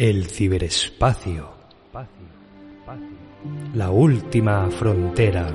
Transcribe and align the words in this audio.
El 0.00 0.28
ciberespacio. 0.28 1.50
La 3.74 3.90
última 3.90 4.66
frontera. 4.70 5.46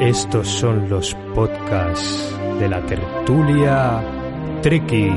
Estos 0.00 0.48
son 0.48 0.88
los 0.88 1.14
podcasts 1.34 2.34
de 2.58 2.68
la 2.70 2.80
tertulia 2.86 4.02
Tricky. 4.62 5.10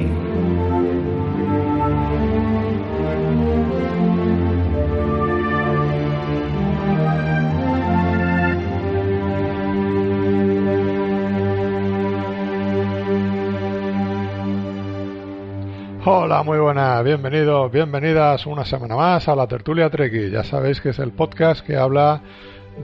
Hola, 16.06 16.44
muy 16.44 16.58
buenas, 16.60 17.04
bienvenidos, 17.04 17.70
bienvenidas 17.70 18.46
una 18.46 18.64
semana 18.64 18.96
más 18.96 19.28
a 19.28 19.36
la 19.36 19.48
Tertulia 19.48 19.90
Treki. 19.90 20.30
Ya 20.30 20.46
sabéis 20.46 20.80
que 20.80 20.90
es 20.90 21.00
el 21.00 21.12
podcast 21.12 21.60
que 21.66 21.76
habla 21.76 22.22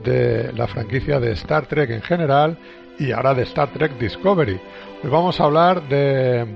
de 0.04 0.52
la 0.52 0.66
franquicia 0.66 1.18
de 1.18 1.32
Star 1.32 1.64
Trek 1.64 1.88
en 1.88 2.02
general 2.02 2.58
y 2.98 3.12
ahora 3.12 3.32
de 3.32 3.44
Star 3.44 3.70
Trek 3.70 3.98
Discovery. 3.98 4.60
Hoy 5.02 5.10
vamos 5.10 5.40
a 5.40 5.44
hablar 5.44 5.88
de, 5.88 6.46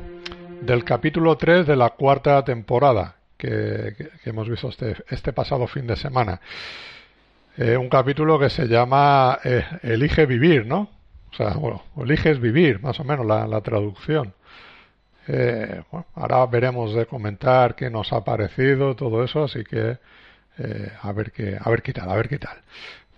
del 0.61 0.85
capítulo 0.85 1.35
3 1.39 1.67
de 1.67 1.77
la 1.77 1.89
cuarta 1.91 2.45
temporada 2.45 3.17
que, 3.39 3.95
hemos 4.27 4.47
visto 4.47 4.69
este, 4.69 4.97
este, 5.09 5.33
pasado 5.33 5.67
fin 5.67 5.87
de 5.87 5.97
semana. 5.97 6.43
Eh, 7.57 7.79
un 7.79 7.89
capítulo 7.89 8.39
que 8.39 8.51
se 8.51 8.67
llama 8.67 9.39
eh, 9.45 9.65
Elige 9.83 10.27
vivir, 10.27 10.67
¿no? 10.67 10.91
O 11.33 11.35
sea, 11.35 11.55
bueno, 11.55 11.85
eliges 11.97 12.39
vivir, 12.39 12.83
más 12.83 13.01
o 13.01 13.05
menos 13.05 13.25
la, 13.25 13.47
la 13.47 13.63
traducción. 13.63 14.35
Eh, 15.33 15.83
bueno, 15.93 16.07
ahora 16.17 16.45
veremos 16.47 16.93
de 16.93 17.07
comentar 17.07 17.77
qué 17.77 17.89
nos 17.89 18.13
ha 18.13 18.25
parecido 18.25 18.97
todo 18.97 19.23
eso, 19.23 19.45
así 19.45 19.63
que 19.63 19.99
eh, 20.59 20.93
a 21.01 21.13
ver 21.13 21.31
qué, 21.31 21.57
a 21.61 21.71
ver 21.71 21.83
qué 21.83 21.93
tal, 21.93 22.11
a 22.11 22.17
ver 22.17 22.29
qué 22.29 22.39
tal. 22.39 22.59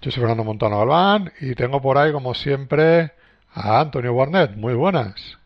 Yo 0.03 0.11
soy 0.11 0.21
Fernando 0.21 0.45
Montano 0.45 0.79
Galván 0.79 1.33
y 1.41 1.55
tengo 1.55 1.81
por 1.81 1.97
ahí, 1.97 2.13
como 2.13 2.35
siempre, 2.35 3.13
a 3.55 3.81
Antonio 3.81 4.15
Barnett. 4.15 4.57
Muy 4.57 4.75
buenas. 4.75 5.42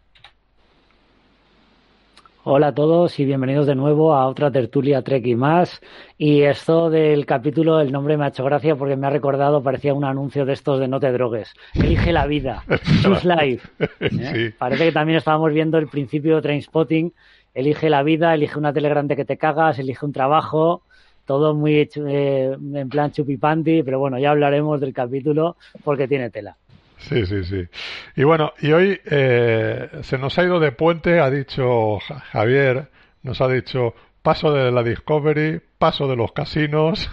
Hola 2.48 2.68
a 2.68 2.74
todos 2.74 3.18
y 3.18 3.24
bienvenidos 3.24 3.66
de 3.66 3.74
nuevo 3.74 4.14
a 4.14 4.28
otra 4.28 4.52
tertulia 4.52 5.02
Trek 5.02 5.26
y 5.26 5.34
más. 5.34 5.80
Y 6.16 6.42
esto 6.42 6.90
del 6.90 7.26
capítulo, 7.26 7.80
el 7.80 7.90
nombre 7.90 8.16
me 8.16 8.24
ha 8.24 8.28
hecho 8.28 8.44
gracia 8.44 8.76
porque 8.76 8.94
me 8.94 9.08
ha 9.08 9.10
recordado, 9.10 9.64
parecía 9.64 9.92
un 9.94 10.04
anuncio 10.04 10.46
de 10.46 10.52
estos 10.52 10.78
de 10.78 10.86
no 10.86 11.00
te 11.00 11.10
drogues. 11.10 11.52
Elige 11.74 12.12
la 12.12 12.24
vida. 12.28 12.62
Choose 13.02 13.26
life. 13.26 13.68
¿Eh? 13.98 14.52
Parece 14.56 14.84
que 14.84 14.92
también 14.92 15.18
estábamos 15.18 15.52
viendo 15.52 15.76
el 15.76 15.88
principio 15.88 16.36
de 16.36 16.42
Trainspotting. 16.42 17.12
Elige 17.52 17.90
la 17.90 18.04
vida, 18.04 18.32
elige 18.32 18.56
una 18.56 18.72
tele 18.72 18.90
grande 18.90 19.16
que 19.16 19.24
te 19.24 19.36
cagas, 19.36 19.80
elige 19.80 20.06
un 20.06 20.12
trabajo. 20.12 20.82
Todo 21.24 21.52
muy 21.52 21.74
eh, 21.96 22.56
en 22.74 22.88
plan 22.88 23.10
chupipandi, 23.10 23.82
pero 23.82 23.98
bueno, 23.98 24.20
ya 24.20 24.30
hablaremos 24.30 24.80
del 24.80 24.92
capítulo 24.92 25.56
porque 25.82 26.06
tiene 26.06 26.30
tela. 26.30 26.56
Sí, 26.98 27.26
sí, 27.26 27.44
sí. 27.44 27.68
Y 28.16 28.24
bueno, 28.24 28.52
y 28.60 28.72
hoy 28.72 29.00
eh, 29.04 29.88
se 30.02 30.18
nos 30.18 30.38
ha 30.38 30.44
ido 30.44 30.58
de 30.58 30.72
puente, 30.72 31.20
ha 31.20 31.30
dicho 31.30 31.98
Javier, 32.32 32.90
nos 33.22 33.40
ha 33.40 33.48
dicho 33.48 33.94
paso 34.22 34.52
de 34.52 34.72
la 34.72 34.82
Discovery, 34.82 35.60
paso 35.78 36.08
de 36.08 36.16
los 36.16 36.32
casinos. 36.32 37.10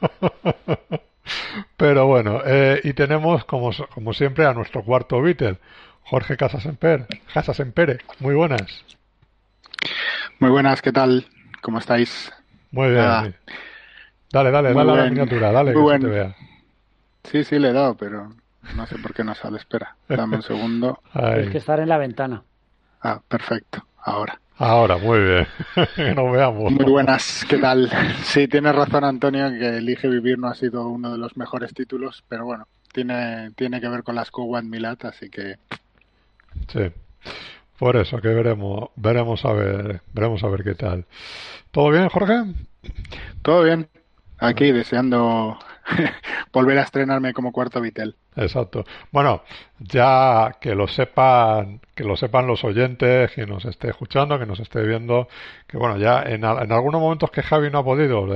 Pero 1.76 2.06
bueno, 2.06 2.40
eh, 2.46 2.80
y 2.84 2.92
tenemos 2.92 3.44
como, 3.44 3.70
como 3.92 4.12
siempre 4.12 4.46
a 4.46 4.54
nuestro 4.54 4.82
cuarto 4.84 5.20
Beatle, 5.20 5.58
Jorge 6.04 6.36
Casasemper. 6.36 7.06
Casasempere, 7.34 7.98
muy 8.20 8.34
buenas. 8.34 8.84
Muy 10.38 10.50
buenas, 10.50 10.80
¿qué 10.82 10.92
tal? 10.92 11.26
¿Cómo 11.62 11.78
estáis? 11.78 12.32
Muy 12.70 12.90
bien. 12.90 13.04
Dale, 13.04 13.34
dale, 14.50 14.50
dale 14.50 14.92
a 14.92 14.96
la 14.96 15.10
miniatura, 15.10 15.52
dale, 15.52 15.72
que 15.72 15.80
se 15.80 15.98
te 15.98 16.06
vea. 16.06 16.36
Sí, 17.24 17.44
sí, 17.44 17.58
le 17.58 17.70
he 17.70 17.72
dado, 17.72 17.96
pero 17.96 18.30
no 18.74 18.86
sé 18.86 18.98
por 18.98 19.14
qué 19.14 19.24
no 19.24 19.34
sale. 19.34 19.58
Espera, 19.58 19.96
dame 20.08 20.36
un 20.36 20.42
segundo. 20.42 21.00
Hay 21.12 21.48
que 21.48 21.58
estar 21.58 21.80
en 21.80 21.88
la 21.88 21.98
ventana. 21.98 22.42
Ah, 23.02 23.20
perfecto. 23.28 23.86
Ahora. 24.02 24.40
Ahora, 24.58 24.96
muy 24.96 25.20
bien. 25.20 25.46
que 25.94 26.14
nos 26.14 26.32
veamos. 26.32 26.72
Muy 26.72 26.90
buenas, 26.90 27.44
¿qué 27.48 27.58
tal? 27.58 27.90
Sí, 28.22 28.48
tienes 28.48 28.74
razón, 28.74 29.04
Antonio, 29.04 29.50
que 29.50 29.76
Elige 29.78 30.08
Vivir 30.08 30.38
no 30.38 30.48
ha 30.48 30.54
sido 30.54 30.88
uno 30.88 31.12
de 31.12 31.18
los 31.18 31.36
mejores 31.36 31.74
títulos, 31.74 32.24
pero 32.28 32.46
bueno, 32.46 32.66
tiene, 32.92 33.50
tiene 33.52 33.80
que 33.80 33.88
ver 33.88 34.02
con 34.02 34.14
las 34.14 34.30
Cowan 34.30 34.70
Milat, 34.70 35.04
así 35.04 35.28
que. 35.28 35.56
Sí. 36.68 36.90
Por 37.78 37.96
eso 37.96 38.20
que 38.22 38.28
veremos, 38.28 38.88
veremos 38.96 39.44
a 39.44 39.52
ver, 39.52 40.00
veremos 40.14 40.42
a 40.42 40.48
ver 40.48 40.64
qué 40.64 40.74
tal. 40.74 41.04
¿Todo 41.70 41.90
bien, 41.90 42.08
Jorge? 42.08 42.44
Todo 43.42 43.64
bien. 43.64 43.88
Aquí 44.38 44.72
deseando 44.72 45.58
volver 46.52 46.78
a 46.78 46.82
estrenarme 46.82 47.32
como 47.32 47.52
cuarto 47.52 47.80
Vitel. 47.80 48.16
Exacto. 48.36 48.84
Bueno, 49.12 49.42
ya 49.78 50.56
que 50.60 50.74
lo 50.74 50.88
sepan, 50.88 51.80
que 51.94 52.04
lo 52.04 52.16
sepan 52.16 52.46
los 52.46 52.64
oyentes, 52.64 53.32
que 53.32 53.46
nos 53.46 53.64
esté 53.64 53.90
escuchando, 53.90 54.38
que 54.38 54.46
nos 54.46 54.60
esté 54.60 54.82
viendo, 54.82 55.28
que 55.66 55.76
bueno, 55.76 55.96
ya 55.96 56.22
en, 56.22 56.44
en 56.44 56.72
algunos 56.72 57.00
momentos 57.00 57.30
que 57.30 57.42
Javi 57.42 57.70
no 57.70 57.78
ha 57.78 57.84
podido, 57.84 58.26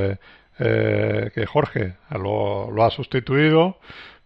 eh, 0.58 1.30
que 1.34 1.46
Jorge 1.46 1.94
lo, 2.10 2.84
ha 2.84 2.90
sustituido, 2.90 3.78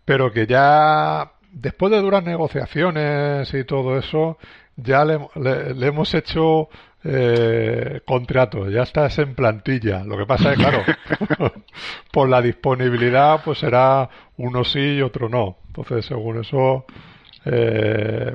pero 0.04 0.32
que 0.32 0.46
ya 0.46 1.32
después 1.52 1.92
de 1.92 2.00
duras 2.00 2.24
negociaciones 2.24 3.52
y 3.54 3.64
todo 3.64 3.98
eso, 3.98 4.38
ya 4.76 5.04
le, 5.04 5.18
le 5.74 5.86
hemos 5.86 6.12
hecho 6.14 6.68
eh, 7.04 8.00
contrato, 8.06 8.70
ya 8.70 8.82
estás 8.82 9.18
en 9.18 9.34
plantilla. 9.34 10.02
Lo 10.04 10.16
que 10.16 10.24
pasa 10.24 10.52
es, 10.52 10.58
claro, 10.58 10.82
por 12.10 12.28
la 12.28 12.40
disponibilidad, 12.40 13.42
pues 13.44 13.58
será 13.58 14.08
uno 14.38 14.64
sí 14.64 14.96
y 14.96 15.02
otro 15.02 15.28
no. 15.28 15.58
Entonces, 15.66 16.06
según 16.06 16.40
eso, 16.40 16.86
eh, 17.44 18.34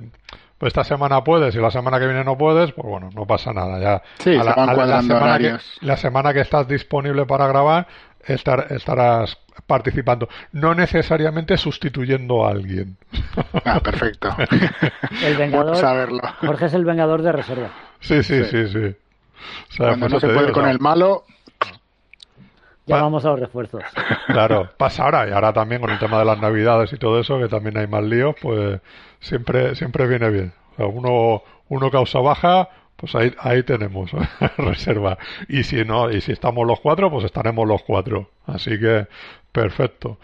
pues 0.57 0.69
esta 0.69 0.83
semana 0.83 1.23
puedes 1.23 1.55
y 1.55 1.59
la 1.59 1.71
semana 1.71 1.99
que 1.99 2.05
viene 2.05 2.23
no 2.23 2.37
puedes, 2.37 2.71
pues 2.73 2.87
bueno, 2.87 3.09
no 3.15 3.25
pasa 3.25 3.53
nada. 3.53 3.79
Ya 3.79 4.03
sí, 4.19 4.35
la, 4.35 4.53
semana 5.01 5.39
que, 5.39 5.57
la 5.81 5.97
semana 5.97 6.33
que 6.33 6.41
estás 6.41 6.67
disponible 6.67 7.25
para 7.25 7.47
grabar, 7.47 7.87
estar, 8.23 8.67
estarás 8.69 9.37
participando, 9.65 10.29
no 10.51 10.75
necesariamente 10.75 11.57
sustituyendo 11.57 12.45
a 12.45 12.51
alguien. 12.51 12.97
Ah, 13.65 13.79
perfecto. 13.79 14.29
el 15.23 15.35
vengador, 15.37 15.75
saberlo. 15.75 16.21
Jorge 16.41 16.65
es 16.65 16.73
el 16.73 16.85
vengador 16.85 17.21
de 17.23 17.31
reserva. 17.31 17.88
Sí, 17.99 18.23
sí, 18.23 18.43
sí, 18.45 18.67
sí. 18.69 18.95
Cuando 19.77 20.09
no 20.09 20.19
se 20.19 20.29
puede 20.29 20.51
con 20.51 20.67
el 20.67 20.79
malo, 20.79 21.25
ya 22.89 23.01
vamos 23.03 23.23
a 23.25 23.29
los 23.29 23.39
refuerzos. 23.39 23.83
Claro, 24.27 24.69
pasa 24.77 25.03
ahora 25.03 25.27
y 25.27 25.31
ahora 25.31 25.53
también 25.53 25.81
con 25.81 25.89
el 25.89 25.99
tema 25.99 26.19
de 26.19 26.25
las 26.25 26.39
navidades 26.39 26.93
y 26.93 26.97
todo 26.97 27.19
eso, 27.19 27.39
que 27.39 27.47
también 27.47 27.77
hay 27.77 27.87
más 27.87 28.03
líos, 28.03 28.35
pues 28.41 28.79
siempre 29.19 29.75
siempre 29.75 30.07
viene 30.07 30.29
bien. 30.29 30.53
uno 30.77 31.43
uno 31.67 31.91
causa 31.91 32.19
baja, 32.19 32.69
pues 32.95 33.15
ahí 33.15 33.33
ahí 33.39 33.63
tenemos 33.63 34.11
reserva. 34.57 35.17
Y 35.47 35.63
si 35.63 35.83
no 35.83 36.09
y 36.11 36.21
si 36.21 36.31
estamos 36.31 36.65
los 36.67 36.79
cuatro, 36.79 37.09
pues 37.11 37.25
estaremos 37.25 37.67
los 37.67 37.81
cuatro. 37.83 38.29
Así 38.45 38.79
que 38.79 39.07
perfecto. 39.51 40.17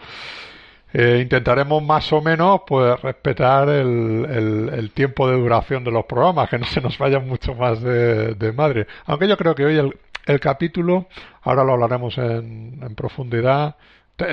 Eh, 0.98 1.20
intentaremos 1.20 1.82
más 1.82 2.10
o 2.14 2.22
menos 2.22 2.62
pues 2.66 2.98
respetar 3.02 3.68
el, 3.68 4.70
el, 4.72 4.90
tiempo 4.92 5.28
de 5.28 5.36
duración 5.36 5.84
de 5.84 5.90
los 5.90 6.06
programas, 6.06 6.48
que 6.48 6.58
no 6.58 6.64
se 6.64 6.80
nos 6.80 6.96
vaya 6.96 7.18
mucho 7.18 7.54
más 7.54 7.82
de, 7.82 8.34
de 8.34 8.52
madre. 8.52 8.86
Aunque 9.04 9.28
yo 9.28 9.36
creo 9.36 9.54
que 9.54 9.66
hoy 9.66 9.76
el, 9.76 9.94
el 10.24 10.40
capítulo, 10.40 11.06
ahora 11.42 11.64
lo 11.64 11.74
hablaremos 11.74 12.16
en, 12.16 12.80
en 12.82 12.94
profundidad, 12.94 13.76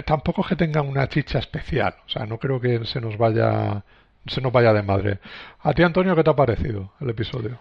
tampoco 0.05 0.43
es 0.43 0.47
que 0.47 0.55
tenga 0.55 0.81
una 0.81 1.09
chicha 1.09 1.39
especial, 1.39 1.95
o 2.05 2.09
sea, 2.09 2.25
no 2.25 2.37
creo 2.39 2.61
que 2.61 2.85
se 2.85 3.01
nos 3.01 3.17
vaya 3.17 3.83
se 4.25 4.39
nos 4.39 4.53
vaya 4.53 4.71
de 4.71 4.83
madre. 4.83 5.19
¿A 5.59 5.73
ti, 5.73 5.83
Antonio, 5.83 6.15
qué 6.15 6.23
te 6.23 6.29
ha 6.29 6.35
parecido 6.37 6.93
el 7.01 7.09
episodio? 7.09 7.59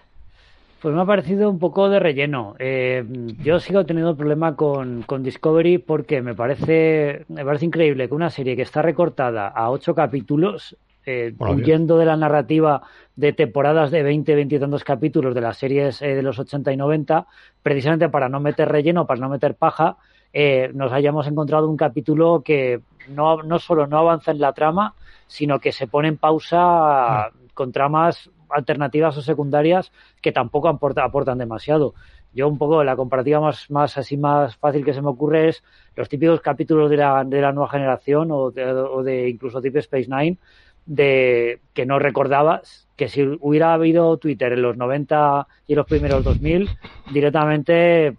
Pues 0.83 0.93
me 0.93 1.01
ha 1.01 1.07
parecido 1.07 1.49
un 1.49 1.61
poco 1.61 1.89
de 1.89 2.01
relleno. 2.01 2.57
Eh, 2.59 3.05
yo 3.41 3.61
sigo 3.61 3.87
teniendo 3.87 4.17
problema 4.17 4.57
con, 4.57 5.03
con, 5.03 5.23
Discovery 5.23 5.79
porque 5.79 6.21
me 6.23 6.35
parece, 6.35 7.25
me 7.29 7.45
parece 7.45 7.67
increíble 7.67 8.09
que 8.09 8.15
una 8.15 8.31
serie 8.31 8.57
que 8.57 8.63
está 8.63 8.83
recortada 8.83 9.47
a 9.47 9.71
ocho 9.71 9.95
capítulos 9.95 10.77
eh, 11.07 11.35
huyendo 11.39 11.99
de 11.99 12.05
la 12.05 12.17
narrativa 12.17 12.83
de 13.15 13.33
temporadas 13.33 13.91
de 13.93 14.03
20, 14.03 14.35
20 14.35 14.55
y 14.55 14.59
tantos 14.59 14.83
capítulos 14.83 15.35
de 15.35 15.41
las 15.41 15.57
series 15.57 16.03
eh, 16.03 16.15
de 16.15 16.23
los 16.23 16.39
80 16.39 16.73
y 16.73 16.77
90, 16.77 17.27
precisamente 17.63 18.09
para 18.09 18.29
no 18.29 18.41
meter 18.41 18.69
relleno, 18.69 19.07
para 19.07 19.21
no 19.21 19.29
meter 19.29 19.55
paja, 19.55 19.97
eh, 20.33 20.71
nos 20.75 20.93
hayamos 20.93 21.29
encontrado 21.29 21.69
un 21.69 21.77
capítulo 21.77 22.43
que 22.45 22.81
no, 23.09 23.43
no 23.45 23.59
solo 23.59 23.87
no 23.87 23.99
avanza 23.99 24.31
en 24.33 24.41
la 24.41 24.53
trama, 24.53 24.95
sino 25.27 25.61
que 25.61 25.73
se 25.73 25.87
pone 25.87 26.09
en 26.09 26.17
pausa 26.17 27.31
mm. 27.31 27.55
con 27.55 27.71
tramas 27.71 28.31
alternativas 28.53 29.17
o 29.17 29.23
secundarias 29.23 29.93
que 30.21 30.33
tampoco 30.33 30.69
aportan 30.69 31.39
demasiado. 31.39 31.95
Yo 32.35 32.49
un 32.49 32.59
poco 32.59 32.83
la 32.83 32.97
comparativa 32.97 33.41
más, 33.41 33.71
más 33.71 33.99
así 33.99 34.17
más 34.17 34.57
fácil 34.57 34.85
que 34.85 34.95
se 34.95 35.03
me 35.03 35.09
ocurre 35.09 35.49
es 35.49 35.63
los 35.97 36.09
típicos 36.09 36.41
capítulos 36.41 36.91
de 36.91 36.97
la, 36.97 37.25
de 37.25 37.41
la 37.41 37.53
nueva 37.53 37.71
generación 37.71 38.31
o 38.31 38.51
de, 38.51 38.65
de 39.05 39.29
incluso 39.29 39.61
tipo 39.61 39.79
Space 39.79 40.09
Nine 40.09 40.39
de 40.87 41.61
que 41.75 41.87
no 41.87 41.99
recordabas 41.99 42.89
que 42.97 43.09
si 43.09 43.23
hubiera 43.41 43.73
habido 43.73 44.17
Twitter 44.17 44.53
en 44.53 44.63
los 44.63 44.77
90 44.77 45.47
y 45.69 45.75
los 45.75 45.87
primeros 45.87 46.25
2000 46.25 46.69
directamente 47.13 48.17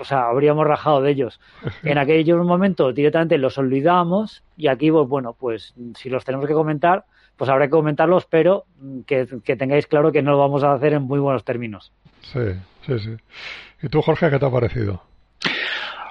o 0.00 0.04
sea 0.04 0.28
habríamos 0.28 0.66
rajado 0.66 1.02
de 1.02 1.10
ellos 1.10 1.38
en 1.82 1.98
aquellos 1.98 2.44
momentos 2.46 2.94
directamente 2.94 3.36
los 3.36 3.58
olvidamos 3.58 4.42
y 4.56 4.68
aquí 4.68 4.90
pues 4.90 5.06
bueno 5.06 5.34
pues 5.38 5.74
si 5.96 6.08
los 6.08 6.24
tenemos 6.24 6.46
que 6.46 6.54
comentar 6.54 7.04
pues 7.38 7.48
habrá 7.48 7.66
que 7.66 7.70
comentarlos 7.70 8.26
pero 8.26 8.66
que, 9.06 9.26
que 9.42 9.56
tengáis 9.56 9.86
claro 9.86 10.12
que 10.12 10.20
no 10.20 10.32
lo 10.32 10.38
vamos 10.38 10.62
a 10.64 10.72
hacer 10.72 10.92
en 10.92 11.04
muy 11.04 11.20
buenos 11.20 11.44
términos 11.44 11.92
sí 12.20 12.40
sí 12.86 12.98
sí 12.98 13.16
y 13.80 13.88
tú 13.88 14.02
Jorge 14.02 14.28
qué 14.28 14.38
te 14.38 14.44
ha 14.44 14.50
parecido 14.50 15.00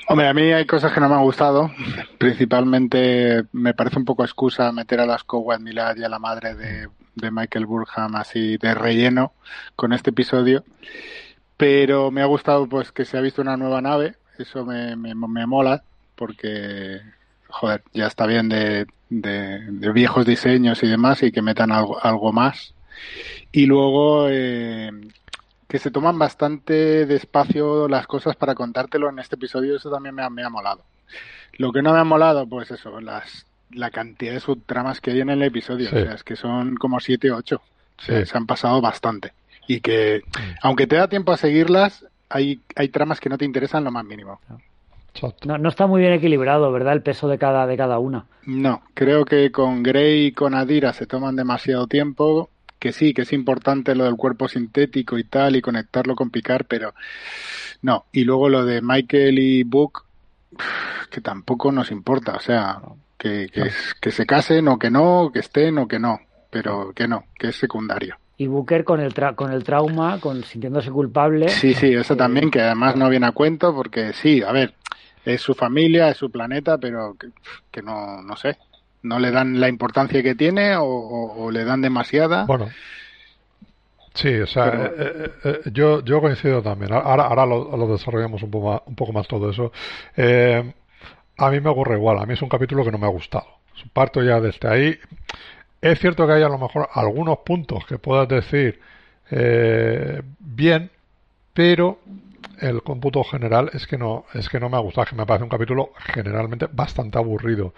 Hombre, 0.10 0.30
a 0.30 0.34
mí 0.34 0.54
hay 0.54 0.66
cosas 0.66 0.94
que 0.94 1.02
no 1.02 1.10
me 1.10 1.16
han 1.16 1.24
gustado. 1.24 1.70
Principalmente 2.18 3.44
me 3.52 3.74
parece 3.74 4.00
un 4.00 4.06
poco 4.06 4.24
excusa 4.24 4.72
meter 4.72 5.02
a 5.02 5.06
las 5.06 5.26
Coward 5.26 5.60
Milad 5.60 5.98
y 5.98 6.04
a 6.06 6.10
la 6.10 6.18
madre 6.18 6.56
de, 6.56 6.88
Michael 7.30 7.66
Burham 7.66 8.16
así 8.16 8.56
de 8.56 8.74
relleno 8.74 9.34
con 9.76 9.92
este 9.92 10.12
episodio. 10.12 10.64
Pero 11.58 12.10
me 12.10 12.22
ha 12.22 12.26
gustado 12.26 12.68
pues 12.68 12.94
que 12.94 13.04
se 13.04 13.18
ha 13.18 13.22
visto 13.22 13.42
una 13.42 13.58
nueva 13.58 13.82
nave. 13.82 14.16
Eso 14.40 14.64
me, 14.64 14.96
me, 14.96 15.46
mola 15.46 15.84
porque, 16.16 17.02
joder, 17.50 17.84
ya 17.92 18.08
está 18.08 18.26
bien 18.28 18.48
de, 18.48 18.88
de, 19.10 19.92
viejos 19.94 20.26
diseños 20.26 20.84
y 20.84 20.88
demás 20.88 21.24
y 21.24 21.32
que 21.32 21.42
metan 21.42 21.72
algo, 21.72 22.04
algo 22.04 22.32
más. 22.32 22.74
Y 23.52 23.66
luego 23.66 24.28
eh, 24.30 24.90
que 25.68 25.80
se 25.80 25.92
toman 25.92 26.18
bastante 26.18 27.06
despacio 27.06 27.88
las 27.88 28.08
cosas 28.08 28.36
para 28.36 28.56
contártelo 28.56 29.10
en 29.10 29.20
este 29.20 29.36
episodio, 29.36 29.76
eso 29.78 29.90
también 29.90 30.16
me 30.16 30.24
ha, 30.24 30.30
me 30.30 30.44
ha 30.44 30.50
molado. 30.50 30.84
Lo 31.54 31.72
que 31.72 31.82
no 31.82 31.94
me 31.94 32.00
ha 32.00 32.04
molado, 32.04 32.48
pues 32.48 32.72
eso, 32.72 33.00
las, 33.02 33.46
la 33.72 33.90
cantidad 33.90 34.34
de 34.34 34.40
subtramas 34.40 35.02
que 35.02 35.12
hay 35.12 35.22
en 35.22 35.30
el 35.30 35.44
episodio, 35.44 35.88
o 35.88 35.92
sea, 35.92 36.14
es 36.14 36.24
que 36.24 36.36
son 36.36 36.76
como 36.76 37.00
siete 37.00 37.32
o 37.32 37.38
ocho, 37.38 37.62
se 37.98 38.26
han 38.34 38.46
pasado 38.46 38.82
bastante. 38.82 39.34
Y 39.68 39.82
que, 39.82 40.22
aunque 40.62 40.88
te 40.88 40.96
da 40.96 41.10
tiempo 41.10 41.32
a 41.32 41.38
seguirlas, 41.38 42.06
hay, 42.30 42.62
hay 42.76 42.90
tramas 42.90 43.20
que 43.20 43.30
no 43.30 43.38
te 43.38 43.46
interesan 43.46 43.84
lo 43.84 43.92
más 43.92 44.06
mínimo. 44.06 44.40
No, 45.46 45.58
no, 45.58 45.70
está 45.70 45.88
muy 45.88 46.02
bien 46.02 46.14
equilibrado, 46.14 46.72
¿verdad? 46.72 46.94
El 46.94 47.02
peso 47.02 47.28
de 47.28 47.38
cada, 47.38 47.66
de 47.68 47.78
cada 47.78 48.00
una. 48.00 48.26
No, 48.46 48.82
creo 48.94 49.26
que 49.26 49.52
con 49.52 49.84
Grey 49.84 50.28
y 50.28 50.32
con 50.32 50.54
Adira 50.54 50.94
se 50.94 51.06
toman 51.06 51.36
demasiado 51.36 51.88
tiempo 51.88 52.50
que 52.80 52.92
sí, 52.92 53.14
que 53.14 53.24
es 53.24 53.34
importante 53.34 53.96
lo 53.96 54.06
del 54.06 54.16
cuerpo 54.16 54.48
sintético 54.48 55.18
y 55.18 55.24
tal, 55.24 55.56
y 55.56 55.62
conectarlo 55.62 56.16
con 56.16 56.30
Picard, 56.30 56.66
pero 56.68 56.94
no. 57.82 58.06
Y 58.12 58.24
luego 58.24 58.50
lo 58.50 58.66
de 58.66 58.82
Michael 58.82 59.40
y 59.40 59.64
Book, 59.64 60.04
que 61.10 61.22
tampoco 61.22 61.72
nos 61.72 61.92
importa, 61.92 62.36
o 62.36 62.40
sea, 62.40 62.80
que, 63.18 63.50
que, 64.00 64.12
se 64.12 64.26
casen 64.26 64.68
o 64.68 64.78
que 64.78 64.92
no, 64.92 65.32
que 65.34 65.40
estén 65.40 65.78
o 65.80 65.88
que 65.88 66.00
no, 66.00 66.20
pero 66.50 66.94
que 66.94 67.08
no, 67.08 67.26
que 67.38 67.48
es 67.48 67.56
secundario. 67.56 68.18
Y 68.40 68.46
Booker 68.46 68.84
con 68.84 69.00
el, 69.00 69.16
con 69.36 69.52
el 69.52 69.64
trauma, 69.64 70.20
con 70.20 70.44
sintiéndose 70.44 70.92
culpable. 70.92 71.50
Sí, 71.50 71.74
sí, 71.74 71.94
eso 71.94 72.14
eh, 72.14 72.18
también, 72.18 72.52
que 72.52 72.62
además 72.62 72.96
no 72.96 73.10
viene 73.10 73.26
a 73.26 73.32
cuento, 73.32 73.74
porque 73.74 74.14
sí, 74.14 74.44
a 74.44 74.52
ver, 74.52 74.76
es 75.28 75.42
su 75.42 75.54
familia, 75.54 76.10
es 76.10 76.18
su 76.18 76.32
planeta, 76.32 76.78
pero 76.78 77.16
que, 77.20 77.28
que 77.70 77.82
no, 77.82 78.22
no 78.22 78.36
sé, 78.38 78.58
no 79.04 79.20
le 79.20 79.32
dan 79.32 79.60
la 79.60 79.68
importancia 79.68 80.24
que 80.24 80.36
tiene 80.36 80.76
o, 80.78 81.50
le 81.52 81.66
dan 81.66 81.82
demasiada. 81.82 82.46
Bueno. 82.46 82.70
Sí, 84.14 84.34
o 84.36 84.48
sea, 84.48 84.68
eh, 84.68 84.92
eh, 84.98 85.32
eh, 85.44 85.62
yo, 85.72 86.04
yo 86.04 86.20
coincido 86.22 86.62
también. 86.64 86.92
Ahora, 86.92 87.26
ahora 87.26 87.46
lo, 87.46 87.88
desarrollamos 87.88 88.42
un 88.42 88.50
poco, 88.50 88.72
más, 88.72 88.82
un 88.86 88.96
poco 88.96 89.14
más 89.14 89.28
todo 89.28 89.52
eso. 89.52 89.72
a 90.16 91.52
mí 91.52 91.60
me 91.60 91.70
ocurre 91.70 91.96
igual. 91.96 92.20
A 92.20 92.26
mí 92.26 92.34
es 92.34 92.42
un 92.42 92.50
capítulo 92.50 92.84
que 92.84 92.92
no 92.92 92.98
me 92.98 93.06
ha 93.06 93.12
gustado. 93.12 93.48
Parto 93.94 94.24
ya 94.24 94.40
desde 94.40 94.68
ahí. 94.68 94.98
Es 95.80 96.00
cierto 96.00 96.26
que 96.26 96.34
hay 96.34 96.42
a 96.42 96.50
lo 96.50 96.58
mejor 96.58 96.90
algunos 96.94 97.40
puntos 97.40 97.86
que 97.86 98.00
puedas 98.00 98.28
decir 98.28 98.80
bien, 100.40 100.90
pero 101.54 102.00
el 102.60 102.84
cómputo 102.84 103.24
general 103.24 103.70
es 103.74 103.88
que 103.88 103.98
no 103.98 104.26
es 104.34 104.50
que 104.50 104.60
no 104.60 104.70
me 104.70 104.78
ha 104.78 104.82
gustado, 104.82 105.08
que 105.08 105.16
me 105.16 105.26
parece 105.26 105.44
un 105.44 105.50
capítulo 105.50 105.92
generalmente 105.98 106.68
bastante 106.72 107.18
aburrido. 107.18 107.74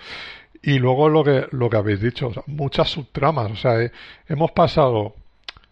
Y 0.61 0.79
luego 0.79 1.09
lo 1.09 1.23
que, 1.23 1.47
lo 1.51 1.69
que 1.69 1.77
habéis 1.77 2.01
dicho, 2.01 2.31
muchas 2.47 2.89
subtramas. 2.89 3.51
O 3.51 3.55
sea, 3.55 3.91
hemos 4.27 4.51
pasado. 4.51 5.15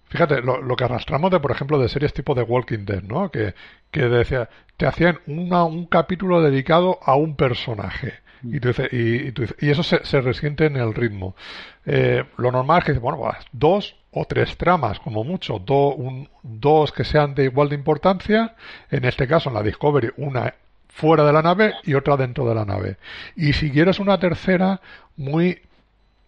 Fíjate, 0.10 0.42
lo, 0.42 0.62
lo, 0.62 0.76
que 0.76 0.86
arrastramos 0.86 1.32
de, 1.32 1.40
por 1.40 1.52
ejemplo, 1.52 1.80
de 1.80 1.90
series 1.90 2.14
tipo 2.14 2.34
de 2.34 2.44
Walking 2.44 2.86
Dead, 2.86 3.04
¿no? 3.04 3.30
Que, 3.30 3.54
que 3.92 4.08
decía, 4.08 4.50
te 4.78 4.86
hacían 4.86 5.20
una, 5.28 5.64
un 5.66 5.86
capítulo 5.86 6.42
dedicado 6.42 7.00
a 7.04 7.16
un 7.16 7.36
personaje. 7.36 8.14
Mm. 8.42 8.56
Y, 8.56 8.60
tú 8.60 8.68
dices, 8.70 8.94
y, 8.94 9.66
y, 9.66 9.70
eso 9.70 9.84
se, 9.84 10.06
se, 10.06 10.22
resiente 10.22 10.66
en 10.66 10.78
el 10.78 10.94
ritmo. 10.94 11.36
Eh, 11.86 12.24
lo 12.38 12.52
normal 12.52 12.80
es 12.80 12.86
que, 12.86 12.94
bueno, 12.94 13.18
pues, 13.18 13.36
dos 13.52 13.96
o 14.12 14.26
tres 14.26 14.58
tramas, 14.58 15.00
como 15.00 15.24
mucho, 15.24 15.60
do, 15.60 15.94
un, 15.94 16.30
dos 16.42 16.92
que 16.92 17.04
sean 17.04 17.36
de 17.36 17.46
igual 17.46 17.70
de 17.70 17.76
importancia. 17.76 18.56
En 18.90 19.06
este 19.06 19.28
caso, 19.28 19.50
en 19.50 19.56
la 19.56 19.64
Discovery, 19.64 20.12
una 20.18 20.54
fuera 20.88 21.24
de 21.24 21.34
la 21.34 21.42
nave 21.42 21.74
y 21.84 21.94
otra 21.94 22.18
dentro 22.18 22.48
de 22.48 22.56
la 22.56 22.66
nave. 22.66 22.98
Y 23.36 23.54
si 23.54 23.72
quieres 23.72 24.00
una 24.00 24.20
tercera, 24.20 24.82
muy 25.16 25.62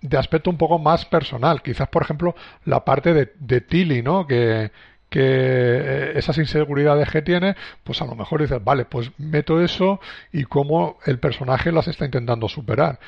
de 0.01 0.17
aspecto 0.17 0.49
un 0.49 0.57
poco 0.57 0.79
más 0.79 1.05
personal, 1.05 1.61
quizás 1.61 1.87
por 1.89 2.03
ejemplo 2.03 2.35
la 2.65 2.85
parte 2.85 3.13
de, 3.13 3.33
de 3.39 3.61
Tilly, 3.61 4.01
¿no? 4.01 4.25
Que, 4.25 4.71
que 5.09 5.21
eh, 5.21 6.11
esas 6.15 6.37
inseguridades 6.37 7.09
que 7.09 7.21
tiene, 7.21 7.55
pues 7.83 8.01
a 8.01 8.05
lo 8.05 8.15
mejor 8.15 8.41
dices, 8.41 8.63
vale, 8.63 8.85
pues 8.85 9.11
meto 9.17 9.61
eso 9.61 9.99
y 10.31 10.43
cómo 10.43 10.97
el 11.05 11.19
personaje 11.19 11.71
las 11.71 11.87
está 11.87 12.05
intentando 12.05 12.47
superar, 12.47 12.99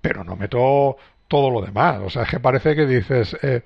pero 0.00 0.22
no 0.22 0.36
meto 0.36 0.96
todo 1.28 1.50
lo 1.50 1.60
demás, 1.62 2.00
o 2.04 2.10
sea, 2.10 2.22
es 2.22 2.30
que 2.30 2.40
parece 2.40 2.76
que 2.76 2.86
dices, 2.86 3.36
eh, 3.42 3.62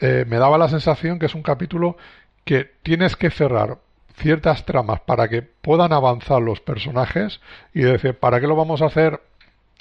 eh, 0.00 0.24
me 0.26 0.38
daba 0.38 0.56
la 0.58 0.68
sensación 0.68 1.18
que 1.18 1.26
es 1.26 1.34
un 1.34 1.42
capítulo 1.42 1.96
que 2.44 2.70
tienes 2.82 3.16
que 3.16 3.30
cerrar 3.30 3.78
ciertas 4.14 4.64
tramas 4.64 5.00
para 5.00 5.28
que 5.28 5.42
puedan 5.42 5.92
avanzar 5.92 6.40
los 6.40 6.60
personajes 6.60 7.40
y 7.74 7.82
decir, 7.82 8.14
¿para 8.14 8.40
qué 8.40 8.46
lo 8.46 8.56
vamos 8.56 8.80
a 8.80 8.86
hacer 8.86 9.20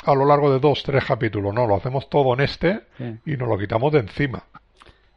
a 0.05 0.15
lo 0.15 0.25
largo 0.25 0.51
de 0.51 0.59
dos, 0.59 0.83
tres 0.83 1.05
capítulos? 1.05 1.53
No, 1.53 1.67
lo 1.67 1.75
hacemos 1.75 2.09
todo 2.09 2.33
en 2.33 2.41
este 2.41 2.81
y 3.25 3.37
nos 3.37 3.47
lo 3.47 3.57
quitamos 3.57 3.91
de 3.91 3.99
encima. 3.99 4.43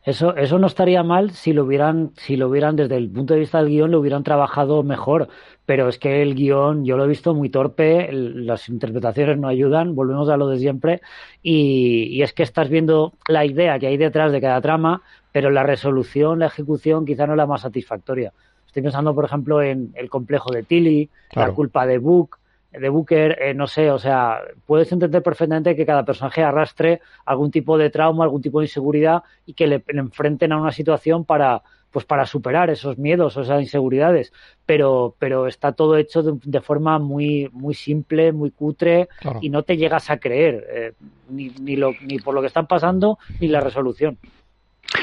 Eso, 0.02 0.34
eso 0.34 0.58
no 0.58 0.66
estaría 0.66 1.02
mal 1.02 1.32
si 1.32 1.52
lo 1.52 1.64
hubieran, 1.64 2.12
si 2.16 2.36
lo 2.36 2.48
hubieran 2.48 2.74
desde 2.74 2.96
el 2.96 3.10
punto 3.10 3.34
de 3.34 3.40
vista 3.40 3.58
del 3.58 3.68
guion, 3.68 3.90
lo 3.90 4.00
hubieran 4.00 4.24
trabajado 4.24 4.82
mejor. 4.82 5.28
Pero 5.66 5.88
es 5.88 5.98
que 5.98 6.22
el 6.22 6.34
guion, 6.34 6.84
yo 6.86 6.96
lo 6.96 7.04
he 7.04 7.08
visto 7.08 7.34
muy 7.34 7.50
torpe, 7.50 8.08
las 8.10 8.68
interpretaciones 8.70 9.38
no 9.38 9.46
ayudan, 9.46 9.94
volvemos 9.94 10.28
a 10.30 10.38
lo 10.38 10.48
de 10.48 10.58
siempre. 10.58 11.02
Y, 11.42 12.08
y 12.10 12.22
es 12.22 12.32
que 12.32 12.42
estás 12.42 12.70
viendo 12.70 13.12
la 13.28 13.44
idea 13.44 13.78
que 13.78 13.88
hay 13.88 13.98
detrás 13.98 14.32
de 14.32 14.40
cada 14.40 14.60
trama, 14.62 15.02
pero 15.32 15.50
la 15.50 15.62
resolución, 15.62 16.38
la 16.38 16.46
ejecución 16.46 17.04
quizá 17.04 17.26
no 17.26 17.34
es 17.34 17.36
la 17.36 17.46
más 17.46 17.60
satisfactoria. 17.60 18.32
Estoy 18.66 18.82
pensando, 18.82 19.14
por 19.14 19.26
ejemplo, 19.26 19.62
en 19.62 19.92
el 19.94 20.08
complejo 20.08 20.50
de 20.50 20.62
Tilly, 20.62 21.10
la 21.32 21.50
culpa 21.52 21.86
de 21.86 21.98
Book, 21.98 22.38
de 22.72 22.88
Booker, 22.88 23.36
eh, 23.40 23.54
no 23.54 23.66
sé, 23.66 23.90
o 23.90 23.98
sea, 23.98 24.40
puedes 24.66 24.90
entender 24.92 25.22
perfectamente 25.22 25.74
que 25.74 25.86
cada 25.86 26.04
personaje 26.04 26.42
arrastre 26.42 27.00
algún 27.24 27.50
tipo 27.50 27.76
de 27.76 27.90
trauma, 27.90 28.24
algún 28.24 28.42
tipo 28.42 28.60
de 28.60 28.66
inseguridad 28.66 29.22
y 29.44 29.54
que 29.54 29.66
le, 29.66 29.82
enfrenten 29.88 30.52
a 30.52 30.60
una 30.60 30.70
situación 30.70 31.24
para, 31.24 31.62
pues 31.90 32.04
para 32.04 32.26
superar 32.26 32.70
esos 32.70 32.96
miedos 32.96 33.36
o 33.36 33.42
esas 33.42 33.60
inseguridades. 33.60 34.32
Pero, 34.66 35.16
pero 35.18 35.48
está 35.48 35.72
todo 35.72 35.96
hecho 35.96 36.22
de, 36.22 36.60
forma 36.60 36.98
muy, 37.00 37.50
muy 37.52 37.74
simple, 37.74 38.32
muy 38.32 38.52
cutre 38.52 39.08
y 39.40 39.50
no 39.50 39.64
te 39.64 39.76
llegas 39.76 40.08
a 40.10 40.18
creer 40.18 40.66
eh, 40.70 40.92
ni, 41.28 41.48
ni, 41.60 41.74
lo, 41.76 41.92
ni 42.02 42.18
por 42.18 42.34
lo 42.34 42.40
que 42.40 42.46
están 42.46 42.68
pasando 42.68 43.18
ni 43.40 43.48
la 43.48 43.60
resolución. 43.60 44.16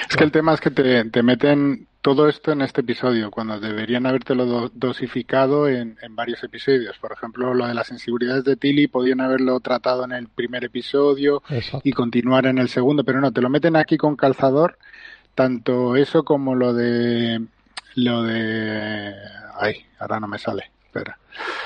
Es 0.09 0.15
que 0.15 0.23
el 0.23 0.31
tema 0.31 0.53
es 0.53 0.61
que 0.61 0.71
te, 0.71 1.05
te 1.09 1.23
meten 1.23 1.87
todo 2.07 2.29
esto 2.29 2.53
en 2.53 2.61
este 2.61 2.79
episodio, 2.79 3.29
cuando 3.29 3.59
deberían 3.59 4.05
habértelo 4.05 4.69
dosificado 4.73 5.67
en, 5.67 5.97
varios 6.11 6.41
episodios. 6.41 6.97
Por 6.99 7.11
ejemplo, 7.11 7.53
lo 7.53 7.67
de 7.67 7.73
las 7.73 7.91
inseguridades 7.91 8.45
de 8.45 8.55
Tilly 8.55 8.87
podían 8.87 9.19
haberlo 9.19 9.59
tratado 9.59 10.05
en 10.05 10.13
el 10.13 10.29
primer 10.29 10.63
episodio 10.63 11.43
y 11.83 11.91
continuar 11.91 12.45
en 12.45 12.59
el 12.59 12.69
segundo, 12.69 13.03
pero 13.03 13.19
no, 13.19 13.33
te 13.33 13.41
lo 13.41 13.49
meten 13.49 13.75
aquí 13.75 13.97
con 13.97 14.15
calzador, 14.15 14.77
tanto 15.35 15.97
eso 15.97 16.23
como 16.23 16.55
lo 16.55 16.73
de 16.73 17.41
lo 17.95 18.23
de 18.23 19.13
ay, 19.59 19.85
ahora 19.99 20.21
no 20.21 20.29
me 20.29 20.39
sale. 20.39 20.71
Espera. 20.85 21.19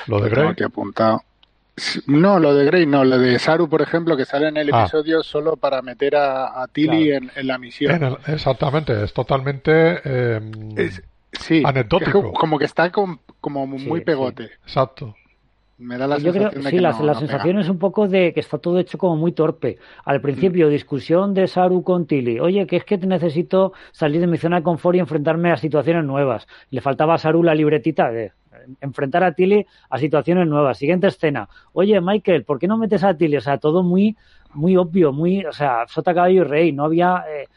Lo 0.08 0.20
de 0.20 0.28
Grey. 0.28 0.56
apuntado. 0.66 1.22
No, 2.06 2.38
lo 2.38 2.54
de 2.54 2.66
Grey 2.66 2.86
no, 2.86 3.02
lo 3.04 3.18
de 3.18 3.38
Saru, 3.38 3.68
por 3.68 3.80
ejemplo, 3.80 4.16
que 4.16 4.26
sale 4.26 4.48
en 4.48 4.58
el 4.58 4.72
ah. 4.72 4.82
episodio 4.82 5.22
solo 5.22 5.56
para 5.56 5.80
meter 5.80 6.16
a, 6.16 6.66
Tilly 6.70 7.12
en, 7.12 7.30
la 7.42 7.58
misión. 7.58 8.18
exactamente, 8.26 9.04
es 9.04 9.12
totalmente 9.12 10.00
eh, 10.04 10.40
sí, 11.32 11.62
anecdótico. 11.64 12.32
como 12.32 12.58
que 12.58 12.66
está 12.66 12.90
como 12.90 13.66
muy 13.66 14.02
pegote. 14.02 14.50
exacto. 14.64 15.14
Me 15.82 15.98
da 15.98 16.06
la 16.06 16.18
Yo 16.18 16.32
creo, 16.32 16.50
sí, 16.52 16.78
la, 16.78 16.92
sensación 16.92 17.58
es 17.58 17.68
un 17.68 17.78
poco 17.78 18.06
de 18.06 18.32
que 18.32 18.38
está 18.38 18.58
todo 18.58 18.78
hecho 18.78 18.98
como 18.98 19.16
muy 19.16 19.32
torpe. 19.32 19.78
Al 20.04 20.20
principio, 20.20 20.68
mm. 20.68 20.70
discusión 20.70 21.34
de 21.34 21.48
Saru 21.48 21.82
con 21.82 22.06
Tilly. 22.06 22.38
Oye, 22.38 22.66
que 22.68 22.76
es 22.76 22.84
que 22.84 22.98
necesito 22.98 23.72
salir 23.90 24.20
de 24.20 24.28
mi 24.28 24.38
zona 24.38 24.58
de 24.58 24.62
confort 24.62 24.96
y 24.96 25.00
enfrentarme 25.00 25.50
a 25.50 25.56
situaciones 25.56 26.04
nuevas. 26.04 26.46
Le 26.70 26.80
faltaba 26.80 27.14
a 27.14 27.18
Saru 27.18 27.42
la 27.42 27.56
libretita 27.56 28.12
de 28.12 28.32
enfrentar 28.80 29.24
a 29.24 29.32
Tilly 29.32 29.66
a 29.90 29.98
situaciones 29.98 30.46
nuevas. 30.46 30.78
Siguiente 30.78 31.06
escena. 31.06 31.48
Oye, 31.72 32.00
Michael, 32.00 32.44
¿por 32.44 32.58
qué 32.58 32.66
no 32.66 32.78
metes 32.78 33.04
a 33.04 33.16
Tilly? 33.16 33.36
O 33.36 33.40
sea, 33.40 33.58
todo 33.58 33.82
muy 33.82 34.16
muy 34.54 34.76
obvio, 34.76 35.12
muy, 35.12 35.44
o 35.44 35.52
sea, 35.52 35.86
sota 35.88 36.14
caballo 36.14 36.42
y 36.42 36.44
rey, 36.44 36.72
no 36.72 36.84
había 36.84 37.24
eh, 37.28 37.48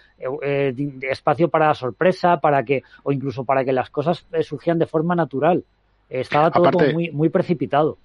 eh, 0.41 0.73
espacio 1.09 1.49
para 1.49 1.73
sorpresa, 1.73 2.39
para 2.39 2.63
que, 2.63 2.83
o 3.03 3.11
incluso 3.11 3.43
para 3.43 3.65
que 3.65 3.73
las 3.73 3.89
cosas 3.89 4.25
eh, 4.31 4.43
surgieran 4.43 4.79
de 4.79 4.85
forma 4.85 5.15
natural. 5.15 5.63
Estaba 6.09 6.51
todo 6.51 6.71
muy, 6.93 7.11
muy 7.11 7.29
precipitado. 7.29 7.97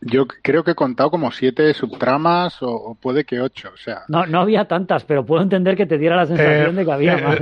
Yo 0.00 0.26
creo 0.26 0.62
que 0.62 0.72
he 0.72 0.74
contado 0.74 1.10
como 1.10 1.32
siete 1.32 1.74
subtramas 1.74 2.58
o, 2.60 2.96
puede 3.00 3.24
que 3.24 3.40
ocho, 3.40 3.70
o 3.74 3.76
sea. 3.76 4.02
No, 4.08 4.26
no 4.26 4.40
había 4.40 4.66
tantas, 4.66 5.04
pero 5.04 5.26
puedo 5.26 5.42
entender 5.42 5.76
que 5.76 5.86
te 5.86 5.98
diera 5.98 6.16
la 6.16 6.26
sensación 6.26 6.76
de 6.76 6.84
que 6.84 6.92
había 6.92 7.18
eh, 7.18 7.22
más. 7.22 7.38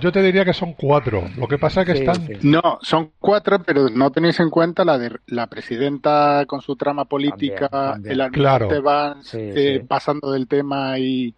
yo 0.00 0.12
te 0.12 0.22
diría 0.22 0.44
que 0.44 0.54
son 0.54 0.72
cuatro. 0.72 1.24
Lo 1.36 1.46
que 1.46 1.58
pasa 1.58 1.82
es 1.82 1.86
que 1.86 1.92
están. 1.92 2.26
No, 2.42 2.78
son 2.80 3.12
cuatro, 3.18 3.62
pero 3.62 3.88
no 3.90 4.10
tenéis 4.10 4.40
en 4.40 4.50
cuenta 4.50 4.84
la 4.84 4.98
de 4.98 5.18
la 5.26 5.46
presidenta 5.46 6.44
con 6.46 6.62
su 6.62 6.76
trama 6.76 7.04
política, 7.04 7.98
el 8.04 8.20
almirante 8.20 8.80
claro. 8.80 9.20
Eh, 9.34 9.84
pasando 9.86 10.32
del 10.32 10.48
tema 10.48 10.98
y, 10.98 11.34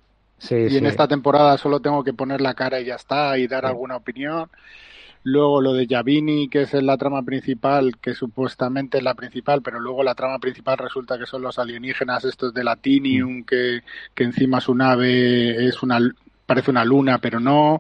y 0.49 0.77
en 0.77 0.87
esta 0.87 1.09
temporada 1.09 1.59
solo 1.59 1.81
tengo 1.81 2.05
que 2.05 2.13
poner 2.13 2.41
la 2.41 2.55
cara 2.55 2.81
y 2.81 2.87
ya 2.87 2.95
está 2.95 3.37
y 3.37 3.49
dar 3.49 3.67
alguna 3.67 3.97
opinión. 3.97 4.49
Luego 5.23 5.61
lo 5.61 5.75
de 5.75 5.87
Yavini, 5.87 6.49
que 6.49 6.63
es 6.63 6.73
la 6.73 6.97
trama 6.97 7.23
principal, 7.23 7.99
que 7.99 8.15
supuestamente 8.15 8.99
es 8.99 9.05
la 9.05 9.15
principal, 9.15 9.61
pero 9.61 9.79
luego 9.79 10.03
la 10.03 10.15
trama 10.15 10.39
principal 10.39 10.79
resulta 10.79 11.19
que 11.19 11.27
son 11.27 11.43
los 11.43 11.59
alienígenas 11.59 12.25
estos 12.25 12.55
de 12.55 12.65
Latinium, 12.65 13.39
mm. 13.39 13.45
que, 13.45 13.81
que 14.15 14.25
encima 14.25 14.61
su 14.61 14.75
nave 14.75 15.67
es 15.67 15.83
una 15.83 16.01
parece 16.51 16.73
una 16.73 16.85
luna, 16.85 17.19
pero 17.19 17.39
no, 17.39 17.79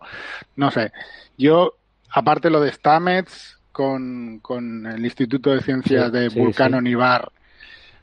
no 0.54 0.70
sé. 0.70 0.92
Yo, 1.36 1.74
aparte 2.10 2.50
lo 2.50 2.60
de 2.60 2.70
Stamets 2.70 3.58
con, 3.72 4.38
con 4.38 4.86
el 4.86 5.04
Instituto 5.04 5.50
de 5.50 5.60
Ciencias 5.60 6.12
de 6.12 6.28
Vulcano 6.28 6.80
Nivar, 6.80 7.32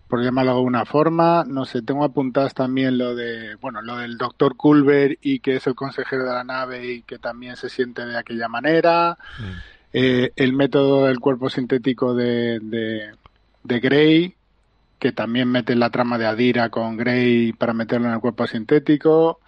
por 0.07 0.23
llamarlo 0.23 0.51
de 0.51 0.57
alguna 0.57 0.85
forma. 0.85 1.43
No 1.45 1.65
sé, 1.65 1.81
tengo 1.81 2.03
apuntadas 2.03 2.53
también 2.53 2.97
lo 2.97 3.15
de, 3.15 3.55
bueno, 3.55 3.81
lo 3.81 3.97
del 3.97 4.17
doctor 4.17 4.55
Culver 4.55 5.17
y 5.21 5.39
que 5.39 5.55
es 5.55 5.67
el 5.67 5.75
consejero 5.75 6.23
de 6.23 6.33
la 6.33 6.43
nave 6.43 6.93
y 6.93 7.01
que 7.01 7.17
también 7.17 7.55
se 7.55 7.69
siente 7.69 8.05
de 8.05 8.17
aquella 8.17 8.47
manera. 8.47 9.17
Mm. 9.39 9.43
Eh, 9.93 10.31
el 10.35 10.53
método 10.53 11.05
del 11.05 11.19
cuerpo 11.19 11.49
sintético 11.49 12.13
de, 12.13 12.59
de, 12.61 13.11
de 13.63 13.79
Gray, 13.79 14.35
que 14.99 15.11
también 15.11 15.49
mete 15.49 15.75
la 15.75 15.89
trama 15.89 16.17
de 16.17 16.25
Adira 16.25 16.69
con 16.69 16.97
Gray 16.97 17.53
para 17.53 17.73
meterlo 17.73 18.07
en 18.07 18.13
el 18.13 18.19
cuerpo 18.19 18.47
sintético. 18.47 19.39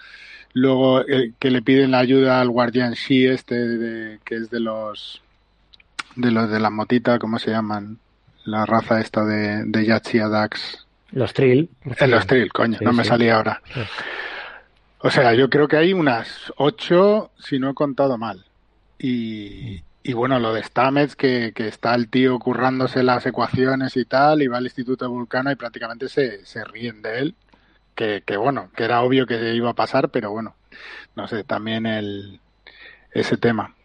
Luego 0.54 1.02
eh, 1.02 1.34
que 1.40 1.52
le 1.52 1.62
piden 1.62 1.92
la 1.92 2.00
ayuda 2.00 2.42
al 2.42 2.50
guardián 2.50 2.94
Shi 2.94 3.28
este, 3.28 3.56
de, 3.56 4.20
que 4.26 4.36
es 4.36 4.50
de 4.50 4.60
los 4.60 5.22
de 6.16 6.32
los 6.32 6.50
de 6.50 6.60
la 6.60 6.70
motita, 6.70 7.20
¿cómo 7.20 7.40
se 7.40 7.52
llaman? 7.52 8.00
La 8.52 8.66
raza 8.66 9.00
esta 9.00 9.24
de, 9.26 9.64
de 9.66 9.86
Yachia 9.86 10.28
Dax. 10.28 10.86
Los 11.12 11.34
Trill. 11.34 11.70
Eh, 12.00 12.08
los 12.08 12.28
Trill, 12.28 12.52
coño, 12.52 12.78
no 12.82 12.94
me 12.94 13.04
salía 13.04 13.36
ahora. 13.36 13.62
O 15.00 15.10
sea, 15.10 15.34
yo 15.34 15.50
creo 15.50 15.68
que 15.68 15.78
hay 15.78 15.94
unas 15.94 16.54
ocho, 16.58 17.32
si 17.40 17.58
no 17.58 17.72
he 17.72 17.74
contado 17.74 18.18
mal. 18.18 18.46
Y, 18.98 19.82
y 20.04 20.14
bueno, 20.14 20.40
lo 20.40 20.54
de 20.54 20.64
Stamets, 20.64 21.16
que, 21.16 21.54
que, 21.56 21.68
está 21.68 21.96
el 21.96 22.10
tío 22.10 22.38
currándose 22.38 23.02
las 23.02 23.26
ecuaciones 23.26 23.96
y 23.96 24.06
tal, 24.06 24.42
y 24.42 24.48
va 24.48 24.58
al 24.58 24.66
Instituto 24.66 25.06
de 25.06 25.10
Vulcano 25.10 25.52
y 25.52 25.56
prácticamente 25.56 26.10
se, 26.10 26.46
se 26.46 26.64
ríen 26.64 27.02
de 27.02 27.20
él. 27.20 27.36
Que, 27.96 28.24
que 28.26 28.38
bueno, 28.38 28.70
que 28.76 28.84
era 28.84 29.02
obvio 29.02 29.26
que 29.26 29.54
iba 29.54 29.72
a 29.72 29.76
pasar, 29.76 30.10
pero 30.10 30.32
bueno, 30.32 30.56
no 31.16 31.28
sé, 31.28 31.44
también 31.44 31.86
el, 31.86 32.40
ese 33.12 33.38
tema. 33.38 33.76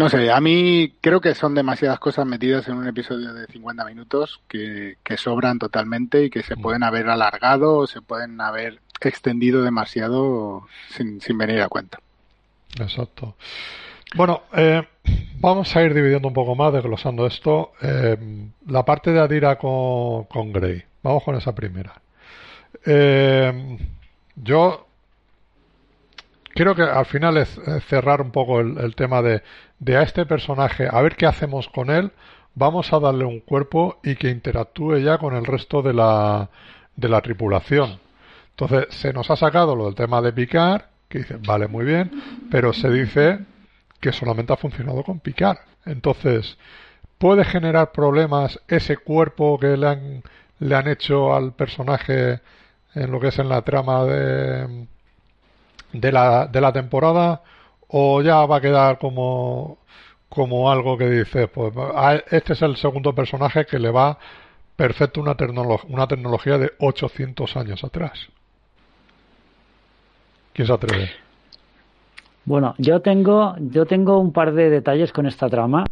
No 0.00 0.08
sé, 0.08 0.32
a 0.32 0.40
mí 0.40 0.94
creo 1.02 1.20
que 1.20 1.34
son 1.34 1.54
demasiadas 1.54 1.98
cosas 1.98 2.24
metidas 2.24 2.66
en 2.68 2.78
un 2.78 2.88
episodio 2.88 3.34
de 3.34 3.46
50 3.48 3.84
minutos 3.84 4.40
que, 4.48 4.96
sobran 5.18 5.58
totalmente 5.58 6.24
y 6.24 6.30
que 6.30 6.42
se 6.42 6.56
mm. 6.56 6.62
pueden 6.62 6.84
haber 6.84 7.10
alargado 7.10 7.76
o 7.76 7.86
se 7.86 8.00
pueden 8.00 8.40
haber 8.40 8.80
extendido 9.02 9.62
demasiado 9.62 10.66
sin, 10.88 11.20
sin 11.20 11.36
venir 11.36 11.60
a 11.60 11.68
cuenta. 11.68 11.98
Exacto. 12.78 13.36
Bueno, 14.14 14.44
eh, 14.56 14.88
vamos 15.38 15.76
a 15.76 15.82
ir 15.82 15.92
dividiendo 15.92 16.28
un 16.28 16.34
poco 16.34 16.54
más, 16.54 16.72
desglosando 16.72 17.26
esto. 17.26 17.72
Eh, 17.82 18.16
la 18.68 18.86
parte 18.86 19.12
de 19.12 19.20
Adira 19.20 19.58
con, 19.58 20.24
con 20.24 20.50
Grey. 20.50 20.82
Vamos 21.02 21.24
con 21.24 21.36
esa 21.36 21.54
primera. 21.54 22.00
Eh, 22.86 23.76
yo 24.34 24.86
creo 26.54 26.74
que 26.74 26.84
al 26.84 27.06
final 27.06 27.36
es 27.36 27.60
cerrar 27.86 28.20
un 28.22 28.30
poco 28.30 28.60
el, 28.60 28.94
tema 28.94 29.22
de, 29.22 29.42
de, 29.80 29.96
a 29.96 30.02
este 30.02 30.26
personaje, 30.26 30.88
a 30.90 31.02
ver 31.02 31.16
qué 31.16 31.26
hacemos 31.26 31.68
con 31.68 31.90
él, 31.90 32.12
vamos 32.54 32.92
a 32.92 33.00
darle 33.00 33.24
un 33.24 33.40
cuerpo 33.40 33.98
y 34.04 34.14
que 34.14 34.30
interactúe 34.30 34.98
ya 34.98 35.18
con 35.18 35.34
el 35.34 35.44
resto 35.44 35.82
de 35.82 35.92
la, 35.92 36.48
de 36.96 37.08
la 37.08 37.20
tripulación. 37.20 37.98
Entonces 38.50 38.86
se 38.90 39.12
nos 39.12 39.30
ha 39.30 39.36
sacado 39.36 39.74
lo 39.74 39.86
del 39.86 39.94
tema 39.94 40.22
de 40.22 40.32
picar, 40.32 40.90
que 41.08 41.18
dice, 41.18 41.38
vale, 41.44 41.66
muy 41.66 41.84
bien, 41.84 42.10
pero 42.50 42.72
se 42.72 42.88
dice 42.90 43.40
que 44.00 44.12
solamente 44.12 44.52
ha 44.52 44.56
funcionado 44.56 45.02
con 45.02 45.18
picar. 45.18 45.58
Entonces, 45.84 46.56
¿puede 47.18 47.44
generar 47.44 47.90
problemas 47.92 48.60
ese 48.68 48.98
cuerpo 48.98 49.58
que 49.58 49.76
le 49.76 49.88
han, 49.88 50.22
le 50.60 50.74
han 50.76 50.88
hecho 50.88 51.34
al 51.34 51.52
personaje 51.52 52.40
en 52.94 53.10
lo 53.10 53.18
que 53.18 53.28
es 53.28 53.38
en 53.38 53.48
la 53.48 53.62
trama 53.62 54.04
de 54.04 54.86
de 55.92 56.12
la, 56.12 56.46
de 56.46 56.60
la 56.60 56.72
temporada 56.72 57.42
o 57.92 58.22
ya 58.22 58.46
va 58.46 58.56
a 58.56 58.60
quedar 58.60 58.98
como, 58.98 59.78
como 60.28 60.70
algo 60.70 60.96
que 60.96 61.08
dice, 61.08 61.48
pues 61.48 61.72
este 62.30 62.52
es 62.52 62.62
el 62.62 62.76
segundo 62.76 63.14
personaje 63.14 63.66
que 63.66 63.78
le 63.78 63.90
va 63.90 64.18
perfecto 64.76 65.20
una, 65.20 65.36
una 65.88 66.06
tecnología 66.06 66.56
de 66.56 66.72
800 66.78 67.56
años 67.56 67.84
atrás. 67.84 68.28
¿Quién 70.52 70.66
se 70.66 70.72
atreve? 70.72 71.10
Bueno, 72.44 72.74
yo 72.78 73.00
tengo, 73.00 73.54
yo 73.58 73.86
tengo 73.86 74.18
un 74.18 74.32
par 74.32 74.52
de 74.54 74.70
detalles 74.70 75.12
con 75.12 75.26
esta 75.26 75.48
trama. 75.48 75.84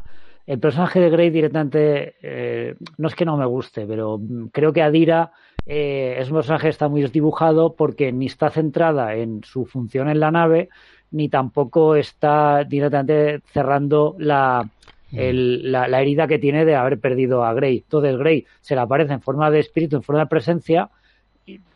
El 0.47 0.59
personaje 0.59 1.00
de 1.00 1.11
Grey 1.11 1.31
directamente 1.31 2.14
eh, 2.23 2.75
no 2.97 3.09
es 3.09 3.14
que 3.14 3.26
no 3.26 3.37
me 3.37 3.45
guste, 3.45 3.87
pero 3.87 4.19
creo 4.50 4.73
que 4.73 4.83
Adira 4.83 5.33
eh, 5.67 6.17
es 6.19 6.31
un 6.31 6.37
personaje 6.37 6.64
que 6.64 6.71
está 6.71 6.88
muy 6.88 7.02
desdibujado 7.02 7.76
porque 7.76 8.11
ni 8.11 8.26
está 8.26 8.49
centrada 8.49 9.14
en 9.14 9.45
su 9.45 9.67
función 9.67 10.09
en 10.09 10.21
la 10.21 10.31
nave, 10.31 10.71
ni 11.11 11.29
tampoco 11.29 11.97
está 11.97 12.65
directamente 12.65 13.41
cerrando 13.53 14.15
la, 14.19 14.69
mm. 15.11 15.17
la, 15.62 16.00
herida 16.00 16.27
que 16.27 16.38
tiene 16.38 16.65
de 16.65 16.75
haber 16.75 16.99
perdido 17.00 17.45
a 17.45 17.55
Grey. 17.55 17.79
Entonces 17.79 18.17
Grey 18.17 18.47
se 18.61 18.75
le 18.75 18.81
aparece 18.81 19.15
en 19.15 19.21
forma 19.21 19.50
de 19.50 19.61
espíritu, 19.61 19.97
en 19.97 20.03
forma 20.03 20.23
de 20.23 20.27
presencia. 20.29 20.91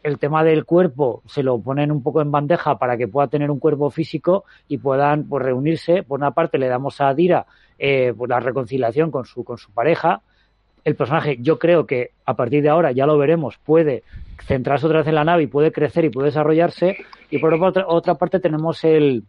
El 0.02 0.18
tema 0.18 0.44
del 0.44 0.66
cuerpo 0.66 1.22
se 1.26 1.42
lo 1.42 1.58
ponen 1.58 1.90
un 1.90 2.02
poco 2.02 2.20
en 2.20 2.30
bandeja 2.30 2.78
para 2.78 2.98
que 2.98 3.08
pueda 3.08 3.28
tener 3.28 3.50
un 3.50 3.58
cuerpo 3.58 3.90
físico 3.90 4.44
y 4.68 4.78
puedan 4.78 5.26
pues, 5.28 5.42
reunirse. 5.42 6.02
Por 6.02 6.20
una 6.20 6.32
parte 6.32 6.58
le 6.58 6.68
damos 6.68 7.00
a 7.00 7.08
Adira 7.08 7.46
eh, 7.78 8.12
pues, 8.16 8.28
la 8.28 8.40
reconciliación 8.40 9.10
con 9.10 9.24
su, 9.24 9.44
con 9.44 9.56
su 9.56 9.72
pareja 9.72 10.20
el 10.84 10.96
personaje, 10.96 11.38
yo 11.40 11.58
creo 11.58 11.86
que 11.86 12.10
a 12.24 12.34
partir 12.34 12.62
de 12.62 12.68
ahora, 12.68 12.92
ya 12.92 13.06
lo 13.06 13.16
veremos, 13.18 13.58
puede 13.58 14.02
centrarse 14.46 14.86
otra 14.86 14.98
vez 14.98 15.08
en 15.08 15.14
la 15.14 15.24
nave 15.24 15.44
y 15.44 15.46
puede 15.46 15.72
crecer 15.72 16.04
y 16.04 16.10
puede 16.10 16.26
desarrollarse. 16.26 16.96
Y 17.30 17.38
por 17.38 17.54
otra, 17.54 17.86
otra 17.86 18.14
parte 18.16 18.40
tenemos 18.40 18.82
el, 18.84 19.24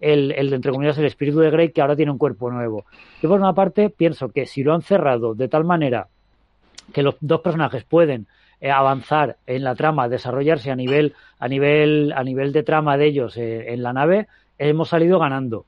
el, 0.00 0.32
el, 0.32 0.52
entre 0.52 0.72
comillas, 0.72 0.98
el 0.98 1.06
espíritu 1.06 1.38
de 1.38 1.50
Grey 1.50 1.70
que 1.70 1.80
ahora 1.80 1.96
tiene 1.96 2.12
un 2.12 2.18
cuerpo 2.18 2.50
nuevo. 2.50 2.84
Yo 3.22 3.28
por 3.28 3.40
una 3.40 3.52
parte 3.52 3.90
pienso 3.90 4.28
que 4.28 4.46
si 4.46 4.62
lo 4.62 4.74
han 4.74 4.82
cerrado 4.82 5.34
de 5.34 5.48
tal 5.48 5.64
manera 5.64 6.08
que 6.92 7.02
los 7.02 7.16
dos 7.20 7.40
personajes 7.40 7.84
pueden 7.84 8.26
eh, 8.60 8.70
avanzar 8.70 9.36
en 9.46 9.62
la 9.62 9.74
trama, 9.74 10.08
desarrollarse 10.08 10.70
a 10.70 10.76
nivel, 10.76 11.14
a 11.38 11.48
nivel, 11.48 12.12
a 12.16 12.24
nivel 12.24 12.52
de 12.52 12.62
trama 12.62 12.96
de 12.96 13.06
ellos 13.06 13.36
eh, 13.36 13.72
en 13.72 13.82
la 13.82 13.92
nave, 13.92 14.26
hemos 14.58 14.88
salido 14.88 15.18
ganando. 15.18 15.64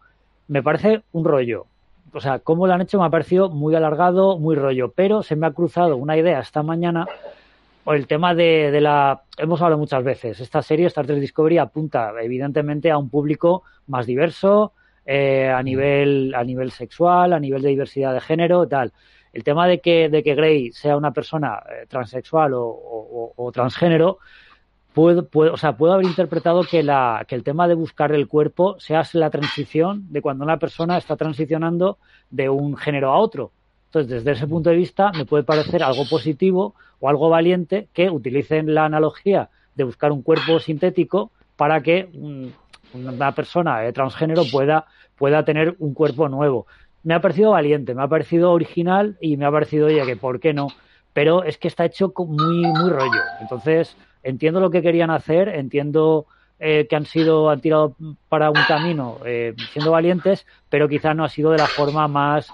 Me 0.48 0.62
parece 0.62 1.02
un 1.12 1.24
rollo 1.24 1.66
o 2.12 2.20
sea, 2.20 2.38
cómo 2.40 2.66
lo 2.66 2.74
han 2.74 2.80
hecho 2.80 2.98
me 2.98 3.06
ha 3.06 3.10
parecido 3.10 3.50
muy 3.50 3.74
alargado, 3.74 4.38
muy 4.38 4.56
rollo, 4.56 4.92
pero 4.92 5.22
se 5.22 5.36
me 5.36 5.46
ha 5.46 5.52
cruzado 5.52 5.96
una 5.96 6.16
idea 6.16 6.40
esta 6.40 6.62
mañana 6.62 7.06
o 7.84 7.94
el 7.94 8.06
tema 8.06 8.34
de, 8.34 8.78
la... 8.80 9.22
Hemos 9.38 9.60
hablado 9.62 9.78
muchas 9.78 10.04
veces, 10.04 10.40
esta 10.40 10.62
serie, 10.62 10.86
Star 10.86 11.06
Trek 11.06 11.18
Discovery, 11.18 11.58
apunta 11.58 12.12
evidentemente 12.20 12.90
a 12.90 12.98
un 12.98 13.08
público 13.08 13.62
más 13.86 14.06
diverso, 14.06 14.72
eh, 15.06 15.48
a, 15.48 15.62
nivel, 15.62 16.34
a 16.34 16.44
nivel 16.44 16.70
sexual, 16.72 17.32
a 17.32 17.40
nivel 17.40 17.62
de 17.62 17.70
diversidad 17.70 18.12
de 18.12 18.20
género, 18.20 18.68
tal. 18.68 18.92
el 19.32 19.44
tema 19.44 19.66
de 19.66 19.80
que, 19.80 20.08
de 20.08 20.22
que 20.22 20.34
Grey 20.34 20.72
sea 20.72 20.96
una 20.96 21.12
persona 21.12 21.62
eh, 21.70 21.86
transexual 21.88 22.52
o, 22.54 23.50
transgénero, 23.52 24.18
puedo, 24.92 25.26
puedo, 25.26 25.52
o 25.54 25.56
sea, 25.56 25.76
puedo 25.76 25.92
haber 25.92 26.06
interpretado 26.06 26.62
que, 26.62 26.82
la, 26.82 27.24
que 27.28 27.34
el 27.34 27.42
tema 27.42 27.68
de 27.68 27.74
buscar 27.74 28.12
el 28.12 28.28
cuerpo 28.28 28.76
sea 28.78 29.02
la 29.12 29.30
transición 29.30 30.06
de 30.10 30.22
cuando 30.22 30.44
una 30.44 30.58
persona 30.58 30.98
está 30.98 31.16
transicionando 31.16 31.98
de 32.30 32.48
un 32.48 32.76
género 32.76 33.12
a 33.12 33.18
otro. 33.18 33.52
Entonces, 33.86 34.10
desde 34.10 34.32
ese 34.32 34.46
punto 34.46 34.70
de 34.70 34.76
vista, 34.76 35.10
me 35.12 35.24
puede 35.24 35.42
parecer 35.42 35.82
algo 35.82 36.04
positivo 36.08 36.74
o 37.00 37.08
algo 37.08 37.28
valiente 37.28 37.88
que 37.92 38.08
utilicen 38.08 38.72
la 38.72 38.84
analogía 38.84 39.48
de 39.74 39.84
buscar 39.84 40.12
un 40.12 40.22
cuerpo 40.22 40.60
sintético 40.60 41.30
para 41.56 41.82
que 41.82 42.08
una 42.92 43.34
persona 43.34 43.84
eh, 43.84 43.92
transgénero 43.92 44.42
pueda, 44.50 44.86
pueda 45.16 45.44
tener 45.44 45.74
un 45.78 45.94
cuerpo 45.94 46.28
nuevo. 46.28 46.66
Me 47.02 47.14
ha 47.14 47.20
parecido 47.20 47.50
valiente, 47.50 47.94
me 47.94 48.02
ha 48.02 48.08
parecido 48.08 48.52
original 48.52 49.16
y 49.20 49.36
me 49.36 49.46
ha 49.46 49.50
parecido, 49.50 49.86
oye, 49.86 50.04
que 50.06 50.16
por 50.16 50.38
qué 50.38 50.52
no. 50.52 50.68
Pero 51.12 51.44
es 51.44 51.58
que 51.58 51.68
está 51.68 51.84
hecho 51.84 52.12
muy, 52.16 52.66
muy 52.66 52.90
rollo. 52.90 53.22
Entonces, 53.40 53.96
entiendo 54.22 54.60
lo 54.60 54.70
que 54.70 54.82
querían 54.82 55.10
hacer, 55.10 55.48
entiendo 55.48 56.26
eh, 56.58 56.86
que 56.88 56.96
han 56.96 57.06
sido, 57.06 57.50
han 57.50 57.60
tirado 57.60 57.96
para 58.28 58.50
un 58.50 58.62
camino 58.68 59.18
eh, 59.24 59.54
siendo 59.72 59.90
valientes, 59.90 60.46
pero 60.68 60.88
quizá 60.88 61.14
no 61.14 61.24
ha 61.24 61.28
sido 61.28 61.50
de 61.50 61.58
la 61.58 61.66
forma 61.66 62.06
más 62.06 62.52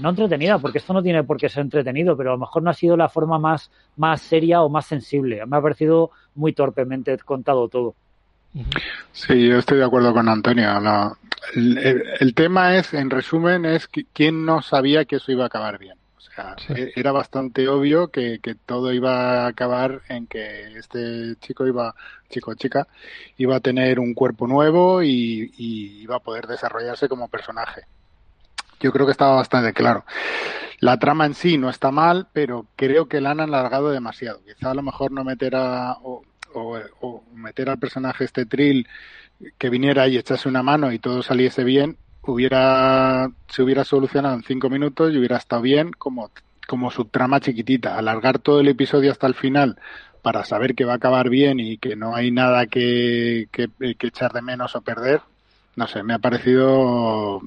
no 0.00 0.10
entretenida, 0.10 0.58
porque 0.58 0.78
esto 0.78 0.92
no 0.92 1.02
tiene 1.02 1.24
por 1.24 1.38
qué 1.38 1.48
ser 1.48 1.62
entretenido, 1.62 2.16
pero 2.16 2.30
a 2.30 2.32
lo 2.34 2.38
mejor 2.38 2.62
no 2.62 2.70
ha 2.70 2.74
sido 2.74 2.96
la 2.96 3.08
forma 3.08 3.38
más, 3.38 3.70
más 3.96 4.20
seria 4.20 4.62
o 4.62 4.68
más 4.68 4.86
sensible. 4.86 5.44
Me 5.46 5.56
ha 5.56 5.62
parecido 5.62 6.10
muy 6.34 6.52
torpemente 6.52 7.16
contado 7.18 7.68
todo. 7.68 7.94
Sí, 9.12 9.48
yo 9.48 9.58
estoy 9.58 9.78
de 9.78 9.84
acuerdo 9.84 10.12
con 10.12 10.28
Antonio. 10.28 10.70
el, 11.54 12.34
tema 12.34 12.76
es, 12.76 12.92
en 12.94 13.10
resumen, 13.10 13.64
es 13.64 13.88
quién 14.12 14.44
no 14.44 14.60
sabía 14.62 15.04
que 15.04 15.16
eso 15.16 15.32
iba 15.32 15.44
a 15.44 15.46
acabar 15.46 15.78
bien. 15.78 15.96
O 16.28 16.32
sea, 16.32 16.56
e, 16.76 16.92
era 16.96 17.12
bastante 17.12 17.68
obvio 17.68 18.08
que, 18.08 18.40
todo 18.66 18.92
iba 18.92 19.44
a 19.44 19.46
acabar 19.48 20.02
en 20.08 20.26
que 20.26 20.78
este 20.78 21.36
chico 21.40 21.66
iba, 21.66 21.94
chico 22.28 22.50
o 22.50 22.54
chica, 22.54 22.86
iba 23.38 23.56
a 23.56 23.60
tener 23.60 23.98
un 23.98 24.14
cuerpo 24.14 24.46
nuevo 24.46 25.02
y 25.02 25.52
iba 25.56 26.16
a 26.16 26.20
poder 26.20 26.46
desarrollarse 26.46 27.08
como 27.08 27.28
personaje 27.28 27.86
yo 28.80 28.92
creo 28.92 29.06
que 29.06 29.12
estaba 29.12 29.36
bastante 29.36 29.72
claro. 29.72 30.04
La 30.80 30.98
trama 30.98 31.26
en 31.26 31.34
sí 31.34 31.58
no 31.58 31.68
está 31.68 31.90
mal, 31.90 32.28
pero 32.32 32.66
creo 32.74 33.06
que 33.06 33.20
la 33.20 33.32
han 33.32 33.40
alargado 33.40 33.90
demasiado. 33.90 34.40
Quizá 34.44 34.70
a 34.70 34.74
lo 34.74 34.82
mejor 34.82 35.12
no 35.12 35.22
meter 35.22 35.54
a, 35.54 35.98
o, 36.02 36.22
meter 37.34 37.68
al 37.68 37.78
personaje 37.78 38.24
este 38.24 38.46
Trill 38.46 38.88
que 39.58 39.70
viniera 39.70 40.08
y 40.08 40.16
echase 40.16 40.48
una 40.48 40.62
mano 40.62 40.90
y 40.92 40.98
todo 40.98 41.22
saliese 41.22 41.64
bien, 41.64 41.96
hubiera, 42.22 43.30
se 43.48 43.62
hubiera 43.62 43.84
solucionado 43.84 44.34
en 44.34 44.42
cinco 44.42 44.70
minutos 44.70 45.12
y 45.12 45.18
hubiera 45.18 45.36
estado 45.36 45.62
bien 45.62 45.92
como, 45.92 46.30
como 46.68 46.90
su 46.90 47.06
trama 47.06 47.40
chiquitita. 47.40 47.96
Alargar 47.96 48.38
todo 48.38 48.60
el 48.60 48.68
episodio 48.68 49.12
hasta 49.12 49.26
el 49.26 49.34
final 49.34 49.78
para 50.22 50.44
saber 50.44 50.74
que 50.74 50.84
va 50.84 50.92
a 50.94 50.96
acabar 50.96 51.30
bien 51.30 51.60
y 51.60 51.78
que 51.78 51.96
no 51.96 52.14
hay 52.14 52.30
nada 52.30 52.66
que, 52.66 53.48
que, 53.52 53.68
que 53.94 54.06
echar 54.06 54.32
de 54.32 54.42
menos 54.42 54.76
o 54.76 54.82
perder, 54.82 55.22
no 55.76 55.86
sé, 55.86 56.02
me 56.02 56.14
ha 56.14 56.18
parecido 56.18 57.40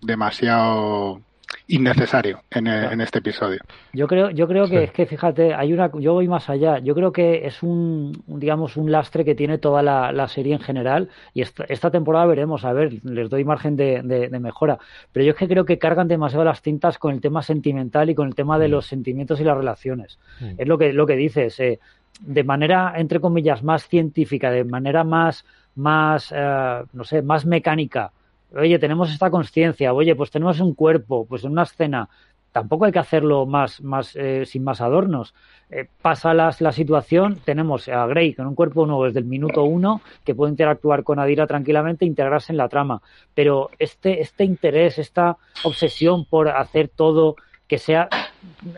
demasiado 0.00 1.20
innecesario 1.66 2.42
en, 2.50 2.66
en, 2.66 3.00
este 3.00 3.18
episodio. 3.18 3.60
Yo 3.92 4.06
creo, 4.06 4.30
yo 4.30 4.48
creo 4.48 4.68
que 4.68 4.84
es 4.84 4.92
que 4.92 5.06
fíjate, 5.06 5.54
hay 5.54 5.72
una, 5.72 5.90
yo 5.98 6.14
voy 6.14 6.28
más 6.28 6.48
allá. 6.48 6.78
Yo 6.78 6.94
creo 6.94 7.12
que 7.12 7.46
es 7.46 7.62
un, 7.62 8.22
digamos, 8.26 8.76
un 8.76 8.90
lastre 8.90 9.24
que 9.24 9.34
tiene 9.34 9.58
toda 9.58 9.82
la, 9.82 10.28
serie 10.28 10.54
en 10.54 10.60
general 10.60 11.08
y 11.32 11.42
esta, 11.42 11.64
esta, 11.64 11.90
temporada 11.90 12.26
veremos, 12.26 12.64
a 12.64 12.72
ver, 12.72 13.02
les 13.04 13.30
doy 13.30 13.44
margen 13.44 13.76
de, 13.76 14.02
de, 14.02 14.40
mejora. 14.40 14.78
Pero 15.12 15.24
yo 15.24 15.30
es 15.32 15.36
que 15.36 15.48
creo 15.48 15.64
que 15.64 15.78
cargan 15.78 16.08
demasiado 16.08 16.44
las 16.44 16.62
tintas 16.62 16.98
con 16.98 17.14
el 17.14 17.20
tema 17.20 17.42
sentimental 17.42 18.10
y 18.10 18.14
con 18.14 18.28
el 18.28 18.34
tema 18.34 18.58
de 18.58 18.68
mm. 18.68 18.70
los 18.70 18.86
sentimientos 18.86 19.40
y 19.40 19.44
las 19.44 19.56
relaciones. 19.56 20.18
Mm. 20.40 20.54
Es 20.58 20.68
lo 20.68 20.78
que, 20.78 20.92
lo 20.92 21.06
que 21.06 21.16
dices. 21.16 21.58
Eh, 21.60 21.80
de 22.20 22.44
manera, 22.44 22.94
entre 22.96 23.20
comillas, 23.20 23.62
más 23.62 23.88
científica, 23.88 24.50
de 24.50 24.64
manera 24.64 25.04
más, 25.04 25.44
más, 25.76 26.32
eh, 26.34 26.82
no 26.92 27.04
sé, 27.04 27.22
más 27.22 27.46
mecánica 27.46 28.12
oye, 28.54 28.78
tenemos 28.78 29.10
esta 29.10 29.30
conciencia, 29.30 29.92
oye, 29.92 30.14
pues 30.14 30.30
tenemos 30.30 30.60
un 30.60 30.74
cuerpo, 30.74 31.26
pues 31.26 31.44
una 31.44 31.62
escena, 31.62 32.08
tampoco 32.52 32.86
hay 32.86 32.92
que 32.92 32.98
hacerlo 32.98 33.46
más, 33.46 33.80
más 33.82 34.16
eh, 34.16 34.44
sin 34.46 34.64
más 34.64 34.80
adornos. 34.80 35.34
Eh, 35.70 35.86
pasa 36.00 36.34
la, 36.34 36.54
la, 36.58 36.72
situación, 36.72 37.40
tenemos 37.44 37.88
a 37.88 38.06
Grey 38.06 38.34
con 38.34 38.46
un 38.46 38.54
cuerpo 38.54 38.86
nuevo 38.86 39.04
desde 39.04 39.20
el 39.20 39.26
minuto 39.26 39.64
uno 39.64 40.00
que 40.24 40.34
puede 40.34 40.50
interactuar 40.50 41.04
con 41.04 41.18
Adira 41.18 41.46
tranquilamente 41.46 42.04
e 42.04 42.08
integrarse 42.08 42.52
en 42.52 42.56
la 42.56 42.68
trama. 42.68 43.02
Pero 43.34 43.70
este, 43.78 44.20
este 44.22 44.44
interés, 44.44 44.98
esta 44.98 45.36
obsesión 45.64 46.24
por 46.24 46.48
hacer 46.48 46.88
todo 46.88 47.36
que 47.68 47.78
sea, 47.78 48.08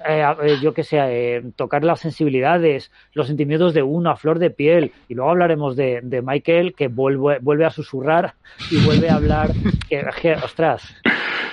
eh, 0.07 0.25
eh, 0.43 0.59
yo 0.63 0.73
que 0.73 0.85
sé, 0.85 0.99
eh, 1.01 1.43
tocar 1.57 1.85
las 1.85 2.01
sensibilidades, 2.01 2.91
los 3.13 3.27
sentimientos 3.27 3.75
de 3.75 3.83
uno 3.83 4.11
a 4.11 4.17
flor 4.17 4.39
de 4.39 4.51
piel. 4.51 4.93
Y 5.09 5.15
luego 5.15 5.31
hablaremos 5.31 5.77
de, 5.77 6.01
de 6.03 6.23
Michael 6.23 6.75
que 6.75 6.89
vuelve, 6.89 7.39
vuelve 7.41 7.65
a 7.65 7.71
susurrar 7.71 8.35
y 8.71 8.85
vuelve 8.85 9.09
a 9.11 9.17
hablar. 9.17 9.51
Que, 9.89 10.33
ostras. 10.35 10.83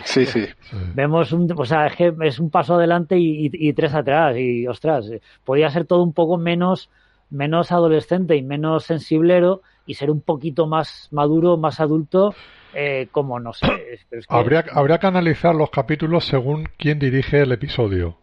Sí, 0.03 0.25
sí. 0.25 0.45
Vemos 0.93 1.31
un, 1.31 1.51
o 1.57 1.65
sea, 1.65 1.87
es 1.87 1.95
que 1.95 2.13
es 2.21 2.39
un 2.39 2.49
paso 2.49 2.75
adelante 2.75 3.17
y, 3.17 3.49
y, 3.51 3.73
tres 3.73 3.93
atrás. 3.93 4.37
Y 4.37 4.67
ostras, 4.67 5.09
podría 5.43 5.69
ser 5.69 5.85
todo 5.85 6.03
un 6.03 6.13
poco 6.13 6.37
menos, 6.37 6.89
menos 7.29 7.71
adolescente 7.71 8.35
y 8.35 8.43
menos 8.43 8.85
sensiblero 8.85 9.61
y 9.85 9.95
ser 9.95 10.11
un 10.11 10.21
poquito 10.21 10.67
más 10.67 11.07
maduro, 11.11 11.57
más 11.57 11.79
adulto 11.79 12.35
eh, 12.73 13.07
como 13.11 13.39
no 13.39 13.53
sé. 13.53 13.67
habría, 14.29 14.65
habría 14.71 14.99
que 14.99 15.07
analizar 15.07 15.55
los 15.55 15.69
capítulos 15.69 16.25
según 16.25 16.69
quién 16.77 16.99
dirige 16.99 17.41
el 17.41 17.51
episodio. 17.51 18.17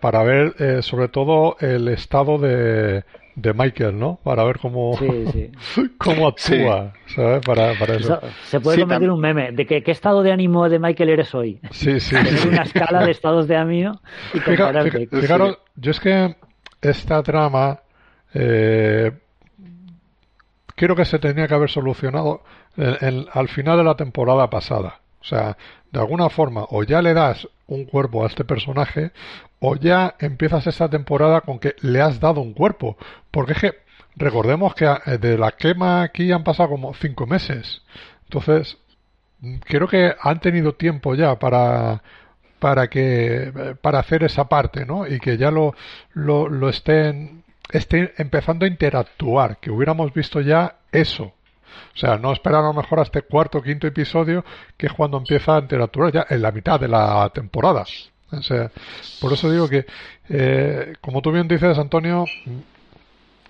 para 0.00 0.22
ver 0.22 0.54
eh, 0.58 0.82
sobre 0.82 1.08
todo 1.08 1.56
el 1.60 1.88
estado 1.88 2.38
de, 2.38 3.04
de 3.34 3.54
Michael, 3.54 3.98
¿no? 3.98 4.18
Para 4.22 4.44
ver 4.44 4.58
cómo, 4.58 4.98
cómo 5.98 6.28
actúa, 6.28 6.92
¿sabes? 7.06 7.44
Para, 7.44 7.74
para 7.78 7.94
eso. 7.94 8.20
Se 8.44 8.60
puede 8.60 8.80
convertir 8.80 9.10
un 9.10 9.20
meme 9.20 9.52
de 9.52 9.66
que, 9.66 9.82
qué 9.82 9.90
estado 9.90 10.22
de 10.22 10.32
ánimo 10.32 10.68
de 10.68 10.78
Michael 10.78 11.10
eres 11.10 11.34
hoy. 11.34 11.60
Sí, 11.70 12.00
sí. 12.00 12.16
una 12.48 12.62
escala 12.62 13.04
de 13.04 13.10
estados 13.10 13.48
de 13.48 13.56
ánimo 13.56 14.00
y 14.34 14.40
Fijaros, 14.40 15.58
yo 15.76 15.90
es 15.90 16.00
que 16.00 16.36
esta 16.80 17.22
trama 17.22 17.80
eh, 18.34 19.12
creo 20.80 20.96
que 20.96 21.04
se 21.04 21.18
tenía 21.18 21.46
que 21.46 21.52
haber 21.52 21.68
solucionado 21.68 22.42
al 23.34 23.48
final 23.48 23.76
de 23.76 23.84
la 23.84 23.96
temporada 23.96 24.48
pasada. 24.48 25.00
O 25.20 25.24
sea, 25.24 25.58
de 25.92 26.00
alguna 26.00 26.30
forma, 26.30 26.64
o 26.70 26.84
ya 26.84 27.02
le 27.02 27.12
das 27.12 27.46
un 27.66 27.84
cuerpo 27.84 28.24
a 28.24 28.28
este 28.28 28.44
personaje, 28.46 29.12
o 29.58 29.76
ya 29.76 30.14
empiezas 30.18 30.66
esta 30.66 30.88
temporada 30.88 31.42
con 31.42 31.58
que 31.58 31.74
le 31.82 32.00
has 32.00 32.18
dado 32.18 32.40
un 32.40 32.54
cuerpo. 32.54 32.96
Porque 33.30 33.52
es 33.52 33.58
que, 33.60 33.74
recordemos 34.16 34.74
que 34.74 34.86
eh, 34.86 35.18
de 35.18 35.36
la 35.36 35.52
quema 35.52 36.00
aquí 36.00 36.32
han 36.32 36.44
pasado 36.44 36.70
como 36.70 36.94
cinco 36.94 37.26
meses. 37.26 37.82
Entonces, 38.24 38.78
creo 39.66 39.86
que 39.86 40.14
han 40.18 40.40
tenido 40.40 40.72
tiempo 40.76 41.14
ya 41.14 41.38
para 41.38 42.02
para 42.58 42.88
que 42.88 43.76
para 43.82 43.98
hacer 44.00 44.22
esa 44.22 44.48
parte, 44.48 44.86
¿no? 44.86 45.06
Y 45.06 45.18
que 45.18 45.36
ya 45.36 45.50
lo, 45.50 45.74
lo, 46.12 46.48
lo 46.48 46.68
estén, 46.68 47.39
estén 47.72 48.12
empezando 48.16 48.64
a 48.64 48.68
interactuar, 48.68 49.58
que 49.58 49.70
hubiéramos 49.70 50.12
visto 50.12 50.40
ya 50.40 50.76
eso 50.92 51.34
o 51.94 51.98
sea, 51.98 52.16
no 52.16 52.32
esperar 52.32 52.62
a 52.62 52.68
lo 52.68 52.74
mejor 52.74 53.00
a 53.00 53.02
este 53.02 53.22
cuarto 53.22 53.58
o 53.58 53.62
quinto 53.62 53.86
episodio, 53.86 54.44
que 54.76 54.86
es 54.86 54.92
cuando 54.92 55.18
empieza 55.18 55.56
a 55.56 55.60
interactuar 55.60 56.12
ya 56.12 56.26
en 56.28 56.42
la 56.42 56.52
mitad 56.52 56.78
de 56.78 56.88
la 56.88 57.30
temporada. 57.34 57.84
O 58.32 58.42
sea, 58.42 58.70
por 59.20 59.32
eso 59.32 59.50
digo 59.50 59.68
que, 59.68 59.86
eh, 60.28 60.94
como 61.00 61.20
tú 61.20 61.32
bien 61.32 61.48
dices, 61.48 61.76
Antonio, 61.78 62.24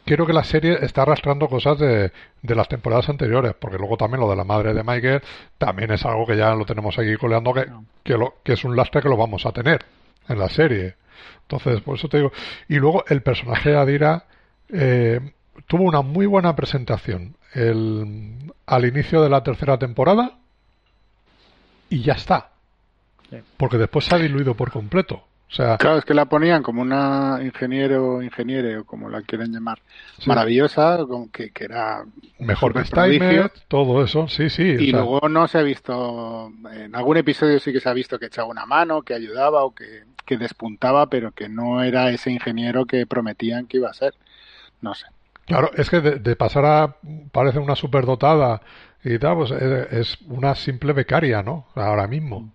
quiero 0.04 0.26
que 0.26 0.32
la 0.32 0.42
serie 0.42 0.78
está 0.80 1.02
arrastrando 1.02 1.48
cosas 1.48 1.78
de, 1.78 2.12
de, 2.40 2.54
las 2.54 2.68
temporadas 2.68 3.08
anteriores, 3.10 3.54
porque 3.58 3.76
luego 3.76 3.98
también 3.98 4.20
lo 4.20 4.30
de 4.30 4.36
la 4.36 4.44
madre 4.44 4.72
de 4.72 4.82
Michael 4.82 5.22
también 5.58 5.92
es 5.92 6.04
algo 6.06 6.26
que 6.26 6.36
ya 6.36 6.54
lo 6.54 6.64
tenemos 6.64 6.98
aquí 6.98 7.14
coleando, 7.16 7.52
que, 7.52 7.66
que, 8.02 8.16
lo, 8.16 8.36
que 8.42 8.54
es 8.54 8.64
un 8.64 8.74
lastre 8.74 9.02
que 9.02 9.08
lo 9.10 9.18
vamos 9.18 9.44
a 9.44 9.52
tener 9.52 9.84
en 10.28 10.38
la 10.38 10.48
serie. 10.48 10.94
Entonces, 11.50 11.80
por 11.82 11.96
eso 11.96 12.08
te 12.08 12.18
digo. 12.18 12.32
Y 12.68 12.76
luego 12.76 13.04
el 13.08 13.22
personaje 13.22 13.70
de 13.70 13.76
Adira 13.76 14.24
eh, 14.72 15.20
tuvo 15.66 15.82
una 15.82 16.02
muy 16.02 16.26
buena 16.26 16.54
presentación 16.54 17.34
el, 17.54 18.52
al 18.66 18.84
inicio 18.84 19.20
de 19.20 19.30
la 19.30 19.42
tercera 19.42 19.76
temporada 19.76 20.38
y 21.88 22.02
ya 22.02 22.12
está. 22.12 22.50
Porque 23.56 23.78
después 23.78 24.04
se 24.04 24.14
ha 24.14 24.18
diluido 24.18 24.54
por 24.54 24.70
completo. 24.70 25.24
O 25.48 25.52
sea, 25.52 25.78
claro, 25.78 25.98
es 25.98 26.04
que 26.04 26.14
la 26.14 26.26
ponían 26.26 26.62
como 26.62 26.80
una 26.80 27.40
ingeniero, 27.42 28.22
ingeniere 28.22 28.78
o 28.78 28.84
como 28.84 29.08
la 29.08 29.22
quieren 29.22 29.52
llamar, 29.52 29.80
maravillosa, 30.24 30.98
que, 31.32 31.50
que 31.50 31.64
era 31.64 32.04
mejor 32.38 32.72
que 32.72 32.84
Steinmetz, 32.84 33.64
todo 33.66 34.04
eso, 34.04 34.28
sí, 34.28 34.48
sí. 34.48 34.62
Y 34.62 34.92
luego 34.92 35.28
no 35.28 35.48
se 35.48 35.58
ha 35.58 35.62
visto, 35.62 36.52
en 36.72 36.94
algún 36.94 37.16
episodio 37.16 37.58
sí 37.58 37.72
que 37.72 37.80
se 37.80 37.88
ha 37.88 37.92
visto 37.92 38.16
que 38.16 38.26
echaba 38.26 38.46
una 38.46 38.64
mano, 38.64 39.02
que 39.02 39.12
ayudaba 39.12 39.64
o 39.64 39.74
que, 39.74 40.04
que 40.22 40.36
despuntaba, 40.36 41.08
pero 41.08 41.32
que 41.32 41.48
no 41.48 41.82
era 41.82 42.10
ese 42.10 42.30
ingeniero 42.30 42.86
que 42.86 43.06
prometían 43.06 43.66
que 43.66 43.78
iba 43.78 43.90
a 43.90 43.94
ser. 43.94 44.14
No 44.80 44.94
sé. 44.94 45.06
Claro, 45.46 45.70
es 45.76 45.90
que 45.90 46.00
de, 46.00 46.36
pasar 46.36 46.64
a 46.64 46.96
parece 47.32 47.58
una 47.58 47.74
superdotada 47.74 48.62
y 49.02 49.18
tal, 49.18 49.36
pues 49.36 49.50
es, 49.50 50.18
una 50.28 50.54
simple 50.54 50.92
becaria, 50.92 51.42
¿no? 51.42 51.66
Ahora 51.74 52.06
mismo. 52.06 52.52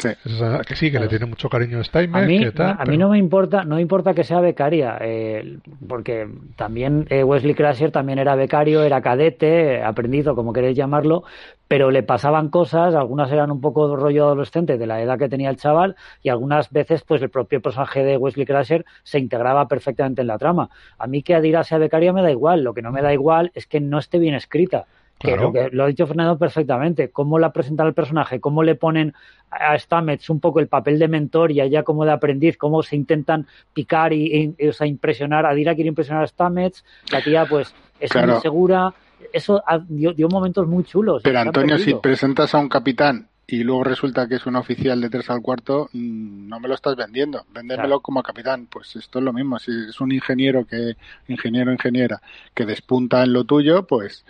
Que 0.00 0.76
sí, 0.76 0.90
que 0.90 0.98
le 0.98 1.08
tiene 1.08 1.26
mucho 1.26 1.48
cariño 1.48 1.80
a 1.80 1.84
Steinmetz. 1.84 2.24
A 2.24 2.26
mí, 2.26 2.50
tal, 2.52 2.76
a 2.78 2.84
mí 2.84 2.96
no 2.96 3.08
me 3.08 3.18
importa, 3.18 3.64
no 3.64 3.78
importa 3.78 4.14
que 4.14 4.24
sea 4.24 4.40
becaria, 4.40 4.98
eh, 5.00 5.58
porque 5.86 6.28
también 6.56 7.06
eh, 7.10 7.22
Wesley 7.22 7.54
Crusher 7.54 7.90
también 7.90 8.18
era 8.18 8.34
becario, 8.34 8.82
era 8.82 9.00
cadete, 9.02 9.82
aprendido, 9.82 10.34
como 10.34 10.52
queréis 10.52 10.76
llamarlo, 10.76 11.24
pero 11.68 11.90
le 11.90 12.02
pasaban 12.02 12.48
cosas, 12.48 12.94
algunas 12.94 13.30
eran 13.30 13.50
un 13.50 13.60
poco 13.60 13.94
rollo 13.94 14.24
adolescente 14.24 14.78
de 14.78 14.86
la 14.86 15.02
edad 15.02 15.18
que 15.18 15.28
tenía 15.28 15.50
el 15.50 15.56
chaval, 15.56 15.96
y 16.22 16.28
algunas 16.30 16.70
veces 16.70 17.02
pues 17.02 17.22
el 17.22 17.30
propio 17.30 17.60
personaje 17.60 18.02
de 18.02 18.16
Wesley 18.16 18.46
Crusher 18.46 18.84
se 19.02 19.18
integraba 19.18 19.68
perfectamente 19.68 20.22
en 20.22 20.28
la 20.28 20.38
trama. 20.38 20.70
A 20.98 21.06
mí 21.06 21.22
que 21.22 21.34
Adira 21.34 21.62
sea 21.62 21.78
becaria 21.78 22.12
me 22.12 22.22
da 22.22 22.30
igual, 22.30 22.62
lo 22.62 22.74
que 22.74 22.82
no 22.82 22.90
me 22.90 23.02
da 23.02 23.12
igual 23.12 23.52
es 23.54 23.66
que 23.66 23.80
no 23.80 23.98
esté 23.98 24.18
bien 24.18 24.34
escrita. 24.34 24.86
Que 25.20 25.36
lo, 25.36 25.52
que 25.52 25.68
lo 25.70 25.84
ha 25.84 25.86
dicho 25.86 26.06
Fernando 26.06 26.38
perfectamente, 26.38 27.10
cómo 27.10 27.38
la 27.38 27.52
presentan 27.52 27.86
el 27.86 27.92
personaje, 27.92 28.40
cómo 28.40 28.62
le 28.62 28.74
ponen 28.74 29.12
a 29.50 29.78
Stamets 29.78 30.30
un 30.30 30.40
poco 30.40 30.60
el 30.60 30.66
papel 30.66 30.98
de 30.98 31.08
mentor 31.08 31.52
y 31.52 31.60
a 31.60 31.64
ella 31.64 31.82
como 31.82 32.06
de 32.06 32.12
aprendiz, 32.12 32.56
cómo 32.56 32.82
se 32.82 32.96
intentan 32.96 33.46
picar 33.74 34.14
y, 34.14 34.56
o 34.66 34.72
sea, 34.72 34.86
impresionar, 34.86 35.44
Adira 35.44 35.74
quiere 35.74 35.88
impresionar 35.88 36.24
a 36.24 36.26
Stamets, 36.26 36.84
la 37.12 37.22
tía 37.22 37.44
pues 37.44 37.74
es 38.00 38.10
insegura, 38.14 38.94
eso 39.32 39.62
dio, 39.88 40.14
dio, 40.14 40.28
momentos 40.28 40.66
muy 40.66 40.84
chulos. 40.84 41.22
Pero 41.22 41.38
Antonio, 41.38 41.76
si 41.76 41.94
presentas 41.94 42.54
a 42.54 42.58
un 42.58 42.70
capitán 42.70 43.28
y 43.46 43.64
luego 43.64 43.84
resulta 43.84 44.28
que 44.28 44.36
es 44.36 44.46
un 44.46 44.56
oficial 44.56 45.00
de 45.00 45.10
tres 45.10 45.28
al 45.28 45.42
cuarto, 45.42 45.88
mm, 45.92 46.48
no 46.48 46.60
me 46.60 46.68
lo 46.68 46.74
estás 46.74 46.94
vendiendo. 46.94 47.44
Véndemelo 47.52 48.00
como 48.00 48.22
capitán. 48.22 48.66
Pues 48.70 48.94
esto 48.96 49.18
es 49.18 49.24
lo 49.24 49.32
mismo. 49.32 49.58
Si 49.58 49.72
es 49.88 50.00
un 50.00 50.12
ingeniero 50.12 50.64
que, 50.64 50.94
ingeniero, 51.28 51.72
ingeniera, 51.72 52.20
que 52.54 52.64
despunta 52.64 53.24
en 53.24 53.32
lo 53.32 53.44
tuyo, 53.44 53.86
pues, 53.86 54.24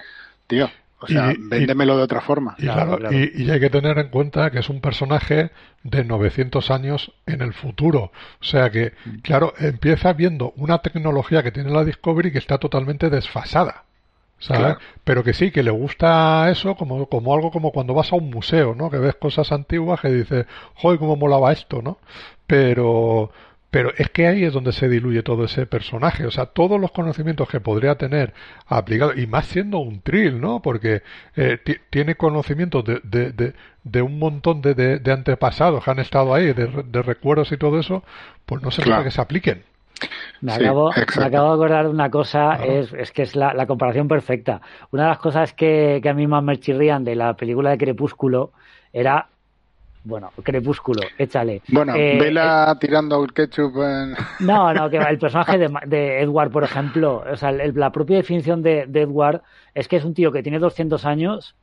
tío, 0.46 0.70
o 1.00 1.06
sea, 1.06 1.34
véndemelo 1.38 1.96
de 1.96 2.02
otra 2.02 2.20
forma. 2.20 2.54
Y, 2.58 2.62
claro, 2.62 2.98
Y, 3.12 3.50
hay 3.50 3.60
que 3.60 3.70
tener 3.70 3.98
en 3.98 4.08
cuenta 4.08 4.50
que 4.50 4.58
es 4.58 4.68
un 4.68 4.80
personaje 4.80 5.50
de 5.82 6.04
900 6.04 6.70
años 6.70 7.12
en 7.26 7.40
el 7.40 7.54
futuro. 7.54 8.12
O 8.40 8.44
sea 8.44 8.70
que, 8.70 8.92
mm. 9.04 9.18
claro, 9.20 9.54
empieza 9.58 10.12
viendo 10.12 10.52
una 10.56 10.78
tecnología 10.78 11.42
que 11.42 11.52
tiene 11.52 11.70
la 11.70 11.84
Discovery 11.84 12.32
que 12.32 12.38
está 12.38 12.58
totalmente 12.58 13.08
desfasada. 13.08 13.84
¿sabes? 14.40 14.76
Pero 15.04 15.22
que 15.22 15.34
sí, 15.34 15.50
que 15.50 15.62
le 15.62 15.70
gusta 15.70 16.50
eso 16.50 16.74
como, 16.74 17.06
como 17.06 17.34
algo 17.34 17.50
como 17.50 17.72
cuando 17.72 17.94
vas 17.94 18.12
a 18.12 18.16
un 18.16 18.30
museo, 18.30 18.74
¿no? 18.74 18.90
Que 18.90 18.98
ves 18.98 19.14
cosas 19.16 19.52
antiguas 19.52 20.00
que 20.00 20.08
dices, 20.08 20.46
joder, 20.74 20.98
cómo 20.98 21.16
molaba 21.16 21.52
esto, 21.52 21.82
¿no? 21.82 21.98
Pero, 22.46 23.30
pero 23.70 23.92
es 23.96 24.11
que 24.11 24.26
ahí 24.26 24.44
es 24.44 24.52
donde 24.52 24.72
se 24.72 24.88
diluye 24.88 25.22
todo 25.22 25.44
ese 25.44 25.64
personaje. 25.64 26.26
O 26.26 26.30
sea, 26.30 26.46
todos 26.46 26.80
los 26.80 26.90
conocimientos 26.90 27.48
que 27.48 27.61
podría 27.61 27.94
tener 27.94 28.35
aplicado, 28.66 29.12
y 29.14 29.26
más 29.26 29.46
siendo 29.46 29.78
un 29.78 30.00
trill, 30.00 30.40
¿no? 30.40 30.61
Porque 30.61 31.02
eh, 31.37 31.59
tiene 31.88 32.16
conocimientos 32.16 32.85
de, 32.85 33.00
de, 33.04 33.54
de, 33.85 34.02
un 34.02 34.18
montón 34.18 34.61
de, 34.61 34.74
de, 34.74 35.12
antepasados 35.12 35.85
que 35.85 35.90
han 35.90 36.00
estado 36.00 36.35
ahí, 36.35 36.52
de, 36.52 37.02
recuerdos 37.02 37.52
y 37.52 37.56
todo 37.56 37.78
eso, 37.78 38.02
pues 38.44 38.61
no 38.62 38.70
se 38.72 38.83
claro. 38.83 39.04
que 39.04 39.12
se 39.12 39.20
apliquen. 39.20 39.62
Me, 40.40 40.54
acabo, 40.54 40.90
me 41.18 41.24
acabo 41.24 41.48
de 41.48 41.54
acordar 41.54 41.85
de 41.85 41.90
una 41.90 42.11
cosa, 42.11 42.54
es, 42.64 42.92
es, 42.94 43.12
que 43.12 43.22
es 43.22 43.37
la, 43.37 43.52
la, 43.52 43.66
comparación 43.66 44.09
perfecta. 44.09 44.62
Una 44.90 45.04
de 45.04 45.09
las 45.11 45.18
cosas 45.18 45.52
que, 45.52 46.00
que 46.02 46.09
a 46.09 46.14
mí 46.14 46.26
más 46.26 46.42
me 46.42 46.59
chirrían 46.59 47.04
de 47.04 47.14
la 47.14 47.35
película 47.35 47.70
de 47.70 47.78
Crepúsculo 47.78 48.50
era 48.92 49.28
bueno, 50.02 50.30
Crepúsculo, 50.42 51.02
échale. 51.18 51.62
Bueno, 51.68 51.94
eh, 51.94 52.18
vela 52.18 52.72
eh, 52.72 52.78
tirando 52.80 53.22
el 53.22 53.32
ketchup. 53.32 53.76
En... 53.82 54.14
No, 54.40 54.72
no, 54.72 54.88
que 54.88 54.96
el 54.96 55.18
personaje 55.18 55.58
de, 55.58 55.70
de 55.86 56.22
Edward, 56.22 56.50
por 56.50 56.64
ejemplo, 56.64 57.22
o 57.30 57.36
sea, 57.36 57.52
la 57.52 57.92
propia 57.92 58.16
definición 58.16 58.62
de, 58.62 58.86
de, 58.86 59.02
Edward 59.02 59.42
es 59.74 59.88
que 59.88 59.96
es 59.96 60.04
un 60.04 60.14
tío 60.14 60.32
que 60.32 60.42
tiene 60.42 60.58
200 60.58 61.04
años 61.04 61.54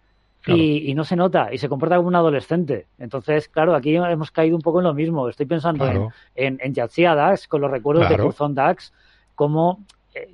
y, 0.46 0.90
y, 0.90 0.94
no 0.94 1.04
se 1.04 1.16
nota 1.16 1.50
y 1.52 1.58
se 1.58 1.68
comporta 1.68 1.98
como 1.98 2.08
un 2.08 2.16
adolescente. 2.16 2.88
Entonces, 3.00 3.50
claro, 3.50 3.76
aquí 3.76 3.96
hemos 3.96 4.32
caído 4.32 4.56
un 4.56 4.62
poco 4.62 4.80
en 4.80 4.86
lo 4.86 4.94
mismo. 4.94 5.28
Estoy 5.28 5.46
pensando 5.46 5.86
en, 5.88 6.08
en, 6.36 6.60
en 6.62 6.74
Dax, 6.74 7.48
con 7.48 7.62
los 7.62 7.72
recuerdos 7.72 8.08
de 8.08 8.18
Curzon 8.18 8.54
Dax, 8.54 8.94
como 9.36 9.84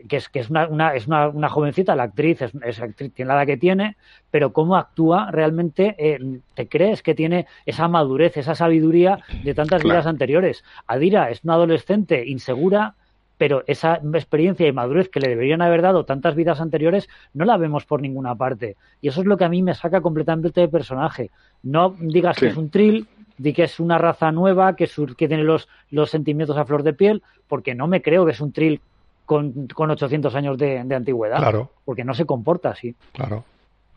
que 0.08 0.18
es, 0.18 0.30
que 0.30 0.40
es, 0.40 0.50
una, 0.50 0.68
una 0.68 0.96
es 0.96 1.08
una, 1.08 1.30
una, 1.30 1.50
jovencita, 1.50 1.96
la 1.96 2.04
actriz, 2.04 2.42
es, 2.42 2.52
es, 2.64 2.82
actriz, 2.82 3.14
tiene 3.14 3.30
la 3.30 3.40
edad 3.40 3.48
que 3.48 3.58
tiene, 3.58 3.98
pero 4.32 4.54
cómo 4.54 4.76
actúa 4.76 5.30
realmente, 5.32 5.96
eh, 5.98 6.40
te 6.54 6.68
crees 6.68 7.02
que 7.02 7.16
tiene 7.16 7.48
esa 7.66 7.88
madurez, 7.88 8.38
esa 8.38 8.56
sabiduría 8.56 9.20
de 9.44 9.54
tantas 9.54 9.84
vidas 9.84 10.06
anteriores. 10.06 10.64
Adira 10.88 11.30
es 11.30 11.44
una 11.44 11.54
adolescente 11.56 12.26
insegura, 12.28 12.96
pero 13.38 13.64
esa 13.68 13.96
experiencia 14.14 14.68
y 14.68 14.72
madurez 14.72 15.10
que 15.10 15.20
le 15.20 15.30
deberían 15.30 15.62
haber 15.62 15.82
dado 15.82 16.06
tantas 16.06 16.36
vidas 16.36 16.62
anteriores 16.62 17.10
no 17.34 17.46
la 17.46 17.58
vemos 17.58 17.86
por 17.86 18.02
ninguna 18.02 18.36
parte. 18.36 18.78
Y 19.02 19.10
eso 19.10 19.22
es 19.22 19.28
lo 19.28 19.38
que 19.38 19.46
a 19.46 19.50
mí 19.50 19.62
me 19.62 19.74
saca 19.74 20.02
completamente 20.02 20.62
de 20.62 20.68
personaje. 20.68 21.32
No 21.62 21.96
digas 22.00 22.38
que 22.38 22.48
es 22.48 22.58
un 22.58 22.70
trill, 22.70 23.08
di 23.38 23.54
que 23.54 23.64
es 23.64 23.80
una 23.80 23.98
raza 23.98 24.32
nueva, 24.32 24.76
que, 24.76 24.90
que 25.18 25.28
tiene 25.28 25.44
los, 25.44 25.68
los 25.90 26.10
sentimientos 26.10 26.58
a 26.58 26.66
flor 26.66 26.84
de 26.84 26.94
piel, 26.94 27.24
porque 27.48 27.76
no 27.76 27.88
me 27.88 28.02
creo 28.02 28.26
que 28.26 28.32
es 28.32 28.42
un 28.42 28.52
trill 28.52 28.80
con, 29.26 29.68
con 29.68 29.92
800 29.92 30.36
años 30.36 30.58
de, 30.58 30.80
antigüedad. 30.80 31.38
Claro. 31.38 31.72
Porque 31.86 32.04
no 32.04 32.14
se 32.14 32.26
comporta 32.26 32.70
así. 32.70 32.96
Claro, 33.14 33.46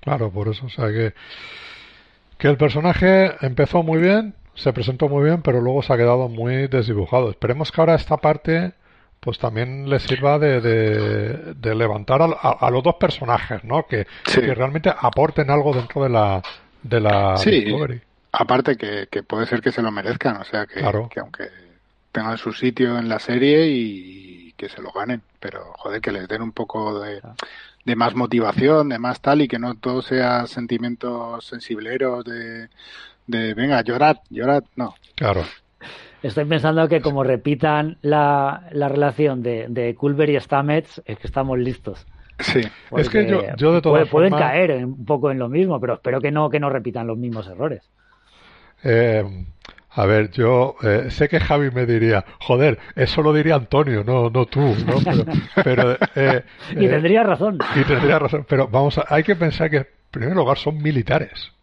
claro, 0.00 0.30
por 0.30 0.48
eso. 0.48 0.66
O 0.66 0.70
sea 0.70 0.88
que, 0.88 1.14
que 2.38 2.48
el 2.48 2.56
personaje 2.56 3.32
empezó 3.40 3.82
muy 3.82 4.00
bien, 4.00 4.34
se 4.54 4.72
presentó 4.72 5.08
muy 5.08 5.24
bien, 5.24 5.42
pero 5.42 5.60
luego 5.60 5.82
se 5.82 5.92
ha 5.92 5.96
quedado 5.96 6.28
muy 6.28 6.68
desdibujado. 6.68 7.30
Esperemos 7.30 7.70
que 7.70 7.80
ahora 7.80 7.94
esta 7.94 8.16
parte 8.16 8.72
pues 9.20 9.38
también 9.38 9.88
le 9.90 9.98
sirva 9.98 10.38
de, 10.38 10.60
de, 10.60 11.74
levantar 11.74 12.20
a, 12.22 12.70
los 12.70 12.82
dos 12.84 12.94
personajes, 12.94 13.64
¿no? 13.64 13.84
Que, 13.86 14.06
que, 14.22 14.54
realmente 14.54 14.88
aporten 14.96 15.50
algo 15.50 15.72
dentro 15.74 16.04
de 16.04 16.10
la, 16.10 16.40
de 16.82 17.00
la 17.00 17.36
sí. 17.36 17.74
Aparte 18.30 18.76
que, 18.76 19.08
que, 19.10 19.22
puede 19.24 19.46
ser 19.46 19.62
que 19.62 19.72
se 19.72 19.82
lo 19.82 19.90
merezcan, 19.90 20.36
o 20.36 20.44
sea 20.44 20.66
que, 20.66 20.80
que 21.10 21.20
aunque 21.20 21.48
tengan 22.12 22.38
su 22.38 22.52
sitio 22.52 22.98
en 22.98 23.08
la 23.08 23.18
serie 23.18 23.66
y, 23.66 24.35
que 24.56 24.68
se 24.68 24.82
lo 24.82 24.90
ganen, 24.92 25.22
pero 25.40 25.72
joder, 25.76 26.00
que 26.00 26.12
les 26.12 26.28
den 26.28 26.42
un 26.42 26.52
poco 26.52 27.00
de, 27.00 27.20
de 27.84 27.96
más 27.96 28.14
motivación, 28.14 28.88
de 28.88 28.98
más 28.98 29.20
tal, 29.20 29.42
y 29.42 29.48
que 29.48 29.58
no 29.58 29.74
todo 29.74 30.02
sea 30.02 30.46
sentimientos 30.46 31.44
sensibleros 31.44 32.24
de, 32.24 32.68
de 33.26 33.54
venga, 33.54 33.82
llorad, 33.82 34.16
llorad, 34.30 34.64
no. 34.76 34.94
Claro. 35.14 35.44
Estoy 36.22 36.44
pensando 36.46 36.88
que 36.88 37.00
como 37.00 37.22
repitan 37.22 37.98
la, 38.02 38.68
la 38.72 38.88
relación 38.88 39.42
de, 39.42 39.66
de 39.68 39.94
Culver 39.94 40.30
y 40.30 40.40
Stamets, 40.40 41.02
es 41.04 41.18
que 41.18 41.26
estamos 41.26 41.58
listos. 41.58 42.06
Sí, 42.38 42.60
es 42.96 43.08
que 43.08 43.26
yo, 43.26 43.42
yo 43.56 43.72
de 43.72 43.80
todas 43.80 44.08
pueden 44.08 44.34
caer 44.34 44.84
un 44.84 45.06
poco 45.06 45.30
en 45.30 45.38
lo 45.38 45.48
mismo, 45.48 45.80
pero 45.80 45.94
espero 45.94 46.20
que 46.20 46.30
no 46.30 46.50
que 46.50 46.60
no 46.60 46.68
repitan 46.68 47.06
los 47.06 47.16
mismos 47.16 47.46
errores. 47.46 47.88
Eh, 48.82 49.24
a 49.96 50.04
ver, 50.04 50.30
yo 50.30 50.76
eh, 50.82 51.06
sé 51.10 51.28
que 51.28 51.40
Javi 51.40 51.70
me 51.70 51.86
diría, 51.86 52.24
joder, 52.40 52.78
eso 52.94 53.22
lo 53.22 53.32
diría 53.32 53.54
Antonio, 53.54 54.04
no, 54.04 54.28
no 54.28 54.44
tú, 54.44 54.60
¿no? 54.60 54.96
Pero, 55.64 55.96
eh, 56.14 56.44
y 56.76 56.84
eh, 56.84 56.88
tendría 56.88 57.22
razón. 57.22 57.58
Y 57.74 57.82
tendría 57.84 58.18
razón, 58.18 58.44
pero 58.46 58.68
vamos, 58.68 58.98
a, 58.98 59.06
hay 59.08 59.22
que 59.22 59.34
pensar 59.36 59.70
que, 59.70 59.78
en 59.78 59.86
primer 60.10 60.36
lugar, 60.36 60.58
son 60.58 60.82
militares 60.82 61.55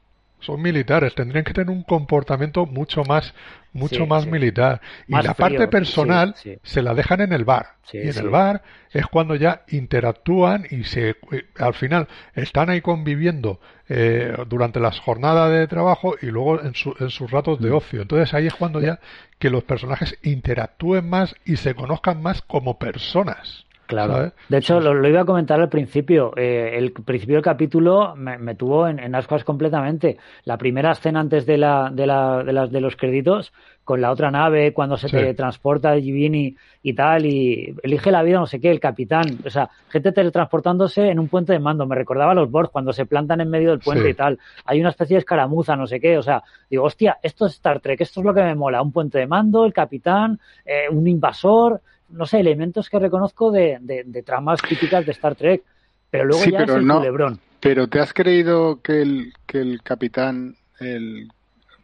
son 0.44 0.62
militares, 0.62 1.16
tendrían 1.16 1.44
que 1.44 1.54
tener 1.54 1.70
un 1.70 1.84
comportamiento 1.84 2.66
mucho 2.66 3.04
más, 3.04 3.34
mucho 3.72 4.06
más 4.06 4.26
militar. 4.28 4.82
Y 5.08 5.14
la 5.22 5.34
parte 5.34 5.68
personal 5.68 6.36
se 6.62 6.82
la 6.82 6.94
dejan 6.94 7.22
en 7.22 7.34
el 7.34 7.46
bar. 7.46 7.76
y 7.92 8.10
en 8.10 8.18
el 8.18 8.30
bar 8.30 8.62
es 8.92 9.08
cuando 9.08 9.36
ya 9.36 9.64
interactúan 9.70 10.66
y 10.70 10.84
se, 10.84 11.10
eh, 11.10 11.46
al 11.58 11.74
final 11.74 12.08
están 12.36 12.70
ahí 12.70 12.82
conviviendo 12.82 13.60
eh, 13.90 14.36
durante 14.48 14.80
las 14.80 15.00
jornadas 15.00 15.52
de 15.52 15.68
trabajo 15.68 16.16
y 16.22 16.28
luego 16.28 16.62
en, 16.62 16.74
en 17.00 17.10
sus 17.10 17.32
ratos 17.32 17.60
de 17.60 17.70
mm. 17.70 17.76
ocio. 17.76 18.02
Entonces 18.02 18.34
ahí 18.34 18.48
es 18.48 18.56
cuando 18.56 18.82
ya 18.82 19.00
que 19.40 19.50
los 19.50 19.64
personajes 19.64 20.18
interactúen 20.24 21.10
más 21.10 21.36
y 21.46 21.58
se 21.58 21.76
conozcan 21.76 22.22
más 22.22 22.42
como 22.42 22.78
personas. 22.78 23.66
Claro. 23.86 24.32
De 24.48 24.58
hecho, 24.58 24.80
lo, 24.80 25.08
iba 25.08 25.22
a 25.22 25.26
comentar 25.26 25.60
al 25.60 25.70
principio. 25.70 26.32
Eh, 26.38 26.78
el 26.78 26.92
principio 26.92 27.36
del 27.36 27.44
capítulo 27.44 28.16
me, 28.16 28.56
tuvo 28.56 28.88
en, 28.88 29.14
ascuas 29.14 29.44
completamente. 29.44 30.18
La 30.46 30.58
primera 30.58 30.92
escena 30.92 31.20
antes 31.20 31.46
de, 31.46 31.58
la, 31.58 31.90
de, 31.92 32.08
la, 32.08 32.44
de, 32.44 32.54
las, 32.54 32.72
de 32.72 32.82
los 32.82 32.96
créditos, 32.96 33.52
con 33.84 34.00
la 34.00 34.12
otra 34.12 34.32
nave, 34.32 34.74
cuando 34.74 34.96
se 34.96 35.10
te 35.10 35.34
transporta 35.34 35.96
Givini 36.00 36.56
y 36.82 36.94
tal, 36.94 37.26
y 37.26 37.76
elige 37.84 38.12
la 38.12 38.24
vida, 38.24 38.40
no 38.40 38.46
sé 38.46 38.62
qué, 38.62 38.72
el 38.72 38.80
capitán. 38.80 39.40
O 39.46 39.50
sea, 39.50 39.70
gente 39.90 40.14
teletransportándose 40.14 41.10
en 41.10 41.20
un 41.20 41.28
puente 41.28 41.52
de 41.52 41.60
mando. 41.60 41.86
Me 41.86 41.96
recordaba 41.96 42.32
a 42.32 42.36
los 42.36 42.50
Borg 42.50 42.72
cuando 42.72 42.94
se 42.94 43.06
plantan 43.06 43.42
en 43.42 43.50
medio 43.50 43.72
del 43.72 43.80
puente 43.80 44.10
y 44.10 44.14
tal. 44.14 44.40
Hay 44.66 44.80
una 44.80 44.90
especie 44.90 45.16
de 45.16 45.20
escaramuza, 45.20 45.76
no 45.76 45.86
sé 45.86 46.00
qué. 46.00 46.18
O 46.18 46.24
sea, 46.24 46.42
digo, 46.70 46.86
hostia, 46.86 47.18
esto 47.22 47.46
es 47.46 47.54
Star 47.54 47.82
Trek, 47.82 48.00
esto 48.00 48.22
es 48.22 48.26
lo 48.26 48.34
que 48.34 48.44
me 48.44 48.56
mola. 48.56 48.82
Un 48.82 48.94
puente 48.94 49.20
de 49.20 49.28
mando, 49.28 49.66
el 49.66 49.74
capitán, 49.74 50.40
eh, 50.66 50.86
un 50.90 51.06
invasor 51.08 51.82
no 52.14 52.26
sé, 52.26 52.40
elementos 52.40 52.90
que 52.90 53.00
reconozco 53.00 53.52
de, 53.52 53.80
de, 53.82 54.24
tramas 54.24 54.62
típicas 54.62 55.06
de 55.06 55.12
Star 55.12 55.36
Trek, 55.36 55.64
pero 56.10 56.26
luego 56.26 56.46
ya 56.46 56.64
es 56.64 56.70
el 56.70 56.86
no, 56.86 56.98
culebrón. 57.00 57.40
Pero 57.60 57.88
¿te 57.88 58.00
has 58.00 58.14
creído 58.14 58.82
que 58.82 59.02
el, 59.02 59.34
que 59.46 59.60
el 59.60 59.82
capitán, 59.82 60.56
el, 60.80 61.30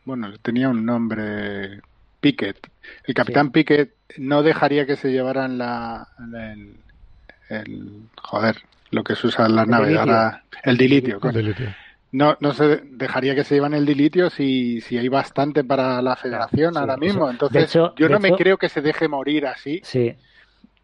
bueno, 0.06 0.32
tenía 0.42 0.70
un 0.70 0.86
nombre, 0.86 1.82
Pickett, 2.20 2.70
el 3.06 3.13
capitán 3.13 3.52
Pickett 3.52 3.94
no 4.18 4.44
dejaría 4.44 4.86
que 4.86 4.96
se 4.96 5.12
llevaran 5.12 5.58
la, 5.58 6.08
el, 6.20 6.76
el, 7.50 8.04
joder, 8.22 8.58
lo 8.92 9.04
que 9.04 9.15
se 9.15 9.28
usa 9.28 9.46
en 9.46 9.56
las 9.56 9.68
naves, 9.68 9.98
ahora, 9.98 10.44
el 10.63 10.78
dilitio, 10.78 11.20
no, 12.12 12.38
no 12.39 12.54
se 12.54 12.78
dejaría 12.78 13.36
que 13.36 13.43
se 13.43 13.56
llevan 13.56 13.74
el 13.74 13.86
dilitio 13.86 14.30
si, 14.30 14.82
si 14.82 14.98
hay 14.98 15.10
bastante 15.10 15.63
para 15.63 16.02
la 16.02 16.15
federación 16.15 16.76
ahora 16.78 16.98
mismo. 16.98 17.30
Entonces, 17.30 17.72
yo 17.74 18.10
no 18.10 18.19
me 18.19 18.32
creo 18.32 18.58
que 18.58 18.69
se 18.69 18.82
deje 18.82 19.08
morir 19.08 19.45
así. 19.45 19.82
Sí. 19.84 20.15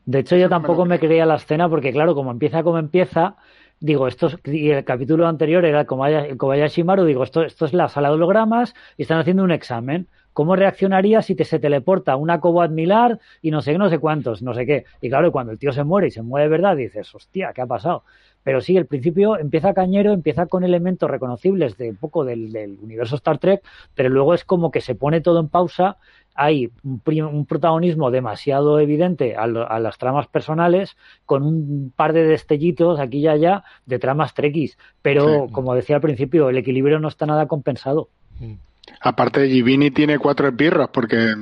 De 0.05 0.19
hecho, 0.19 0.35
yo 0.35 0.49
tampoco 0.49 0.85
me, 0.85 0.99
creía 0.99 1.25
la 1.25 1.35
escena 1.35 1.67
porque, 1.67 1.91
claro, 1.91 2.13
como 2.13 2.29
empieza 2.29 2.61
como 2.61 2.77
empieza, 2.77 3.38
digo, 3.79 4.07
esto 4.07 4.29
y 4.45 4.69
el 4.69 4.83
capítulo 4.83 5.27
anterior 5.27 5.65
era 5.65 5.85
como 5.85 6.05
Kobayashi 6.38 6.83
Maru, 6.83 7.05
digo, 7.05 7.23
esto, 7.23 7.43
esto 7.43 7.65
es 7.65 7.73
la 7.73 7.89
sala 7.89 8.09
de 8.09 8.15
hologramas 8.15 8.75
y 8.97 9.01
están 9.01 9.19
haciendo 9.19 9.43
un 9.43 9.51
examen. 9.51 10.07
¿Cómo 10.31 10.55
reaccionaría 10.55 11.21
si 11.21 11.33
te, 11.33 11.45
se 11.45 11.59
teleporta 11.59 12.17
una 12.17 12.41
Cobo 12.41 12.67
Milar 12.67 13.19
y 13.41 13.51
no 13.51 13.61
sé 13.61 13.71
qué, 13.71 13.77
no 13.77 13.89
sé 13.89 13.99
cuántos, 13.99 14.41
no 14.41 14.53
sé 14.53 14.65
qué? 14.65 14.83
Y 15.01 15.09
claro, 15.09 15.31
cuando 15.31 15.53
el 15.53 15.57
tío 15.57 15.71
se 15.71 15.85
muere 15.85 16.07
y 16.07 16.11
se 16.11 16.21
muere 16.21 16.43
de 16.43 16.49
verdad, 16.49 16.75
dices, 16.75 17.15
hostia, 17.15 17.53
¿qué 17.55 17.61
ha 17.61 17.65
pasado? 17.65 18.03
Pero 18.45 18.62
sí, 18.62 18.77
el 18.77 18.86
principio 18.86 19.39
empieza 19.39 19.73
cañero, 19.73 20.13
empieza 20.13 20.45
con 20.45 20.63
elementos 20.63 21.10
reconocibles 21.10 21.77
de 21.77 21.89
un 21.89 21.95
poco 21.95 22.23
del, 22.23 22.77
universo 22.79 23.15
Star 23.15 23.39
Trek, 23.39 23.63
pero 23.95 24.10
luego 24.10 24.36
es 24.36 24.45
como 24.45 24.69
que 24.69 24.81
se 24.81 24.93
pone 24.93 25.19
todo 25.19 25.39
en 25.39 25.49
pausa 25.49 25.97
hay 26.38 26.69
un, 26.84 27.45
protagonismo 27.45 28.12
demasiado 28.12 28.79
evidente 28.81 29.36
a, 29.38 29.47
las 29.47 29.97
tramas 29.97 30.27
personales 30.27 30.97
con 31.25 31.43
un 31.43 31.93
par 31.95 32.12
de 32.12 32.25
destellitos 32.25 32.99
aquí 32.99 33.19
y 33.19 33.27
allá 33.29 33.63
de 33.86 33.99
tramas 33.99 34.34
trekkies. 34.34 34.77
Pero, 35.01 35.47
como 35.51 35.73
decía 35.73 35.95
al 35.95 36.01
principio, 36.01 36.49
el 36.49 36.58
equilibrio 36.58 36.99
no 36.99 37.08
está 37.08 37.25
nada 37.25 37.47
compensado. 37.47 38.10
Mm. 38.41 38.55
Aparte, 38.99 39.47
Givini 39.47 39.91
tiene 39.91 40.19
cuatro 40.19 40.49
espirros 40.49 40.89
porque 40.89 41.36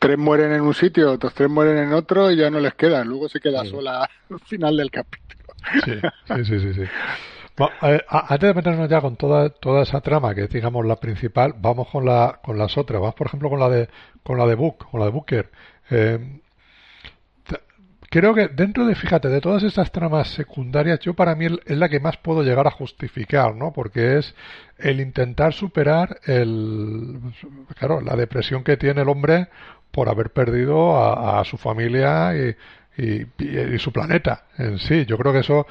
tres 0.00 0.18
mueren 0.18 0.52
en 0.52 0.62
un 0.62 0.74
sitio, 0.74 1.12
otros 1.12 1.32
tres 1.32 1.48
mueren 1.48 1.78
en 1.78 1.92
otro 1.92 2.30
y 2.32 2.36
ya 2.36 2.50
no 2.50 2.58
les 2.58 2.74
queda. 2.74 3.04
Luego 3.04 3.28
se 3.28 3.38
queda 3.38 3.64
sola 3.64 4.08
al 4.30 4.40
final 4.40 4.76
del 4.76 4.90
capítulo. 4.90 5.27
Sí, 5.84 6.44
sí, 6.44 6.60
sí, 6.60 6.74
sí. 6.74 6.84
antes 8.08 8.48
de 8.48 8.54
meternos 8.54 8.88
ya 8.88 9.00
con 9.00 9.16
toda, 9.16 9.50
toda 9.50 9.82
esa 9.82 10.00
trama, 10.00 10.34
que 10.34 10.44
es 10.44 10.50
digamos 10.50 10.86
la 10.86 10.96
principal, 10.96 11.54
vamos 11.58 11.88
con 11.88 12.04
la 12.04 12.40
con 12.42 12.58
las 12.58 12.76
otras. 12.78 13.00
Vamos, 13.00 13.14
por 13.14 13.26
ejemplo, 13.26 13.50
con 13.50 13.60
la 13.60 13.68
de 13.68 13.88
con 14.22 14.38
la 14.38 14.46
de 14.46 14.54
Book, 14.54 14.90
con 14.90 15.00
la 15.00 15.06
de 15.06 15.12
Booker. 15.12 15.50
Eh, 15.90 16.40
creo 18.10 18.34
que 18.34 18.48
dentro 18.48 18.86
de, 18.86 18.94
fíjate, 18.94 19.28
de 19.28 19.40
todas 19.40 19.62
estas 19.62 19.92
tramas 19.92 20.28
secundarias, 20.28 21.00
yo 21.00 21.14
para 21.14 21.34
mí 21.34 21.46
es 21.46 21.76
la 21.76 21.88
que 21.88 22.00
más 22.00 22.16
puedo 22.16 22.42
llegar 22.42 22.66
a 22.66 22.70
justificar, 22.70 23.54
¿no? 23.54 23.72
Porque 23.72 24.18
es 24.18 24.34
el 24.78 25.00
intentar 25.00 25.52
superar 25.52 26.20
el, 26.24 27.18
claro, 27.78 28.00
la 28.00 28.16
depresión 28.16 28.64
que 28.64 28.76
tiene 28.76 29.02
el 29.02 29.08
hombre 29.08 29.48
por 29.90 30.08
haber 30.08 30.30
perdido 30.30 30.96
a, 30.96 31.40
a 31.40 31.44
su 31.44 31.56
familia 31.58 32.34
y, 32.36 32.56
y, 32.98 33.78
su 33.78 33.92
planeta 33.92 34.44
en 34.58 34.78
sí. 34.78 35.06
Yo 35.06 35.16
creo 35.16 35.32
que 35.32 35.40
eso 35.40 35.66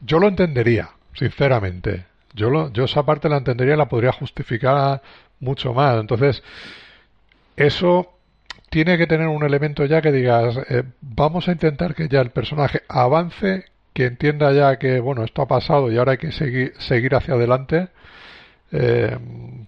yo 0.00 0.18
lo 0.18 0.28
entendería, 0.28 0.90
sinceramente. 1.14 2.06
Yo, 2.34 2.50
lo, 2.50 2.72
yo 2.72 2.84
esa 2.84 3.04
parte 3.04 3.28
la 3.28 3.36
entendería 3.36 3.74
y 3.74 3.78
la 3.78 3.88
podría 3.88 4.12
justificar 4.12 5.02
mucho 5.40 5.74
más. 5.74 6.00
Entonces, 6.00 6.42
eso 7.56 8.18
tiene 8.70 8.96
que 8.96 9.06
tener 9.06 9.28
un 9.28 9.44
elemento 9.44 9.84
ya 9.84 10.00
que 10.00 10.10
digas, 10.10 10.56
eh, 10.70 10.84
vamos 11.02 11.48
a 11.48 11.52
intentar 11.52 11.94
que 11.94 12.08
ya 12.08 12.22
el 12.22 12.30
personaje 12.30 12.82
avance, 12.88 13.66
que 13.92 14.06
entienda 14.06 14.50
ya 14.52 14.78
que, 14.78 14.98
bueno, 15.00 15.24
esto 15.24 15.42
ha 15.42 15.46
pasado 15.46 15.92
y 15.92 15.98
ahora 15.98 16.12
hay 16.12 16.18
que 16.18 16.32
seguir, 16.32 16.72
seguir 16.78 17.14
hacia 17.14 17.34
adelante, 17.34 17.88
eh, 18.72 19.18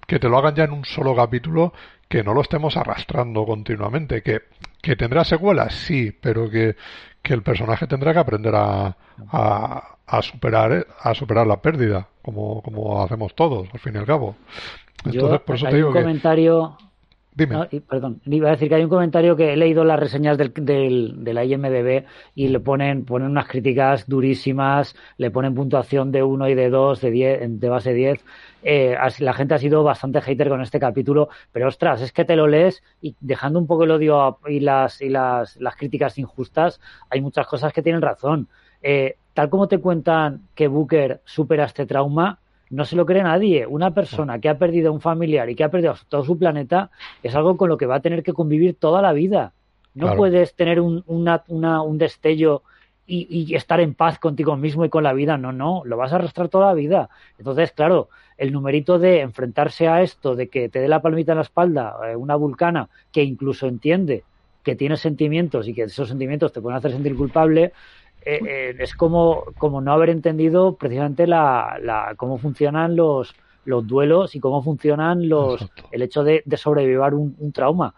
que 0.06 0.18
te 0.18 0.28
lo 0.28 0.38
hagan 0.38 0.54
ya 0.54 0.64
en 0.64 0.72
un 0.72 0.84
solo 0.84 1.14
capítulo 1.14 1.72
que 2.08 2.22
no 2.22 2.34
lo 2.34 2.42
estemos 2.42 2.76
arrastrando 2.76 3.44
continuamente, 3.44 4.22
que, 4.22 4.42
que 4.80 4.96
tendrá 4.96 5.24
secuelas, 5.24 5.74
sí, 5.74 6.12
pero 6.12 6.48
que, 6.50 6.76
que 7.22 7.34
el 7.34 7.42
personaje 7.42 7.86
tendrá 7.86 8.12
que 8.12 8.18
aprender 8.18 8.54
a, 8.54 8.96
a, 9.30 10.22
superar 10.22 10.86
a 11.00 11.14
superar 11.14 11.46
la 11.46 11.60
pérdida, 11.60 12.06
como, 12.22 12.62
como 12.62 13.02
hacemos 13.02 13.34
todos, 13.34 13.68
al 13.72 13.80
fin 13.80 13.94
y 13.94 13.98
al 13.98 14.06
cabo. 14.06 14.36
Entonces, 15.04 15.40
por 15.40 15.56
eso 15.56 15.66
te 15.66 15.76
digo 15.76 15.88
un 15.88 15.94
comentario... 15.94 16.76
Dime. 17.34 17.68
perdón, 17.88 18.20
iba 18.26 18.48
a 18.48 18.52
decir 18.52 18.68
que 18.68 18.76
hay 18.76 18.84
un 18.84 18.90
comentario 18.90 19.34
que 19.34 19.52
he 19.52 19.56
leído 19.56 19.82
las 19.82 19.98
reseñas 19.98 20.38
del, 20.38 20.52
del, 20.54 21.24
de 21.24 21.34
la 21.34 21.44
IMDB 21.44 22.04
y 22.36 22.48
le 22.48 22.60
ponen, 22.60 23.04
ponen 23.04 23.28
unas 23.28 23.48
críticas 23.48 24.06
durísimas, 24.08 24.94
le 25.16 25.32
ponen 25.32 25.54
puntuación 25.54 26.12
de 26.12 26.22
1 26.22 26.48
y 26.50 26.54
de 26.54 26.70
2, 26.70 27.00
de, 27.00 27.10
10, 27.10 27.60
de 27.60 27.68
base 27.68 27.92
10 27.92 28.24
eh, 28.64 28.96
la 29.18 29.34
gente 29.34 29.54
ha 29.54 29.58
sido 29.58 29.82
bastante 29.84 30.22
hater 30.22 30.48
con 30.48 30.62
este 30.62 30.80
capítulo, 30.80 31.28
pero 31.52 31.68
ostras, 31.68 32.00
es 32.00 32.12
que 32.12 32.24
te 32.24 32.34
lo 32.34 32.46
lees 32.46 32.82
y 33.02 33.14
dejando 33.20 33.58
un 33.58 33.66
poco 33.66 33.84
el 33.84 33.90
odio 33.90 34.38
y 34.46 34.60
las, 34.60 35.02
y 35.02 35.10
las, 35.10 35.56
las 35.56 35.76
críticas 35.76 36.18
injustas, 36.18 36.80
hay 37.10 37.20
muchas 37.20 37.46
cosas 37.46 37.72
que 37.72 37.82
tienen 37.82 38.00
razón. 38.00 38.48
Eh, 38.82 39.16
tal 39.34 39.50
como 39.50 39.68
te 39.68 39.78
cuentan 39.78 40.48
que 40.54 40.68
Booker 40.68 41.20
supera 41.24 41.64
este 41.64 41.84
trauma, 41.84 42.38
no 42.70 42.84
se 42.84 42.96
lo 42.96 43.06
cree 43.06 43.22
nadie. 43.22 43.66
Una 43.66 43.92
persona 43.92 44.38
que 44.38 44.48
ha 44.48 44.58
perdido 44.58 44.88
a 44.88 44.92
un 44.92 45.00
familiar 45.00 45.48
y 45.48 45.54
que 45.54 45.64
ha 45.64 45.70
perdido 45.70 45.94
todo 46.08 46.24
su 46.24 46.38
planeta 46.38 46.90
es 47.22 47.34
algo 47.34 47.56
con 47.56 47.68
lo 47.68 47.76
que 47.76 47.86
va 47.86 47.96
a 47.96 48.00
tener 48.00 48.22
que 48.22 48.32
convivir 48.32 48.74
toda 48.74 49.02
la 49.02 49.12
vida. 49.12 49.52
No 49.94 50.16
puedes 50.16 50.54
tener 50.54 50.80
un, 50.80 51.04
una, 51.06 51.42
un 51.46 51.98
destello 51.98 52.62
y, 53.06 53.26
y, 53.30 53.54
estar 53.54 53.80
en 53.80 53.94
paz 53.94 54.18
contigo 54.18 54.56
mismo 54.56 54.84
y 54.84 54.88
con 54.88 55.04
la 55.04 55.12
vida. 55.12 55.36
No, 55.36 55.52
no, 55.52 55.82
lo 55.84 55.96
vas 55.96 56.12
a 56.12 56.16
arrastrar 56.16 56.48
toda 56.48 56.66
la 56.66 56.74
vida. 56.74 57.10
Entonces, 57.38 57.70
claro, 57.72 58.08
el 58.36 58.52
numerito 58.52 58.98
de 58.98 59.20
enfrentarse 59.20 59.86
a 59.86 60.02
esto, 60.02 60.34
de 60.34 60.48
que 60.48 60.68
te 60.68 60.80
dé 60.80 60.88
la 60.88 61.02
palmita 61.02 61.32
en 61.32 61.38
la 61.38 61.42
espalda 61.42 61.96
eh, 62.06 62.16
una 62.16 62.34
vulcana 62.34 62.88
que 63.12 63.22
incluso 63.22 63.68
entiende 63.68 64.24
que 64.64 64.74
tiene 64.74 64.96
sentimientos 64.96 65.68
y 65.68 65.74
que 65.74 65.82
esos 65.82 66.08
sentimientos 66.08 66.52
te 66.52 66.60
pueden 66.60 66.78
hacer 66.78 66.90
sentir 66.90 67.14
culpable, 67.14 67.72
eh, 68.24 68.40
eh, 68.46 68.76
es 68.78 68.94
como, 68.94 69.44
como 69.58 69.80
no 69.80 69.92
haber 69.92 70.10
entendido 70.10 70.76
precisamente 70.76 71.26
la, 71.26 71.78
la, 71.82 72.14
cómo 72.16 72.38
funcionan 72.38 72.96
los, 72.96 73.34
los 73.64 73.86
duelos 73.86 74.34
y 74.34 74.40
cómo 74.40 74.62
funcionan 74.62 75.28
los 75.28 75.66
el 75.90 76.02
hecho 76.02 76.24
de, 76.24 76.42
de 76.44 76.56
sobrevivir 76.56 77.14
un, 77.14 77.36
un, 77.38 77.52
trauma. 77.52 77.94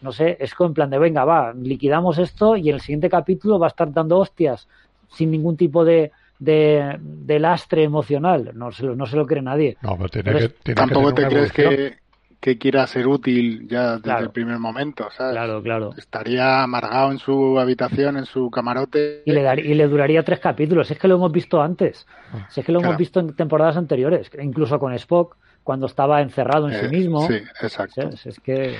No 0.00 0.12
sé, 0.12 0.36
es 0.40 0.54
como 0.54 0.68
en 0.68 0.74
plan 0.74 0.90
de 0.90 0.98
venga, 0.98 1.24
va, 1.24 1.52
liquidamos 1.52 2.18
esto 2.18 2.56
y 2.56 2.68
en 2.68 2.76
el 2.76 2.80
siguiente 2.80 3.08
capítulo 3.08 3.58
va 3.58 3.66
a 3.66 3.70
estar 3.70 3.92
dando 3.92 4.18
hostias 4.18 4.68
sin 5.08 5.30
ningún 5.30 5.56
tipo 5.56 5.84
de, 5.84 6.12
de, 6.38 7.38
lastre 7.40 7.82
emocional. 7.82 8.52
No 8.54 8.70
se, 8.70 8.84
lo, 8.84 8.94
no 8.94 9.06
se 9.06 9.16
lo 9.16 9.26
cree 9.26 9.42
nadie. 9.42 9.76
tampoco 10.74 11.14
te 11.14 11.26
crees 11.26 11.52
que, 11.52 11.96
quiera 12.40 12.86
ser 12.86 13.06
útil 13.08 13.66
ya 13.68 13.96
desde 13.96 14.20
el 14.20 14.30
primer 14.30 14.58
momento, 14.58 15.08
Claro, 15.16 15.62
claro. 15.62 15.90
Estaría 15.96 16.62
amargado 16.62 17.10
en 17.10 17.18
su 17.18 17.58
habitación, 17.58 18.16
en 18.16 18.26
su 18.26 18.50
camarote. 18.50 19.22
Y 19.24 19.32
le, 19.32 19.60
y 19.60 19.74
le 19.74 19.88
duraría 19.88 20.22
tres 20.22 20.38
capítulos. 20.38 20.90
Es 20.90 20.98
que 20.98 21.08
lo 21.08 21.16
hemos 21.16 21.32
visto 21.32 21.60
antes. 21.60 22.06
Ah, 22.32 22.48
es 22.54 22.64
que 22.64 22.72
lo 22.72 22.80
hemos 22.80 22.96
visto 22.96 23.20
en 23.20 23.34
temporadas 23.34 23.76
anteriores. 23.76 24.30
Incluso 24.40 24.78
con 24.78 24.92
Spock, 24.94 25.36
cuando 25.64 25.86
estaba 25.86 26.22
encerrado 26.22 26.68
en 26.68 26.78
sí 26.78 26.86
eh, 26.86 26.88
mismo. 26.88 27.26
Sí, 27.26 27.34
exacto. 27.60 28.08
Es, 28.08 28.38
que... 28.40 28.76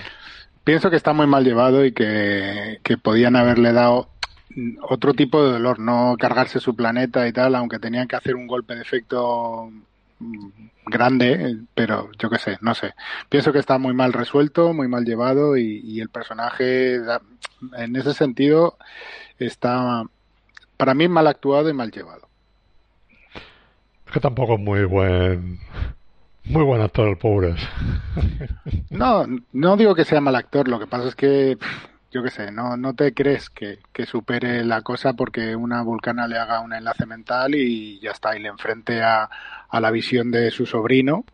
Pienso 0.62 0.90
que 0.90 0.96
está 0.96 1.12
muy 1.12 1.26
mal 1.26 1.44
llevado 1.44 1.84
y 1.84 1.92
que, 1.92 2.78
que 2.82 2.96
podían 2.96 3.34
haberle 3.34 3.72
dado 3.72 4.08
otro 4.82 5.14
tipo 5.14 5.44
de 5.44 5.52
dolor, 5.52 5.78
no 5.78 6.16
cargarse 6.18 6.60
su 6.60 6.74
planeta 6.74 7.26
y 7.26 7.32
tal, 7.32 7.54
aunque 7.54 7.78
tenían 7.78 8.08
que 8.08 8.16
hacer 8.16 8.34
un 8.34 8.46
golpe 8.46 8.74
de 8.74 8.82
efecto 8.82 9.70
grande, 10.90 11.58
pero 11.74 12.10
yo 12.18 12.30
qué 12.30 12.38
sé, 12.38 12.58
no 12.60 12.74
sé. 12.74 12.94
Pienso 13.28 13.52
que 13.52 13.58
está 13.58 13.78
muy 13.78 13.94
mal 13.94 14.12
resuelto, 14.12 14.72
muy 14.72 14.88
mal 14.88 15.04
llevado 15.04 15.56
y, 15.56 16.00
el 16.00 16.08
personaje 16.08 16.96
en 17.76 17.96
ese 17.96 18.14
sentido 18.14 18.76
está 19.38 20.04
para 20.76 20.94
mí 20.94 21.08
mal 21.08 21.26
actuado 21.26 21.68
y 21.68 21.72
mal 21.72 21.90
llevado. 21.90 22.28
Es 24.06 24.12
que 24.12 24.20
tampoco 24.20 24.54
es 24.54 24.60
muy 24.60 24.84
buen 24.84 25.58
muy 26.44 26.62
buen 26.62 26.80
actor 26.80 27.08
el 27.08 27.18
pobre. 27.18 27.54
No, 28.90 29.26
no 29.52 29.76
digo 29.76 29.94
que 29.94 30.04
sea 30.04 30.20
mal 30.20 30.34
actor, 30.34 30.66
lo 30.66 30.78
que 30.78 30.86
pasa 30.86 31.08
es 31.08 31.14
que 31.14 31.58
yo 32.10 32.22
qué 32.22 32.30
sé, 32.30 32.50
no, 32.50 32.76
no 32.76 32.94
te 32.94 33.12
crees 33.12 33.50
que, 33.50 33.78
supere 34.06 34.64
la 34.64 34.82
cosa 34.82 35.12
porque 35.12 35.54
una 35.54 35.82
vulcana 35.82 36.26
le 36.26 36.38
haga 36.38 36.60
un 36.60 36.72
enlace 36.72 37.04
mental 37.04 37.54
y 37.54 38.00
ya 38.00 38.12
está, 38.12 38.36
y 38.36 38.40
le 38.40 38.48
enfrente 38.48 39.02
a, 39.02 39.28
a 39.68 39.80
la 39.80 39.90
visión 39.90 40.30
de 40.30 40.50
su 40.50 40.64
sobrino 40.64 41.24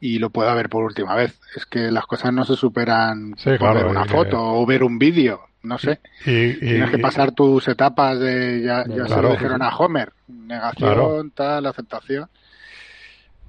y 0.00 0.18
lo 0.18 0.30
pueda 0.30 0.54
ver 0.54 0.68
por 0.68 0.84
última 0.84 1.14
vez. 1.14 1.40
Es 1.56 1.66
que 1.66 1.90
las 1.90 2.06
cosas 2.06 2.32
no 2.32 2.44
se 2.44 2.56
superan 2.56 3.34
por 3.58 3.74
ver 3.74 3.86
una 3.86 4.04
foto 4.04 4.38
o 4.42 4.66
ver 4.66 4.82
un 4.82 4.98
vídeo, 4.98 5.40
no 5.62 5.78
sé. 5.78 6.00
Tienes 6.24 6.90
que 6.90 6.98
pasar 6.98 7.32
tus 7.32 7.68
etapas 7.68 8.18
de, 8.18 8.62
ya, 8.62 8.84
ya 8.86 9.06
se 9.06 9.22
lo 9.22 9.30
dijeron 9.32 9.62
a 9.62 9.76
Homer, 9.76 10.12
negación, 10.28 11.30
tal, 11.30 11.66
aceptación. 11.66 12.28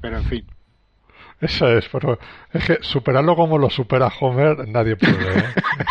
Pero 0.01 0.17
en 0.17 0.23
fin. 0.25 0.45
Eso 1.41 1.67
es, 1.67 1.89
pero 1.89 2.19
es 2.53 2.65
que 2.65 2.77
superarlo 2.81 3.35
como 3.35 3.57
lo 3.57 3.69
supera 3.69 4.11
Homer, 4.19 4.67
nadie 4.67 4.95
puede. 4.95 5.39
¿eh? 5.39 5.43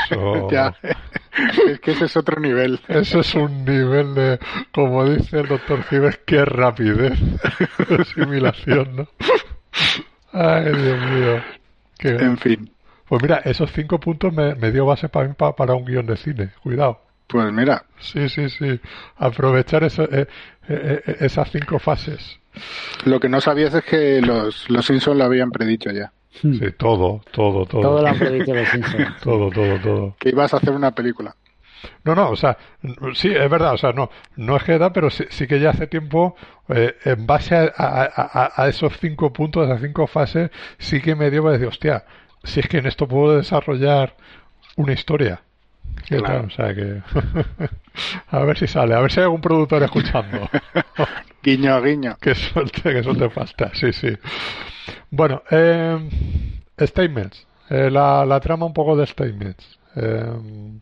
Eso... 0.09 0.49
es 1.69 1.81
que 1.81 1.91
ese 1.91 2.05
es 2.05 2.17
otro 2.17 2.41
nivel. 2.41 2.81
Ese 2.87 3.19
es 3.21 3.35
un 3.35 3.65
nivel 3.65 4.15
de, 4.15 4.39
como 4.73 5.05
dice 5.05 5.41
el 5.41 5.49
doctor 5.49 5.83
Gives, 5.85 6.21
qué 6.25 6.45
rapidez 6.45 7.19
de 7.89 7.95
asimilación, 7.97 8.97
¿no? 8.97 9.09
Ay, 10.33 10.73
Dios 10.73 11.11
mío. 11.11 11.43
En 12.03 12.39
fin. 12.39 12.71
Pues 13.09 13.23
mira, 13.23 13.39
esos 13.45 13.73
cinco 13.73 13.99
puntos 13.99 14.33
me, 14.33 14.55
me 14.55 14.71
dio 14.71 14.87
base 14.87 15.09
para, 15.09 15.35
para 15.35 15.75
un 15.75 15.85
guion 15.85 16.07
de 16.07 16.17
cine. 16.17 16.51
Cuidado. 16.63 17.01
Pues 17.27 17.53
mira. 17.53 17.85
Sí, 17.99 18.29
sí, 18.29 18.49
sí. 18.51 18.81
Aprovechar 19.17 19.85
eso, 19.85 20.05
eh, 20.05 20.27
eh, 20.69 21.17
esas 21.21 21.51
cinco 21.51 21.79
fases. 21.79 22.40
Lo 23.05 23.21
que 23.21 23.29
no 23.29 23.41
sabías 23.41 23.75
es 23.75 23.85
que 23.85 24.21
los, 24.21 24.69
los 24.69 24.87
Simpsons 24.87 25.17
lo 25.17 25.25
habían 25.25 25.51
predicho 25.51 25.91
ya. 25.91 26.13
Sí, 26.33 26.61
todo, 26.77 27.23
todo, 27.33 27.67
todo. 27.67 27.83
Todo 27.83 28.03
lo 28.03 28.09
han 28.09 28.19
predicho 28.19 28.55
los 28.55 28.69
Simpsons. 28.69 29.21
todo, 29.23 29.51
todo, 29.51 29.79
todo. 29.81 30.17
Que 30.19 30.31
ibas 30.31 30.53
a 30.55 30.59
hacer 30.59 30.71
una 30.71 30.93
película. 30.93 31.35
No, 32.05 32.15
no, 32.15 32.31
o 32.31 32.37
sea, 32.37 32.59
sí, 33.15 33.29
es 33.29 33.51
verdad, 33.51 33.73
o 33.73 33.79
sea, 33.79 33.93
no, 33.93 34.11
no 34.37 34.57
es 34.57 34.65
que 34.65 34.77
da, 34.77 34.93
pero 34.93 35.09
sí, 35.09 35.25
sí, 35.31 35.47
que 35.47 35.61
ya 35.61 35.71
hace 35.71 35.87
tiempo, 35.87 36.37
eh, 36.69 36.95
en 37.05 37.27
base 37.27 37.55
a, 37.57 37.73
a, 37.75 38.05
a, 38.05 38.53
a, 38.55 38.69
esos 38.69 38.99
cinco 38.99 39.33
puntos, 39.33 39.63
a 39.63 39.71
esas 39.71 39.83
cinco 39.83 40.07
fases, 40.07 40.51
sí 40.79 41.01
que 41.01 41.15
me 41.15 41.31
dio 41.31 41.43
para 41.43 41.55
decir, 41.55 41.69
hostia, 41.69 42.05
si 42.45 42.61
es 42.61 42.69
que 42.69 42.79
en 42.79 42.87
esto 42.87 43.09
puedo 43.09 43.37
desarrollar 43.37 44.15
una 44.77 44.93
historia. 44.93 45.41
¿Qué 46.07 46.17
claro. 46.17 46.47
O 46.47 46.51
sea 46.51 46.75
que. 46.75 47.03
a 48.31 48.39
ver 48.41 48.59
si 48.59 48.67
sale, 48.67 48.95
a 48.95 49.01
ver 49.01 49.11
si 49.11 49.21
hay 49.21 49.25
algún 49.25 49.41
productor 49.41 49.83
escuchando. 49.83 50.49
guiño, 51.43 51.81
guiño. 51.83 52.17
Qué 52.21 52.35
suerte, 52.35 52.83
qué 52.83 53.03
suerte 53.03 53.31
falta, 53.31 53.71
sí, 53.75 53.93
sí. 53.93 54.09
Bueno, 55.11 55.43
eh, 55.51 56.09
statements. 56.79 57.47
Eh, 57.69 57.91
la, 57.91 58.25
la, 58.25 58.41
trama 58.41 58.67
un 58.67 58.75
poco 58.75 58.97
de 58.97 59.07
statements. 59.07 59.79
Eh, 59.95 60.81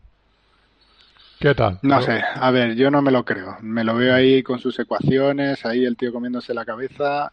¿Qué 1.39 1.55
tal? 1.55 1.79
No 1.83 2.01
sé, 2.01 2.21
a 2.35 2.51
ver, 2.51 2.75
yo 2.75 2.91
no 2.91 3.01
me 3.01 3.11
lo 3.11 3.23
creo. 3.23 3.57
Me 3.61 3.83
lo 3.83 3.95
veo 3.95 4.13
ahí 4.13 4.43
con 4.43 4.59
sus 4.59 4.77
ecuaciones, 4.79 5.65
ahí 5.65 5.85
el 5.85 5.95
tío 5.95 6.11
comiéndose 6.11 6.53
la 6.53 6.65
cabeza. 6.65 7.31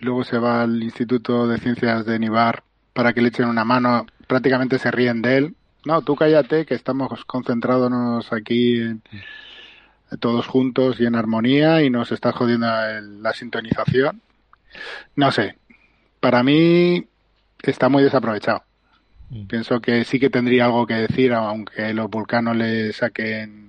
Luego 0.00 0.24
se 0.24 0.38
va 0.38 0.62
al 0.62 0.82
Instituto 0.82 1.46
de 1.46 1.58
Ciencias 1.58 2.04
de 2.04 2.18
Nibar 2.18 2.64
para 2.92 3.12
que 3.12 3.20
le 3.20 3.28
echen 3.28 3.46
una 3.46 3.64
mano. 3.64 4.06
Prácticamente 4.26 4.78
se 4.78 4.90
ríen 4.90 5.22
de 5.22 5.36
él. 5.36 5.54
No, 5.84 6.02
tú 6.02 6.16
cállate, 6.16 6.66
que 6.66 6.74
estamos 6.74 7.24
concentrándonos 7.24 8.32
aquí 8.32 8.80
en, 8.80 9.02
todos 10.20 10.46
juntos 10.46 11.00
y 11.00 11.06
en 11.06 11.14
armonía 11.14 11.82
y 11.82 11.90
nos 11.90 12.12
está 12.12 12.32
jodiendo 12.32 12.66
el, 12.66 13.22
la 13.22 13.32
sintonización. 13.32 14.20
No 15.14 15.32
sé, 15.32 15.56
para 16.20 16.42
mí 16.42 17.06
está 17.62 17.88
muy 17.88 18.02
desaprovechado. 18.02 18.62
Mm. 19.30 19.46
Pienso 19.46 19.80
que 19.80 20.04
sí 20.04 20.20
que 20.20 20.30
tendría 20.30 20.66
algo 20.66 20.86
que 20.86 20.94
decir, 20.94 21.32
aunque 21.32 21.92
los 21.92 22.10
vulcanos 22.10 22.56
le 22.56 22.92
saquen 22.92 23.66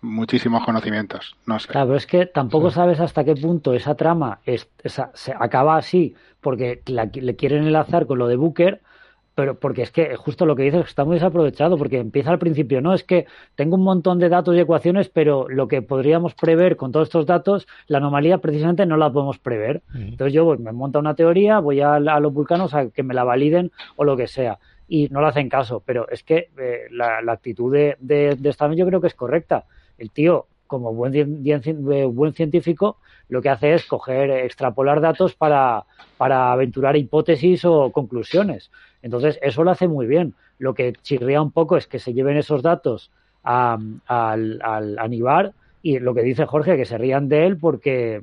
muchísimos 0.00 0.64
conocimientos. 0.64 1.36
No 1.46 1.58
sé. 1.58 1.68
Claro, 1.68 1.96
es 1.96 2.06
que 2.06 2.26
tampoco 2.26 2.70
sí. 2.70 2.76
sabes 2.76 3.00
hasta 3.00 3.24
qué 3.24 3.34
punto 3.34 3.74
esa 3.74 3.94
trama 3.94 4.40
es, 4.44 4.68
esa, 4.82 5.10
se 5.14 5.32
acaba 5.38 5.76
así 5.76 6.14
porque 6.40 6.82
la, 6.86 7.10
le 7.12 7.36
quieren 7.36 7.64
enlazar 7.64 8.06
con 8.06 8.18
lo 8.18 8.28
de 8.28 8.36
Booker, 8.36 8.80
pero 9.38 9.54
porque 9.54 9.82
es 9.82 9.92
que 9.92 10.16
justo 10.16 10.46
lo 10.46 10.56
que 10.56 10.64
dices 10.64 10.86
está 10.86 11.04
muy 11.04 11.14
desaprovechado, 11.14 11.78
porque 11.78 12.00
empieza 12.00 12.32
al 12.32 12.40
principio, 12.40 12.80
no, 12.80 12.92
es 12.92 13.04
que 13.04 13.26
tengo 13.54 13.76
un 13.76 13.84
montón 13.84 14.18
de 14.18 14.28
datos 14.28 14.56
y 14.56 14.58
ecuaciones, 14.58 15.10
pero 15.10 15.48
lo 15.48 15.68
que 15.68 15.80
podríamos 15.80 16.34
prever 16.34 16.74
con 16.74 16.90
todos 16.90 17.06
estos 17.06 17.24
datos, 17.24 17.68
la 17.86 17.98
anomalía 17.98 18.38
precisamente 18.38 18.84
no 18.84 18.96
la 18.96 19.12
podemos 19.12 19.38
prever. 19.38 19.82
Uh 19.94 19.96
-huh. 19.96 20.08
Entonces 20.08 20.32
yo 20.32 20.44
pues, 20.44 20.58
me 20.58 20.72
monto 20.72 20.98
una 20.98 21.14
teoría, 21.14 21.60
voy 21.60 21.80
a, 21.80 21.94
a, 21.94 22.18
los 22.18 22.34
vulcanos 22.34 22.74
a 22.74 22.90
que 22.90 23.04
me 23.04 23.14
la 23.14 23.22
validen 23.22 23.70
o 23.94 24.02
lo 24.02 24.16
que 24.16 24.26
sea. 24.26 24.58
Y 24.88 25.06
no 25.10 25.20
le 25.20 25.28
hacen 25.28 25.48
caso, 25.48 25.84
pero 25.86 26.08
es 26.08 26.24
que 26.24 26.48
eh, 26.58 26.88
la, 26.90 27.22
la, 27.22 27.30
actitud 27.30 27.72
de, 27.72 27.96
de, 28.00 28.34
de 28.34 28.74
yo 28.74 28.86
creo 28.86 29.00
que 29.00 29.06
es 29.06 29.14
correcta. 29.14 29.66
El 29.98 30.10
tío, 30.10 30.46
como 30.68 30.94
buen, 30.94 31.42
buen 32.14 32.32
científico, 32.34 32.98
lo 33.28 33.42
que 33.42 33.48
hace 33.48 33.74
es 33.74 33.84
coger, 33.86 34.30
extrapolar 34.30 35.00
datos 35.00 35.34
para, 35.34 35.84
para 36.16 36.52
aventurar 36.52 36.96
hipótesis 36.96 37.64
o 37.64 37.90
conclusiones. 37.90 38.70
Entonces, 39.02 39.38
eso 39.42 39.64
lo 39.64 39.72
hace 39.72 39.88
muy 39.88 40.06
bien. 40.06 40.34
Lo 40.58 40.74
que 40.74 40.92
chirría 41.02 41.42
un 41.42 41.50
poco 41.50 41.76
es 41.76 41.88
que 41.88 41.98
se 41.98 42.14
lleven 42.14 42.36
esos 42.36 42.62
datos 42.62 43.10
a, 43.42 43.78
a, 44.06 44.32
al, 44.32 44.96
a 44.98 45.08
Nibar 45.08 45.52
y 45.82 45.98
lo 45.98 46.14
que 46.14 46.22
dice 46.22 46.46
Jorge, 46.46 46.76
que 46.76 46.84
se 46.84 46.98
rían 46.98 47.28
de 47.28 47.46
él 47.46 47.56
porque, 47.56 48.22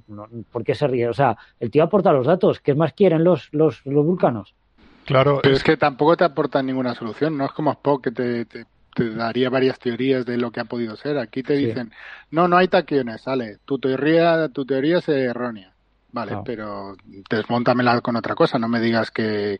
porque 0.52 0.76
se 0.76 0.88
ríe. 0.88 1.08
O 1.08 1.14
sea, 1.14 1.38
el 1.60 1.72
tío 1.72 1.84
aporta 1.84 2.12
los 2.12 2.28
datos. 2.28 2.60
¿Qué 2.60 2.76
más 2.76 2.94
quieren 2.94 3.24
los, 3.24 3.50
los, 3.52 3.86
los 3.86 4.06
vulcanos? 4.06 4.54
Claro, 5.06 5.40
pero 5.42 5.56
es 5.56 5.64
que 5.64 5.78
tampoco 5.78 6.18
te 6.18 6.26
aportan 6.26 6.66
ninguna 6.66 6.96
solución. 6.96 7.38
No 7.38 7.46
es 7.46 7.52
como 7.52 7.72
Spock 7.72 8.04
que 8.04 8.12
te, 8.12 8.46
te, 8.46 8.66
te 8.96 9.10
daría 9.10 9.50
varias 9.50 9.78
teorías 9.78 10.26
de 10.26 10.38
lo 10.38 10.52
que 10.52 10.62
ha 10.62 10.66
podido 10.66 10.96
ser. 10.96 11.18
Aquí 11.18 11.44
te 11.44 11.54
dicen, 11.54 11.92
no, 12.32 12.48
no 12.48 12.56
hay 12.56 12.70
taquiones, 12.70 13.22
sale. 13.22 13.58
Tu 13.66 13.78
teoría, 13.78 14.48
tu 14.50 14.66
teoría 14.66 15.00
es 15.00 15.10
errónea. 15.10 15.74
Vale, 16.14 16.32
no. 16.32 16.44
pero 16.46 16.96
desmontamela 17.30 18.00
con 18.00 18.16
otra 18.16 18.36
cosa. 18.36 18.58
No 18.58 18.70
me 18.70 18.80
digas 18.80 19.12
que 19.12 19.60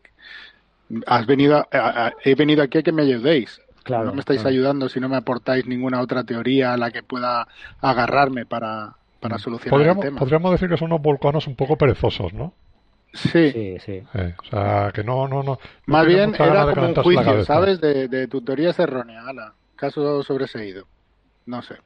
has 1.06 1.26
venido, 1.26 1.58
a, 1.58 1.66
a, 1.70 2.12
he 2.24 2.34
venido 2.34 2.62
aquí 2.62 2.78
a 2.78 2.82
que 2.82 2.92
me 2.92 3.02
ayudéis. 3.02 3.60
Claro, 3.82 4.06
no 4.06 4.14
me 4.14 4.20
estáis 4.20 4.40
claro. 4.40 4.54
ayudando 4.54 4.88
si 4.88 4.98
no 4.98 5.08
me 5.10 5.16
aportáis 5.16 5.66
ninguna 5.66 6.00
otra 6.00 6.24
teoría 6.24 6.72
a 6.72 6.76
la 6.78 6.90
que 6.90 7.02
pueda 7.02 7.46
agarrarme 7.82 8.46
para, 8.46 8.94
para 9.20 9.38
solucionar 9.38 9.70
podríamos, 9.70 10.04
el 10.04 10.08
tema. 10.08 10.18
Podríamos 10.18 10.50
decir 10.52 10.70
que 10.70 10.78
son 10.78 10.90
unos 10.92 11.02
volcanos 11.02 11.46
un 11.46 11.56
poco 11.56 11.76
perezosos, 11.76 12.32
¿no? 12.32 12.54
Sí. 13.12 13.50
sí, 13.50 13.76
sí. 13.78 14.02
Eh, 14.14 14.34
o 14.38 14.44
sea, 14.50 14.90
que 14.92 15.02
no, 15.02 15.26
no, 15.26 15.42
no. 15.42 15.58
Más 15.86 16.04
no 16.04 16.08
bien 16.08 16.34
era 16.38 16.74
como 16.74 16.88
un 16.88 16.94
juicio, 16.94 17.44
¿sabes? 17.44 17.80
De, 17.80 18.08
de 18.08 18.28
tu 18.28 18.42
teoría 18.42 18.70
es 18.70 18.78
errónea, 18.78 19.22
ala. 19.26 19.54
Caso 19.74 20.22
sobreseído. 20.22 20.86
No 21.46 21.62
sé. 21.62 21.76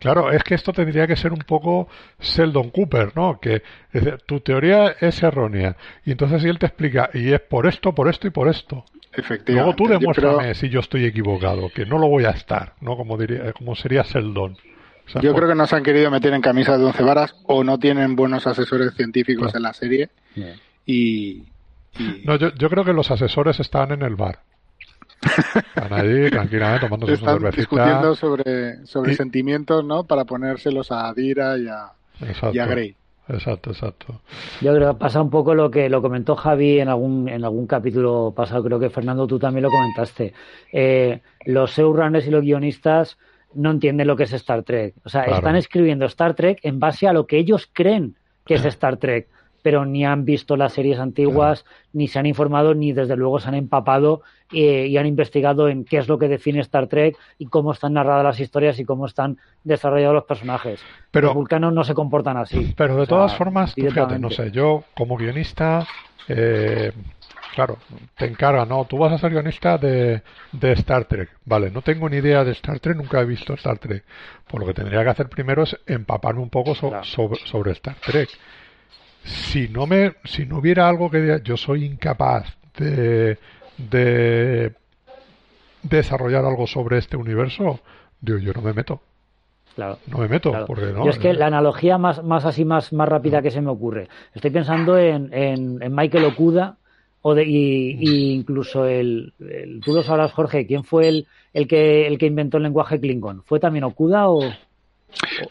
Claro, 0.00 0.30
es 0.30 0.44
que 0.44 0.54
esto 0.54 0.72
tendría 0.72 1.06
que 1.06 1.16
ser 1.16 1.32
un 1.32 1.40
poco 1.40 1.88
Sheldon 2.20 2.70
Cooper, 2.70 3.16
¿no? 3.16 3.40
Que 3.40 3.62
es 3.92 4.04
decir, 4.04 4.18
tu 4.26 4.40
teoría 4.40 4.94
es 5.00 5.22
errónea. 5.22 5.76
Y 6.04 6.12
entonces 6.12 6.42
si 6.42 6.48
él 6.48 6.58
te 6.58 6.66
explica, 6.66 7.10
y 7.12 7.32
es 7.32 7.40
por 7.40 7.66
esto, 7.66 7.94
por 7.94 8.08
esto 8.08 8.28
y 8.28 8.30
por 8.30 8.48
esto. 8.48 8.84
Efectivamente. 9.12 9.52
Luego 9.52 9.74
tú 9.74 9.88
demuéstrame 9.88 10.38
pero... 10.38 10.54
si 10.54 10.68
yo 10.68 10.80
estoy 10.80 11.04
equivocado, 11.04 11.68
que 11.70 11.84
no 11.84 11.98
lo 11.98 12.08
voy 12.08 12.26
a 12.26 12.30
estar, 12.30 12.74
¿no? 12.80 12.96
Como 12.96 13.16
diría, 13.16 13.52
como 13.52 13.74
sería 13.74 14.02
Sheldon. 14.02 14.52
O 14.52 15.10
sea, 15.10 15.20
yo 15.20 15.32
por... 15.32 15.40
creo 15.40 15.48
que 15.50 15.56
no 15.56 15.66
se 15.66 15.74
han 15.74 15.82
querido 15.82 16.10
meter 16.10 16.32
en 16.32 16.42
camisas 16.42 16.78
de 16.78 16.84
once 16.84 17.02
varas 17.02 17.34
o 17.44 17.64
no 17.64 17.78
tienen 17.78 18.14
buenos 18.14 18.46
asesores 18.46 18.94
científicos 18.94 19.46
claro. 19.46 19.58
en 19.58 19.62
la 19.64 19.72
serie. 19.72 20.10
Yeah. 20.34 20.56
Y, 20.86 21.44
y, 21.98 22.22
No, 22.24 22.36
yo, 22.36 22.54
yo 22.54 22.70
creo 22.70 22.84
que 22.84 22.92
los 22.92 23.10
asesores 23.10 23.60
están 23.60 23.92
en 23.92 24.02
el 24.02 24.16
bar. 24.16 24.40
Están 25.20 25.92
allí 25.92 26.30
tranquilamente 26.30 26.86
tomando 26.86 27.06
su 27.06 27.16
cervecita. 27.16 27.56
discutiendo 27.56 28.14
sobre, 28.14 28.86
sobre 28.86 29.12
y... 29.12 29.16
sentimientos, 29.16 29.84
¿no? 29.84 30.04
Para 30.04 30.24
ponérselos 30.24 30.92
a 30.92 31.12
Dira 31.12 31.58
y 31.58 31.66
a, 31.68 31.92
y 32.52 32.58
a 32.58 32.66
Grey. 32.66 32.96
Exacto, 33.28 33.70
exacto. 33.70 34.22
Yo 34.62 34.74
creo 34.74 34.94
que 34.94 34.98
pasa 34.98 35.20
un 35.20 35.28
poco 35.28 35.54
lo 35.54 35.70
que 35.70 35.90
lo 35.90 36.00
comentó 36.00 36.34
Javi 36.34 36.80
en 36.80 36.88
algún 36.88 37.28
en 37.28 37.44
algún 37.44 37.66
capítulo 37.66 38.32
pasado, 38.34 38.64
creo 38.64 38.80
que 38.80 38.88
Fernando 38.88 39.26
tú 39.26 39.38
también 39.38 39.64
lo 39.64 39.70
comentaste. 39.70 40.32
Eh, 40.72 41.20
los 41.44 41.72
showrunners 41.72 42.26
y 42.26 42.30
los 42.30 42.40
guionistas 42.40 43.18
no 43.54 43.70
entienden 43.70 44.06
lo 44.06 44.16
que 44.16 44.22
es 44.22 44.32
Star 44.32 44.62
Trek. 44.62 44.94
O 45.04 45.10
sea, 45.10 45.24
claro. 45.24 45.38
están 45.38 45.56
escribiendo 45.56 46.06
Star 46.06 46.34
Trek 46.34 46.60
en 46.62 46.80
base 46.80 47.06
a 47.06 47.12
lo 47.12 47.26
que 47.26 47.36
ellos 47.38 47.68
creen 47.70 48.16
que 48.46 48.54
es 48.54 48.64
Star 48.64 48.96
Trek 48.96 49.28
pero 49.62 49.84
ni 49.84 50.04
han 50.04 50.24
visto 50.24 50.56
las 50.56 50.72
series 50.72 50.98
antiguas, 50.98 51.62
claro. 51.62 51.76
ni 51.92 52.08
se 52.08 52.18
han 52.18 52.26
informado, 52.26 52.74
ni 52.74 52.92
desde 52.92 53.16
luego 53.16 53.40
se 53.40 53.48
han 53.48 53.54
empapado 53.54 54.22
eh, 54.52 54.86
y 54.86 54.96
han 54.96 55.06
investigado 55.06 55.68
en 55.68 55.84
qué 55.84 55.98
es 55.98 56.08
lo 56.08 56.18
que 56.18 56.28
define 56.28 56.60
Star 56.60 56.86
Trek 56.86 57.16
y 57.38 57.46
cómo 57.46 57.72
están 57.72 57.92
narradas 57.92 58.24
las 58.24 58.40
historias 58.40 58.78
y 58.78 58.84
cómo 58.84 59.06
están 59.06 59.38
desarrollados 59.64 60.14
los 60.14 60.24
personajes. 60.24 60.80
Pero, 61.10 61.28
los 61.28 61.34
vulcanos 61.34 61.72
no 61.72 61.84
se 61.84 61.94
comportan 61.94 62.36
así. 62.36 62.72
Pero 62.76 62.96
de 62.96 63.02
o 63.02 63.06
sea, 63.06 63.16
todas 63.16 63.36
formas, 63.36 63.74
fíjate, 63.74 64.18
no 64.18 64.30
sé, 64.30 64.50
yo 64.50 64.84
como 64.94 65.16
guionista, 65.16 65.86
eh, 66.28 66.92
claro, 67.54 67.76
te 68.16 68.24
encarga, 68.24 68.64
no, 68.64 68.86
tú 68.86 68.96
vas 68.96 69.12
a 69.12 69.18
ser 69.18 69.32
guionista 69.32 69.76
de, 69.76 70.22
de 70.52 70.72
Star 70.72 71.04
Trek, 71.04 71.28
vale, 71.44 71.70
no 71.70 71.82
tengo 71.82 72.08
ni 72.08 72.16
idea 72.16 72.42
de 72.42 72.52
Star 72.52 72.80
Trek, 72.80 72.96
nunca 72.96 73.20
he 73.20 73.26
visto 73.26 73.52
Star 73.54 73.78
Trek. 73.78 74.04
Por 74.48 74.60
lo 74.60 74.66
que 74.66 74.74
tendría 74.74 75.02
que 75.02 75.10
hacer 75.10 75.28
primero 75.28 75.64
es 75.64 75.76
empaparme 75.86 76.40
un 76.40 76.50
poco 76.50 76.74
so, 76.74 76.88
claro. 76.88 77.04
sobre, 77.04 77.40
sobre 77.46 77.72
Star 77.72 77.96
Trek 77.96 78.30
si 79.28 79.68
no 79.68 79.86
me 79.86 80.14
si 80.24 80.46
no 80.46 80.58
hubiera 80.58 80.88
algo 80.88 81.10
que 81.10 81.20
diga, 81.20 81.42
yo 81.42 81.56
soy 81.56 81.84
incapaz 81.84 82.56
de, 82.76 83.38
de 83.76 84.72
desarrollar 85.82 86.44
algo 86.44 86.66
sobre 86.66 86.98
este 86.98 87.16
universo 87.16 87.80
digo 88.20 88.38
yo 88.38 88.52
no 88.52 88.62
me 88.62 88.72
meto. 88.72 89.00
Claro, 89.74 89.98
no 90.08 90.18
me 90.18 90.28
meto 90.28 90.50
claro. 90.50 90.66
porque 90.66 90.86
no 90.86 91.04
yo 91.04 91.10
es 91.10 91.18
que 91.18 91.32
la 91.32 91.46
analogía 91.46 91.98
más, 91.98 92.24
más 92.24 92.44
así 92.44 92.64
más, 92.64 92.92
más 92.92 93.08
rápida 93.08 93.42
que 93.42 93.52
se 93.52 93.60
me 93.60 93.70
ocurre. 93.70 94.08
Estoy 94.34 94.50
pensando 94.50 94.98
en, 94.98 95.32
en, 95.32 95.80
en 95.80 95.94
Michael 95.94 96.24
Okuda 96.24 96.76
o 97.22 97.34
de, 97.34 97.44
y, 97.44 97.96
y 98.00 98.32
incluso 98.32 98.86
el, 98.86 99.32
el, 99.38 99.80
tú 99.84 99.94
lo 99.94 100.02
sabrás 100.02 100.32
Jorge 100.32 100.66
quién 100.66 100.82
fue 100.82 101.08
el, 101.08 101.26
el 101.52 101.68
que 101.68 102.06
el 102.06 102.18
que 102.18 102.26
inventó 102.26 102.56
el 102.56 102.64
lenguaje 102.64 102.98
Klingon 102.98 103.42
fue 103.44 103.60
también 103.60 103.84
Okuda 103.84 104.28
o, 104.28 104.44
o... 104.44 104.52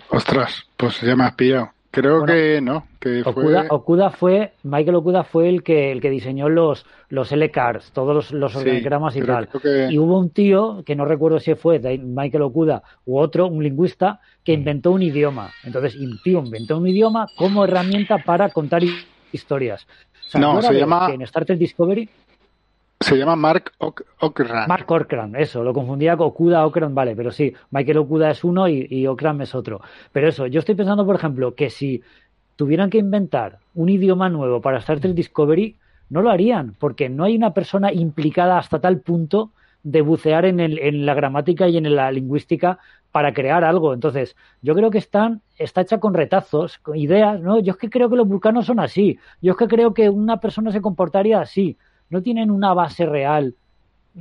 ostras 0.10 0.66
pues 0.76 1.00
ya 1.02 1.16
me 1.16 1.24
has 1.24 1.36
pillado 1.36 1.72
Creo 1.92 2.20
bueno, 2.20 2.34
que 2.34 2.62
no. 2.62 2.88
Que 3.00 3.22
Okuda, 3.22 3.64
fue... 3.64 3.68
Okuda, 3.70 4.10
fue, 4.12 4.54
Michael 4.64 4.96
Okuda 4.96 5.24
fue 5.24 5.50
el 5.50 5.64
que, 5.64 5.92
el 5.92 6.02
que 6.02 6.10
diseñó 6.10 6.50
los, 6.50 6.86
los 7.10 7.32
L-Cars, 7.32 7.92
todos 7.92 8.14
los, 8.14 8.32
los 8.32 8.52
sí, 8.52 8.58
organigramas 8.60 9.16
y 9.16 9.22
tal. 9.22 9.48
Que... 9.48 9.88
Y 9.90 9.98
hubo 9.98 10.20
un 10.20 10.30
tío, 10.30 10.84
que 10.86 10.96
no 10.96 11.06
recuerdo 11.06 11.40
si 11.40 11.56
fue 11.56 11.80
Michael 11.80 12.44
Okuda 12.44 12.84
u 13.06 13.18
otro, 13.18 13.48
un 13.48 13.64
lingüista, 13.64 14.20
que 14.44 14.54
inventó 14.54 14.92
un 14.92 15.02
idioma. 15.02 15.52
Entonces, 15.64 15.96
el 15.96 16.22
tío 16.24 16.40
inventó 16.40 16.78
un 16.78 16.88
idioma 16.88 17.28
como 17.36 17.64
herramienta 17.64 18.18
para 18.20 18.50
contar 18.50 18.84
historias. 19.32 19.88
O 20.28 20.30
sea, 20.30 20.42
no, 20.42 20.62
se 20.62 20.74
llama... 20.74 21.10
en 21.14 21.22
Star 21.22 21.46
Trek 21.46 21.58
Discovery 21.58 22.10
se 23.00 23.16
llama 23.16 23.36
Mark 23.36 23.72
Okrand. 23.80 24.68
Mark 24.68 24.92
Okrand, 24.92 25.36
eso, 25.36 25.64
lo 25.64 25.74
confundía 25.74 26.18
con 26.18 26.28
Okuda 26.28 26.66
Okrand, 26.66 26.96
vale, 26.96 27.16
pero 27.16 27.32
sí, 27.32 27.54
Michael 27.72 28.00
Okuda 28.00 28.32
es 28.32 28.44
uno 28.44 28.68
y, 28.68 28.88
y 28.90 29.08
Okrand 29.08 29.42
es 29.42 29.56
otro. 29.56 29.82
Pero 30.12 30.28
eso, 30.28 30.48
yo 30.48 30.60
estoy 30.60 30.76
pensando, 30.76 31.06
por 31.06 31.16
ejemplo, 31.16 31.56
que 31.56 31.70
si 31.70 32.02
tuvieran 32.56 32.90
que 32.90 32.98
inventar 32.98 33.60
un 33.76 33.90
idioma 33.90 34.30
nuevo 34.30 34.62
para 34.62 34.80
Star 34.80 35.00
Trek 35.00 35.14
Discovery, 35.14 35.78
no 36.10 36.22
lo 36.22 36.30
harían, 36.30 36.76
porque 36.80 37.10
no 37.10 37.24
hay 37.24 37.36
una 37.36 37.54
persona 37.54 37.94
implicada 37.94 38.58
hasta 38.58 38.80
tal 38.80 39.00
punto 39.02 39.52
de 39.84 40.02
bucear 40.02 40.46
en, 40.46 40.60
el, 40.60 40.80
en 40.80 41.06
la 41.06 41.14
gramática 41.14 41.68
y 41.68 41.78
en 41.78 41.96
la 41.96 42.12
lingüística 42.12 42.80
para 43.12 43.34
crear 43.34 43.64
algo. 43.64 43.94
Entonces, 43.94 44.36
yo 44.62 44.76
creo 44.76 44.92
que 44.92 44.98
están, 44.98 45.42
está 45.58 45.82
hecha 45.82 46.00
con 46.00 46.14
retazos, 46.14 46.78
con 46.80 46.98
ideas, 46.98 47.40
¿no? 47.42 47.60
Yo 47.60 47.72
es 47.72 47.78
que 47.78 47.90
creo 47.90 48.10
que 48.10 48.16
los 48.16 48.28
vulcanos 48.28 48.66
son 48.66 48.80
así. 48.80 49.18
Yo 49.42 49.54
es 49.54 49.58
que 49.58 49.68
creo 49.68 49.94
que 49.94 50.10
una 50.10 50.40
persona 50.40 50.72
se 50.72 50.82
comportaría 50.82 51.40
así. 51.40 51.78
No 52.10 52.22
tienen 52.22 52.52
una 52.52 52.74
base 52.74 53.06
real, 53.06 53.56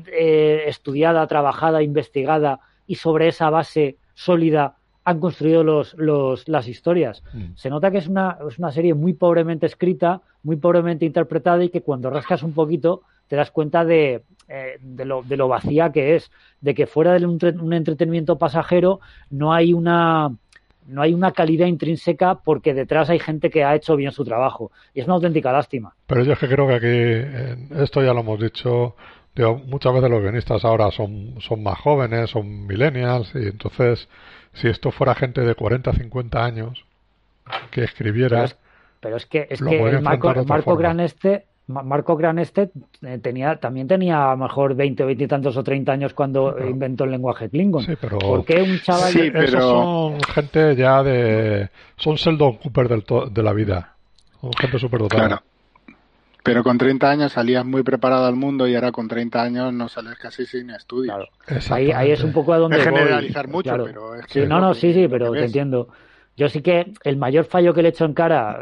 eh, 0.06 0.64
estudiada, 0.66 1.26
trabajada, 1.26 1.82
investigada, 1.82 2.60
y 2.86 2.96
sobre 2.96 3.28
esa 3.28 3.50
base 3.50 3.96
sólida 4.14 4.76
han 5.04 5.20
construido 5.20 5.62
los, 5.62 5.94
los, 5.94 6.48
las 6.48 6.66
historias. 6.66 7.22
Mm. 7.32 7.54
Se 7.54 7.70
nota 7.70 7.92
que 7.92 7.98
es 7.98 8.08
una, 8.08 8.38
es 8.48 8.58
una 8.58 8.72
serie 8.72 8.92
muy 8.92 9.12
pobremente 9.12 9.66
escrita, 9.66 10.20
muy 10.42 10.56
pobremente 10.56 11.04
interpretada 11.04 11.62
y 11.62 11.68
que 11.68 11.82
cuando 11.82 12.10
rascas 12.10 12.42
un 12.42 12.52
poquito 12.52 13.02
te 13.28 13.36
das 13.36 13.52
cuenta 13.52 13.84
de, 13.84 14.24
eh, 14.48 14.78
de, 14.80 15.04
lo, 15.04 15.22
de 15.22 15.36
lo 15.36 15.48
vacía 15.48 15.92
que 15.92 16.16
es, 16.16 16.30
de 16.60 16.74
que 16.74 16.86
fuera 16.86 17.12
de 17.12 17.24
un, 17.24 17.38
un, 17.60 17.72
entretenimiento 17.72 18.36
pasajero 18.36 19.00
no 19.30 19.52
hay 19.52 19.72
una 19.72 20.34
no 20.88 21.02
hay 21.02 21.14
una 21.14 21.32
calidad 21.32 21.66
intrínseca 21.66 22.36
porque 22.36 22.74
detrás 22.74 23.10
hay 23.10 23.18
gente 23.18 23.50
que 23.50 23.64
ha 23.64 23.74
hecho 23.74 23.96
bien 23.96 24.12
su 24.12 24.24
trabajo 24.24 24.70
y 24.94 25.00
es 25.00 25.06
una 25.06 25.14
auténtica 25.14 25.52
lástima. 25.52 25.94
Pero 26.06 26.22
yo 26.24 26.32
es 26.32 26.38
que 26.38 26.48
creo 26.48 26.66
que 26.66 26.74
aquí, 26.74 27.82
esto 27.82 28.02
ya 28.02 28.12
lo 28.12 28.20
hemos 28.20 28.40
dicho, 28.40 28.94
muchas 29.66 29.92
veces 29.92 30.10
los 30.10 30.22
guionistas 30.22 30.64
ahora 30.64 30.90
son, 30.90 31.40
son 31.40 31.62
más 31.62 31.78
jóvenes, 31.78 32.30
son 32.30 32.66
millennials 32.66 33.32
y 33.34 33.48
entonces 33.48 34.08
si 34.54 34.68
esto 34.68 34.90
fuera 34.90 35.14
gente 35.14 35.42
de 35.42 35.54
40, 35.54 35.92
50 35.92 36.44
años 36.44 36.84
que 37.70 37.84
escribiera... 37.84 38.46
Pero 39.00 39.16
es, 39.16 39.26
que, 39.26 39.46
es 39.50 39.62
que 39.62 40.00
Marco, 40.00 40.32
Marco 40.46 40.76
Graneste 40.76 41.44
Marco 41.68 42.16
Graneste 42.16 42.70
eh, 43.02 43.18
tenía, 43.20 43.56
también 43.56 43.88
tenía 43.88 44.30
a 44.30 44.36
lo 44.36 44.44
mejor 44.44 44.74
20 44.74 45.02
o 45.02 45.06
20 45.06 45.24
y 45.24 45.26
tantos 45.26 45.56
o 45.56 45.64
30 45.64 45.90
años 45.92 46.14
cuando 46.14 46.56
inventó 46.64 47.04
el 47.04 47.10
lenguaje 47.10 47.48
Klingon. 47.48 47.82
Sí, 47.84 47.94
pero... 48.00 48.18
¿Por 48.18 48.44
qué 48.44 48.62
un 48.62 48.78
chaval... 48.80 49.12
Sí, 49.12 49.30
pero... 49.32 49.60
son 49.60 50.20
gente 50.20 50.76
ya 50.76 51.02
de... 51.02 51.68
Son 51.96 52.14
Sheldon 52.14 52.58
Cooper 52.58 52.88
del 52.88 53.04
de 53.32 53.42
la 53.42 53.52
vida. 53.52 53.96
Son 54.40 54.52
gente 54.52 54.78
superdotada. 54.78 55.26
Claro. 55.26 55.42
Pero 56.46 56.62
con 56.62 56.78
30 56.78 57.10
años 57.10 57.32
salías 57.32 57.66
muy 57.66 57.82
preparado 57.82 58.24
al 58.26 58.36
mundo 58.36 58.68
y 58.68 58.76
ahora 58.76 58.92
con 58.92 59.08
30 59.08 59.42
años 59.42 59.72
no 59.72 59.88
sales 59.88 60.16
casi 60.16 60.46
sin 60.46 60.70
estudios. 60.70 61.28
Ahí, 61.70 61.90
ahí, 61.90 62.12
es 62.12 62.22
un 62.22 62.32
poco 62.32 62.52
a 62.52 62.58
donde 62.58 62.78
es 62.78 62.84
generalizar 62.84 63.48
mucho, 63.48 63.74
pero 63.84 64.14
es 64.14 64.26
que 64.26 64.46
no, 64.46 64.60
no, 64.60 64.72
sí, 64.72 64.94
sí, 64.94 65.08
pero 65.08 65.32
te 65.32 65.46
entiendo. 65.46 65.88
Yo 66.36 66.50
sí 66.50 66.60
que 66.60 66.92
el 67.04 67.16
mayor 67.16 67.46
fallo 67.46 67.72
que 67.72 67.80
le 67.80 67.88
he 67.88 67.90
hecho 67.92 68.04
en 68.04 68.12
cara, 68.12 68.60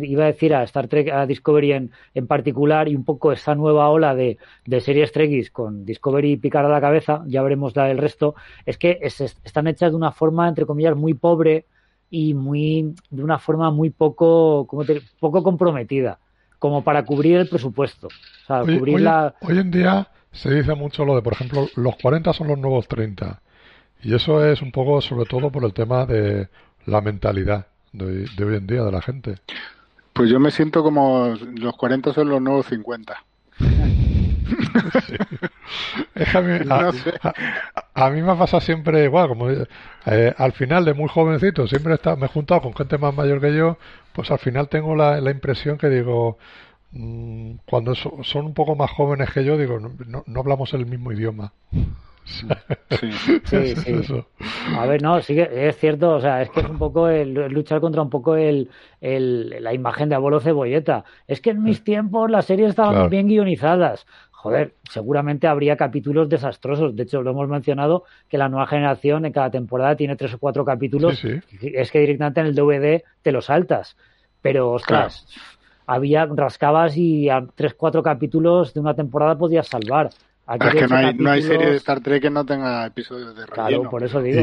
iba 0.00 0.24
a 0.24 0.28
decir 0.28 0.54
a 0.54 0.62
Star 0.62 0.88
Trek, 0.88 1.10
a 1.10 1.26
Discovery 1.26 1.72
en, 1.72 1.90
en 2.14 2.26
particular, 2.26 2.88
y 2.88 2.96
un 2.96 3.04
poco 3.04 3.32
esta 3.32 3.54
nueva 3.54 3.90
ola 3.90 4.14
de, 4.14 4.38
de 4.64 4.80
series 4.80 5.12
Trekkies 5.12 5.50
con 5.50 5.84
Discovery 5.84 6.38
picar 6.38 6.64
a 6.64 6.70
la 6.70 6.80
cabeza, 6.80 7.22
ya 7.26 7.42
veremos 7.42 7.76
la 7.76 7.84
del 7.84 7.98
resto, 7.98 8.34
es 8.64 8.78
que 8.78 8.98
están 9.02 9.66
hechas 9.66 9.90
de 9.90 9.96
una 9.96 10.12
forma, 10.12 10.48
entre 10.48 10.64
comillas, 10.64 10.96
muy 10.96 11.12
pobre 11.12 11.66
y 12.08 12.32
muy 12.32 12.94
de 13.10 13.22
una 13.22 13.38
forma 13.38 13.70
muy 13.70 13.90
poco, 13.90 14.66
como 14.66 14.82
poco 15.20 15.42
comprometida, 15.42 16.18
como 16.58 16.82
para 16.82 17.04
cubrir 17.04 17.36
el 17.36 17.48
presupuesto. 17.48 18.06
O 18.06 18.46
sea, 18.46 18.62
hoy, 18.62 18.78
cubrir 18.78 19.00
la... 19.02 19.34
hoy 19.42 19.58
en 19.58 19.70
día 19.70 20.08
se 20.30 20.54
dice 20.54 20.74
mucho 20.74 21.04
lo 21.04 21.14
de, 21.14 21.22
por 21.22 21.34
ejemplo, 21.34 21.66
los 21.76 21.96
40 21.96 22.32
son 22.32 22.48
los 22.48 22.58
nuevos 22.58 22.88
30. 22.88 23.42
Y 24.02 24.14
eso 24.14 24.44
es 24.44 24.62
un 24.62 24.72
poco 24.72 25.00
sobre 25.00 25.26
todo 25.26 25.50
por 25.50 25.64
el 25.64 25.72
tema 25.72 26.06
de 26.06 26.48
la 26.86 27.00
mentalidad 27.00 27.66
de, 27.92 28.26
hoy 28.44 28.56
en 28.56 28.66
día 28.66 28.82
de 28.82 28.92
la 28.92 29.02
gente. 29.02 29.36
Pues 30.12 30.30
yo 30.30 30.38
me 30.40 30.50
siento 30.50 30.82
como 30.82 31.34
los 31.56 31.76
40 31.76 32.12
son 32.12 32.28
los 32.28 32.42
nuevos 32.42 32.66
50. 32.66 33.24
a, 37.94 38.10
mí, 38.10 38.22
me 38.22 38.34
pasa 38.34 38.60
siempre 38.60 39.04
igual, 39.04 39.28
como 39.28 39.48
eh, 39.50 40.34
al 40.36 40.52
final 40.52 40.84
de 40.84 40.94
muy 40.94 41.08
jovencito, 41.08 41.66
siempre 41.66 41.94
está, 41.94 42.16
me 42.16 42.26
he 42.26 42.28
juntado 42.28 42.60
con 42.62 42.74
gente 42.74 42.98
más 42.98 43.14
mayor 43.14 43.40
que 43.40 43.54
yo, 43.54 43.78
pues 44.12 44.30
al 44.30 44.38
final 44.38 44.68
tengo 44.68 44.94
la, 44.94 45.20
la 45.20 45.30
impresión 45.30 45.78
que 45.78 45.88
digo, 45.88 46.38
mmm, 46.92 47.52
cuando 47.66 47.94
son 47.94 48.46
un 48.46 48.54
poco 48.54 48.74
más 48.74 48.90
jóvenes 48.90 49.30
que 49.30 49.44
yo, 49.44 49.56
digo, 49.56 49.78
no, 49.80 50.24
no 50.26 50.40
hablamos 50.40 50.74
el 50.74 50.86
mismo 50.86 51.12
idioma. 51.12 51.52
Sí, 52.24 52.46
sí, 53.44 53.74
sí. 53.74 54.24
A 54.76 54.86
ver, 54.86 55.02
no, 55.02 55.20
sí 55.20 55.34
que 55.34 55.68
es 55.68 55.76
cierto, 55.78 56.14
o 56.14 56.20
sea, 56.20 56.42
es 56.42 56.50
que 56.50 56.60
es 56.60 56.68
un 56.68 56.78
poco 56.78 57.08
el, 57.08 57.34
luchar 57.34 57.80
contra 57.80 58.02
un 58.02 58.10
poco 58.10 58.36
el, 58.36 58.68
la 59.00 59.74
imagen 59.74 60.08
de 60.08 60.14
abuelo 60.14 60.40
cebolleta. 60.40 61.04
Es 61.26 61.40
que 61.40 61.50
en 61.50 61.62
mis 61.62 61.84
tiempos 61.84 62.30
las 62.30 62.46
series 62.46 62.70
estaban 62.70 63.10
bien 63.10 63.28
guionizadas. 63.28 64.06
Joder, 64.30 64.74
seguramente 64.90 65.46
habría 65.46 65.76
capítulos 65.76 66.28
desastrosos. 66.28 66.96
De 66.96 67.04
hecho, 67.04 67.22
lo 67.22 67.30
hemos 67.30 67.48
mencionado 67.48 68.04
que 68.28 68.38
la 68.38 68.48
nueva 68.48 68.66
generación 68.66 69.24
en 69.24 69.32
cada 69.32 69.50
temporada 69.50 69.94
tiene 69.94 70.16
tres 70.16 70.34
o 70.34 70.38
cuatro 70.38 70.64
capítulos. 70.64 71.24
Es 71.60 71.92
que 71.92 72.00
directamente 72.00 72.40
en 72.40 72.46
el 72.46 72.54
DVD 72.56 73.04
te 73.22 73.30
lo 73.30 73.40
saltas. 73.40 73.96
Pero, 74.40 74.72
ostras, 74.72 75.28
había 75.86 76.26
rascabas 76.26 76.96
y 76.96 77.28
a 77.28 77.46
tres, 77.54 77.74
cuatro 77.74 78.02
capítulos 78.02 78.74
de 78.74 78.80
una 78.80 78.94
temporada 78.94 79.38
podías 79.38 79.68
salvar. 79.68 80.10
Es 80.60 80.74
que 80.74 80.86
no 80.86 80.96
hay, 80.96 81.14
no 81.14 81.30
hay, 81.30 81.42
serie 81.42 81.70
de 81.70 81.76
Star 81.76 82.00
Trek 82.00 82.22
que 82.22 82.30
no 82.30 82.44
tenga 82.44 82.86
episodios 82.86 83.34
de 83.34 83.46
relleno. 83.46 83.68
Claro, 83.68 83.90
por 83.90 84.04
eso 84.04 84.20
digo. 84.20 84.40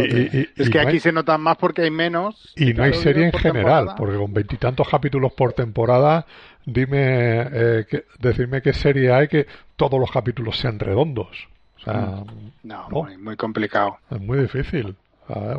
es 0.55 0.69
que 0.69 0.79
aquí 0.79 0.99
se 0.99 1.11
notan 1.11 1.41
más 1.41 1.57
porque 1.57 1.83
hay 1.83 1.91
menos. 1.91 2.53
Y 2.55 2.73
no 2.73 2.83
hay 2.83 2.93
serie 2.93 3.25
en 3.25 3.33
general, 3.33 3.93
porque 3.97 4.17
con 4.17 4.33
veintitantos 4.33 4.87
capítulos 4.89 5.33
por 5.33 5.53
temporada, 5.53 6.25
dime, 6.65 7.41
eh, 7.51 7.85
que, 7.89 8.05
decirme 8.19 8.61
qué 8.61 8.73
serie 8.73 9.11
hay 9.11 9.27
que 9.27 9.45
todos 9.75 9.99
los 9.99 10.11
capítulos 10.11 10.57
sean 10.57 10.79
redondos. 10.79 11.47
O 11.77 11.83
sea, 11.83 11.93
mm. 11.93 12.51
no, 12.63 12.89
Muy, 12.89 13.17
muy, 13.17 13.35
complicado. 13.35 13.97
Es 14.09 14.19
muy 14.19 14.39
difícil. 14.39 14.95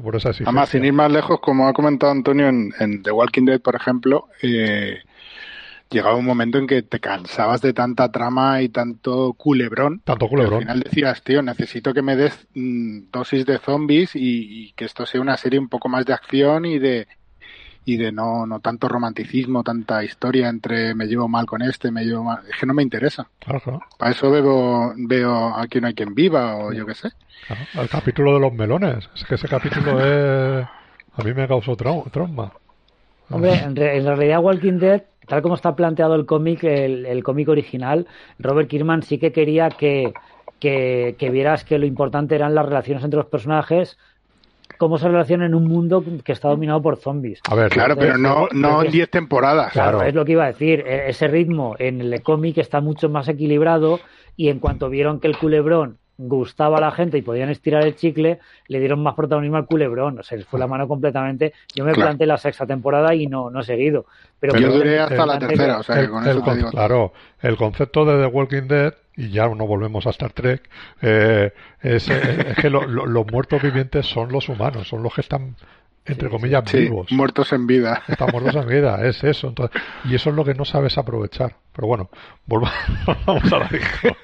Por 0.03 0.17
esa 0.17 0.31
Además, 0.31 0.69
sin 0.69 0.85
ir 0.85 0.93
más 0.93 1.13
lejos, 1.13 1.39
como 1.41 1.69
ha 1.69 1.73
comentado 1.73 2.11
Antonio 2.11 2.49
en, 2.49 2.73
en 2.81 3.05
The 3.05 3.13
Walking 3.13 3.45
Dead, 3.45 3.61
por 3.61 3.77
ejemplo, 3.77 4.27
eh, 4.43 4.99
llegaba 5.91 6.17
un 6.17 6.25
momento 6.25 6.59
en 6.59 6.67
que 6.67 6.83
te 6.83 7.01
cansabas 7.01 7.61
de 7.61 7.73
tanta 7.73 8.11
trama 8.11 8.63
y 8.63 8.69
tanto 8.69 9.33
culebrón. 9.35 10.01
Tanto 10.05 10.29
culebrón. 10.29 10.61
Al 10.61 10.63
final 10.63 10.81
decías, 10.81 11.23
tío, 11.23 11.43
necesito 11.43 11.93
que 11.93 12.03
me 12.03 12.17
des 12.17 12.47
mm, 12.55 13.11
dosis 13.13 13.45
de 13.45 13.59
zombies 13.59 14.13
y, 14.15 14.73
que 14.77 14.85
esto 14.85 15.05
sea 15.05 15.21
una 15.21 15.37
serie 15.37 15.59
un 15.59 15.69
poco 15.69 15.89
más 15.89 16.07
de 16.07 16.15
acción 16.15 16.65
y 16.65 16.79
de 16.79 17.07
y 17.87 17.97
de 17.97 18.13
no, 18.13 18.47
no 18.47 18.61
tanto 18.61 18.89
romanticismo, 18.89 19.65
tanta 19.65 20.05
historia 20.05 20.49
entre 20.49 20.95
me 20.95 21.07
llevo 21.07 21.29
mal 21.29 21.47
con 21.47 21.63
este, 21.63 21.91
me 21.91 22.05
llevo 22.05 22.25
mal. 22.25 22.41
Es 22.49 22.57
que 22.59 22.67
no 22.67 22.75
me 22.75 22.83
interesa. 22.83 23.27
Claro, 23.41 23.81
Para 23.99 24.13
eso 24.13 24.31
veo, 24.31 24.93
veo 24.97 25.57
Aquí 25.57 25.81
no 25.81 25.89
hay 25.89 25.95
quien 25.95 26.15
viva 26.15 26.57
o 26.57 26.73
yo 26.73 26.87
qué 26.87 26.95
sé. 26.95 27.09
El 27.75 27.89
capítulo 27.89 28.35
de 28.35 28.41
los 28.41 28.53
melones. 28.53 29.09
Es 29.17 29.25
que 29.25 29.35
ese 29.35 29.49
capítulo 29.49 29.99
es... 30.05 30.67
A 31.17 31.23
mí 31.25 31.35
me 31.35 31.49
causó 31.49 31.75
trauma. 31.75 32.53
Hombre, 33.31 33.55
en, 33.55 33.77
en 33.77 34.05
realidad 34.05 34.41
Walking 34.41 34.79
Dead 34.79 35.03
tal 35.31 35.43
como 35.43 35.55
está 35.55 35.77
planteado 35.77 36.17
el 36.17 36.27
cómic, 36.27 36.65
el, 36.65 37.23
cómic 37.23 37.49
original, 37.49 38.09
Robert 38.41 38.69
Kirkman 38.69 39.05
sí 39.05 39.17
que 39.17 39.31
quería 39.31 39.69
que, 39.69 40.13
que, 40.59 41.31
vieras 41.31 41.65
que 41.65 41.79
lo 41.79 41.87
importante 41.87 42.35
eran 42.35 42.53
las 42.53 42.67
relaciones 42.67 43.05
entre 43.05 43.19
los 43.19 43.27
personajes, 43.27 43.97
cómo 44.77 44.99
se 44.99 45.07
relacionan 45.07 45.47
en 45.47 45.55
un 45.55 45.69
mundo 45.69 46.03
que 46.25 46.33
está 46.33 46.49
dominado 46.49 46.83
por 46.83 46.97
zombies. 46.97 47.39
A 47.49 47.55
ver, 47.55 47.71
claro, 47.71 47.95
pero 47.97 48.19
no, 48.19 48.49
no 48.51 48.83
en 48.83 48.91
10 48.91 49.09
temporadas. 49.09 49.73
Claro, 49.73 50.03
es 50.03 50.15
lo 50.15 50.25
que 50.25 50.33
iba 50.33 50.43
a 50.43 50.49
decir. 50.49 50.81
E, 50.85 51.09
ese 51.11 51.29
ritmo 51.29 51.77
en 51.79 52.01
el 52.01 52.23
cómic 52.25 52.59
está 52.59 52.81
mucho 52.81 53.09
más 53.09 53.29
equilibrado 53.29 54.01
y 54.37 54.49
en 54.49 54.59
cuanto 54.59 54.89
vieron 54.89 55.21
que 55.21 55.29
el 55.29 55.39
culebrón 55.39 56.00
gustaba 56.29 56.79
a 56.79 56.81
la 56.81 56.91
gente 56.91 57.19
y 57.19 57.23
podían 57.23 57.49
estirar 57.49 57.85
el 57.85 57.97
chicle, 57.97 58.39
le 58.69 58.79
dieron 58.79 59.03
más 59.03 59.15
protagonismo 59.15 59.57
al 59.57 59.67
culebrón. 59.67 60.19
O 60.19 60.23
sea, 60.23 60.37
les 60.37 60.47
fue 60.47 60.61
la 60.61 60.67
mano 60.67 60.87
completamente. 60.87 61.55
Yo 61.75 61.85
me 61.85 61.93
planteé 61.93 62.27
la 62.27 62.37
sexta 62.37 62.67
temporada 62.67 63.15
y 63.15 63.27
no, 63.27 63.51
no 63.51 63.61
he 63.61 63.65
seguido. 63.65 64.07
Pero, 64.39 64.59
yo 64.59 64.73
duré 64.73 64.99
hasta 64.99 65.27
la 65.27 65.39
tercera, 65.39 65.79
o 65.79 65.83
sea, 65.83 66.01
que 66.01 66.09
con 66.09 66.27
eso 66.27 66.43
te 66.43 66.57
digo. 66.57 66.71
Claro, 66.71 67.13
el 67.41 67.57
concepto 67.57 68.05
de 68.05 68.23
The 68.23 68.27
Walking 68.27 68.69
Dead, 68.69 68.95
y 69.17 69.31
ya 69.31 69.49
no 69.49 69.67
volvemos 69.67 70.07
a 70.07 70.11
Star 70.11 70.33
Trek, 70.33 70.69
eh, 71.03 71.53
es, 71.81 72.09
es, 72.09 72.57
que 72.57 72.71
los 72.71 73.27
muertos 73.31 73.63
vivientes 73.63 74.07
son 74.07 74.33
los 74.33 74.49
humanos, 74.49 74.89
son 74.89 75.03
los 75.03 75.15
que 75.15 75.21
están 75.21 75.57
entre 76.05 76.29
comillas, 76.29 76.73
vivos. 76.73 77.11
Muertos 77.13 77.53
en 77.53 77.67
vida. 77.67 78.03
Están 78.09 78.31
muertos 78.33 78.55
en 78.57 78.69
vida, 78.69 79.07
es 79.07 79.23
eso. 79.23 79.49
Entonces, 79.49 79.81
y 80.05 80.15
eso 80.15 80.31
es 80.31 80.37
lo 80.37 80.45
que 80.45 80.55
no 80.55 80.65
sabes 80.65 80.97
aprovechar. 80.99 81.55
Pero 81.75 81.89
bueno, 81.89 82.11
volvamos 82.47 83.53
a 83.53 83.59
la 83.59 83.67
Escucha, 83.67 84.17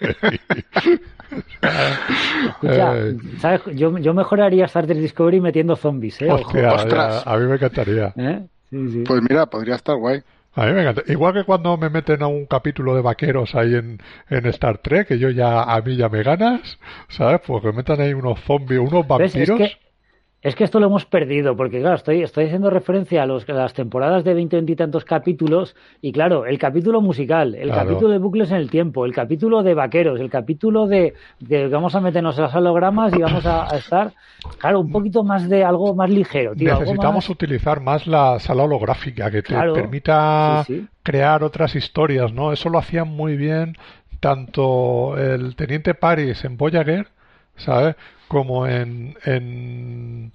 eh, 2.62 3.16
¿sabes? 3.38 3.62
Yo, 3.74 3.98
yo 3.98 4.14
mejoraría 4.14 4.64
Star 4.66 4.86
Trek 4.86 4.98
Discovery 4.98 5.40
metiendo 5.40 5.76
zombies, 5.76 6.22
¿eh? 6.22 6.30
a 6.30 7.36
mí 7.36 7.46
me 7.46 7.54
encantaría. 7.54 8.12
¿Eh? 8.16 8.46
Pues 8.70 9.22
mira, 9.28 9.46
podría 9.46 9.74
estar 9.76 9.96
guay. 9.96 10.22
A 10.54 10.66
mí 10.66 10.72
me 10.72 10.80
encanta. 10.82 11.02
Igual 11.06 11.34
que 11.34 11.44
cuando 11.44 11.76
me 11.76 11.90
meten 11.90 12.22
a 12.22 12.28
un 12.28 12.46
capítulo 12.46 12.94
de 12.94 13.02
vaqueros 13.02 13.54
ahí 13.54 13.74
en, 13.74 14.00
en 14.30 14.46
Star 14.46 14.78
Trek, 14.78 15.06
que 15.06 15.18
yo 15.18 15.28
ya, 15.28 15.62
a 15.62 15.80
mí 15.82 15.96
ya 15.96 16.08
me 16.08 16.22
ganas, 16.22 16.78
¿sabes? 17.08 17.42
Pues 17.46 17.60
que 17.62 17.68
me 17.68 17.74
metan 17.74 18.00
ahí 18.00 18.14
unos 18.14 18.40
zombies, 18.40 18.80
unos 18.80 19.06
vampiros 19.06 19.60
Es 19.60 19.76
que 19.76 19.85
esto 20.42 20.78
lo 20.78 20.86
hemos 20.86 21.04
perdido, 21.06 21.56
porque 21.56 21.80
claro, 21.80 21.96
estoy, 21.96 22.22
estoy 22.22 22.46
haciendo 22.46 22.70
referencia 22.70 23.22
a, 23.22 23.26
los, 23.26 23.48
las 23.48 23.74
temporadas 23.74 24.22
de 24.22 24.34
20 24.34 24.64
y 24.66 24.76
tantos 24.76 25.04
capítulos, 25.04 25.74
y 26.00 26.12
claro, 26.12 26.46
el 26.46 26.58
capítulo 26.58 27.00
musical, 27.00 27.54
el 27.54 27.70
capítulo 27.70 28.10
de 28.10 28.18
bucles 28.18 28.50
en 28.50 28.58
el 28.58 28.70
tiempo, 28.70 29.04
el 29.06 29.12
capítulo 29.12 29.62
de 29.62 29.74
vaqueros, 29.74 30.20
el 30.20 30.30
capítulo 30.30 30.86
de, 30.86 31.14
de 31.40 31.68
vamos 31.68 31.94
a 31.94 32.00
meternos 32.00 32.36
en 32.38 32.44
los 32.44 32.54
hologramas 32.54 33.12
y 33.14 33.18
vamos 33.18 33.44
a, 33.44 33.66
estar, 33.76 34.12
claro, 34.58 34.80
un 34.80 34.92
poquito 34.92 35.24
más 35.24 35.48
de 35.48 35.64
algo 35.64 35.94
más 35.94 36.10
ligero. 36.10 36.54
Necesitamos 36.54 37.28
utilizar 37.28 37.80
más 37.80 38.06
la 38.06 38.38
sala 38.38 38.64
holográfica 38.64 39.30
que 39.30 39.42
te 39.42 39.54
permita 39.54 40.64
crear 41.02 41.42
otras 41.42 41.74
historias, 41.74 42.32
¿no? 42.32 42.52
Eso 42.52 42.68
lo 42.68 42.78
hacían 42.78 43.08
muy 43.08 43.36
bien 43.36 43.76
tanto 44.20 45.16
el 45.18 45.54
Teniente 45.56 45.94
Paris 45.94 46.44
en 46.44 46.56
Voyager, 46.56 47.08
¿sabes? 47.56 47.96
Como 48.28 48.66
en, 48.66 49.16
en, 49.24 50.32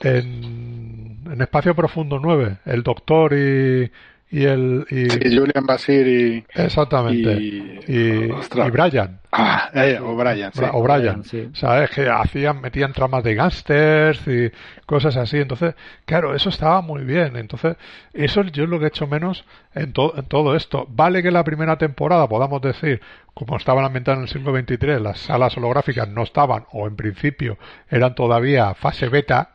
en, 0.00 1.40
Espacio 1.40 1.74
Profundo 1.74 2.18
9, 2.20 2.58
el 2.64 2.82
Doctor 2.82 3.32
y, 3.34 3.90
y 4.34 4.46
el 4.46 4.84
y, 4.90 5.32
Julian 5.32 5.64
Basir 5.64 6.08
y 6.08 6.44
exactamente. 6.60 7.34
y, 7.40 7.78
y, 7.86 8.70
Brian. 8.72 9.20
Ah 9.30 9.70
eh, 9.72 10.00
o 10.02 10.16
Brian 10.16 10.52
sí. 10.52 10.64
o 10.72 10.82
Brian. 10.82 11.22
Sabes 11.54 11.90
que 11.90 12.08
hacían 12.08 12.60
metían 12.60 12.92
tramas 12.92 13.22
de 13.22 13.36
gángsters 13.36 14.26
y 14.26 14.50
cosas 14.86 15.16
así. 15.16 15.36
Entonces 15.38 15.76
claro 16.04 16.34
eso 16.34 16.48
estaba 16.48 16.80
muy 16.80 17.04
bien. 17.04 17.36
Entonces 17.36 17.76
eso 18.12 18.42
yo 18.42 18.64
es 18.64 18.68
lo 18.68 18.80
que 18.80 18.86
he 18.86 18.88
hecho 18.88 19.06
menos 19.06 19.44
en, 19.72 19.92
en 20.16 20.24
todo 20.26 20.56
esto. 20.56 20.84
Vale 20.90 21.22
que 21.22 21.30
la 21.30 21.44
primera 21.44 21.78
temporada 21.78 22.28
podamos 22.28 22.60
decir 22.60 23.00
como 23.34 23.56
estaban 23.56 23.84
ambientadas 23.84 24.18
en 24.18 24.22
el 24.22 24.28
siglo 24.28 24.52
XXIII 24.52 24.98
las 24.98 25.20
salas 25.20 25.56
holográficas 25.56 26.08
no 26.08 26.24
estaban 26.24 26.64
o 26.72 26.88
en 26.88 26.96
principio 26.96 27.56
eran 27.88 28.16
todavía 28.16 28.74
fase 28.74 29.08
beta 29.08 29.53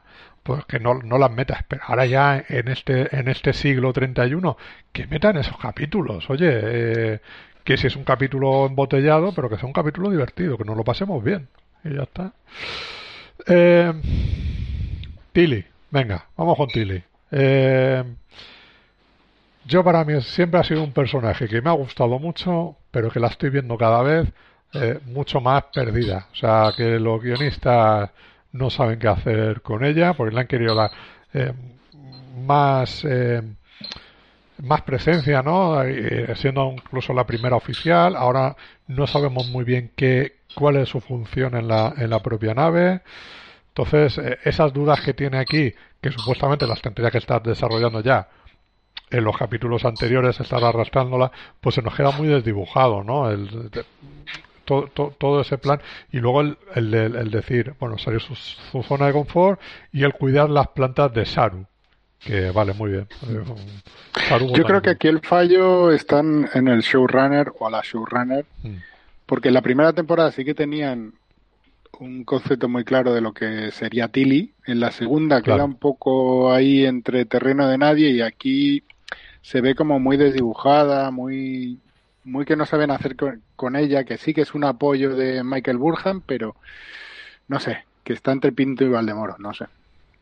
pues 0.50 0.66
que 0.66 0.80
no, 0.80 0.96
no 0.96 1.20
las 1.20 1.30
metas, 1.30 1.64
pero 1.68 1.84
ahora 1.86 2.08
ya 2.08 2.44
en 2.50 2.70
este, 2.70 3.16
en 3.16 3.28
este 3.28 3.54
siglo 3.54 3.94
31, 3.94 4.58
que 4.92 5.06
metan 5.06 5.38
esos 5.38 5.56
capítulos, 5.60 6.28
oye, 6.28 6.50
eh, 6.52 7.20
que 7.64 7.78
si 7.78 7.86
es 7.86 7.96
un 7.96 8.04
capítulo 8.04 8.66
embotellado, 8.66 9.32
pero 9.32 9.48
que 9.48 9.58
sea 9.58 9.68
un 9.68 9.74
capítulo 9.74 10.10
divertido, 10.10 10.58
que 10.58 10.64
nos 10.64 10.76
lo 10.76 10.84
pasemos 10.84 11.24
bien, 11.24 11.50
y 11.84 11.94
ya 11.94 12.02
está. 12.02 12.34
Eh, 13.46 13.94
Tilly, 15.34 15.64
venga, 15.92 16.26
vamos 16.36 16.58
con 16.58 16.68
Tilly. 16.70 17.04
Eh, 17.30 18.04
yo 19.66 19.84
para 19.84 20.04
mí 20.04 20.20
siempre 20.22 20.62
ha 20.62 20.64
sido 20.64 20.84
un 20.84 20.94
personaje 20.94 21.48
que 21.48 21.62
me 21.62 21.70
ha 21.70 21.74
gustado 21.74 22.18
mucho, 22.18 22.76
pero 22.90 23.12
que 23.12 23.20
la 23.20 23.28
estoy 23.28 23.52
viendo 23.52 23.78
cada 23.78 24.02
vez 24.02 24.28
eh, 24.74 25.00
mucho 25.06 25.42
más 25.42 25.66
perdida. 25.72 26.28
O 26.32 26.36
sea, 26.36 26.74
que 26.76 26.98
los 26.98 27.22
guionistas 27.22 28.10
no 28.52 28.70
saben 28.70 29.00
qué 29.00 29.08
hacer 29.08 29.62
con 29.62 29.84
ella 29.84 30.14
porque 30.14 30.34
le 30.34 30.42
han 30.42 30.48
querido 30.48 30.76
dar 30.76 30.92
eh, 31.34 31.54
más 32.46 33.04
eh, 33.06 33.42
más 34.58 34.82
presencia, 34.82 35.42
¿no? 35.42 35.82
Eh, 35.84 36.34
siendo 36.36 36.72
incluso 36.72 37.14
la 37.14 37.26
primera 37.26 37.56
oficial. 37.56 38.16
Ahora 38.16 38.56
no 38.88 39.08
sabemos 39.08 39.48
muy 39.48 39.64
bien 39.64 39.92
qué 39.96 40.40
cuál 40.56 40.78
es 40.78 40.90
su 40.90 41.00
función 41.00 41.56
en 41.56 41.68
la, 41.68 41.94
en 41.96 42.10
la 42.10 42.22
propia 42.22 42.54
nave. 42.54 43.02
Entonces, 43.70 44.20
esas 44.44 44.74
dudas 44.74 45.00
que 45.00 45.14
tiene 45.14 45.38
aquí, 45.38 45.74
que 46.02 46.12
supuestamente 46.12 46.68
las 46.68 46.82
tendría 46.82 47.12
que 47.12 47.20
estar 47.20 47.42
desarrollando 47.42 48.02
ya, 48.02 48.28
en 49.10 49.24
los 49.24 49.38
capítulos 49.38 49.86
anteriores 49.86 50.40
estar 50.40 50.64
arrastrándola, 50.64 51.32
pues 51.62 51.76
se 51.76 51.82
nos 51.82 51.96
queda 51.96 52.12
muy 52.12 52.28
desdibujado, 52.28 53.04
¿no? 53.04 53.30
El, 53.30 53.72
todo, 54.70 55.42
ese 55.42 55.58
plan 55.58 55.82
y 56.12 56.20
luego 56.20 56.42
el, 56.42 56.58
el, 56.76 57.32
decir, 57.32 57.74
bueno, 57.80 57.98
salir 57.98 58.22
su, 58.22 58.36
su, 58.36 58.84
zona 58.84 59.08
de 59.08 59.14
confort 59.14 59.60
y 59.92 60.04
el 60.04 60.14
cuidar 60.14 60.50
las 60.50 60.68
plantas 60.70 61.14
de 61.14 61.26
Saru, 61.26 61.66
que 62.20 62.52
vale 62.52 62.74
muy 62.74 62.92
bien. 62.92 63.08
Yo 64.54 64.64
creo 64.64 64.82
que 64.82 64.92
aquí 64.92 65.08
el 65.08 65.20
fallo 65.22 65.92
está 65.92 66.20
en 66.20 66.68
el 66.68 66.82
showrunner 66.82 67.52
o 67.60 67.68
a 67.68 67.72
la 67.72 67.82
showrunner, 67.84 68.46
mm. 68.64 68.76
porque 69.26 69.48
en 69.48 69.56
la 69.56 69.62
primera 69.62 69.94
temporada 69.94 70.32
sí 70.32 70.46
que 70.46 70.54
tenían 70.54 71.14
un 72.00 72.24
concepto 72.24 72.70
muy 72.70 72.84
claro 72.84 73.14
de 73.14 73.22
lo 73.22 73.34
que 73.34 73.72
sería 73.72 74.08
Tilly, 74.08 74.54
en 74.66 74.80
la 74.80 74.92
segunda 74.92 75.42
queda 75.42 75.66
un 75.66 75.76
poco 75.76 76.52
ahí 76.52 76.86
entre 76.86 77.26
terreno 77.26 77.68
de 77.68 77.78
nadie 77.78 78.12
y 78.12 78.22
aquí 78.22 78.84
se 79.42 79.62
ve 79.62 79.76
como 79.76 80.00
muy 80.00 80.16
desdibujada, 80.16 81.12
muy 81.12 81.80
muy 82.30 82.46
que 82.46 82.56
no 82.56 82.66
saben 82.66 82.92
hacer 82.92 83.16
con, 83.56 83.76
ella, 83.76 84.04
que 84.04 84.18
sí 84.18 84.34
que 84.34 84.42
es 84.42 84.54
un 84.54 84.64
apoyo 84.64 85.16
de 85.16 85.44
Michael 85.44 85.78
Burham, 85.78 86.22
pero 86.26 86.56
no 87.48 87.60
sé, 87.60 87.86
que 88.04 88.14
está 88.14 88.32
entre 88.32 88.52
Pinto 88.52 88.84
y 88.84 88.90
Valdemoro, 88.90 89.36
no 89.40 89.54
sé. 89.54 89.66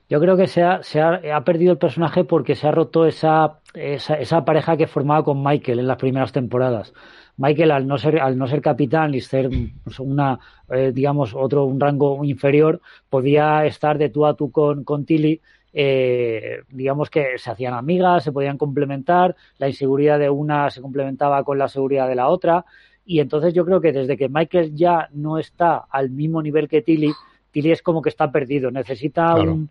Yo 0.10 0.22
creo 0.22 0.38
que 0.38 0.48
se 0.48 0.64
ha, 0.64 0.82
se 0.84 1.02
ha, 1.02 1.42
perdido 1.42 1.74
el 1.74 1.78
personaje 1.78 2.24
porque 2.24 2.56
se 2.56 2.66
ha 2.66 2.72
roto 2.72 3.06
esa, 3.06 3.60
esa, 3.74 4.46
pareja 4.46 4.78
que 4.78 4.88
formaba 4.88 5.26
con 5.26 5.44
Michael 5.44 5.80
en 5.80 5.88
las 5.88 5.98
primeras 5.98 6.32
temporadas. 6.32 6.94
Michael, 7.36 7.72
al 7.72 7.88
no 7.88 7.98
ser, 7.98 8.20
al 8.20 8.38
no 8.38 8.48
ser 8.48 8.62
capitán 8.62 9.14
y 9.14 9.20
ser 9.20 9.50
pues, 9.84 10.00
una, 10.00 10.40
eh, 10.70 10.92
digamos, 10.94 11.34
otro, 11.36 11.66
un 11.66 11.80
rango 11.80 12.24
inferior, 12.24 12.80
podía 13.10 13.66
estar 13.66 13.98
de 13.98 14.10
tú 14.10 14.26
a 14.26 14.36
tú 14.36 14.50
con, 14.50 14.86
con 14.86 15.06
Tilly 15.06 15.42
eh, 15.74 16.62
digamos 16.70 17.10
que 17.10 17.38
se 17.38 17.52
hacían 17.52 17.74
amigas, 17.74 18.24
se 18.24 18.32
podían 18.32 18.58
complementar, 18.58 19.36
la 19.58 19.68
inseguridad 19.68 20.20
de 20.20 20.30
una 20.30 20.70
se 20.70 20.82
complementaba 20.82 21.44
con 21.44 21.58
la 21.58 21.68
seguridad 21.68 22.08
de 22.08 22.16
la 22.16 22.28
otra. 22.28 22.66
Y 23.06 23.20
entonces 23.20 23.54
yo 23.54 23.66
creo 23.66 23.80
que 23.80 23.94
desde 23.94 24.18
que 24.18 24.30
Michael 24.30 24.76
ya 24.76 25.10
no 25.14 25.38
está 25.38 25.86
al 25.90 26.10
mismo 26.10 26.42
nivel 26.42 26.68
que 26.68 26.82
Tilly, 26.82 27.14
Tilly 27.52 27.72
es 27.72 27.82
como 27.82 28.02
que 28.02 28.10
está 28.10 28.32
perdido, 28.32 28.70
necesita 28.70 29.36
un, 29.36 29.70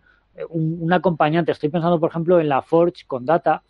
un, 0.49 0.93
acompañante. 0.93 1.51
Estoy 1.51 1.69
pensando, 1.69 1.99
por 1.99 2.09
ejemplo, 2.09 2.39
en 2.39 2.49
la 2.49 2.61
Forge 2.61 3.05
con 3.05 3.25
Data, 3.25 3.61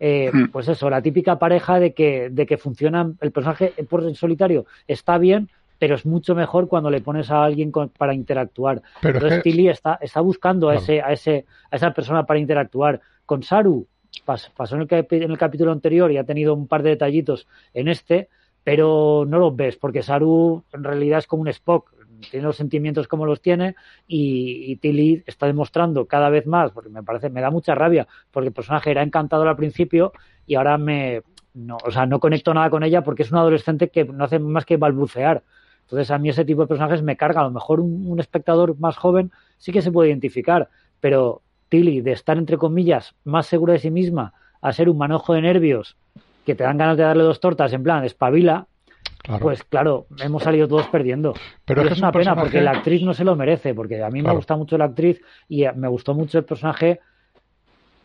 eh, 0.00 0.30
hmm. 0.32 0.50
pues 0.50 0.68
eso, 0.68 0.90
la 0.90 1.02
típica 1.02 1.38
pareja 1.38 1.78
de 1.78 1.94
que, 1.94 2.28
de 2.30 2.46
que 2.46 2.58
funciona, 2.58 3.12
el 3.20 3.32
personaje 3.32 3.72
por 3.88 4.14
solitario 4.14 4.66
está 4.86 5.18
bien, 5.18 5.48
pero 5.78 5.94
es 5.94 6.06
mucho 6.06 6.34
mejor 6.34 6.68
cuando 6.68 6.90
le 6.90 7.00
pones 7.00 7.30
a 7.30 7.44
alguien 7.44 7.72
para 7.72 8.14
interactuar. 8.14 8.82
Pero 9.00 9.16
Entonces 9.18 9.42
Tilly 9.42 9.68
está, 9.68 9.98
está 10.00 10.20
buscando 10.20 10.68
a, 10.68 10.76
ese, 10.76 11.00
a, 11.00 11.12
ese, 11.12 11.46
a 11.70 11.76
esa 11.76 11.92
persona 11.92 12.24
para 12.24 12.40
interactuar. 12.40 13.00
Con 13.26 13.42
Saru 13.42 13.86
pasó 14.24 14.76
en 14.76 14.82
el, 14.82 15.06
en 15.10 15.30
el 15.30 15.38
capítulo 15.38 15.72
anterior 15.72 16.10
y 16.12 16.18
ha 16.18 16.24
tenido 16.24 16.54
un 16.54 16.68
par 16.68 16.82
de 16.82 16.90
detallitos 16.90 17.46
en 17.72 17.88
este, 17.88 18.28
pero 18.62 19.24
no 19.26 19.38
los 19.38 19.54
ves, 19.54 19.76
porque 19.76 20.02
Saru 20.02 20.64
en 20.72 20.84
realidad 20.84 21.18
es 21.18 21.26
como 21.26 21.42
un 21.42 21.48
Spock, 21.48 21.92
tiene 22.30 22.46
los 22.46 22.56
sentimientos 22.56 23.08
como 23.08 23.26
los 23.26 23.40
tiene 23.40 23.74
y, 24.06 24.76
Tilly 24.76 25.22
está 25.26 25.46
demostrando 25.46 26.06
cada 26.06 26.30
vez 26.30 26.46
más, 26.46 26.70
porque 26.72 26.88
me 26.90 27.02
parece, 27.02 27.28
me 27.28 27.40
da 27.40 27.50
mucha 27.50 27.74
rabia, 27.74 28.06
porque 28.30 28.48
el 28.48 28.54
personaje 28.54 28.90
era 28.90 29.02
encantador 29.02 29.48
al 29.48 29.56
principio 29.56 30.12
y 30.46 30.54
ahora 30.54 30.78
me, 30.78 31.22
no, 31.54 31.78
o 31.84 31.90
sea, 31.90 32.06
no 32.06 32.20
conecto 32.20 32.54
nada 32.54 32.70
con 32.70 32.82
ella 32.82 33.02
porque 33.02 33.22
es 33.22 33.30
un 33.30 33.38
adolescente 33.38 33.88
que 33.88 34.04
no 34.04 34.24
hace 34.24 34.38
más 34.38 34.64
que 34.64 34.76
balbucear. 34.76 35.42
Entonces 35.84 36.10
a 36.10 36.18
mí 36.18 36.28
ese 36.28 36.44
tipo 36.44 36.62
de 36.62 36.66
personajes 36.66 37.02
me 37.02 37.16
carga. 37.16 37.40
A 37.40 37.44
lo 37.44 37.50
mejor 37.50 37.80
un, 37.80 38.18
espectador 38.18 38.78
más 38.78 38.96
joven 38.96 39.30
sí 39.58 39.72
que 39.72 39.82
se 39.82 39.92
puede 39.92 40.08
identificar, 40.08 40.68
pero 41.00 41.42
Tilly, 41.68 42.00
de 42.00 42.12
estar 42.12 42.36
entre 42.38 42.58
comillas 42.58 43.14
más 43.24 43.46
segura 43.46 43.74
de 43.74 43.78
sí 43.78 43.90
misma, 43.90 44.32
a 44.60 44.72
ser 44.72 44.88
un 44.88 44.98
manojo 44.98 45.34
de 45.34 45.42
nervios 45.42 45.96
que 46.46 46.54
te 46.54 46.64
dan 46.64 46.78
ganas 46.78 46.96
de 46.96 47.04
darle 47.04 47.22
dos 47.22 47.40
tortas 47.40 47.72
en 47.72 47.82
plan 47.82 48.04
espabila, 48.04 48.66
pues 49.40 49.64
claro, 49.64 50.06
hemos 50.18 50.42
salido 50.42 50.68
todos 50.68 50.86
perdiendo. 50.88 51.34
Pero 51.64 51.82
es, 51.82 51.98
una 51.98 52.12
pena 52.12 52.36
porque 52.36 52.60
la 52.60 52.72
actriz 52.72 53.02
no 53.02 53.14
se 53.14 53.24
lo 53.24 53.36
merece, 53.36 53.74
porque 53.74 54.02
a 54.02 54.10
mí 54.10 54.22
me 54.22 54.32
gusta 54.32 54.56
mucho 54.56 54.76
la 54.76 54.84
actriz 54.84 55.20
y 55.48 55.64
me 55.74 55.88
gustó 55.88 56.14
mucho 56.14 56.38
el 56.38 56.44
personaje, 56.44 57.00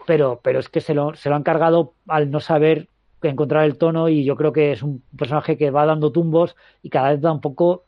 pero, 0.06 0.40
pero 0.42 0.60
es 0.60 0.70
que 0.70 0.80
se 0.80 0.94
lo, 0.94 1.16
se 1.16 1.30
lo 1.30 1.36
han 1.36 1.44
cargado 1.44 1.94
al 2.08 2.32
no 2.32 2.40
saber 2.40 2.88
encontrar 3.28 3.66
el 3.66 3.78
tono 3.78 4.08
y 4.08 4.24
yo 4.24 4.36
creo 4.36 4.54
que 4.54 4.72
es 4.72 4.82
un 4.82 5.04
personaje 5.18 5.58
que 5.58 5.72
va 5.72 5.86
dando 5.86 6.12
tumbos 6.12 6.56
y 6.82 6.90
cada 6.90 7.12
vez 7.12 7.22
da 7.22 7.32
un 7.32 7.42
poco 7.42 7.84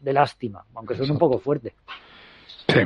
de 0.00 0.12
lástima, 0.12 0.64
aunque 0.74 0.94
suene 0.94 1.12
un 1.12 1.18
poco 1.18 1.38
fuerte. 1.38 1.74
Sí. 2.68 2.80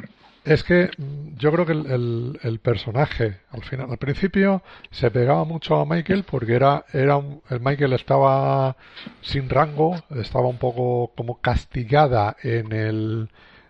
Es 0.44 0.64
que 0.64 0.90
yo 1.36 1.52
creo 1.52 1.66
que 1.66 1.72
el, 1.72 2.38
el, 2.42 2.58
personaje, 2.60 3.40
al 3.50 3.62
final, 3.62 3.90
al 3.90 3.98
principio, 3.98 4.62
se 4.90 5.10
pegaba 5.10 5.44
mucho 5.44 5.76
a 5.76 5.84
Michael 5.84 6.24
porque 6.24 6.54
era, 6.54 6.86
era 6.94 7.18
un, 7.18 7.42
el 7.50 7.60
Michael 7.60 7.92
estaba 7.92 8.74
sin 9.20 9.50
rango, 9.50 9.96
estaba 10.16 10.48
un 10.48 10.56
poco 10.56 11.12
como 11.14 11.40
castigada 11.40 12.36
en 12.42 12.72
el, 12.72 13.28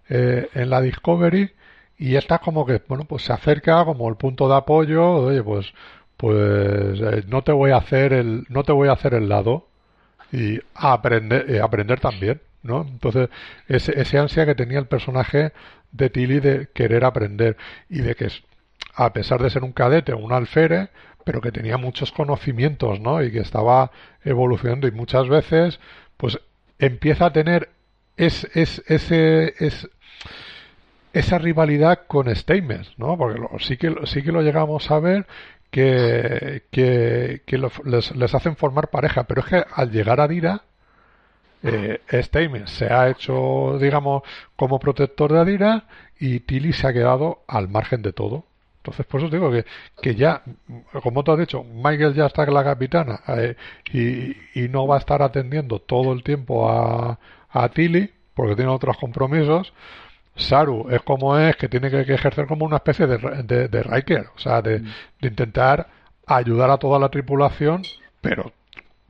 eh, 0.08 0.48
en 0.54 0.70
la 0.70 0.80
Discovery 0.80 1.50
y 1.98 2.14
está 2.14 2.38
como 2.38 2.64
que, 2.64 2.80
bueno, 2.86 3.04
pues 3.04 3.24
se 3.24 3.32
acerca 3.32 3.84
como 3.84 4.08
el 4.08 4.16
punto 4.16 4.48
de 4.48 4.54
apoyo, 4.54 5.06
oye, 5.06 5.42
pues 5.42 5.72
pues 6.20 7.00
eh, 7.00 7.24
no 7.28 7.42
te 7.42 7.50
voy 7.50 7.70
a 7.70 7.78
hacer 7.78 8.12
el 8.12 8.44
no 8.50 8.62
te 8.62 8.72
voy 8.72 8.88
a 8.88 8.92
hacer 8.92 9.14
el 9.14 9.30
lado 9.30 9.68
y 10.30 10.60
aprender 10.74 11.50
eh, 11.50 11.60
aprender 11.62 11.98
también 11.98 12.42
no 12.62 12.82
entonces 12.82 13.30
ese, 13.68 13.98
ese 13.98 14.18
ansia 14.18 14.44
que 14.44 14.54
tenía 14.54 14.78
el 14.78 14.86
personaje 14.86 15.52
de 15.92 16.10
Tilly 16.10 16.40
de 16.40 16.68
querer 16.74 17.06
aprender 17.06 17.56
y 17.88 18.00
de 18.00 18.14
que 18.16 18.28
a 18.96 19.14
pesar 19.14 19.42
de 19.42 19.48
ser 19.48 19.64
un 19.64 19.72
cadete 19.72 20.12
un 20.12 20.30
alférez 20.32 20.90
pero 21.24 21.40
que 21.40 21.52
tenía 21.52 21.78
muchos 21.78 22.12
conocimientos 22.12 23.00
no 23.00 23.22
y 23.22 23.32
que 23.32 23.40
estaba 23.40 23.90
evolucionando 24.22 24.86
y 24.88 24.90
muchas 24.90 25.26
veces 25.26 25.80
pues 26.18 26.38
empieza 26.78 27.26
a 27.26 27.32
tener 27.32 27.70
es, 28.18 28.46
es 28.52 28.82
ese 28.88 29.54
es 29.58 29.88
esa 31.12 31.38
rivalidad 31.38 32.02
con 32.06 32.34
Steinmetz, 32.34 32.92
¿no? 32.96 33.16
Porque 33.16 33.40
sí, 33.58 33.76
que, 33.76 33.94
sí 34.04 34.22
que 34.22 34.30
lo 34.30 34.42
llegamos 34.42 34.90
a 34.90 35.00
ver 35.00 35.26
que, 35.70 36.64
que, 36.70 37.58
les, 37.84 38.16
les, 38.16 38.34
hacen 38.34 38.56
formar 38.56 38.88
pareja, 38.88 39.24
pero 39.24 39.42
es 39.42 39.46
que 39.46 39.64
al 39.74 39.90
llegar 39.90 40.20
a 40.20 40.28
Dira, 40.28 40.62
eh, 41.62 42.00
se 42.66 42.86
ha 42.86 43.10
hecho, 43.10 43.78
digamos, 43.78 44.22
como 44.56 44.78
protector 44.78 45.32
de 45.32 45.40
Adira 45.40 45.84
y 46.18 46.40
Tilly 46.40 46.72
se 46.72 46.86
ha 46.86 46.92
quedado 46.92 47.42
al 47.46 47.68
margen 47.68 48.02
de 48.02 48.12
todo. 48.12 48.44
Entonces, 48.78 49.04
por 49.06 49.20
eso 49.20 49.28
digo 49.28 49.50
que, 49.50 49.66
que 50.00 50.14
ya, 50.14 50.42
como 51.02 51.22
tú 51.22 51.32
has 51.32 51.38
dicho, 51.38 51.62
Michael 51.62 52.14
ya 52.14 52.26
está 52.26 52.44
en 52.44 52.54
la 52.54 52.64
capitana 52.64 53.20
eh, 53.28 53.56
y, 53.92 54.60
y, 54.64 54.68
no 54.70 54.86
va 54.86 54.96
a 54.96 54.98
estar 55.00 55.20
atendiendo 55.22 55.80
todo 55.80 56.12
el 56.14 56.22
tiempo 56.22 56.70
a, 56.70 57.18
a 57.50 57.68
Tilly 57.68 58.10
porque 58.34 58.56
tiene 58.56 58.70
otros 58.70 58.96
compromisos. 58.96 59.74
Saru 60.36 60.88
es 60.90 61.02
como 61.02 61.36
es, 61.38 61.56
que 61.56 61.68
tiene 61.68 61.90
que, 61.90 62.00
ejercer 62.00 62.46
como 62.46 62.64
una 62.64 62.76
especie 62.76 63.06
de, 63.06 63.18
de, 63.42 63.68
de 63.68 63.82
Riker, 63.82 64.26
o 64.34 64.38
sea, 64.38 64.62
de, 64.62 64.80
de, 64.80 65.28
intentar 65.28 65.88
ayudar 66.26 66.70
a 66.70 66.78
toda 66.78 66.98
la 66.98 67.08
tripulación, 67.08 67.82
pero, 68.20 68.52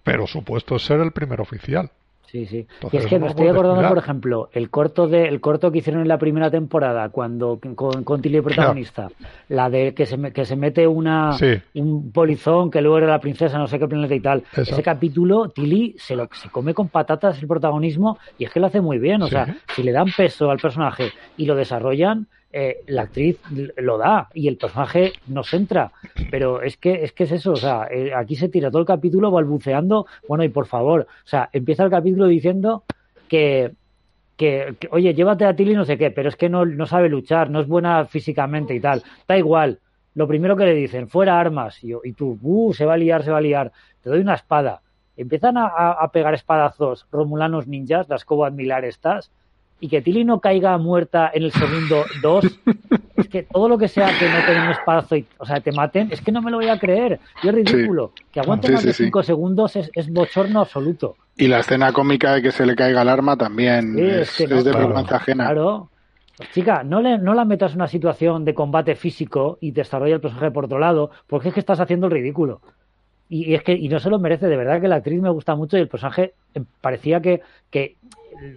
pero 0.02 0.26
supuesto 0.26 0.76
es 0.76 0.82
ser 0.84 1.00
el 1.00 1.12
primer 1.12 1.40
oficial. 1.40 1.90
Sí, 2.30 2.46
sí. 2.46 2.64
y 2.92 2.96
es 2.96 3.06
que 3.06 3.18
me 3.18 3.26
estoy 3.26 3.48
acordando, 3.48 3.88
por 3.88 3.98
ejemplo, 3.98 4.50
el 4.52 4.70
corto 4.70 5.08
de 5.08 5.24
el 5.24 5.40
corto 5.40 5.72
que 5.72 5.78
hicieron 5.78 6.02
en 6.02 6.06
la 6.06 6.16
primera 6.16 6.48
temporada, 6.48 7.08
cuando 7.08 7.58
con, 7.74 8.04
con 8.04 8.22
Tilly 8.22 8.40
protagonista, 8.40 9.10
la 9.48 9.68
de 9.68 9.94
que 9.94 10.06
se, 10.06 10.16
que 10.32 10.44
se 10.44 10.54
mete 10.54 10.86
una 10.86 11.36
un 11.74 12.12
polizón 12.12 12.70
que 12.70 12.82
luego 12.82 12.98
era 12.98 13.08
la 13.08 13.18
princesa, 13.18 13.58
no 13.58 13.66
sé 13.66 13.80
qué 13.80 13.88
planeta 13.88 14.14
y 14.14 14.20
tal. 14.20 14.44
Ese 14.56 14.80
capítulo, 14.80 15.48
Tilly 15.48 15.96
se 15.98 16.14
lo 16.14 16.28
se 16.32 16.50
come 16.50 16.72
con 16.72 16.88
patatas 16.88 17.42
el 17.42 17.48
protagonismo 17.48 18.16
y 18.38 18.44
es 18.44 18.50
que 18.52 18.60
lo 18.60 18.66
hace 18.66 18.80
muy 18.80 18.98
bien. 18.98 19.22
O 19.22 19.26
sea, 19.26 19.56
si 19.74 19.82
le 19.82 19.90
dan 19.90 20.06
peso 20.16 20.52
al 20.52 20.58
personaje 20.58 21.10
y 21.36 21.46
lo 21.46 21.56
desarrollan, 21.56 22.28
eh, 22.52 22.82
la 22.86 23.02
actriz 23.02 23.38
lo 23.76 23.98
da 23.98 24.28
y 24.34 24.48
el 24.48 24.56
personaje 24.56 25.12
nos 25.26 25.52
entra. 25.54 25.92
Pero 26.30 26.62
es 26.62 26.76
que 26.76 27.04
es 27.04 27.12
que 27.12 27.24
es 27.24 27.32
eso, 27.32 27.52
o 27.52 27.56
sea, 27.56 27.86
eh, 27.90 28.12
aquí 28.14 28.36
se 28.36 28.48
tira 28.48 28.70
todo 28.70 28.80
el 28.80 28.86
capítulo 28.86 29.30
balbuceando, 29.30 30.06
bueno, 30.28 30.44
y 30.44 30.48
por 30.48 30.66
favor, 30.66 31.06
o 31.24 31.28
sea, 31.28 31.48
empieza 31.52 31.84
el 31.84 31.90
capítulo 31.90 32.26
diciendo 32.26 32.84
que, 33.28 33.72
que, 34.36 34.76
oye, 34.90 35.14
llévate 35.14 35.44
a 35.44 35.54
Tilly 35.54 35.74
no 35.74 35.84
sé 35.84 35.96
qué, 35.96 36.10
pero 36.10 36.28
es 36.28 36.36
que 36.36 36.48
no, 36.48 36.64
no 36.64 36.86
sabe 36.86 37.08
luchar, 37.08 37.50
no 37.50 37.60
es 37.60 37.68
buena 37.68 38.04
físicamente 38.06 38.74
y 38.74 38.80
tal. 38.80 39.02
Da 39.28 39.38
igual. 39.38 39.78
Lo 40.14 40.26
primero 40.26 40.56
que 40.56 40.64
le 40.64 40.74
dicen, 40.74 41.08
fuera 41.08 41.38
armas, 41.38 41.84
y, 41.84 41.92
y 42.02 42.12
tú, 42.14 42.36
uh, 42.42 42.72
se 42.74 42.84
va 42.84 42.94
a 42.94 42.96
liar, 42.96 43.22
se 43.22 43.30
va 43.30 43.38
a 43.38 43.42
liar, 43.42 43.70
te 44.02 44.10
doy 44.10 44.20
una 44.20 44.34
espada. 44.34 44.82
Empiezan 45.16 45.56
a, 45.56 45.66
a 45.66 46.10
pegar 46.10 46.34
espadazos 46.34 47.06
romulanos 47.12 47.68
ninjas, 47.68 48.08
las 48.08 48.24
Cobalt 48.24 48.56
Milar 48.56 48.84
estas, 48.84 49.30
y 49.80 49.88
que 49.88 50.02
Tilly 50.02 50.24
no 50.24 50.40
caiga 50.40 50.76
muerta 50.78 51.30
en 51.32 51.44
el 51.44 51.52
segundo 51.52 52.04
dos, 52.22 52.44
es 53.16 53.28
que 53.28 53.42
todo 53.44 53.68
lo 53.68 53.78
que 53.78 53.88
sea 53.88 54.06
que 54.18 54.28
no 54.28 54.44
tenga 54.46 54.64
un 54.64 54.70
espadazo 54.70 55.16
y, 55.16 55.26
o 55.38 55.46
sea, 55.46 55.60
te 55.60 55.72
maten, 55.72 56.08
es 56.12 56.20
que 56.20 56.32
no 56.32 56.42
me 56.42 56.50
lo 56.50 56.58
voy 56.58 56.68
a 56.68 56.78
creer. 56.78 57.20
Y 57.42 57.48
es 57.48 57.54
ridículo. 57.54 58.12
Que 58.32 58.40
aguante 58.40 58.70
más 58.70 58.84
de 58.84 58.92
cinco 58.92 59.22
segundos 59.22 59.76
es, 59.76 60.10
bochorno 60.10 60.60
absoluto. 60.60 61.16
Y 61.36 61.48
la 61.48 61.60
escena 61.60 61.92
cómica 61.92 62.34
de 62.34 62.42
que 62.42 62.52
se 62.52 62.66
le 62.66 62.76
caiga 62.76 63.02
el 63.02 63.08
arma 63.08 63.36
también 63.36 63.98
es, 63.98 64.36
de 64.36 64.46
vergüenza 64.46 65.16
ajena. 65.16 65.46
Claro. 65.46 65.88
Chica, 66.52 66.82
no, 66.82 67.00
le, 67.00 67.18
no 67.18 67.34
la 67.34 67.44
metas 67.44 67.72
en 67.72 67.78
una 67.78 67.88
situación 67.88 68.44
de 68.44 68.54
combate 68.54 68.94
físico 68.96 69.58
y 69.60 69.72
desarrolla 69.72 70.14
el 70.14 70.20
personaje 70.20 70.50
por 70.50 70.64
otro 70.64 70.78
lado, 70.78 71.10
porque 71.26 71.48
es 71.48 71.54
que 71.54 71.60
estás 71.60 71.80
haciendo 71.80 72.06
el 72.06 72.12
ridículo. 72.12 72.60
Y, 73.28 73.54
es 73.54 73.62
que 73.62 73.72
y 73.72 73.88
no 73.88 74.00
se 74.00 74.10
lo 74.10 74.18
merece, 74.18 74.48
de 74.48 74.56
verdad 74.56 74.80
que 74.80 74.88
la 74.88 74.96
actriz 74.96 75.20
me 75.20 75.30
gusta 75.30 75.54
mucho 75.54 75.76
y 75.76 75.80
el 75.80 75.88
personaje 75.88 76.34
eh, 76.54 76.62
parecía 76.80 77.20
que, 77.20 77.42
que 77.70 77.96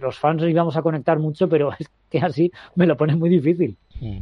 los 0.00 0.18
fans 0.18 0.42
íbamos 0.42 0.76
a 0.76 0.82
conectar 0.82 1.18
mucho, 1.18 1.48
pero 1.48 1.72
es 1.78 1.88
que 2.10 2.18
así 2.18 2.50
me 2.74 2.86
lo 2.86 2.96
pone 2.96 3.16
muy 3.16 3.30
difícil. 3.30 3.76
Mm. 4.00 4.18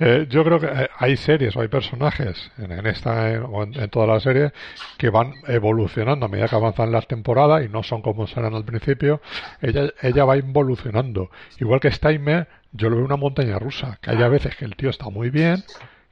Eh, 0.00 0.26
yo 0.28 0.42
creo 0.42 0.58
que 0.58 0.66
eh, 0.66 0.88
hay 0.98 1.16
series 1.16 1.54
o 1.54 1.60
hay 1.60 1.68
personajes 1.68 2.50
en, 2.58 2.84
esta 2.86 3.40
o 3.44 3.62
en, 3.62 3.88
toda 3.90 4.08
la 4.08 4.18
serie 4.18 4.52
que 4.98 5.08
van 5.08 5.34
evolucionando 5.46 6.26
a 6.26 6.28
medida 6.28 6.48
que 6.48 6.56
avanzan 6.56 6.90
las 6.90 7.06
temporadas 7.06 7.64
y 7.64 7.68
no 7.68 7.84
son 7.84 8.02
como 8.02 8.26
serán 8.26 8.54
al 8.54 8.64
principio. 8.64 9.20
Ella, 9.60 9.92
ella 10.02 10.24
va 10.24 10.36
evolucionando. 10.36 11.30
Igual 11.60 11.78
que 11.78 11.92
Steinmer, 11.92 12.48
yo 12.72 12.90
lo 12.90 12.96
veo 12.96 13.04
una 13.04 13.16
montaña 13.16 13.58
rusa, 13.60 13.98
que 14.02 14.10
hay 14.10 14.22
a 14.22 14.28
veces 14.28 14.56
que 14.56 14.64
el 14.64 14.74
tío 14.74 14.90
está 14.90 15.10
muy 15.10 15.30
bien 15.30 15.62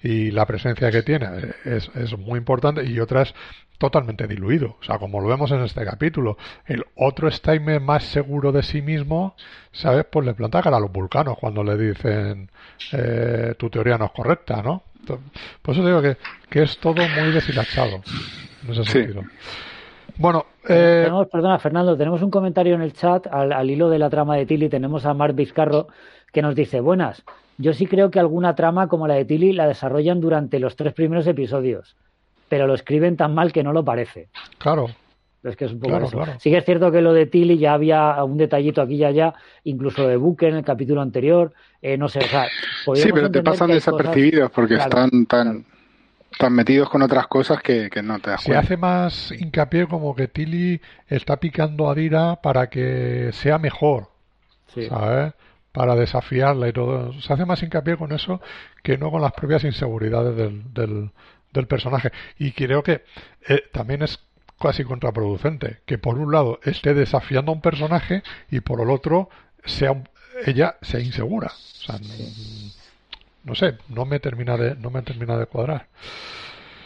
y 0.01 0.31
la 0.31 0.47
presencia 0.47 0.91
que 0.93 1.03
tiene 1.03 1.27
es, 1.65 1.91
es 1.97 2.17
muy 2.17 2.39
importante 2.39 2.85
y 2.85 3.01
otras 3.01 3.35
totalmente 3.81 4.27
diluido. 4.27 4.77
O 4.79 4.85
sea, 4.85 4.99
como 4.99 5.21
lo 5.21 5.29
vemos 5.29 5.51
en 5.53 5.63
este 5.63 5.83
capítulo, 5.87 6.37
el 6.67 6.85
otro 6.97 7.31
Steiner 7.31 7.81
más 7.81 8.05
seguro 8.05 8.53
de 8.53 8.63
sí 8.63 8.83
mismo, 8.83 9.35
¿sabes? 9.73 10.05
Pues 10.05 10.27
le 10.27 10.35
planta 10.35 10.61
cara 10.61 10.77
a 10.77 10.81
los 10.81 10.93
vulcanos 10.93 11.39
cuando 11.39 11.65
le 11.65 11.79
dicen 11.79 12.51
eh, 12.93 13.55
tu 13.59 13.71
teoría 13.71 13.97
no 13.97 14.05
es 14.05 14.11
correcta, 14.11 14.63
¿no? 14.63 14.83
Por 15.63 15.75
eso 15.75 15.85
digo 15.85 16.03
que, 16.03 16.19
que 16.51 16.63
es 16.63 16.77
todo 16.77 17.03
muy 17.19 17.33
deshilachado 17.33 18.03
en 18.65 18.71
ese 18.71 18.85
sentido. 18.85 19.23
Bueno, 20.19 20.45
eh... 20.69 21.01
tenemos, 21.05 21.29
perdona, 21.29 21.59
Fernando, 21.59 21.97
tenemos 21.97 22.21
un 22.21 22.31
comentario 22.31 22.75
en 22.75 22.83
el 22.83 22.93
chat 22.93 23.27
al, 23.29 23.51
al 23.51 23.71
hilo 23.71 23.89
de 23.89 23.99
la 23.99 24.11
trama 24.11 24.37
de 24.37 24.45
Tilly. 24.45 24.69
Tenemos 24.69 25.07
a 25.07 25.15
Mark 25.15 25.35
Vizcarro 25.35 25.89
que 26.35 26.43
nos 26.43 26.55
dice: 26.55 26.81
Buenas, 26.81 27.25
yo 27.57 27.73
sí 27.73 27.87
creo 27.87 28.11
que 28.11 28.21
alguna 28.21 28.55
trama 28.55 28.89
como 28.89 29.09
la 29.09 29.15
de 29.15 29.25
Tilly 29.25 29.55
la 29.55 29.67
desarrollan 29.67 30.21
durante 30.21 30.59
los 30.59 30.77
tres 30.77 30.93
primeros 30.93 31.27
episodios 31.27 31.97
pero 32.51 32.67
lo 32.67 32.75
escriben 32.75 33.17
tan 33.17 33.33
mal 33.33 33.53
que 33.53 33.63
no 33.63 33.73
lo 33.73 33.85
parece. 33.85 34.29
Claro. 34.59 34.89
Es 35.43 35.57
que 35.57 35.65
es 35.65 35.73
un 35.73 35.81
poco 35.81 36.11
Sí 36.39 36.51
que 36.51 36.59
es 36.59 36.65
cierto 36.67 36.91
que 36.91 37.01
lo 37.01 37.15
de 37.15 37.25
Tilly 37.25 37.57
ya 37.57 37.73
había 37.73 38.23
un 38.25 38.37
detallito 38.37 38.83
aquí 38.83 38.97
y 38.97 39.05
allá, 39.05 39.33
incluso 39.65 40.07
de 40.07 40.17
Buque 40.17 40.49
en 40.49 40.57
el 40.57 40.65
capítulo 40.65 41.01
anterior, 41.01 41.55
eh, 41.81 41.97
no 41.97 42.09
sé, 42.09 42.19
o 42.19 42.29
sea... 42.29 42.47
Sí, 42.95 43.11
pero 43.15 43.31
te 43.31 43.43
pasan 43.43 43.71
desapercibidos 43.71 44.51
porque 44.51 44.75
están 44.75 45.25
tan, 45.27 45.65
tan 46.39 46.53
metidos 46.53 46.91
con 46.91 47.03
otras 47.03 47.29
cosas 47.29 47.63
que, 47.63 47.89
no 48.03 48.19
te 48.19 48.31
das 48.31 48.43
Se 48.43 48.55
hace 48.55 48.77
más 48.77 49.33
hincapié 49.33 49.87
como 49.87 50.15
que 50.15 50.27
Tilly 50.27 50.81
está 51.07 51.39
picando 51.39 51.89
a 51.89 51.95
Dira 51.95 52.41
para 52.43 52.69
que 52.69 53.31
sea 53.33 53.59
mejor, 53.59 54.09
¿sabes? 54.89 55.33
Para 55.73 55.95
desafiarla 55.95 56.69
y 56.69 56.73
todo. 56.73 57.13
Se 57.21 57.33
hace 57.33 57.47
más 57.47 57.63
hincapié 57.63 57.97
con 57.97 58.13
eso 58.13 58.41
que 58.83 58.99
no 58.99 59.11
con 59.13 59.23
las 59.23 59.33
propias 59.33 59.63
inseguridades 59.63 60.37
del 60.37 60.75
del 60.75 61.11
personaje. 61.67 62.11
Y 62.39 62.53
creo 62.53 62.83
que 62.83 63.03
eh, 63.49 63.63
también 63.73 64.03
es 64.03 64.19
casi 64.61 64.85
contraproducente 64.85 65.79
que 65.87 65.99
por 65.99 66.19
un 66.19 66.33
lado 66.33 66.61
esté 66.65 66.95
desafiando 66.95 67.51
a 67.51 67.55
un 67.55 67.63
personaje 67.63 68.23
y 68.51 68.61
por 68.61 68.81
el 68.81 68.91
otro 68.91 69.31
sea 69.65 70.03
ella 70.47 70.77
sea 70.83 71.01
insegura. 71.01 71.49
O 71.49 71.85
sea, 71.87 71.99
no, 73.45 73.55
sé, 73.55 73.79
no 73.89 74.05
me 74.05 74.21
termina 74.21 74.57
de 74.57 74.77
no 74.77 74.91
me 74.91 75.03
termina 75.03 75.39
de 75.39 75.47
cuadrar. 75.47 75.87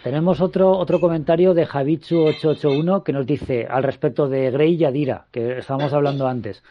Tenemos 0.04 0.40
otro 0.40 0.70
otro 0.70 1.00
comentario 1.00 1.54
de 1.54 1.66
Javichu881 1.66 3.02
que 3.02 3.12
nos 3.12 3.26
dice 3.26 3.66
al 3.68 3.82
respecto 3.82 4.28
de 4.28 4.50
Grey 4.50 4.74
y 4.74 4.84
Adira, 4.84 5.26
que 5.32 5.58
estábamos 5.58 5.92
hablando 5.92 6.28
antes. 6.28 6.62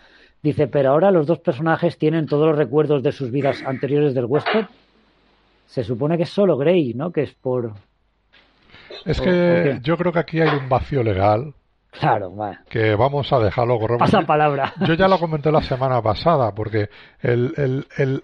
Dice, 0.41 0.68
pero 0.68 0.91
ahora 0.91 1.12
los 1.12 1.26
dos 1.26 1.39
personajes 1.39 1.98
tienen 1.98 2.28
todos 2.28 2.48
los 2.48 2.58
recuerdos 2.58 3.02
de 3.02 3.14
sus 3.14 3.32
vidas 3.32 3.64
anteriores 3.66 4.14
del 4.14 4.26
huésped 4.26 4.66
se 5.66 5.84
supone 5.84 6.18
que 6.18 6.24
es 6.24 6.30
solo 6.30 6.57
Grey, 6.57 6.93
¿no? 6.93 7.11
Que 7.11 7.24
es 7.24 7.34
por... 7.34 7.74
Es 9.05 9.20
que 9.20 9.80
yo 9.82 9.97
creo 9.97 10.11
que 10.11 10.20
aquí 10.20 10.39
hay 10.39 10.55
un 10.55 10.70
vacío 10.70 11.03
legal. 11.03 11.53
Claro, 11.91 12.32
vale. 12.32 12.59
Que 12.70 12.95
vamos 12.95 13.32
a 13.34 13.39
dejarlo 13.39 13.80
correr. 13.80 13.99
Pasa 13.99 14.22
palabra. 14.22 14.74
Yo 14.88 14.93
ya 14.95 15.07
lo 15.07 15.20
comenté 15.20 15.51
la 15.51 15.61
semana 15.61 16.01
pasada, 16.01 16.53
porque 16.55 16.89
el, 17.22 17.53
el, 17.57 17.88
el, 17.97 18.24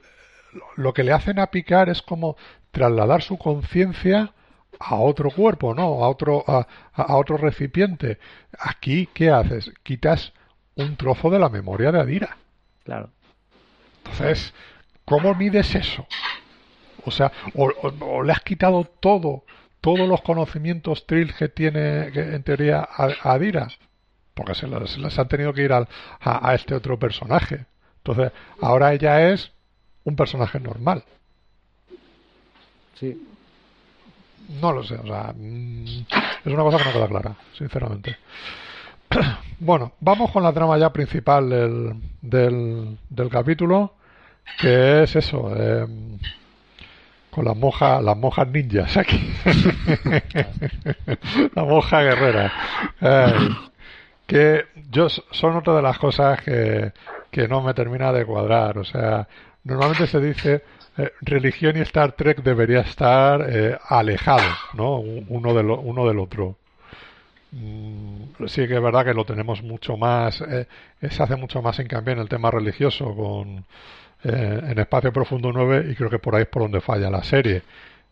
lo 0.76 0.94
que 0.94 1.04
le 1.04 1.12
hacen 1.12 1.40
a 1.40 1.48
picar 1.48 1.90
es 1.90 2.02
como 2.02 2.36
trasladar 2.72 3.22
su 3.22 3.38
conciencia 3.38 4.34
a 4.80 4.96
otro 4.96 5.30
cuerpo, 5.32 5.76
¿no? 5.76 6.04
A 6.04 6.10
otro, 6.10 6.44
a, 6.48 6.66
a, 6.94 7.16
otro 7.18 7.38
recipiente. 7.38 8.18
Aquí, 8.58 9.08
¿qué 9.14 9.30
haces? 9.30 9.72
Quitas 9.84 10.34
un 10.76 10.96
trozo 10.96 11.30
de 11.30 11.40
la 11.40 11.50
memoria 11.50 11.92
de 11.92 12.00
Adira. 12.00 12.38
Claro. 12.84 13.10
Entonces, 13.98 14.54
¿cómo 15.06 15.36
mides 15.36 15.76
eso? 15.76 16.08
O 17.06 17.12
sea, 17.12 17.32
o, 17.56 18.24
le 18.24 18.32
has 18.32 18.42
quitado 18.42 18.84
todo, 18.84 19.44
todos 19.82 20.08
los 20.08 20.22
conocimientos 20.22 21.06
Trill 21.06 21.34
que 21.34 21.50
tiene 21.50 22.08
en 22.08 22.44
teoría 22.44 22.80
a, 22.80 23.10
Adira, 23.24 23.68
porque 24.34 24.56
se 24.56 24.68
les, 24.68 25.20
han 25.20 25.28
tenido 25.28 25.54
que 25.54 25.64
ir 25.64 25.74
a, 25.74 25.88
a, 26.20 26.54
este 26.54 26.76
otro 26.76 26.98
personaje. 26.98 27.66
Entonces, 27.98 28.32
ahora 28.62 28.94
ella 28.94 29.30
es 29.30 29.52
un 30.04 30.16
personaje 30.16 30.60
normal. 30.60 31.04
Sí. 32.96 33.28
No 34.62 34.74
lo 34.74 34.84
sé, 34.84 34.96
o 34.96 35.06
sea, 35.06 35.34
mm, 35.36 35.86
es 36.44 36.54
una 36.54 36.64
cosa 36.64 36.78
que 36.78 36.86
no 36.86 36.94
queda 36.94 37.08
clara, 37.08 37.36
sinceramente. 37.54 38.18
Bueno, 39.62 39.92
vamos 40.00 40.32
con 40.32 40.42
la 40.42 40.54
trama 40.54 40.78
ya 40.78 40.94
principal 40.94 41.50
del, 41.50 41.94
del, 42.22 42.98
del 43.10 43.30
capítulo, 43.30 43.96
que 44.58 45.04
es 45.04 45.16
eso. 45.18 45.52
Eh, 45.54 45.86
las 47.44 47.56
monjas, 47.56 48.04
las 48.04 48.18
monjas 48.18 48.48
ninjas 48.48 48.98
aquí. 48.98 49.34
la 51.56 51.64
monja 51.64 52.02
guerrera. 52.02 52.52
que 54.26 54.66
yo 54.92 55.08
son 55.10 55.56
otra 55.56 55.76
de 55.76 55.82
las 55.82 55.98
cosas 55.98 56.42
que, 56.42 56.92
que 57.32 57.48
no 57.48 57.62
me 57.62 57.74
termina 57.74 58.12
de 58.12 58.26
cuadrar. 58.26 58.78
O 58.78 58.84
sea, 58.84 59.28
normalmente 59.64 60.08
se 60.08 60.20
dice 60.20 60.64
eh, 61.00 61.14
religión 61.22 61.78
y 61.78 61.82
Star 61.82 62.12
Trek 62.12 62.44
debería 62.44 62.82
estar 62.82 63.46
eh, 63.50 63.78
alejados, 63.88 64.58
¿no? 64.74 64.98
Uno, 64.98 65.54
de 65.54 65.62
uno 65.62 66.06
del 66.06 66.20
otro. 66.20 66.58
Mm, 67.52 68.46
sí 68.48 68.68
que 68.68 68.76
es 68.76 68.82
verdad 68.82 69.06
que 69.06 69.14
lo 69.14 69.26
tenemos 69.26 69.64
mucho 69.64 69.96
más, 69.96 70.42
eh, 70.42 70.68
se 71.10 71.24
hace 71.24 71.38
mucho 71.38 71.62
más 71.62 71.80
hincapié 71.80 72.14
en 72.14 72.20
el 72.20 72.30
tema 72.30 72.52
religioso 72.52 73.16
con 73.16 73.66
en 74.24 74.78
Espacio 74.78 75.14
Profundo 75.14 75.52
9 75.54 75.88
y 75.92 75.96
creo 75.96 76.10
que 76.10 76.20
por 76.20 76.36
ahí 76.36 76.44
es 76.44 76.48
por 76.48 76.64
donde 76.64 76.82
falla 76.82 77.10
la 77.10 77.24
serie. 77.24 77.64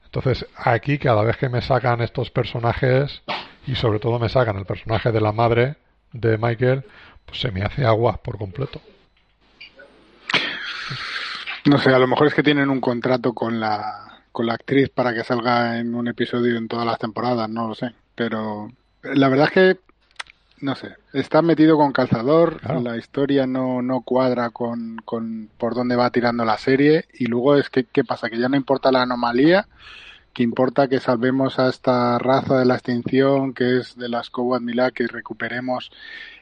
Entonces 0.06 0.46
aquí 0.56 0.98
cada 0.98 1.24
vez 1.24 1.38
que 1.38 1.50
me 1.50 1.62
sacan 1.62 2.02
estos 2.02 2.32
personajes 2.32 3.22
y 3.66 3.76
sobre 3.76 4.00
todo 4.00 4.20
me 4.20 4.30
sacan 4.30 4.58
el 4.58 4.66
personaje 4.66 5.12
de 5.12 5.22
la 5.22 5.34
madre 5.34 5.76
de 6.14 6.38
Michael, 6.38 6.84
pues 7.26 7.42
se 7.42 7.52
me 7.52 7.62
hace 7.62 7.86
agua 7.86 8.18
por 8.24 8.38
completo. 8.38 8.82
No 11.66 11.78
sé, 11.78 11.90
a 11.90 12.00
lo 12.00 12.08
mejor 12.08 12.28
es 12.28 12.34
que 12.34 12.44
tienen 12.44 12.70
un 12.70 12.80
contrato 12.80 13.34
con 13.34 13.60
la, 13.60 14.22
con 14.32 14.46
la 14.46 14.54
actriz 14.54 14.90
para 14.90 15.14
que 15.14 15.26
salga 15.26 15.78
en 15.80 15.94
un 15.94 16.08
episodio 16.08 16.58
en 16.58 16.70
todas 16.70 16.86
las 16.86 16.98
temporadas, 16.98 17.50
no 17.50 17.68
lo 17.68 17.76
sé. 17.76 17.92
Pero 18.16 18.72
la 19.04 19.28
verdad 19.28 19.48
es 19.48 19.52
que, 19.52 19.80
no 20.60 20.76
sé, 20.76 20.96
está 21.14 21.42
metido 21.42 21.78
con 21.78 21.92
calzador, 21.92 22.60
la 22.82 22.98
historia 22.98 23.46
no, 23.46 23.82
no 23.82 24.02
cuadra 24.02 24.50
con, 24.50 24.98
con 25.06 25.50
por 25.58 25.76
dónde 25.76 25.96
va 25.96 26.10
tirando 26.10 26.46
la 26.46 26.58
serie 26.58 27.06
y 27.14 27.26
luego 27.26 27.56
es 27.56 27.70
que, 27.70 27.84
¿qué 27.86 28.04
pasa? 28.04 28.30
Que 28.30 28.40
ya 28.40 28.50
no 28.50 28.58
importa 28.58 28.92
la 28.92 29.04
anomalía, 29.04 29.68
que 30.34 30.44
importa 30.44 30.88
que 30.88 31.00
salvemos 31.00 31.60
a 31.60 31.70
esta 31.70 32.18
raza 32.18 32.58
de 32.60 32.66
la 32.66 32.76
extinción 32.76 33.54
que 33.54 33.80
es 33.80 33.96
de 33.98 34.10
las 34.10 34.30
Cobalt 34.30 34.64
Milá, 34.64 34.92
que 34.92 35.08
recuperemos 35.08 35.92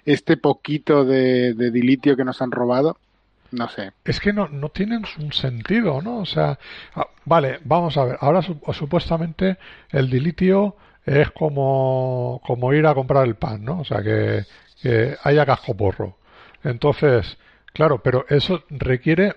este 0.05 0.38
poquito 0.38 1.03
de, 1.03 1.53
de 1.53 1.72
dilitio 1.72 2.16
que 2.16 2.26
nos 2.26 2.41
han 2.41 2.51
robado 2.51 2.97
no 3.51 3.70
sé. 3.70 3.93
Es 4.03 4.20
que 4.20 4.34
no, 4.34 4.47
no 4.49 4.70
tienen 4.70 5.03
un 5.20 5.32
sentido, 5.32 6.01
¿no? 6.01 6.18
O 6.18 6.26
sea, 6.26 6.59
ah, 6.95 7.07
vale, 7.24 7.59
vamos 7.63 7.97
a 7.97 8.03
ver. 8.03 8.18
Ahora 8.20 8.41
supuestamente 8.41 9.57
el 9.91 10.09
dilitio 10.09 10.76
es 11.06 11.32
como, 11.32 12.41
como 12.45 12.74
ir 12.74 12.86
a 12.88 12.95
comprar 12.95 13.26
el 13.26 13.36
pan, 13.36 13.64
¿no? 13.64 13.82
O 13.82 13.86
sea, 13.86 14.01
que, 14.01 14.45
que 14.82 15.16
haya 15.24 15.45
casco 15.45 15.76
porro. 15.76 16.18
Entonces, 16.64 17.38
claro, 17.74 18.01
pero 18.01 18.26
eso 18.30 18.64
requiere 18.70 19.36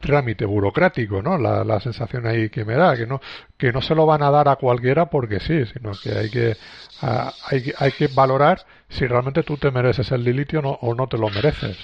trámite 0.00 0.44
burocrático, 0.44 1.22
¿no? 1.22 1.38
La, 1.38 1.64
la, 1.64 1.80
sensación 1.80 2.26
ahí 2.26 2.50
que 2.50 2.64
me 2.64 2.74
da, 2.74 2.96
que 2.96 3.06
no, 3.06 3.20
que 3.56 3.72
no 3.72 3.82
se 3.82 3.96
lo 3.96 4.06
van 4.06 4.22
a 4.22 4.30
dar 4.30 4.48
a 4.48 4.56
cualquiera 4.56 5.06
porque 5.06 5.40
sí, 5.40 5.66
sino 5.66 5.90
que 6.00 6.12
hay 6.16 6.30
que, 6.30 6.56
ah, 7.02 7.32
hay, 7.50 7.72
hay 7.78 7.90
que 7.92 8.06
valorar 8.08 8.64
si 8.88 9.06
realmente 9.06 9.42
tú 9.42 9.56
te 9.56 9.72
mereces 9.72 10.12
el 10.12 10.24
dilitio 10.24 10.62
no, 10.62 10.70
o 10.70 10.94
no 10.94 11.08
te 11.08 11.18
lo 11.18 11.28
mereces 11.30 11.76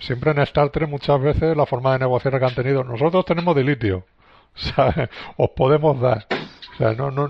siempre 0.00 0.30
en 0.30 0.38
Star 0.40 0.70
Trek 0.70 0.88
muchas 0.88 1.20
veces 1.20 1.56
la 1.56 1.66
forma 1.66 1.92
de 1.92 2.00
negociar 2.00 2.38
que 2.38 2.44
han 2.44 2.54
tenido, 2.54 2.84
nosotros 2.84 3.24
tenemos 3.24 3.56
dilitio, 3.56 4.04
o 5.36 5.44
os 5.44 5.50
podemos 5.50 6.00
dar. 6.00 6.26
O 6.74 6.76
sea, 6.76 6.92
no, 6.92 7.10
no, 7.10 7.28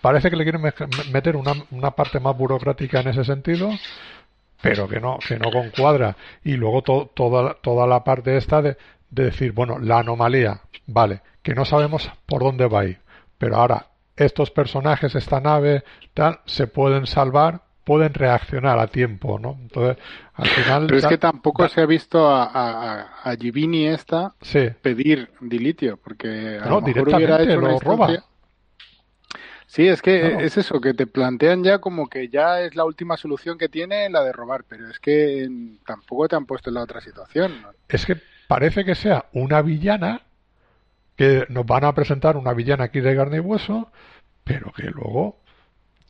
parece 0.00 0.30
que 0.30 0.36
le 0.36 0.44
quieren 0.44 0.62
meter 1.12 1.36
una, 1.36 1.52
una 1.70 1.90
parte 1.90 2.20
más 2.20 2.36
burocrática 2.36 3.00
en 3.00 3.08
ese 3.08 3.24
sentido, 3.24 3.70
pero 4.60 4.88
que 4.88 5.00
no, 5.00 5.18
que 5.18 5.38
no 5.38 5.50
concuadra. 5.50 6.16
Y 6.44 6.52
luego 6.52 6.82
toda, 6.82 7.54
toda 7.54 7.86
la 7.86 8.04
parte 8.04 8.36
esta 8.36 8.62
de, 8.62 8.76
de 9.10 9.24
decir, 9.24 9.52
bueno, 9.52 9.78
la 9.78 9.98
anomalía, 9.98 10.60
vale, 10.86 11.22
que 11.42 11.54
no 11.54 11.64
sabemos 11.64 12.10
por 12.26 12.42
dónde 12.42 12.66
va 12.66 12.80
a 12.80 12.84
ir, 12.86 12.98
pero 13.38 13.56
ahora 13.56 13.86
estos 14.16 14.50
personajes, 14.50 15.14
esta 15.14 15.40
nave, 15.40 15.84
tal, 16.14 16.40
se 16.44 16.66
pueden 16.66 17.06
salvar 17.06 17.62
pueden 17.84 18.14
reaccionar 18.14 18.78
a 18.78 18.86
tiempo, 18.86 19.38
¿no? 19.38 19.58
Entonces, 19.60 20.02
al 20.34 20.48
final... 20.48 20.86
Pero 20.86 20.98
es 20.98 21.06
que 21.06 21.18
tampoco 21.18 21.68
se 21.68 21.80
ha 21.80 21.86
visto 21.86 22.28
a, 22.28 22.44
a, 22.44 23.00
a 23.22 23.36
Givini 23.36 23.86
esta 23.86 24.34
pedir 24.82 25.30
dilitio, 25.40 25.96
porque 25.96 26.58
a 26.62 26.66
no, 26.66 26.80
lo 26.80 26.82
mejor 26.82 27.08
hubiera 27.08 27.42
hecho 27.42 27.60
lo 27.60 27.78
roba. 27.78 28.24
Sí, 29.66 29.88
es 29.88 30.02
que 30.02 30.44
es 30.44 30.58
eso, 30.58 30.82
que 30.82 30.92
te 30.92 31.06
plantean 31.06 31.64
ya 31.64 31.78
como 31.78 32.06
que 32.06 32.28
ya 32.28 32.60
es 32.60 32.76
la 32.76 32.84
última 32.84 33.16
solución 33.16 33.56
que 33.56 33.70
tiene 33.70 34.10
la 34.10 34.22
de 34.22 34.30
robar, 34.30 34.64
pero 34.68 34.90
es 34.90 34.98
que 35.00 35.48
tampoco 35.86 36.28
te 36.28 36.36
han 36.36 36.44
puesto 36.44 36.68
en 36.68 36.74
la 36.74 36.82
otra 36.82 37.00
situación. 37.00 37.54
Es 37.88 38.04
que 38.04 38.18
parece 38.46 38.84
que 38.84 38.94
sea 38.94 39.24
una 39.32 39.62
villana, 39.62 40.20
que 41.16 41.46
nos 41.48 41.64
van 41.64 41.84
a 41.84 41.94
presentar 41.94 42.36
una 42.36 42.52
villana 42.52 42.84
aquí 42.84 43.00
de 43.00 43.16
carne 43.16 43.38
y 43.38 43.40
hueso, 43.40 43.90
pero 44.44 44.72
que 44.72 44.90
luego 44.90 45.38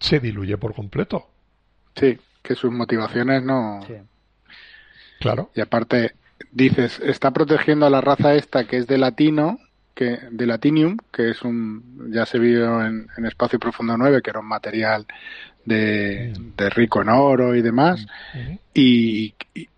se 0.01 0.19
diluye 0.19 0.59
por 0.59 0.75
completo. 0.75 1.29
Sí, 1.97 2.19
que 2.43 2.55
sus 2.55 2.73
motivaciones 2.73 3.43
no. 3.43 3.81
Claro. 5.21 5.51
Y 5.55 5.61
aparte, 5.61 6.15
dices, 6.51 7.01
está 7.01 7.31
protegiendo 7.31 7.87
a 7.87 7.91
la 7.91 8.01
raza 8.01 8.35
esta 8.35 8.65
que 8.65 8.79
es 8.79 8.87
de 8.87 8.99
latino, 8.99 9.59
que 9.95 10.19
de 10.31 10.47
Latinium, 10.47 10.97
que 11.13 11.31
es 11.31 11.43
un, 11.43 12.11
ya 12.13 12.27
se 12.27 12.39
vio 12.39 12.85
en, 12.85 13.09
Espacio 13.27 13.59
Profundo 13.59 13.97
9, 13.97 14.23
que 14.23 14.31
era 14.31 14.41
un 14.41 14.49
material 14.49 15.07
de, 15.65 16.33
mm. 16.37 16.57
de 16.57 16.71
rico 16.71 17.03
en 17.03 17.11
oro 17.11 17.55
y 17.55 17.63
demás, 17.63 18.07
mm. 18.35 18.55
y, 18.75 19.35
y 19.55 19.69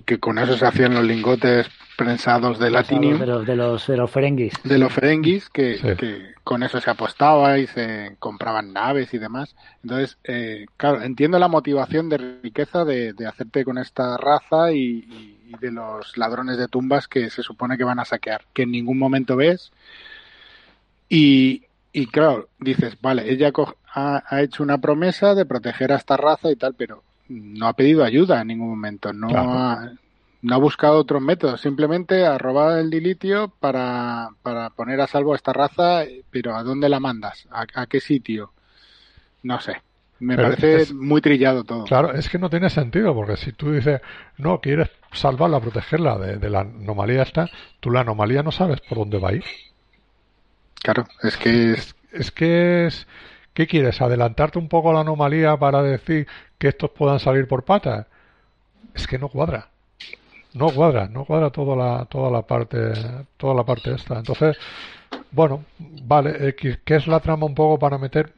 que 0.00 0.18
con 0.18 0.38
eso 0.38 0.56
se 0.56 0.66
hacían 0.66 0.94
los 0.94 1.04
lingotes 1.04 1.68
prensados 1.96 2.58
de 2.58 2.70
latinium. 2.70 3.18
De 3.18 3.26
los, 3.26 3.46
de 3.46 3.56
los, 3.56 3.86
de 3.86 3.96
los 3.96 4.10
ferenguis. 4.10 4.54
De 4.64 4.78
los 4.78 4.92
ferenguis, 4.92 5.50
que, 5.50 5.78
que, 5.98 6.32
con 6.42 6.62
eso 6.62 6.80
se 6.80 6.90
apostaba 6.90 7.58
y 7.58 7.66
se 7.66 8.16
compraban 8.18 8.72
naves 8.72 9.12
y 9.12 9.18
demás. 9.18 9.54
Entonces, 9.82 10.16
eh, 10.24 10.66
claro, 10.76 11.02
entiendo 11.02 11.38
la 11.38 11.48
motivación 11.48 12.08
de 12.08 12.18
riqueza 12.42 12.84
de, 12.84 13.12
de 13.12 13.26
hacerte 13.26 13.64
con 13.64 13.78
esta 13.78 14.16
raza 14.16 14.72
y, 14.72 15.38
de 15.60 15.70
los 15.70 16.16
ladrones 16.16 16.56
de 16.56 16.66
tumbas 16.66 17.06
que 17.08 17.28
se 17.28 17.42
supone 17.42 17.76
que 17.76 17.84
van 17.84 17.98
a 17.98 18.06
saquear, 18.06 18.46
que 18.54 18.62
en 18.62 18.70
ningún 18.70 18.98
momento 18.98 19.36
ves. 19.36 19.70
Y, 21.10 21.64
y 21.92 22.06
claro, 22.06 22.48
dices, 22.58 22.96
vale, 23.02 23.30
ella 23.30 23.52
ha, 23.94 24.22
ha 24.26 24.42
hecho 24.42 24.62
una 24.62 24.78
promesa 24.78 25.34
de 25.34 25.44
proteger 25.44 25.92
a 25.92 25.96
esta 25.96 26.16
raza 26.16 26.50
y 26.50 26.56
tal, 26.56 26.74
pero 26.74 27.02
no 27.28 27.66
ha 27.66 27.72
pedido 27.74 28.04
ayuda 28.04 28.40
en 28.40 28.48
ningún 28.48 28.70
momento, 28.70 29.12
no, 29.12 29.28
ha, 29.30 29.92
no 30.42 30.54
ha 30.54 30.58
buscado 30.58 30.98
otros 30.98 31.22
métodos, 31.22 31.60
simplemente 31.60 32.26
ha 32.26 32.38
robado 32.38 32.78
el 32.78 32.90
dilitio 32.90 33.52
para, 33.60 34.30
para 34.42 34.70
poner 34.70 35.00
a 35.00 35.06
salvo 35.06 35.32
a 35.32 35.36
esta 35.36 35.52
raza, 35.52 36.04
pero 36.30 36.56
¿a 36.56 36.62
dónde 36.62 36.88
la 36.88 37.00
mandas? 37.00 37.46
¿A, 37.50 37.86
qué 37.86 38.00
sitio? 38.00 38.52
No 39.42 39.60
sé. 39.60 39.82
Me 40.20 40.36
parece 40.36 40.94
muy 40.94 41.20
trillado 41.20 41.64
todo. 41.64 41.84
Claro, 41.84 42.12
es 42.12 42.28
que 42.28 42.38
no 42.38 42.48
tiene 42.48 42.70
sentido, 42.70 43.12
porque 43.12 43.36
si 43.36 43.52
tú 43.52 43.72
dices, 43.72 44.00
no, 44.38 44.60
quieres 44.60 44.88
salvarla, 45.10 45.58
protegerla 45.58 46.16
de, 46.16 46.36
de 46.36 46.48
la 46.48 46.60
anomalía 46.60 47.22
esta, 47.22 47.48
tú 47.80 47.90
la 47.90 48.02
anomalía 48.02 48.44
no 48.44 48.52
sabes 48.52 48.80
por 48.82 48.98
dónde 48.98 49.18
va 49.18 49.30
a 49.30 49.34
ir. 49.34 49.44
Claro, 50.82 51.06
es 51.22 51.36
que 51.36 51.72
es, 51.72 51.96
es 52.12 52.30
que 52.30 52.86
es 52.86 53.06
¿Qué 53.54 53.66
quieres? 53.66 54.00
¿Adelantarte 54.00 54.58
un 54.58 54.68
poco 54.68 54.90
a 54.90 54.94
la 54.94 55.00
anomalía 55.00 55.56
para 55.56 55.82
decir 55.82 56.26
que 56.58 56.68
estos 56.68 56.90
puedan 56.90 57.18
salir 57.18 57.46
por 57.46 57.64
patas? 57.64 58.06
Es 58.94 59.06
que 59.06 59.18
no 59.18 59.28
cuadra. 59.28 59.68
No 60.54 60.68
cuadra, 60.68 61.08
no 61.08 61.24
cuadra 61.24 61.50
toda 61.50 61.76
la, 61.76 62.04
toda 62.06 62.30
la 62.30 62.42
parte, 62.42 62.92
toda 63.36 63.54
la 63.54 63.64
parte 63.64 63.94
esta. 63.94 64.18
Entonces, 64.18 64.56
bueno, 65.30 65.64
vale, 65.78 66.48
eh, 66.48 66.54
¿qué 66.54 66.94
es 66.94 67.06
la 67.06 67.20
trama 67.20 67.46
un 67.46 67.54
poco 67.54 67.78
para 67.78 67.96
meter 67.98 68.32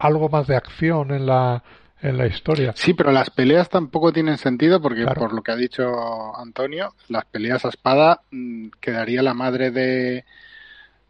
algo 0.00 0.28
más 0.28 0.46
de 0.46 0.56
acción 0.56 1.12
en 1.12 1.26
la, 1.26 1.62
en 2.02 2.16
la 2.16 2.26
historia. 2.26 2.72
Sí, 2.74 2.94
pero 2.94 3.12
las 3.12 3.30
peleas 3.30 3.68
tampoco 3.68 4.12
tienen 4.12 4.38
sentido 4.38 4.80
porque, 4.80 5.04
por 5.06 5.32
lo 5.32 5.42
que 5.42 5.52
ha 5.52 5.56
dicho 5.56 6.36
Antonio, 6.36 6.94
las 7.08 7.26
peleas 7.26 7.64
a 7.64 7.68
espada 7.68 8.22
mm, 8.30 8.68
quedaría 8.80 9.22
la 9.22 9.34
madre 9.34 9.70
de, 9.70 10.24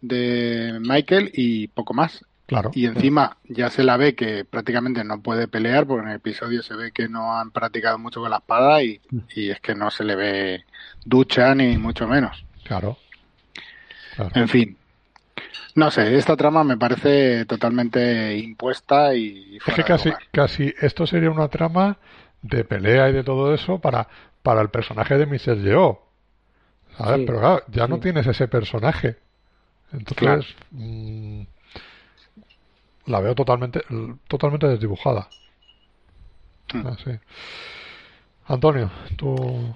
de 0.00 0.78
Michael 0.80 1.30
y 1.32 1.68
poco 1.68 1.94
más. 1.94 2.24
Y 2.72 2.86
encima 2.86 3.36
ya 3.44 3.70
se 3.70 3.84
la 3.84 3.96
ve 3.96 4.14
que 4.14 4.44
prácticamente 4.44 5.04
no 5.04 5.20
puede 5.20 5.48
pelear, 5.48 5.86
porque 5.86 6.02
en 6.04 6.10
el 6.10 6.16
episodio 6.16 6.62
se 6.62 6.74
ve 6.74 6.92
que 6.92 7.08
no 7.08 7.38
han 7.38 7.50
practicado 7.50 7.98
mucho 7.98 8.20
con 8.20 8.30
la 8.30 8.38
espada 8.38 8.82
y, 8.82 9.00
es 9.36 9.60
que 9.60 9.74
no 9.74 9.90
se 9.90 10.04
le 10.04 10.16
ve 10.16 10.64
ducha 11.04 11.54
ni 11.54 11.76
mucho 11.78 12.08
menos. 12.08 12.44
Claro. 12.64 12.96
En 14.34 14.48
fin. 14.48 14.76
No 15.76 15.90
sé, 15.90 16.16
esta 16.16 16.36
trama 16.36 16.64
me 16.64 16.76
parece 16.76 17.44
totalmente 17.44 18.36
impuesta 18.36 19.14
y... 19.14 19.58
Es 19.64 19.74
que 19.74 19.84
casi, 19.84 20.10
casi 20.32 20.74
esto 20.80 21.06
sería 21.06 21.30
una 21.30 21.48
trama 21.48 21.98
de 22.42 22.64
pelea 22.64 23.08
y 23.08 23.12
de 23.12 23.22
todo 23.22 23.54
eso 23.54 23.78
para, 23.78 24.08
para 24.42 24.60
el 24.60 24.70
personaje 24.70 25.16
de 25.16 25.26
Michelle 25.26 25.62
Yeoh. 25.62 26.00
¿Sabes? 26.96 27.24
Pero 27.24 27.38
claro, 27.38 27.62
ya 27.68 27.86
no 27.86 28.00
tienes 28.00 28.26
ese 28.26 28.48
personaje. 28.48 29.16
Entonces... 29.92 30.56
Mm, 30.72 31.42
la 33.06 33.20
veo 33.20 33.34
totalmente, 33.34 33.82
totalmente 34.28 34.66
desdibujada. 34.66 35.28
Hmm. 36.72 36.86
Ah, 36.86 36.96
Antonio, 38.46 38.90
tú. 39.16 39.74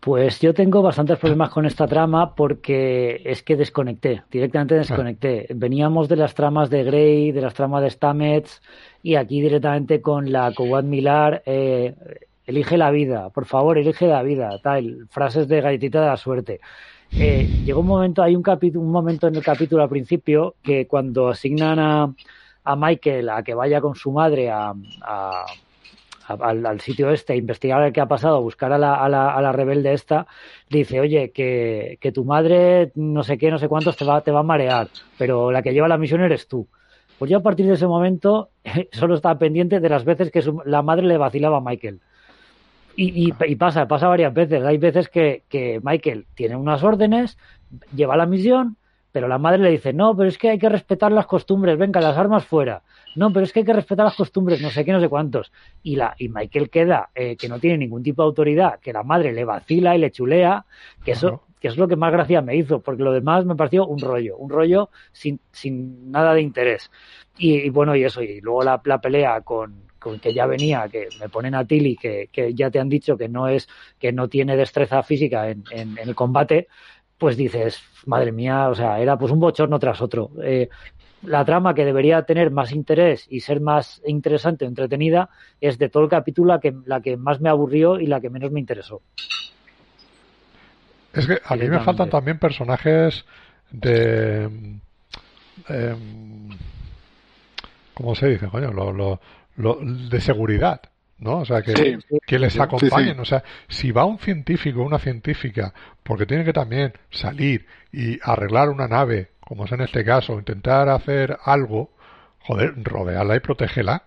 Pues 0.00 0.40
yo 0.40 0.54
tengo 0.54 0.80
bastantes 0.80 1.18
problemas 1.18 1.50
con 1.50 1.66
esta 1.66 1.86
trama 1.86 2.34
porque 2.34 3.20
es 3.22 3.42
que 3.42 3.54
desconecté, 3.54 4.22
directamente 4.30 4.74
desconecté. 4.76 5.46
Veníamos 5.54 6.08
de 6.08 6.16
las 6.16 6.34
tramas 6.34 6.70
de 6.70 6.84
Grey, 6.84 7.32
de 7.32 7.42
las 7.42 7.52
tramas 7.52 7.82
de 7.82 7.90
Stamets 7.90 8.62
y 9.02 9.16
aquí 9.16 9.42
directamente 9.42 10.00
con 10.00 10.32
la 10.32 10.54
Cowad 10.54 10.84
Milar. 10.84 11.42
Eh, 11.44 11.94
elige 12.46 12.78
la 12.78 12.90
vida, 12.90 13.28
por 13.28 13.44
favor, 13.44 13.76
elige 13.76 14.06
la 14.06 14.22
vida, 14.22 14.58
tal, 14.62 15.06
frases 15.10 15.48
de 15.48 15.60
galletita 15.60 16.00
de 16.00 16.06
la 16.06 16.16
suerte. 16.16 16.60
Eh, 17.12 17.62
llegó 17.64 17.80
un 17.80 17.86
momento, 17.86 18.22
hay 18.22 18.36
un, 18.36 18.44
un 18.46 18.90
momento 18.90 19.26
en 19.28 19.36
el 19.36 19.42
capítulo 19.42 19.82
al 19.82 19.88
principio 19.88 20.54
que 20.62 20.86
cuando 20.86 21.28
asignan 21.28 21.78
a, 21.78 22.14
a 22.64 22.76
Michael 22.76 23.28
a 23.28 23.42
que 23.42 23.54
vaya 23.54 23.80
con 23.80 23.94
su 23.94 24.12
madre 24.12 24.50
a, 24.50 24.72
al, 26.38 26.80
sitio 26.80 27.10
este 27.10 27.32
a 27.32 27.36
investigar 27.36 27.92
qué 27.92 28.00
ha 28.00 28.06
pasado, 28.06 28.36
a 28.36 28.40
buscar 28.40 28.72
a 28.72 28.78
la, 28.78 28.94
a 28.94 29.08
la, 29.08 29.34
a 29.34 29.42
la 29.42 29.52
rebelde 29.52 29.92
esta, 29.92 30.26
dice, 30.68 31.00
oye, 31.00 31.32
que, 31.32 31.98
que, 32.00 32.12
tu 32.12 32.24
madre 32.24 32.92
no 32.94 33.22
sé 33.22 33.38
qué, 33.38 33.50
no 33.50 33.58
sé 33.58 33.68
cuántos 33.68 33.96
te 33.96 34.04
va, 34.04 34.20
te 34.20 34.30
va 34.30 34.40
a 34.40 34.44
marear, 34.44 34.88
pero 35.18 35.50
la 35.50 35.62
que 35.62 35.72
lleva 35.72 35.88
la 35.88 35.98
misión 35.98 36.20
eres 36.20 36.46
tú. 36.46 36.68
Pues 37.18 37.30
yo 37.30 37.38
a 37.38 37.42
partir 37.42 37.66
de 37.66 37.74
ese 37.74 37.86
momento 37.86 38.50
solo 38.92 39.14
estaba 39.14 39.38
pendiente 39.38 39.80
de 39.80 39.88
las 39.88 40.04
veces 40.04 40.30
que 40.30 40.42
su, 40.42 40.62
la 40.64 40.82
madre 40.82 41.06
le 41.06 41.18
vacilaba 41.18 41.58
a 41.58 41.60
Michael. 41.60 42.00
Y, 43.00 43.28
y, 43.28 43.34
y, 43.46 43.56
pasa, 43.56 43.88
pasa 43.88 44.08
varias 44.08 44.34
veces. 44.34 44.62
Hay 44.62 44.76
veces 44.76 45.08
que, 45.08 45.42
que 45.48 45.80
Michael 45.82 46.26
tiene 46.34 46.54
unas 46.54 46.84
órdenes, 46.84 47.38
lleva 47.96 48.14
la 48.14 48.26
misión, 48.26 48.76
pero 49.10 49.26
la 49.26 49.38
madre 49.38 49.62
le 49.62 49.70
dice, 49.70 49.94
no, 49.94 50.14
pero 50.14 50.28
es 50.28 50.36
que 50.36 50.50
hay 50.50 50.58
que 50.58 50.68
respetar 50.68 51.10
las 51.10 51.24
costumbres, 51.24 51.78
venga, 51.78 52.02
las 52.02 52.18
armas 52.18 52.44
fuera. 52.44 52.82
No, 53.16 53.32
pero 53.32 53.44
es 53.44 53.54
que 53.54 53.60
hay 53.60 53.64
que 53.64 53.72
respetar 53.72 54.04
las 54.04 54.16
costumbres, 54.16 54.60
no 54.60 54.68
sé 54.68 54.84
qué, 54.84 54.92
no 54.92 55.00
sé 55.00 55.08
cuántos. 55.08 55.50
Y, 55.82 55.96
la, 55.96 56.14
y 56.18 56.28
Michael 56.28 56.68
queda 56.68 57.08
eh, 57.14 57.36
que 57.36 57.48
no 57.48 57.58
tiene 57.58 57.78
ningún 57.78 58.02
tipo 58.02 58.20
de 58.20 58.26
autoridad, 58.26 58.78
que 58.80 58.92
la 58.92 59.02
madre 59.02 59.32
le 59.32 59.46
vacila 59.46 59.96
y 59.96 59.98
le 59.98 60.10
chulea, 60.10 60.66
que 61.02 61.12
eso, 61.12 61.44
que 61.58 61.68
es 61.68 61.78
lo 61.78 61.88
que 61.88 61.96
más 61.96 62.12
gracia 62.12 62.42
me 62.42 62.54
hizo, 62.54 62.80
porque 62.80 63.02
lo 63.02 63.12
demás 63.12 63.46
me 63.46 63.56
pareció 63.56 63.86
un 63.86 63.98
rollo, 63.98 64.36
un 64.36 64.50
rollo 64.50 64.90
sin, 65.12 65.40
sin 65.52 66.10
nada 66.10 66.34
de 66.34 66.42
interés. 66.42 66.90
Y, 67.38 67.60
y 67.60 67.70
bueno, 67.70 67.96
y 67.96 68.04
eso, 68.04 68.20
y 68.20 68.42
luego 68.42 68.62
la, 68.62 68.78
la 68.84 69.00
pelea 69.00 69.40
con 69.40 69.89
que 70.20 70.32
ya 70.34 70.46
venía, 70.46 70.88
que 70.90 71.08
me 71.20 71.28
ponen 71.28 71.54
a 71.54 71.64
Tilly, 71.64 71.96
que, 71.96 72.28
que 72.32 72.54
ya 72.54 72.70
te 72.70 72.80
han 72.80 72.88
dicho 72.88 73.16
que 73.16 73.28
no 73.28 73.48
es, 73.48 73.68
que 73.98 74.12
no 74.12 74.28
tiene 74.28 74.56
destreza 74.56 75.02
física 75.02 75.48
en, 75.50 75.64
en, 75.70 75.98
en 75.98 76.08
el 76.08 76.14
combate, 76.14 76.68
pues 77.18 77.36
dices, 77.36 77.80
madre 78.06 78.32
mía, 78.32 78.68
o 78.68 78.74
sea, 78.74 78.98
era 78.98 79.18
pues 79.18 79.30
un 79.30 79.40
bochorno 79.40 79.78
tras 79.78 80.00
otro. 80.00 80.30
Eh, 80.42 80.68
la 81.22 81.44
trama 81.44 81.74
que 81.74 81.84
debería 81.84 82.22
tener 82.22 82.50
más 82.50 82.72
interés 82.72 83.26
y 83.28 83.40
ser 83.40 83.60
más 83.60 84.00
interesante 84.06 84.64
o 84.64 84.68
entretenida 84.68 85.28
es 85.60 85.78
de 85.78 85.90
todo 85.90 86.04
el 86.04 86.08
capítulo 86.08 86.54
la 86.54 86.60
que, 86.60 86.74
la 86.86 87.02
que 87.02 87.18
más 87.18 87.40
me 87.40 87.50
aburrió 87.50 88.00
y 88.00 88.06
la 88.06 88.20
que 88.20 88.30
menos 88.30 88.50
me 88.50 88.60
interesó. 88.60 89.02
Es 91.12 91.26
que 91.26 91.38
a 91.44 91.56
mí 91.56 91.68
me 91.68 91.80
faltan 91.80 92.08
también 92.08 92.38
personajes 92.38 93.24
de... 93.70 94.48
Eh, 95.68 95.96
¿Cómo 97.92 98.14
se 98.14 98.28
dice, 98.28 98.48
coño? 98.48 98.72
Lo, 98.72 98.92
lo, 98.92 99.20
lo, 99.60 99.78
de 99.80 100.20
seguridad. 100.20 100.80
¿no? 101.20 101.38
O 101.38 101.44
sea, 101.44 101.62
que, 101.62 101.76
sí, 101.76 102.18
que 102.26 102.38
les 102.38 102.58
acompañen. 102.58 103.08
Sí, 103.08 103.14
sí. 103.14 103.20
O 103.20 103.24
sea, 103.24 103.44
si 103.68 103.92
va 103.92 104.04
un 104.04 104.18
científico 104.18 104.80
o 104.80 104.86
una 104.86 104.98
científica, 104.98 105.72
porque 106.02 106.26
tiene 106.26 106.44
que 106.44 106.52
también 106.52 106.94
salir 107.10 107.66
y 107.92 108.18
arreglar 108.22 108.70
una 108.70 108.88
nave, 108.88 109.32
como 109.40 109.66
es 109.66 109.72
en 109.72 109.82
este 109.82 110.04
caso, 110.04 110.38
intentar 110.38 110.88
hacer 110.88 111.36
algo, 111.44 111.92
joder, 112.40 112.72
rodearla 112.82 113.36
y 113.36 113.40
protegerla. 113.40 114.04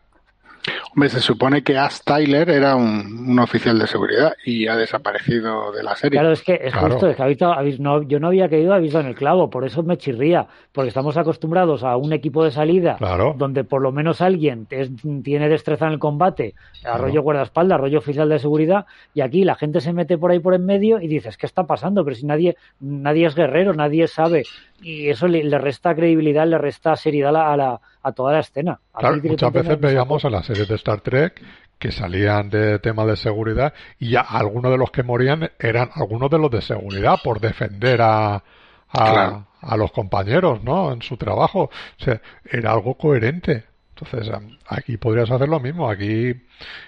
Hombre, 0.96 1.10
se 1.10 1.22
supone 1.22 1.64
que 1.64 1.76
Ash 1.76 2.02
Tyler 2.06 2.52
era 2.52 2.76
un, 2.76 3.26
un, 3.28 3.40
oficial 3.40 3.80
de 3.80 3.88
seguridad 3.88 4.34
y 4.46 4.68
ha 4.68 4.76
desaparecido 4.76 5.72
de 5.72 5.82
la 5.82 5.96
serie. 5.96 6.20
Claro, 6.20 6.32
es 6.32 6.44
que 6.44 6.54
es 6.54 6.72
claro. 6.72 6.92
justo, 6.92 7.08
es 7.10 7.16
que 7.16 7.24
habéis, 7.24 7.42
habéis, 7.42 7.80
no, 7.80 8.04
yo 8.04 8.20
no 8.20 8.28
había 8.28 8.48
caído 8.48 8.76
aviso 8.76 9.00
en 9.00 9.08
el 9.08 9.16
clavo, 9.16 9.50
por 9.50 9.66
eso 9.66 9.82
me 9.82 9.98
chirría, 9.98 10.46
porque 10.72 10.90
estamos 10.90 11.18
acostumbrados 11.18 11.84
a 11.84 11.98
un 11.98 12.14
equipo 12.14 12.44
de 12.44 12.52
salida 12.52 12.98
claro. 12.98 13.34
donde 13.36 13.64
por 13.64 13.82
lo 13.82 13.92
menos 13.92 14.22
alguien 14.22 14.68
es, 14.70 14.92
tiene 15.24 15.50
destreza 15.50 15.88
en 15.88 15.94
el 15.94 16.00
combate, 16.00 16.54
arroyo 16.84 17.14
claro. 17.14 17.24
guardaespaldas, 17.24 17.80
arroyo 17.80 17.98
oficial 17.98 18.30
de 18.30 18.38
seguridad, 18.38 18.86
y 19.16 19.22
aquí 19.22 19.46
la 19.46 19.56
gente 19.56 19.82
se 19.82 19.94
mete 19.94 20.20
por 20.20 20.30
ahí 20.30 20.40
por 20.40 20.54
en 20.54 20.64
medio 20.64 21.02
y 21.02 21.08
dices, 21.08 21.38
¿qué 21.38 21.48
está 21.48 21.64
pasando? 21.64 22.04
Pero 22.04 22.16
si 22.16 22.28
nadie, 22.28 22.56
nadie 22.80 23.26
es 23.26 23.34
guerrero, 23.34 23.74
nadie 23.74 24.08
sabe, 24.08 24.44
y 24.84 25.10
eso 25.10 25.28
le, 25.28 25.44
le 25.44 25.58
resta 25.58 25.96
credibilidad, 25.96 26.46
le 26.46 26.58
resta 26.58 26.96
seriedad 26.96 27.30
a 27.30 27.32
la, 27.32 27.54
a, 27.54 27.58
la, 27.58 27.82
a 28.04 28.12
toda 28.12 28.34
la 28.34 28.40
escena. 28.40 28.80
Claro, 28.94 29.18
muchas 29.24 29.52
veces 29.52 29.80
veíamos 29.80 30.24
en 30.26 30.32
las 30.32 30.46
series 30.46 30.68
de 30.68 30.76
Star 30.76 31.02
Trek 31.02 31.42
que 31.80 31.92
salían 31.92 32.50
de 32.50 32.80
temas 32.80 33.08
de 33.08 33.16
seguridad 33.18 33.74
y 34.00 34.12
ya 34.12 34.22
algunos 34.22 34.72
de 34.72 34.78
los 34.78 34.92
que 34.92 35.04
morían 35.04 35.52
eran 35.60 35.90
algunos 35.96 36.30
de 36.30 36.40
los 36.40 36.52
de 36.52 36.62
seguridad 36.62 37.18
por 37.24 37.40
defender 37.40 38.02
a, 38.02 38.36
a, 38.36 38.42
claro. 38.90 39.48
a 39.62 39.78
los 39.78 39.92
compañeros, 39.92 40.64
¿no? 40.64 40.94
En 40.94 41.02
su 41.02 41.18
trabajo. 41.18 41.64
O 42.00 42.04
sea, 42.04 42.22
era 42.46 42.72
algo 42.72 42.96
coherente. 42.96 43.66
Entonces, 43.96 44.32
aquí 44.68 44.98
podrías 44.98 45.30
hacer 45.30 45.50
lo 45.50 45.60
mismo. 45.60 45.90
Aquí, 45.90 46.30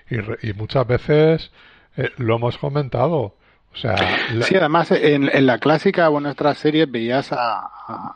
y, 0.09 0.49
y 0.49 0.53
muchas 0.53 0.87
veces 0.87 1.51
eh, 1.97 2.09
lo 2.17 2.35
hemos 2.35 2.57
comentado. 2.57 3.35
O 3.75 3.77
sea, 3.77 3.95
la... 4.33 4.45
Sí, 4.45 4.55
además, 4.55 4.91
en, 4.91 5.29
en, 5.31 5.45
la 5.45 5.59
clásica 5.59 6.09
o 6.09 6.17
en 6.17 6.23
nuestras 6.23 6.57
series 6.57 6.89
veías 6.89 7.31
a, 7.31 7.69
a, 7.87 8.15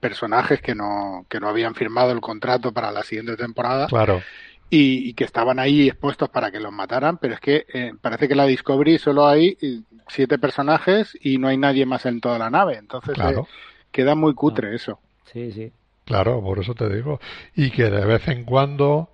personajes 0.00 0.60
que 0.60 0.74
no, 0.74 1.26
que 1.28 1.38
no 1.40 1.48
habían 1.48 1.74
firmado 1.74 2.10
el 2.10 2.20
contrato 2.20 2.72
para 2.72 2.90
la 2.90 3.02
siguiente 3.02 3.36
temporada. 3.36 3.86
Claro 3.86 4.22
y, 4.70 5.08
y, 5.08 5.14
que 5.14 5.24
estaban 5.24 5.58
ahí 5.58 5.88
expuestos 5.88 6.28
para 6.28 6.50
que 6.50 6.60
los 6.60 6.72
mataran, 6.72 7.16
pero 7.16 7.34
es 7.34 7.40
que 7.40 7.64
eh, 7.72 7.92
parece 8.00 8.28
que 8.28 8.34
la 8.34 8.44
Discovery 8.44 8.98
solo 8.98 9.26
hay 9.26 9.56
eh, 9.62 9.80
siete 10.08 10.38
personajes 10.38 11.16
y 11.22 11.38
no 11.38 11.48
hay 11.48 11.56
nadie 11.56 11.86
más 11.86 12.04
en 12.06 12.20
toda 12.20 12.38
la 12.38 12.50
nave, 12.50 12.76
entonces 12.76 13.14
claro. 13.14 13.42
eh, 13.42 13.54
queda 13.90 14.14
muy 14.14 14.34
cutre 14.34 14.74
eso. 14.74 15.00
Sí, 15.32 15.52
sí. 15.52 15.72
Claro, 16.04 16.40
por 16.42 16.58
eso 16.58 16.74
te 16.74 16.88
digo. 16.88 17.20
Y 17.54 17.70
que 17.70 17.90
de 17.90 18.04
vez 18.04 18.26
en 18.28 18.44
cuando 18.44 19.10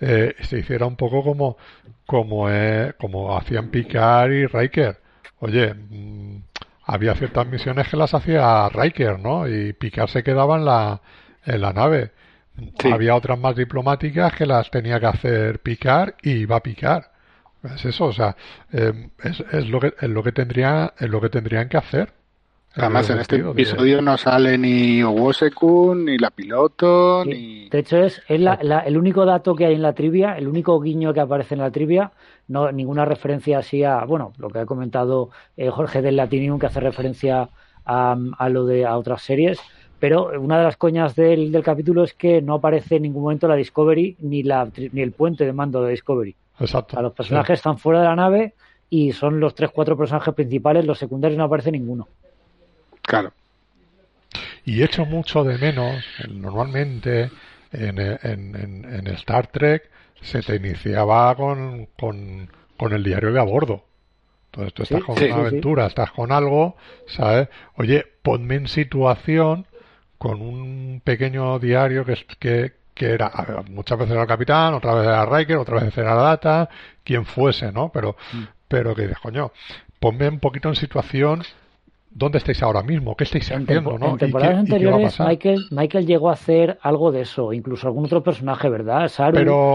eh, 0.00 0.34
se 0.42 0.60
hiciera 0.60 0.86
un 0.86 0.96
poco 0.96 1.22
como 1.22 1.58
como 2.06 2.48
eh, 2.48 2.94
como 2.98 3.36
hacían 3.36 3.70
Picard 3.70 4.32
y 4.32 4.46
Riker. 4.46 4.98
Oye, 5.40 5.74
mmm, 5.74 6.42
había 6.84 7.14
ciertas 7.14 7.46
misiones 7.46 7.88
que 7.88 7.96
las 7.96 8.14
hacía 8.14 8.68
Riker, 8.68 9.18
¿no? 9.18 9.48
Y 9.48 9.72
Picard 9.72 10.08
se 10.08 10.22
quedaba 10.22 10.56
en 10.56 10.64
la 10.64 11.00
en 11.44 11.60
la 11.60 11.72
nave 11.72 12.12
Sí. 12.80 12.90
Había 12.90 13.14
otras 13.14 13.38
más 13.38 13.54
diplomáticas 13.54 14.34
que 14.34 14.46
las 14.46 14.70
tenía 14.70 14.98
que 14.98 15.06
hacer 15.06 15.60
picar 15.60 16.16
y 16.22 16.30
iba 16.30 16.56
a 16.56 16.62
picar. 16.62 17.12
Es 17.62 17.84
eso, 17.84 18.06
o 18.06 18.12
sea, 18.12 18.36
eh, 18.72 19.10
es, 19.22 19.40
es, 19.52 19.68
lo 19.68 19.80
que 19.80 19.94
es 20.00 20.08
lo 20.08 20.22
que 20.22 20.32
tendría 20.32 20.94
es 20.98 21.08
lo 21.08 21.20
que 21.20 21.28
tendrían 21.28 21.68
que 21.68 21.76
hacer. 21.76 22.12
Además, 22.74 23.10
en 23.10 23.18
este 23.18 23.36
episodio 23.36 24.00
no 24.00 24.16
sale 24.16 24.56
ni 24.56 25.02
Owosekun, 25.02 26.04
ni 26.04 26.18
la 26.18 26.30
piloto, 26.30 27.24
sí. 27.24 27.30
ni. 27.30 27.68
De 27.68 27.78
hecho, 27.80 27.96
es, 27.98 28.22
es 28.28 28.40
la, 28.40 28.58
la, 28.62 28.80
el 28.80 28.96
único 28.96 29.24
dato 29.24 29.54
que 29.54 29.66
hay 29.66 29.74
en 29.74 29.82
la 29.82 29.94
trivia, 29.94 30.38
el 30.38 30.46
único 30.46 30.78
guiño 30.80 31.12
que 31.12 31.20
aparece 31.20 31.54
en 31.54 31.60
la 31.60 31.70
trivia, 31.70 32.12
no 32.46 32.70
ninguna 32.70 33.04
referencia 33.04 33.58
así 33.58 33.82
a, 33.82 34.04
bueno, 34.04 34.32
lo 34.38 34.48
que 34.48 34.60
ha 34.60 34.66
comentado 34.66 35.30
eh, 35.56 35.70
Jorge 35.70 36.02
del 36.02 36.16
Latinium, 36.16 36.58
que 36.58 36.66
hace 36.66 36.80
referencia 36.80 37.48
a, 37.84 38.16
a 38.38 38.48
lo 38.48 38.64
de 38.66 38.86
a 38.86 38.96
otras 38.96 39.22
series 39.22 39.60
pero 39.98 40.30
una 40.40 40.58
de 40.58 40.64
las 40.64 40.76
coñas 40.76 41.14
del, 41.16 41.50
del, 41.50 41.62
capítulo 41.62 42.04
es 42.04 42.14
que 42.14 42.40
no 42.40 42.54
aparece 42.54 42.96
en 42.96 43.02
ningún 43.02 43.22
momento 43.22 43.48
la 43.48 43.56
Discovery 43.56 44.16
ni, 44.20 44.42
la, 44.42 44.68
ni 44.92 45.00
el 45.00 45.12
puente 45.12 45.44
de 45.44 45.52
mando 45.52 45.82
de 45.82 45.90
Discovery. 45.90 46.36
Exacto. 46.60 46.92
O 46.92 46.96
sea, 46.96 47.02
los 47.02 47.12
personajes 47.14 47.58
sí. 47.58 47.60
están 47.60 47.78
fuera 47.78 48.00
de 48.00 48.06
la 48.06 48.16
nave 48.16 48.54
y 48.88 49.12
son 49.12 49.40
los 49.40 49.54
tres, 49.54 49.70
cuatro 49.72 49.96
personajes 49.96 50.32
principales, 50.34 50.86
los 50.86 50.98
secundarios 50.98 51.36
no 51.36 51.44
aparece 51.44 51.72
ninguno. 51.72 52.08
Claro. 53.08 53.32
Y 54.66 54.82
echo 54.82 55.06
mucho 55.06 55.42
de 55.42 55.56
menos, 55.56 56.04
normalmente 56.28 57.30
en, 57.72 57.98
en, 57.98 58.54
en, 58.54 58.84
en 58.84 59.06
Star 59.14 59.46
Trek 59.46 59.88
se 60.20 60.42
te 60.42 60.56
iniciaba 60.56 61.34
con, 61.34 61.86
con, 61.98 62.50
con 62.76 62.92
el 62.92 63.02
diario 63.02 63.32
de 63.32 63.40
a 63.40 63.44
bordo. 63.44 63.82
Entonces 64.52 64.74
tú 64.74 64.82
estás 64.82 64.98
sí, 64.98 65.04
con 65.06 65.16
sí, 65.16 65.24
una 65.24 65.36
aventura, 65.36 65.86
estás 65.86 66.10
con 66.12 66.32
algo, 66.32 66.76
¿sabes? 67.06 67.48
Oye, 67.76 68.04
ponme 68.20 68.56
en 68.56 68.68
situación 68.68 69.66
con 70.18 70.42
un 70.42 71.00
pequeño 71.02 71.58
diario 71.58 72.04
que, 72.04 72.14
que, 72.38 72.74
que 72.92 73.06
era, 73.06 73.32
muchas 73.70 73.98
veces 73.98 74.12
era 74.12 74.22
el 74.22 74.28
capitán, 74.28 74.74
otra 74.74 74.92
vez 74.92 75.06
era 75.06 75.24
Riker, 75.24 75.56
otra 75.56 75.80
vez 75.80 75.96
era 75.96 76.14
la 76.14 76.22
data, 76.22 76.68
quien 77.04 77.24
fuese, 77.24 77.72
¿no? 77.72 77.90
Pero, 77.90 78.18
mm. 78.34 78.42
pero 78.68 78.94
que 78.94 79.02
dices, 79.02 79.18
coño, 79.18 79.50
ponme 79.98 80.28
un 80.28 80.40
poquito 80.40 80.68
en 80.68 80.76
situación 80.76 81.42
dónde 82.10 82.38
estáis 82.38 82.62
ahora 82.62 82.82
mismo, 82.82 83.16
qué 83.16 83.24
estáis 83.24 83.50
en 83.50 83.62
haciendo, 83.62 83.98
¿no? 83.98 84.10
En 84.10 84.18
temporadas 84.18 84.54
qué, 84.54 84.60
anteriores, 84.60 85.20
Michael, 85.20 85.66
Michael 85.70 86.06
llegó 86.06 86.30
a 86.30 86.34
hacer 86.34 86.78
algo 86.82 87.12
de 87.12 87.22
eso, 87.22 87.52
incluso 87.52 87.86
algún 87.86 88.06
otro 88.06 88.22
personaje, 88.22 88.68
¿verdad? 88.68 89.08
Saru. 89.08 89.34
Pero, 89.34 89.74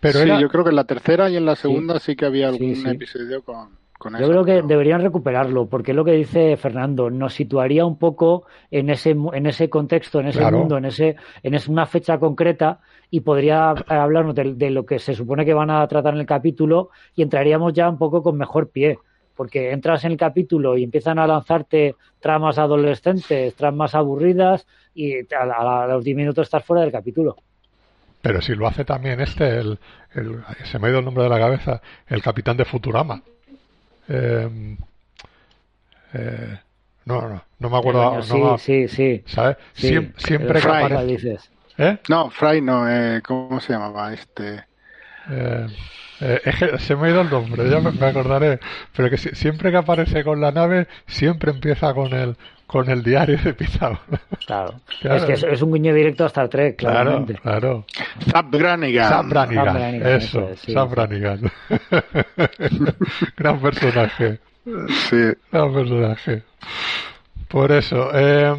pero 0.00 0.18
sí, 0.20 0.24
era... 0.26 0.40
yo 0.40 0.48
creo 0.48 0.64
que 0.64 0.70
en 0.70 0.76
la 0.76 0.84
tercera 0.84 1.30
y 1.30 1.36
en 1.36 1.46
la 1.46 1.56
segunda 1.56 1.98
sí, 1.98 2.12
sí 2.12 2.16
que 2.16 2.26
había 2.26 2.48
algún 2.48 2.74
sí, 2.74 2.88
episodio 2.88 3.42
con 3.42 3.80
yo 4.18 4.28
creo 4.28 4.44
que 4.44 4.62
deberían 4.62 5.02
recuperarlo, 5.02 5.66
porque 5.66 5.90
es 5.90 5.96
lo 5.96 6.06
que 6.06 6.12
dice 6.12 6.56
Fernando, 6.56 7.10
nos 7.10 7.34
situaría 7.34 7.84
un 7.84 7.98
poco 7.98 8.46
en 8.70 8.88
ese, 8.88 9.10
en 9.10 9.46
ese 9.46 9.68
contexto, 9.68 10.20
en 10.20 10.28
ese 10.28 10.38
claro. 10.38 10.58
mundo, 10.58 10.78
en, 10.78 10.86
ese, 10.86 11.16
en 11.42 11.54
ese, 11.54 11.70
una 11.70 11.84
fecha 11.84 12.18
concreta 12.18 12.80
y 13.10 13.20
podría 13.20 13.70
hablarnos 13.70 14.34
de, 14.34 14.54
de, 14.54 14.70
lo 14.70 14.86
que 14.86 14.98
se 14.98 15.14
supone 15.14 15.44
que 15.44 15.52
van 15.52 15.70
a 15.70 15.86
tratar 15.86 16.14
en 16.14 16.20
el 16.20 16.26
capítulo 16.26 16.90
y 17.14 17.22
entraríamos 17.22 17.74
ya 17.74 17.90
un 17.90 17.98
poco 17.98 18.22
con 18.22 18.38
mejor 18.38 18.70
pie, 18.70 18.98
porque 19.36 19.70
entras 19.72 20.04
en 20.04 20.12
el 20.12 20.18
capítulo 20.18 20.76
y 20.76 20.84
empiezan 20.84 21.18
a 21.18 21.26
lanzarte 21.26 21.96
tramas 22.20 22.58
adolescentes, 22.58 23.54
tramas 23.54 23.94
aburridas 23.94 24.66
y 24.94 25.18
a, 25.34 25.42
a, 25.42 25.84
a 25.84 25.86
los 25.88 26.04
10 26.04 26.16
minutos 26.16 26.46
estás 26.46 26.64
fuera 26.64 26.82
del 26.82 26.92
capítulo. 26.92 27.36
pero 28.22 28.42
si 28.42 28.54
lo 28.54 28.66
hace 28.66 28.84
también 28.84 29.20
este, 29.20 29.58
el, 29.58 29.78
el, 30.14 30.42
se 30.64 30.78
me 30.78 30.88
ha 30.88 30.90
ido 30.90 30.98
el 30.98 31.04
nombre 31.04 31.24
de 31.24 31.30
la 31.30 31.38
cabeza, 31.38 31.80
el 32.06 32.20
capitán 32.22 32.56
de 32.58 32.64
Futurama. 32.66 33.22
Eh, 34.08 34.76
eh, 36.12 36.58
no, 37.06 37.28
no, 37.28 37.42
no 37.58 37.70
me 37.70 37.78
acuerdo. 37.78 38.18
Eh, 38.18 38.22
sí, 38.22 38.38
no, 38.38 38.58
sí, 38.58 38.88
sí. 38.88 39.22
¿Sabes? 39.26 39.56
Sí, 39.72 39.88
siempre, 39.88 40.20
siempre 40.20 40.54
que 40.54 40.60
Fry, 40.60 40.70
aparece. 40.84 41.04
dices. 41.06 41.50
¿Eh? 41.78 41.96
No, 42.08 42.28
Fry 42.30 42.60
no, 42.60 42.86
eh, 42.90 43.22
¿cómo 43.24 43.58
se 43.60 43.72
llamaba 43.72 44.12
este? 44.12 44.64
Eh, 46.20 46.40
es 46.44 46.56
que 46.56 46.78
se 46.78 46.96
me 46.96 47.06
ha 47.08 47.10
ido 47.10 47.20
el 47.22 47.30
nombre, 47.30 47.68
ya 47.70 47.80
me, 47.80 47.90
me 47.92 48.06
acordaré. 48.06 48.58
Pero 48.94 49.08
que 49.10 49.16
si- 49.16 49.34
siempre 49.34 49.70
que 49.70 49.78
aparece 49.78 50.22
con 50.24 50.40
la 50.40 50.52
nave, 50.52 50.86
siempre 51.06 51.50
empieza 51.50 51.94
con 51.94 52.12
el, 52.12 52.36
con 52.66 52.90
el 52.90 53.02
diario 53.02 53.38
de 53.42 53.54
Pitágoras. 53.54 54.00
Claro. 54.46 54.74
Claro. 55.00 55.16
Es 55.16 55.24
que 55.24 55.32
es, 55.32 55.42
es 55.44 55.62
un 55.62 55.72
guiño 55.72 55.94
directo 55.94 56.24
a 56.24 56.26
Star 56.26 56.48
Trek, 56.48 56.76
Claro, 56.76 56.94
claramente. 56.94 57.34
claro. 57.40 57.86
Zap 58.30 58.50
Brannigan. 58.50 59.28
Brannigan, 59.30 59.76
eso, 60.06 60.40
eso 60.40 60.50
es, 60.50 60.60
sí. 60.60 60.74
Brannigan. 60.74 61.40
Gran 63.36 63.60
personaje, 63.60 64.38
Sí. 65.08 65.16
gran 65.50 65.72
personaje. 65.72 66.42
Por 67.48 67.72
eso, 67.72 68.10
eh, 68.14 68.54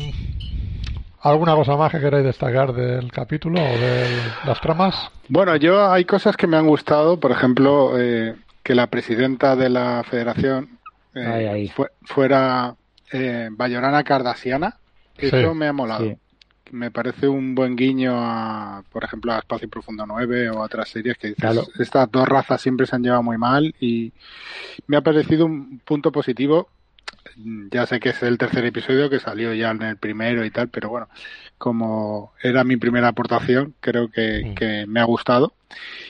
¿alguna 1.21 1.55
cosa 1.55 1.75
más 1.77 1.91
que 1.91 1.99
queráis 1.99 2.23
destacar 2.25 2.73
del 2.73 3.11
capítulo 3.11 3.59
o 3.61 3.77
de 3.77 4.05
las 4.45 4.59
tramas? 4.61 5.09
Bueno, 5.27 5.55
yo 5.55 5.91
hay 5.91 6.05
cosas 6.05 6.35
que 6.37 6.47
me 6.47 6.57
han 6.57 6.67
gustado, 6.67 7.19
por 7.19 7.31
ejemplo, 7.31 7.93
eh, 7.99 8.35
que 8.63 8.75
la 8.75 8.87
presidenta 8.87 9.55
de 9.55 9.69
la 9.69 10.03
federación 10.09 10.77
eh, 11.15 11.69
fuera 12.03 12.75
eh, 13.11 13.49
Bayorana 13.51 14.03
Cardasiana. 14.03 14.77
Eso 15.17 15.51
Sí, 15.51 15.55
me 15.57 15.67
ha 15.67 15.73
molado. 15.73 16.05
Sí. 16.05 16.17
Me 16.71 16.89
parece 16.89 17.27
un 17.27 17.53
buen 17.53 17.75
guiño 17.75 18.13
a, 18.15 18.81
por 18.91 19.03
ejemplo, 19.03 19.33
a 19.33 19.39
Espacio 19.39 19.69
Profundo 19.69 20.05
9 20.07 20.49
o 20.51 20.59
a 20.61 20.65
otras 20.65 20.87
series 20.87 21.17
que 21.17 21.27
dices, 21.27 21.41
Claro. 21.41 21.63
estas 21.77 22.09
dos 22.09 22.25
razas 22.27 22.61
siempre 22.61 22.85
se 22.85 22.95
han 22.95 23.03
llevado 23.03 23.21
muy 23.23 23.37
mal 23.37 23.75
y 23.81 24.13
me 24.87 24.95
ha 24.95 25.01
parecido 25.01 25.45
un 25.45 25.79
punto 25.83 26.11
positivo. 26.13 26.69
Ya 27.71 27.85
sé 27.85 27.99
que 27.99 28.09
es 28.09 28.23
el 28.23 28.37
tercer 28.37 28.65
episodio 28.65 29.09
que 29.09 29.19
salió 29.19 29.53
ya 29.53 29.71
en 29.71 29.81
el 29.83 29.97
primero 29.97 30.43
y 30.43 30.51
tal, 30.51 30.69
pero 30.69 30.89
bueno, 30.89 31.07
como 31.57 32.33
era 32.41 32.63
mi 32.63 32.77
primera 32.77 33.09
aportación, 33.09 33.75
creo 33.79 34.09
que, 34.09 34.53
que 34.55 34.85
me 34.87 34.99
ha 34.99 35.05
gustado. 35.05 35.53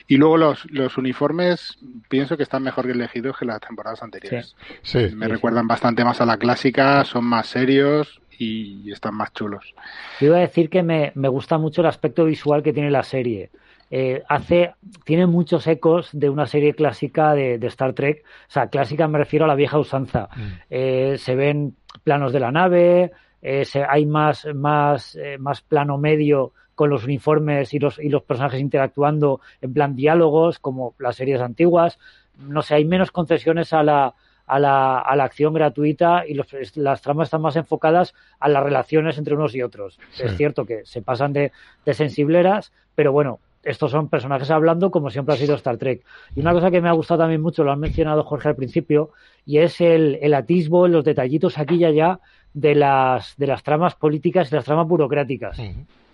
Y 0.08 0.18
luego 0.18 0.38
los, 0.38 0.66
los 0.72 0.98
uniformes 0.98 1.78
pienso 2.10 2.38
que 2.38 2.44
están 2.44 2.64
mejor 2.64 2.90
elegidos 2.90 3.38
que 3.38 3.46
las 3.46 3.60
temporadas 3.62 4.02
anteriores. 4.02 4.56
Sí, 4.84 5.00
Me 5.16 5.28
sí. 5.28 5.32
recuerdan 5.34 5.68
bastante 5.68 6.04
más 6.04 6.22
a 6.22 6.26
la 6.26 6.38
clásica, 6.38 7.04
son 7.06 7.26
más 7.26 7.48
serios 7.48 8.22
y 8.38 8.92
están 8.92 9.16
más 9.16 9.34
chulos. 9.34 9.74
Yo 10.20 10.28
iba 10.28 10.38
a 10.38 10.42
decir 10.42 10.70
que 10.70 10.82
me, 10.84 11.12
me 11.16 11.28
gusta 11.28 11.58
mucho 11.58 11.82
el 11.82 11.88
aspecto 11.88 12.26
visual 12.26 12.64
que 12.64 12.74
tiene 12.74 12.90
la 12.92 13.04
serie. 13.04 13.52
Eh, 13.94 14.24
hace, 14.30 14.74
tiene 15.04 15.28
muchos 15.28 15.68
ecos 15.68 16.10
de 16.14 16.30
una 16.30 16.46
serie 16.48 16.74
clásica 16.74 17.34
de, 17.36 17.58
de 17.60 17.68
Star 17.68 17.92
Trek. 17.94 18.24
O 18.48 18.52
sea, 18.52 18.68
clásica 18.68 19.08
me 19.08 19.18
refiero 19.18 19.44
a 19.46 19.48
la 19.50 19.56
vieja 19.56 19.78
usanza. 19.78 20.30
Mm. 20.36 20.42
Eh, 20.70 21.16
se 21.18 21.36
ven 21.36 21.76
planos 22.04 22.32
de 22.32 22.40
la 22.40 22.52
nave, 22.52 23.12
eh, 23.42 23.66
se- 23.66 23.84
hay 23.88 24.06
más, 24.06 24.48
más, 24.56 25.18
más 25.40 25.62
plano 25.62 25.98
medio 25.98 26.54
con 26.74 26.90
los 26.90 27.04
uniformes 27.04 27.74
y 27.74 27.80
los, 27.80 28.00
y 28.00 28.08
los 28.10 28.24
personajes 28.24 28.62
interactuando 28.62 29.42
en 29.62 29.74
plan 29.74 29.94
diálogos, 29.96 30.58
como 30.60 30.96
las 30.98 31.18
series 31.18 31.42
antiguas. 31.42 32.00
No 32.40 32.62
sé, 32.62 32.76
hay 32.76 32.86
menos 32.86 33.12
concesiones 33.12 33.74
a 33.74 33.84
la, 33.84 34.16
a 34.48 34.58
la, 34.60 35.00
a 35.00 35.16
la 35.18 35.26
acción 35.26 35.54
gratuita 35.54 36.26
y 36.26 36.34
los- 36.34 36.48
las 36.78 37.02
tramas 37.02 37.28
están 37.28 37.42
más 37.42 37.56
enfocadas 37.58 38.14
a 38.40 38.48
las 38.48 38.64
relaciones 38.64 39.18
entre 39.18 39.36
unos 39.36 39.54
y 39.54 39.62
otros. 39.62 40.00
Sí. 40.12 40.24
Es 40.24 40.38
cierto 40.38 40.66
que 40.66 40.86
se 40.86 41.02
pasan 41.02 41.34
de, 41.34 41.52
de 41.86 41.94
sensibleras, 41.94 42.72
pero 42.96 43.12
bueno, 43.12 43.40
estos 43.64 43.92
son 43.92 44.10
personajes 44.10 44.50
hablando 44.52 44.92
como 44.92 45.10
siempre 45.10 45.36
ha 45.36 45.38
sido 45.38 45.56
Star 45.56 45.78
Trek. 45.78 46.04
Y 46.36 46.40
una 46.40 46.54
cosa 46.54 46.72
que 46.72 46.82
me 46.82 46.90
ha 46.90 46.94
gustado 46.94 47.22
también 47.22 47.42
mucho, 47.42 47.64
lo 47.64 47.72
han 47.72 47.80
mencionado 47.80 48.24
Jorge 48.24 48.50
al 48.50 48.56
principio, 48.56 49.12
y 49.46 49.60
es 49.60 49.82
el, 49.82 50.18
el 50.22 50.34
atisbo, 50.34 50.88
los 50.88 51.04
detallitos 51.04 51.58
aquí 51.58 51.76
y 51.76 51.86
allá 51.86 52.20
de 52.54 52.76
las, 52.76 53.36
de 53.38 53.48
las 53.48 53.64
tramas 53.64 53.96
políticas 53.96 54.52
y 54.52 54.56
las 54.56 54.66
tramas 54.66 54.88
burocráticas. 54.88 55.60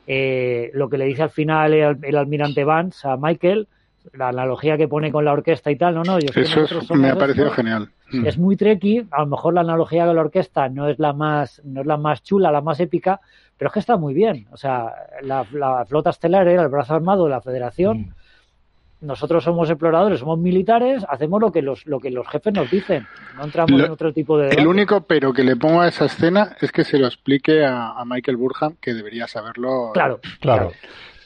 Eh, 0.07 0.71
lo 0.73 0.89
que 0.89 0.97
le 0.97 1.05
dice 1.05 1.23
al 1.23 1.29
final 1.29 1.73
el, 1.73 1.97
el 2.01 2.15
almirante 2.15 2.63
Vance 2.63 3.07
a 3.07 3.17
Michael, 3.17 3.67
la 4.13 4.29
analogía 4.29 4.77
que 4.77 4.87
pone 4.87 5.11
con 5.11 5.25
la 5.25 5.33
orquesta 5.33 5.69
y 5.71 5.75
tal, 5.75 5.95
no, 5.95 6.03
no, 6.03 6.19
yo 6.19 6.27
es 6.27 6.31
que 6.31 6.41
Eso 6.41 6.61
nosotros 6.61 6.83
es- 6.83 6.91
me 6.97 7.07
ha 7.07 7.11
somos 7.11 7.23
parecido 7.23 7.45
esto. 7.47 7.55
genial. 7.55 7.89
Mm. 8.11 8.25
Es 8.25 8.37
muy 8.37 8.55
tricky, 8.55 9.05
a 9.11 9.21
lo 9.21 9.27
mejor 9.27 9.53
la 9.53 9.61
analogía 9.61 10.05
con 10.05 10.15
la 10.15 10.21
orquesta 10.21 10.69
no 10.69 10.87
es 10.87 10.97
la 10.99 11.13
más, 11.13 11.61
no 11.65 11.81
es 11.81 11.87
la 11.87 11.97
más 11.97 12.23
chula, 12.23 12.51
la 12.51 12.61
más 12.61 12.79
épica, 12.79 13.19
pero 13.57 13.67
es 13.69 13.73
que 13.73 13.79
está 13.79 13.97
muy 13.97 14.13
bien. 14.13 14.47
O 14.51 14.57
sea, 14.57 14.93
la, 15.23 15.45
la 15.51 15.85
flota 15.85 16.11
estelar 16.11 16.47
era 16.47 16.61
el 16.63 16.69
brazo 16.69 16.93
armado 16.95 17.25
de 17.25 17.31
la 17.31 17.41
Federación. 17.41 17.97
Mm. 17.99 18.13
Nosotros 18.99 19.43
somos 19.43 19.69
exploradores, 19.69 20.19
somos 20.21 20.39
militares, 20.39 21.05
hacemos 21.07 21.39
lo 21.39 21.51
que 21.51 21.61
los, 21.61 21.85
lo 21.85 21.99
que 21.99 22.09
los 22.09 22.27
jefes 22.29 22.51
nos 22.51 22.71
dicen. 22.71 23.05
No 23.35 23.43
entramos 23.43 23.71
Lo- 23.79 23.85
en 23.85 23.91
otro 23.91 24.11
tipo 24.11 24.39
de. 24.39 24.49
El 24.49 24.65
único 24.65 25.01
pero 25.01 25.33
que 25.33 25.43
le 25.43 25.55
pongo 25.55 25.81
a 25.81 25.87
esa 25.87 26.05
escena 26.05 26.55
es 26.61 26.71
que 26.71 26.83
se 26.83 26.97
lo 26.97 27.05
explique 27.05 27.63
a, 27.63 27.91
a 27.91 28.05
Michael 28.05 28.37
Burham, 28.37 28.75
que 28.81 28.95
debería 28.95 29.27
saberlo. 29.27 29.91
Claro, 29.93 30.19
Claro. 30.39 30.71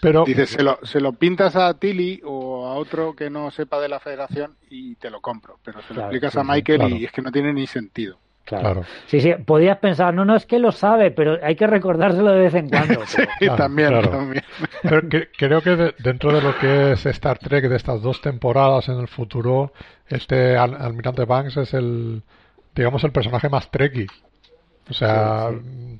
Pero, 0.01 0.25
Dices, 0.25 0.49
se 0.49 0.63
lo, 0.63 0.79
se 0.83 0.99
lo 0.99 1.13
pintas 1.13 1.55
a 1.55 1.73
Tilly 1.75 2.21
o 2.25 2.65
a 2.67 2.73
otro 2.73 3.15
que 3.15 3.29
no 3.29 3.51
sepa 3.51 3.79
de 3.79 3.87
la 3.87 3.99
federación 3.99 4.55
y 4.69 4.95
te 4.95 5.09
lo 5.11 5.21
compro. 5.21 5.59
Pero 5.63 5.81
se 5.83 5.89
lo 5.89 5.93
Claro, 5.95 6.07
explicas 6.07 6.33
sí, 6.33 6.39
a 6.39 6.41
sí, 6.41 6.47
Michael 6.49 6.79
claro. 6.79 6.95
y 6.95 7.05
es 7.05 7.11
que 7.11 7.21
no 7.21 7.31
tiene 7.31 7.53
ni 7.53 7.67
sentido. 7.67 8.17
claro. 8.45 8.63
claro. 8.63 8.85
Sí, 9.05 9.21
sí, 9.21 9.31
podías 9.45 9.77
pensar, 9.77 10.11
no, 10.13 10.25
no, 10.25 10.35
es 10.35 10.47
que 10.47 10.57
lo 10.57 10.71
sabe, 10.71 11.11
pero 11.11 11.37
hay 11.43 11.55
que 11.55 11.67
recordárselo 11.67 12.31
de 12.31 12.39
vez 12.39 12.53
en 12.55 12.67
cuando. 12.69 12.99
Claro, 13.39 13.55
también, 13.55 13.89
claro. 13.89 14.09
también. 14.09 14.43
Pero 14.81 15.07
que- 15.07 15.29
creo 15.37 15.61
que 15.61 15.75
de- 15.75 15.95
dentro 15.99 16.33
de 16.33 16.41
lo 16.41 16.57
que 16.57 16.93
es 16.93 17.05
Star 17.05 17.37
Trek 17.37 17.67
de 17.69 17.75
estas 17.75 18.01
dos 18.01 18.21
temporadas 18.21 18.89
en 18.89 18.99
el 18.99 19.07
futuro, 19.07 19.71
este 20.07 20.57
al- 20.57 20.75
almirante 20.81 21.25
Banks 21.25 21.57
es 21.57 21.73
el, 21.75 22.23
digamos, 22.75 23.03
el 23.03 23.11
personaje 23.11 23.49
más 23.49 23.69
trekky. 23.69 24.07
O 24.89 24.93
sea, 24.93 25.49
Sí, 25.51 25.55
mm, 25.57 25.99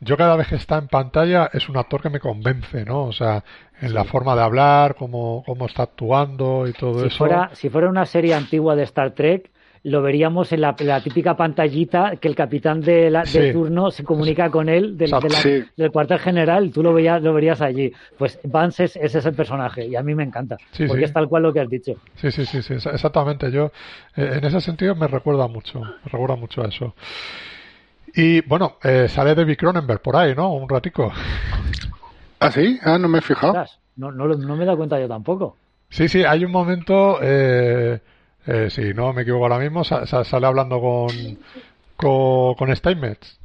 yo 0.00 0.16
cada 0.16 0.36
vez 0.36 0.48
que 0.48 0.56
está 0.56 0.78
en 0.78 0.88
pantalla 0.88 1.50
es 1.52 1.68
un 1.68 1.76
actor 1.76 2.00
que 2.02 2.10
me 2.10 2.20
convence, 2.20 2.84
¿no? 2.84 3.04
O 3.04 3.12
sea, 3.12 3.44
en 3.80 3.94
la 3.94 4.04
forma 4.04 4.34
de 4.34 4.42
hablar, 4.42 4.94
cómo, 4.96 5.42
cómo 5.46 5.66
está 5.66 5.84
actuando 5.84 6.66
y 6.66 6.72
todo 6.72 7.00
si 7.00 7.06
eso. 7.08 7.18
fuera, 7.18 7.50
si 7.54 7.68
fuera 7.68 7.88
una 7.88 8.06
serie 8.06 8.34
antigua 8.34 8.74
de 8.76 8.82
Star 8.84 9.12
Trek, 9.12 9.50
lo 9.82 10.02
veríamos 10.02 10.52
en 10.52 10.60
la, 10.60 10.76
la 10.80 11.00
típica 11.00 11.38
pantallita 11.38 12.16
que 12.16 12.28
el 12.28 12.34
capitán 12.34 12.82
de, 12.82 13.08
la, 13.10 13.22
de 13.22 13.46
Sí. 13.46 13.52
turno 13.52 13.90
se 13.90 14.04
comunica 14.04 14.50
con 14.50 14.68
él 14.68 14.98
del, 14.98 15.10
de 15.10 15.30
la- 15.30 15.40
Sí. 15.40 15.64
del 15.74 15.90
cuartel 15.90 16.18
general, 16.18 16.70
tú 16.70 16.82
lo 16.82 16.92
veías, 16.92 17.22
lo 17.22 17.32
verías 17.32 17.62
allí. 17.62 17.90
Pues 18.18 18.38
Vance 18.44 18.84
es, 18.84 18.96
ese 18.96 19.18
es 19.20 19.24
el 19.26 19.32
personaje 19.34 19.86
y 19.86 19.96
a 19.96 20.02
mí 20.02 20.14
me 20.14 20.22
encanta, 20.24 20.56
Sí, 20.72 20.84
porque 20.86 21.00
sí. 21.00 21.04
es 21.06 21.12
tal 21.14 21.28
cual 21.30 21.44
lo 21.44 21.52
que 21.54 21.60
has 21.60 21.70
dicho. 21.70 21.94
Sí, 22.16 22.30
sí, 22.30 22.44
sí, 22.44 22.60
sí, 22.60 22.74
exa- 22.74 22.92
exactamente. 22.92 23.50
Yo, 23.50 23.72
eh, 24.16 24.32
en 24.36 24.44
ese 24.44 24.60
sentido, 24.60 24.94
me 24.96 25.06
recuerda 25.08 25.46
mucho, 25.48 25.80
me 25.80 26.10
recuerda 26.12 26.36
mucho 26.36 26.62
a 26.62 26.68
eso. 26.68 26.94
Y 28.14 28.40
bueno, 28.42 28.76
eh, 28.82 29.08
sale 29.08 29.34
David 29.34 29.56
Cronenberg 29.56 30.00
por 30.02 30.16
ahí, 30.16 30.34
¿no? 30.34 30.52
Un 30.52 30.68
ratico. 30.68 31.12
¿Ah, 32.40 32.50
sí? 32.50 32.78
Ah, 32.82 32.98
no 32.98 33.08
me 33.08 33.18
he 33.18 33.22
fijado. 33.22 33.52
No, 33.96 34.10
no, 34.10 34.26
no 34.28 34.56
me 34.56 34.62
he 34.62 34.66
dado 34.66 34.78
cuenta 34.78 34.98
yo 34.98 35.08
tampoco. 35.08 35.56
Sí, 35.90 36.08
sí, 36.08 36.24
hay 36.24 36.44
un 36.44 36.52
momento, 36.52 37.18
eh, 37.22 38.00
eh, 38.46 38.70
si 38.70 38.94
no 38.94 39.12
me 39.12 39.22
equivoco 39.22 39.44
ahora 39.44 39.58
mismo, 39.58 39.84
sa- 39.84 40.06
sa- 40.06 40.24
sale 40.24 40.46
hablando 40.46 40.80
con, 40.80 41.08
con, 41.96 42.54
con 42.54 42.74
Steinmetz. 42.76 43.38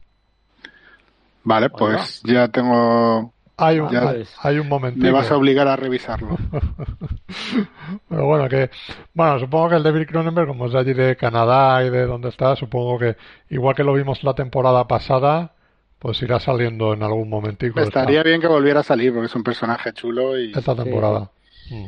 Vale, 1.44 1.70
pues 1.70 2.22
ya 2.24 2.48
tengo... 2.48 3.35
Hay 3.58 3.80
un, 3.80 3.90
Ya. 3.90 4.10
hay, 4.10 4.26
hay 4.42 4.60
un 4.60 4.68
momentito. 4.68 5.06
Me 5.06 5.12
vas 5.12 5.32
a 5.32 5.38
obligar 5.38 5.68
a 5.68 5.76
revisarlo. 5.76 6.38
Pero 8.10 8.26
bueno, 8.26 8.50
que, 8.50 8.70
bueno, 9.14 9.40
supongo 9.40 9.70
que 9.70 9.76
el 9.76 9.84
David 9.84 10.08
Cronenberg, 10.08 10.48
como 10.48 10.66
es 10.66 10.74
de 10.74 10.80
allí 10.80 10.94
de 10.94 11.16
Canadá 11.16 11.84
y 11.84 11.90
de 11.90 12.06
donde 12.06 12.30
está, 12.30 12.56
supongo 12.56 13.00
que 13.00 13.16
igual 13.50 13.76
que 13.76 13.84
lo 13.84 13.94
vimos 13.94 14.24
la 14.24 14.34
temporada 14.34 14.88
pasada, 14.88 15.54
pues 16.00 16.22
irá 16.22 16.40
saliendo 16.40 16.94
en 16.94 17.04
algún 17.04 17.30
momentico 17.30 17.80
esta, 17.80 18.02
Estaría 18.02 18.24
bien 18.24 18.42
que 18.42 18.48
volviera 18.48 18.82
a 18.82 18.84
salir 18.84 19.14
porque 19.14 19.28
es 19.28 19.36
un 19.36 19.44
personaje 19.44 19.94
chulo 19.94 20.38
y, 20.38 20.52
esta 20.54 20.76
temporada. 20.76 21.32
Mm. 21.70 21.88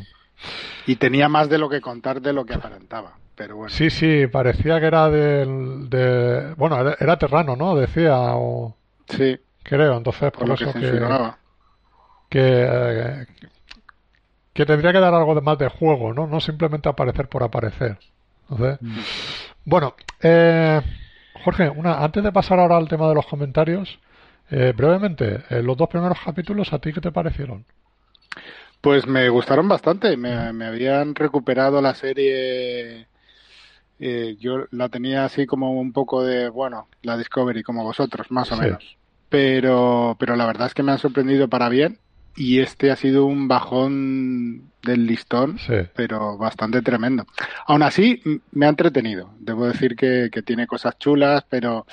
y 0.88 0.96
tenía 0.96 1.28
más 1.28 1.50
de 1.50 1.58
lo 1.58 1.70
que 1.70 1.82
contar 1.82 2.22
de 2.22 2.34
lo 2.34 2.46
que 2.46 2.54
aparentaba. 2.54 3.14
Pero 3.36 3.58
bueno, 3.58 3.70
Sí, 3.70 3.92
sí, 3.92 4.26
parecía 4.26 4.80
que 4.80 4.88
era 4.88 5.10
del, 5.10 5.90
de, 5.90 6.54
bueno, 6.56 6.80
era, 6.80 6.98
era 7.00 7.18
terrano, 7.20 7.56
¿no? 7.56 7.76
Decía, 7.76 8.18
o 8.36 8.76
sí, 9.08 9.38
creo, 9.62 9.98
entonces 9.98 10.32
por 10.32 10.40
por 10.40 10.48
lo 10.48 10.54
eso 10.56 10.74
que. 10.74 11.00
Que, 12.30 12.40
eh, 12.42 13.26
que 14.54 14.66
tendría 14.66 14.92
que 14.92 15.00
dar 15.00 15.14
algo 15.14 15.36
de 15.36 15.42
más 15.42 15.58
de 15.58 15.70
juego, 15.70 16.14
¿no? 16.14 16.28
No 16.28 16.40
simplemente 16.40 16.90
aparecer 16.90 17.30
por 17.30 17.44
aparecer. 17.44 18.00
Entonces, 18.50 18.80
bueno, 19.66 19.96
eh, 20.22 20.82
Jorge, 21.34 21.70
una, 21.70 22.04
antes 22.04 22.24
de 22.24 22.32
pasar 22.32 22.60
ahora 22.60 22.78
al 22.78 22.88
tema 22.90 23.10
de 23.10 23.16
los 23.16 23.28
comentarios, 23.28 24.00
eh, 24.52 24.74
brevemente, 24.76 25.44
eh, 25.50 25.62
los 25.64 25.78
dos 25.78 25.90
primeros 25.90 26.20
capítulos, 26.24 26.74
¿a 26.74 26.80
ti 26.80 26.94
qué 26.94 27.02
te 27.02 27.12
parecieron? 27.12 27.66
Pues 28.82 29.08
me 29.08 29.28
gustaron 29.30 29.68
bastante, 29.68 30.16
me, 30.18 30.54
me 30.54 30.66
habían 30.66 31.16
recuperado 31.16 31.82
la 31.82 31.96
serie. 31.96 33.08
eh, 34.00 34.38
yo 34.40 34.66
la 34.72 34.90
tenía 34.90 35.26
así 35.26 35.46
como 35.48 35.74
un 35.80 35.94
poco 35.94 36.24
de, 36.24 36.50
bueno, 36.50 36.90
la 37.02 37.18
Discovery, 37.18 37.64
como 37.64 37.84
vosotros, 37.84 38.32
más 38.32 38.52
o 38.52 38.56
Sí. 38.56 38.62
menos. 38.62 38.98
Pero, 39.30 40.16
pero 40.20 40.36
la 40.36 40.46
verdad 40.46 40.68
es 40.68 40.74
que 40.74 40.84
me 40.84 40.92
han 40.94 41.00
sorprendido 41.00 41.50
para 41.50 41.70
bien 41.70 42.00
y 42.38 42.60
este 42.60 42.92
ha 42.92 42.96
sido 42.96 43.26
un 43.26 43.48
bajón 43.48 44.70
del 44.84 45.08
listón, 45.08 45.58
pero 45.96 46.38
bastante 46.38 46.84
tremendo. 46.84 47.26
Aún 47.66 47.82
así, 47.82 48.22
me 48.52 48.68
ha 48.68 48.70
entretenido. 48.70 49.32
Debo 49.40 49.66
decir 49.66 49.96
que, 49.96 50.30
tiene 50.46 50.68
cosas 50.68 51.00
chulas, 51.00 51.44
pero 51.50 51.88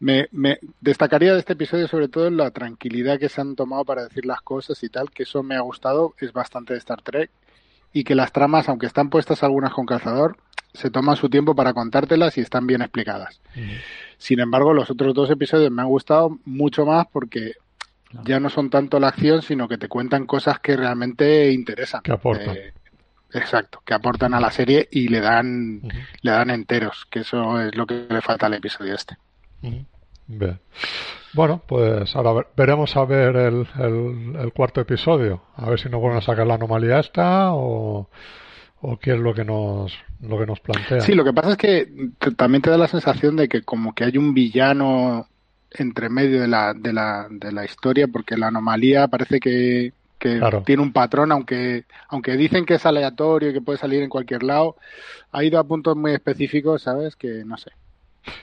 me, 0.00 0.28
me, 0.32 0.58
destacaría 0.80 1.34
de 1.34 1.40
este 1.40 1.52
episodio 1.52 1.86
sobre 1.86 2.08
todo 2.08 2.30
la 2.30 2.50
tranquilidad 2.50 3.18
que 3.18 3.28
se 3.28 3.42
han 3.42 3.56
tomado 3.56 3.84
para 3.84 4.04
decir 4.04 4.24
las 4.24 4.40
cosas 4.40 4.82
y 4.82 4.88
tal, 4.88 5.10
que 5.10 5.24
eso 5.24 5.42
me 5.42 5.54
ha 5.54 5.60
gustado, 5.60 6.14
es 6.18 6.32
bastante 6.32 6.72
de 6.72 6.78
Star 6.78 7.02
Trek, 7.02 7.30
y 7.92 8.04
que 8.04 8.14
las 8.14 8.32
tramas, 8.32 8.70
aunque 8.70 8.86
están 8.86 9.10
puestas 9.10 9.42
algunas 9.42 9.74
con 9.74 9.84
calzador, 9.84 10.38
se 10.72 10.90
toman 10.90 11.16
su 11.16 11.28
tiempo 11.28 11.54
para 11.54 11.74
contártelas 11.74 12.38
y 12.38 12.40
están 12.40 12.66
bien 12.66 12.80
explicadas. 12.80 13.40
Sin 14.16 14.40
embargo, 14.40 14.72
los 14.72 14.90
otros 14.90 15.12
dos 15.12 15.30
episodios 15.30 15.70
me 15.70 15.82
han 15.82 15.88
gustado 15.88 16.38
mucho 16.46 16.86
más 16.86 17.06
porque 17.12 17.52
ya 18.24 18.40
no 18.40 18.48
son 18.50 18.70
tanto 18.70 18.98
la 18.98 19.08
acción, 19.08 19.42
sino 19.42 19.68
que 19.68 19.78
te 19.78 19.88
cuentan 19.88 20.26
cosas 20.26 20.60
que 20.60 20.76
realmente 20.76 21.52
interesan. 21.52 22.02
Que 22.02 22.12
aportan. 22.12 22.56
Eh, 22.56 22.72
exacto, 23.32 23.82
que 23.84 23.94
aportan 23.94 24.34
a 24.34 24.40
la 24.40 24.50
serie 24.50 24.88
y 24.90 25.08
le 25.08 25.20
dan, 25.20 25.82
le 26.22 26.30
dan 26.30 26.50
enteros, 26.50 27.06
que 27.10 27.20
eso 27.20 27.60
es 27.60 27.74
lo 27.76 27.86
que 27.86 28.06
le 28.08 28.20
falta 28.22 28.46
al 28.46 28.54
episodio 28.54 28.94
este. 28.94 29.16
Bien. 30.26 30.58
Bueno, 31.34 31.62
pues 31.66 32.14
ahora 32.16 32.46
veremos 32.56 32.96
a 32.96 33.04
ver 33.04 33.36
el, 33.36 33.66
el, 33.78 34.52
cuarto 34.52 34.80
episodio, 34.80 35.42
a 35.56 35.68
ver 35.68 35.78
si 35.78 35.88
nos 35.88 36.00
vuelven 36.00 36.18
a 36.18 36.22
sacar 36.22 36.46
la 36.46 36.54
anomalía 36.54 36.98
esta 36.98 37.52
o, 37.52 38.08
o 38.80 38.98
qué 38.98 39.12
es 39.12 39.18
lo 39.18 39.34
que 39.34 39.44
nos 39.44 39.92
lo 40.20 40.38
que 40.38 40.46
nos 40.46 40.60
plantea. 40.60 41.00
Sí, 41.00 41.14
lo 41.14 41.24
que 41.24 41.32
pasa 41.32 41.50
es 41.50 41.56
que 41.56 41.88
también 42.36 42.62
te 42.62 42.70
da 42.70 42.78
la 42.78 42.88
sensación 42.88 43.36
de 43.36 43.48
que 43.48 43.62
como 43.62 43.94
que 43.94 44.04
hay 44.04 44.16
un 44.16 44.34
villano 44.34 45.28
entre 45.70 46.08
medio 46.08 46.40
de 46.40 46.48
la, 46.48 46.74
de 46.74 46.92
la, 46.92 47.26
de 47.30 47.52
la 47.52 47.64
historia, 47.64 48.08
porque 48.08 48.36
la 48.36 48.48
anomalía 48.48 49.08
parece 49.08 49.40
que, 49.40 49.92
tiene 50.64 50.82
un 50.82 50.92
patrón, 50.92 51.30
aunque, 51.30 51.84
aunque 52.08 52.36
dicen 52.36 52.64
que 52.64 52.74
es 52.74 52.86
aleatorio 52.86 53.50
y 53.50 53.52
que 53.52 53.60
puede 53.60 53.78
salir 53.78 54.02
en 54.02 54.08
cualquier 54.08 54.42
lado, 54.42 54.76
ha 55.30 55.44
ido 55.44 55.60
a 55.60 55.64
puntos 55.64 55.96
muy 55.96 56.12
específicos, 56.12 56.82
¿sabes? 56.82 57.14
Que 57.14 57.44
no 57.44 57.56
sé. 57.56 57.70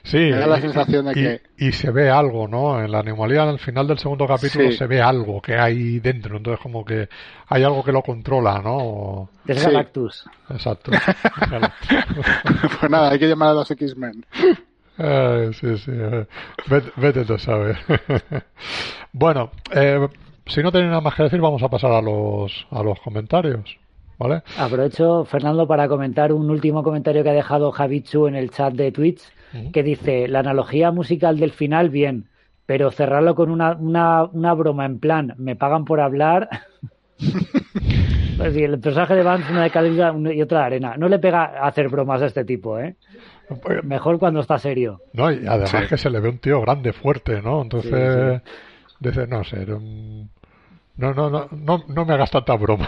Sí, 0.03 0.17
Me 0.17 0.38
da 0.38 0.47
la 0.47 0.61
sensación 0.61 1.05
de 1.05 1.11
y, 1.11 1.13
que... 1.13 1.41
y 1.57 1.71
se 1.73 1.91
ve 1.91 2.09
algo, 2.09 2.47
¿no? 2.47 2.82
En 2.82 2.91
la 2.91 2.99
anomalía, 2.99 3.43
al 3.43 3.59
final 3.59 3.88
del 3.88 3.99
segundo 3.99 4.26
capítulo, 4.26 4.71
se 4.71 4.88
ve 4.88 5.01
algo 5.01 5.41
que 5.41 5.55
hay 5.57 5.99
dentro. 5.99 6.38
Entonces, 6.38 6.63
como 6.63 6.84
que 6.84 7.07
hay 7.49 7.63
algo 7.63 7.84
que 7.84 7.91
lo 7.91 8.01
controla, 8.01 8.61
¿no? 8.63 9.30
De 9.43 9.53
Galactus. 9.53 10.26
Exacto. 10.49 10.91
pues 12.80 12.89
nada, 12.89 13.11
hay 13.11 13.19
que 13.19 13.28
llamar 13.28 13.49
a 13.49 13.53
los 13.53 13.69
X-Men 13.69 14.26
sí, 14.98 15.78
sí. 15.78 15.91
Vete, 16.68 16.91
vete 16.98 17.26
tú, 17.26 17.38
sabes. 17.38 17.78
bueno, 19.14 19.52
eh, 19.74 20.08
si 20.46 20.62
no 20.62 20.72
tenéis 20.72 20.89
nada 20.89 21.02
más 21.02 21.16
que 21.16 21.24
decir, 21.24 21.41
vamos 21.41 21.64
a 21.64 21.70
pasar 21.70 21.91
a 21.91 22.02
los, 22.02 22.68
a 22.72 22.84
los 22.84 23.00
comentarios. 23.00 23.78
¿Vale? 24.18 24.43
Aprovecho, 24.58 25.26
Fernando, 25.26 25.68
para 25.68 25.89
comentar 25.89 26.32
un 26.32 26.50
último 26.50 26.84
comentario 26.84 27.22
que 27.24 27.32
ha 27.32 27.34
dejado 27.34 27.72
Javichu 27.72 28.28
en 28.28 28.36
el 28.36 28.50
chat 28.50 28.74
de 28.74 28.91
Twitch, 28.91 29.22
que 29.74 29.84
dice, 29.84 30.28
la 30.28 30.39
analogía 30.39 30.91
musical 30.91 31.38
del 31.38 31.52
final, 31.52 31.89
bien, 31.89 32.28
pero 32.66 32.91
cerrarlo 32.91 33.36
con 33.36 33.50
una, 33.50 33.74
una, 33.74 34.24
una 34.24 34.54
broma 34.54 34.86
en 34.86 35.00
plan, 35.00 35.34
me 35.38 35.56
pagan 35.56 35.86
por 35.86 36.00
hablar. 36.00 36.50
pues 38.38 38.56
el 38.56 38.80
personaje 38.80 39.16
de 39.16 39.24
Vance, 39.24 39.52
una 39.52 39.64
de 39.64 39.70
calidad 39.70 40.14
y 40.18 40.41
otra 40.41 40.60
de 40.60 40.66
arena. 40.66 40.96
No 40.98 41.08
le 41.08 41.20
pega 41.20 41.66
hacer 41.66 41.89
bromas 41.89 42.22
de 42.22 42.28
este 42.28 42.46
tipo, 42.46 42.80
¿eh? 42.80 42.96
Mejor 43.84 44.20
cuando 44.20 44.39
está 44.39 44.58
serio. 44.58 45.02
No, 45.14 45.32
y 45.32 45.46
además 45.48 45.88
que 45.88 45.98
se 45.98 46.10
le 46.10 46.20
ve 46.20 46.30
un 46.30 46.39
tío 46.39 46.62
grande, 46.62 46.93
fuerte, 46.93 47.41
¿no? 47.41 47.62
Entonces, 47.62 48.41
dice, 49.00 49.28
no 49.28 49.43
sé, 49.43 49.66
no, 49.66 51.14
no, 51.14 51.30
no, 51.30 51.48
no, 51.52 51.84
no 51.88 52.06
me 52.06 52.14
hagas 52.14 52.32
tanta 52.32 52.56
broma. 52.56 52.88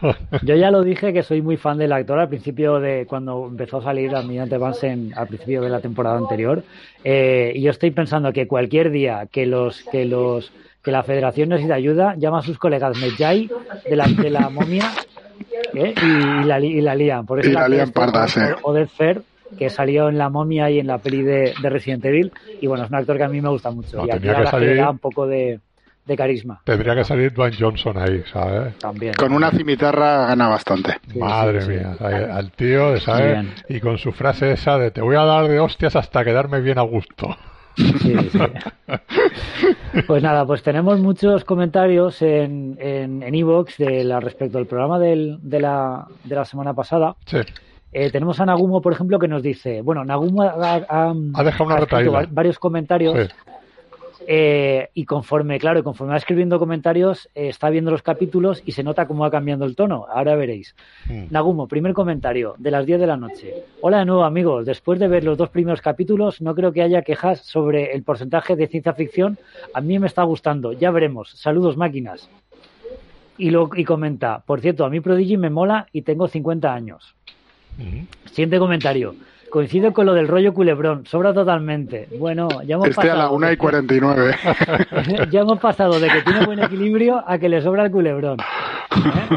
Yo 0.42 0.56
ya 0.56 0.70
lo 0.70 0.82
dije 0.82 1.12
que 1.12 1.22
soy 1.22 1.42
muy 1.42 1.56
fan 1.56 1.78
del 1.78 1.92
actor 1.92 2.18
al 2.18 2.28
principio 2.28 2.80
de 2.80 3.06
cuando 3.06 3.46
empezó 3.46 3.78
a 3.78 3.82
salir 3.82 4.14
Almirante 4.14 4.58
Vansen 4.58 5.12
al 5.16 5.28
principio 5.28 5.62
de 5.62 5.70
la 5.70 5.80
temporada 5.80 6.18
anterior. 6.18 6.62
Eh, 7.02 7.52
y 7.54 7.62
yo 7.62 7.70
estoy 7.70 7.90
pensando 7.90 8.32
que 8.32 8.46
cualquier 8.46 8.90
día 8.90 9.26
que 9.30 9.46
los 9.46 9.82
que 9.84 10.04
los 10.04 10.52
que 10.82 10.90
la 10.90 11.02
Federación 11.02 11.48
necesita 11.48 11.74
ayuda, 11.74 12.14
llama 12.16 12.40
a 12.40 12.42
sus 12.42 12.58
colegas 12.58 12.98
Medjay 12.98 13.50
de 13.88 13.96
la, 13.96 14.06
de 14.06 14.28
la 14.28 14.50
momia 14.50 14.84
¿eh? 15.72 15.94
y, 15.96 16.44
la, 16.44 16.60
y 16.60 16.80
la 16.82 16.94
lían. 16.94 17.24
Por 17.24 17.40
eso 17.40 17.48
y 17.48 17.52
la 17.52 17.68
lían 17.68 17.90
pardas, 17.90 18.36
eh. 18.36 18.54
O 18.62 18.74
de 18.74 18.86
Fer 18.86 19.22
que 19.58 19.70
salió 19.70 20.08
en 20.08 20.18
La 20.18 20.28
Momia 20.28 20.70
y 20.70 20.78
en 20.78 20.86
la 20.86 20.98
peli 20.98 21.22
de, 21.22 21.54
Resident 21.62 22.04
Evil. 22.04 22.32
Y 22.60 22.66
bueno, 22.66 22.84
es 22.84 22.90
un 22.90 22.96
actor 22.96 23.16
que 23.16 23.24
a 23.24 23.28
mí 23.28 23.40
me 23.40 23.48
gusta 23.48 23.70
mucho. 23.70 24.04
y 24.06 24.10
aquí 24.10 24.28
que 24.28 24.46
salir... 24.46 24.80
un 24.82 24.98
poco 24.98 25.26
de, 25.26 25.60
carisma. 26.16 26.60
Tendría 26.64 26.94
que 26.94 27.04
salir 27.04 27.32
Dwayne 27.32 27.56
Johnson 27.58 27.96
ahí, 27.98 28.22
¿sabes? 28.32 28.76
También. 28.78 29.14
Con 29.14 29.32
una 29.32 29.50
cimitarra 29.50 30.26
gana 30.26 30.48
bastante. 30.48 30.96
Madre 31.16 31.66
mía, 31.66 31.96
al 32.00 32.50
tío, 32.52 32.98
¿sabes? 32.98 33.46
Y 33.68 33.80
con 33.80 33.98
su 33.98 34.12
frase 34.12 34.52
esa 34.52 34.78
de 34.78 34.90
te 34.90 35.00
voy 35.00 35.16
a 35.16 35.24
dar 35.24 35.48
de 35.48 35.60
hostias 35.60 35.96
hasta 35.96 36.24
quedarme 36.24 36.60
bien 36.60 36.78
a 36.78 36.82
gusto. 36.82 37.36
Sí, 37.76 38.16
sí. 38.30 38.38
Pues 40.06 40.22
nada, 40.22 40.44
pues 40.46 40.62
tenemos 40.62 41.00
muchos 41.00 41.44
comentarios 41.44 42.20
en 42.22 42.76
en 42.80 43.34
Evox 43.34 43.78
de 43.78 44.20
respecto 44.20 44.58
al 44.58 44.66
programa 44.66 44.98
del, 44.98 45.38
de, 45.42 45.60
la, 45.60 46.06
de 46.22 46.34
la 46.34 46.44
semana 46.44 46.74
pasada. 46.74 47.16
Sí. 47.26 47.38
Eh, 47.96 48.10
tenemos 48.10 48.40
a 48.40 48.46
Nagumo, 48.46 48.82
por 48.82 48.92
ejemplo, 48.92 49.20
que 49.20 49.28
nos 49.28 49.40
dice, 49.40 49.80
bueno, 49.80 50.04
Nagumo 50.04 50.42
ha, 50.42 51.14
dejado 51.44 51.64
una 51.64 52.26
varios 52.28 52.58
comentarios 52.58 53.30
eh, 54.26 54.88
y 54.94 55.04
conforme, 55.04 55.60
claro, 55.60 55.78
y 55.78 55.84
conforme 55.84 56.10
va 56.10 56.16
escribiendo 56.16 56.58
comentarios, 56.58 57.28
eh, 57.36 57.48
está 57.48 57.70
viendo 57.70 57.92
los 57.92 58.02
capítulos 58.02 58.62
y 58.66 58.72
se 58.72 58.82
nota 58.82 59.06
cómo 59.06 59.22
va 59.22 59.30
cambiando 59.30 59.64
el 59.64 59.76
tono. 59.76 60.06
Ahora 60.12 60.34
veréis. 60.34 60.74
Hmm. 61.08 61.26
Nagumo, 61.30 61.68
primer 61.68 61.92
comentario 61.92 62.56
de 62.58 62.72
las 62.72 62.84
10 62.84 62.98
de 62.98 63.06
la 63.06 63.16
noche. 63.16 63.54
Hola 63.80 64.00
de 64.00 64.06
nuevo, 64.06 64.24
amigos. 64.24 64.66
Después 64.66 64.98
de 64.98 65.06
ver 65.06 65.22
los 65.22 65.38
dos 65.38 65.50
primeros 65.50 65.80
capítulos, 65.80 66.40
no 66.40 66.52
creo 66.56 66.72
que 66.72 66.82
haya 66.82 67.02
quejas 67.02 67.40
sobre 67.40 67.92
el 67.92 68.02
porcentaje 68.02 68.56
de 68.56 68.66
ciencia 68.66 68.94
ficción. 68.94 69.38
A 69.72 69.80
mí 69.80 70.00
me 70.00 70.08
está 70.08 70.24
gustando. 70.24 70.72
Ya 70.72 70.90
veremos. 70.90 71.30
Saludos, 71.30 71.76
máquinas. 71.76 72.28
Y, 73.36 73.50
lo, 73.50 73.68
y 73.74 73.84
comenta, 73.84 74.40
por 74.46 74.60
cierto, 74.60 74.84
a 74.84 74.90
mí 74.90 75.00
Prodigy 75.00 75.36
me 75.36 75.50
mola 75.50 75.86
y 75.92 76.02
tengo 76.02 76.28
50 76.28 76.72
años. 76.72 77.14
Siguiente 78.26 78.58
comentario. 78.58 79.14
Coincido 79.50 79.92
con 79.92 80.06
lo 80.06 80.14
del 80.14 80.26
rollo 80.26 80.52
culebrón, 80.52 81.06
sobra 81.06 81.32
totalmente. 81.32 82.08
Bueno, 82.18 82.48
ya 82.64 82.74
hemos 82.74 82.88
pasado. 82.88 83.12
a 83.12 83.16
la 83.16 83.30
1 83.30 83.52
y 83.52 83.56
49. 83.56 84.36
ya 85.30 85.40
hemos 85.40 85.60
pasado 85.60 86.00
de 86.00 86.08
que 86.08 86.22
tiene 86.22 86.44
buen 86.44 86.58
equilibrio 86.58 87.22
a 87.24 87.38
que 87.38 87.48
le 87.48 87.62
sobra 87.62 87.84
el 87.84 87.92
culebrón. 87.92 88.40
¿eh? 88.40 89.36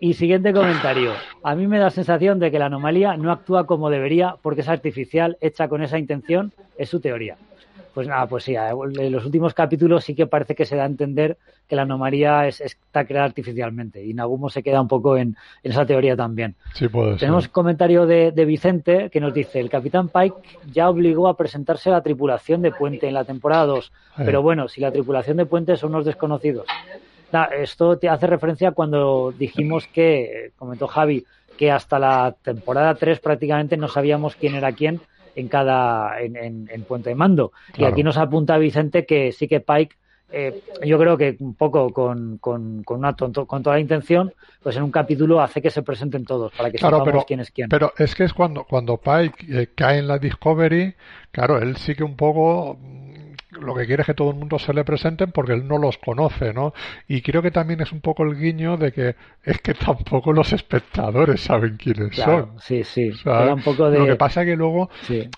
Y 0.00 0.14
siguiente 0.14 0.52
comentario. 0.52 1.14
A 1.42 1.56
mí 1.56 1.66
me 1.66 1.78
da 1.78 1.86
la 1.86 1.90
sensación 1.90 2.38
de 2.38 2.52
que 2.52 2.60
la 2.60 2.66
anomalía 2.66 3.16
no 3.16 3.32
actúa 3.32 3.66
como 3.66 3.90
debería 3.90 4.36
porque 4.40 4.60
es 4.60 4.68
artificial, 4.68 5.36
hecha 5.40 5.66
con 5.68 5.82
esa 5.82 5.98
intención, 5.98 6.52
es 6.78 6.88
su 6.88 7.00
teoría. 7.00 7.36
Pues 7.96 8.08
nada, 8.08 8.26
pues 8.26 8.44
sí, 8.44 8.54
en 8.54 9.10
los 9.10 9.24
últimos 9.24 9.54
capítulos 9.54 10.04
sí 10.04 10.14
que 10.14 10.26
parece 10.26 10.54
que 10.54 10.66
se 10.66 10.76
da 10.76 10.82
a 10.82 10.86
entender 10.86 11.38
que 11.66 11.76
la 11.76 11.82
anomalía 11.82 12.46
es, 12.46 12.60
está 12.60 13.06
creada 13.06 13.24
artificialmente 13.24 14.04
y 14.04 14.12
Nagumo 14.12 14.50
se 14.50 14.62
queda 14.62 14.82
un 14.82 14.86
poco 14.86 15.16
en, 15.16 15.34
esa 15.62 15.86
teoría 15.86 16.14
también. 16.14 16.56
Sí, 16.74 16.88
puede 16.88 17.16
Tenemos 17.16 17.48
comentario 17.48 18.04
de, 18.04 18.32
Vicente 18.44 19.08
que 19.08 19.18
nos 19.18 19.32
dice, 19.32 19.60
el 19.60 19.70
Capitán 19.70 20.10
Pike 20.10 20.58
ya 20.70 20.90
obligó 20.90 21.26
a 21.26 21.38
presentarse 21.38 21.88
a 21.88 21.92
la 21.92 22.02
tripulación 22.02 22.60
de 22.60 22.70
Puente 22.70 23.08
en 23.08 23.14
la 23.14 23.24
temporada 23.24 23.64
2, 23.64 23.92
pero 24.18 24.42
bueno, 24.42 24.68
si 24.68 24.82
la 24.82 24.92
tripulación 24.92 25.38
de 25.38 25.46
Puente 25.46 25.74
son 25.78 25.94
unos 25.94 26.04
desconocidos. 26.04 26.66
esto 27.58 27.96
te 27.96 28.10
hace 28.10 28.26
referencia 28.26 28.72
cuando 28.72 29.32
dijimos 29.32 29.86
que, 29.86 30.52
comentó 30.58 30.86
Javi, 30.86 31.24
que 31.56 31.72
hasta 31.72 31.98
la 31.98 32.36
temporada 32.42 32.94
3 32.94 33.20
prácticamente 33.20 33.78
no 33.78 33.88
sabíamos 33.88 34.36
quién 34.36 34.54
era 34.54 34.72
quién 34.72 35.00
en 35.36 35.48
cada 35.48 36.20
en, 36.20 36.68
en, 36.68 36.82
Puente 36.82 37.10
de 37.10 37.14
Mando. 37.14 37.52
Y 37.76 37.84
aquí 37.84 38.02
nos 38.02 38.16
apunta 38.16 38.58
Vicente 38.58 39.06
que 39.06 39.30
sí 39.32 39.46
que 39.46 39.60
Pike 39.60 39.94
eh, 40.32 40.60
yo 40.84 40.98
creo 40.98 41.16
que 41.16 41.36
un 41.38 41.54
poco 41.54 41.92
con, 41.92 42.38
con, 42.38 42.82
con, 42.82 42.98
una 42.98 43.14
con 43.14 43.62
toda 43.62 43.76
la 43.76 43.80
intención, 43.80 44.32
pues 44.60 44.76
en 44.76 44.82
un 44.82 44.90
capítulo 44.90 45.40
hace 45.40 45.62
que 45.62 45.70
se 45.70 45.82
presenten 45.82 46.24
todos 46.24 46.52
para 46.52 46.70
que 46.70 46.78
sepamos 46.78 47.24
quién 47.26 47.40
es 47.40 47.50
quién. 47.52 47.68
Pero 47.68 47.92
es 47.96 48.14
que 48.14 48.24
es 48.24 48.32
cuando, 48.32 48.64
cuando 48.64 48.96
Pike 48.96 49.46
eh, 49.48 49.68
cae 49.74 49.98
en 49.98 50.08
la 50.08 50.18
Discovery, 50.18 50.94
claro, 51.30 51.58
él 51.58 51.76
sí 51.76 51.94
que 51.94 52.02
un 52.02 52.16
poco 52.16 52.76
lo 53.60 53.74
que 53.74 53.86
quiere 53.86 54.02
es 54.02 54.06
que 54.06 54.14
todo 54.14 54.30
el 54.30 54.36
mundo 54.36 54.58
se 54.58 54.72
le 54.72 54.84
presenten 54.84 55.32
porque 55.32 55.52
él 55.52 55.66
no 55.66 55.78
los 55.78 55.98
conoce, 55.98 56.52
¿no? 56.52 56.72
Y 57.08 57.22
creo 57.22 57.42
que 57.42 57.50
también 57.50 57.80
es 57.80 57.92
un 57.92 58.00
poco 58.00 58.22
el 58.22 58.38
guiño 58.38 58.76
de 58.76 58.92
que 58.92 59.16
es 59.42 59.60
que 59.60 59.74
tampoco 59.74 60.32
los 60.32 60.52
espectadores 60.52 61.40
saben 61.40 61.76
quiénes 61.76 62.16
son. 62.16 62.58
Sí, 62.60 62.84
sí. 62.84 63.10
un 63.24 63.62
poco 63.62 63.90
de... 63.90 63.98
Lo 63.98 64.06
que 64.06 64.16
pasa 64.16 64.42
es 64.42 64.48
que 64.48 64.56
luego 64.56 64.90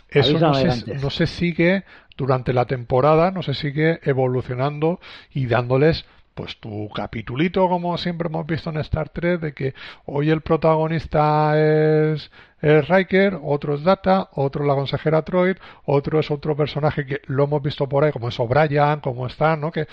eso 0.08 0.38
no 0.38 0.54
se, 0.54 0.94
no 0.94 1.10
se 1.10 1.26
sigue 1.26 1.84
durante 2.16 2.52
la 2.52 2.66
temporada, 2.66 3.30
no 3.30 3.42
se 3.42 3.54
sigue 3.54 4.00
evolucionando 4.02 5.00
y 5.32 5.46
dándoles 5.46 6.04
pues 6.38 6.56
tu 6.60 6.88
capitulito, 6.90 7.68
como 7.68 7.98
siempre 7.98 8.28
hemos 8.28 8.46
visto 8.46 8.70
en 8.70 8.76
Star 8.76 9.08
Trek, 9.08 9.40
de 9.40 9.52
que 9.52 9.74
hoy 10.04 10.30
el 10.30 10.40
protagonista 10.40 11.54
es, 11.58 12.30
es 12.60 12.86
Riker, 12.86 13.40
otro 13.42 13.74
es 13.74 13.82
Data, 13.82 14.28
otro 14.34 14.62
es 14.62 14.68
la 14.68 14.76
consejera 14.76 15.22
Troid, 15.22 15.56
otro 15.84 16.20
es 16.20 16.30
otro 16.30 16.54
personaje 16.56 17.04
que 17.06 17.22
lo 17.26 17.42
hemos 17.42 17.60
visto 17.60 17.88
por 17.88 18.04
ahí, 18.04 18.12
como 18.12 18.28
es 18.28 18.38
O'Brien, 18.38 19.00
como 19.00 19.26
está, 19.26 19.56
¿no? 19.56 19.72
Que, 19.72 19.88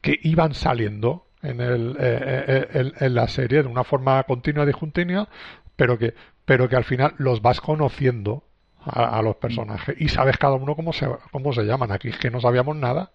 que 0.00 0.18
iban 0.24 0.54
saliendo 0.54 1.26
en, 1.44 1.60
el, 1.60 1.96
eh, 2.00 2.66
eh, 2.74 2.92
en, 2.98 3.14
la 3.14 3.28
serie 3.28 3.62
de 3.62 3.68
una 3.68 3.84
forma 3.84 4.20
continua, 4.24 4.66
discontinua, 4.66 5.28
pero 5.76 5.96
que, 5.96 6.12
pero 6.44 6.68
que 6.68 6.74
al 6.74 6.84
final 6.84 7.14
los 7.18 7.40
vas 7.40 7.60
conociendo 7.60 8.42
a, 8.84 9.22
los 9.22 9.36
personajes 9.36 9.94
y 9.96 10.08
sabes 10.08 10.38
cada 10.38 10.54
uno 10.54 10.74
cómo 10.74 10.92
se, 10.92 11.06
cómo 11.30 11.52
se 11.52 11.62
llaman. 11.62 11.92
Aquí 11.92 12.08
es 12.08 12.18
que 12.18 12.32
no 12.32 12.40
sabíamos 12.40 12.74
nada. 12.74 13.12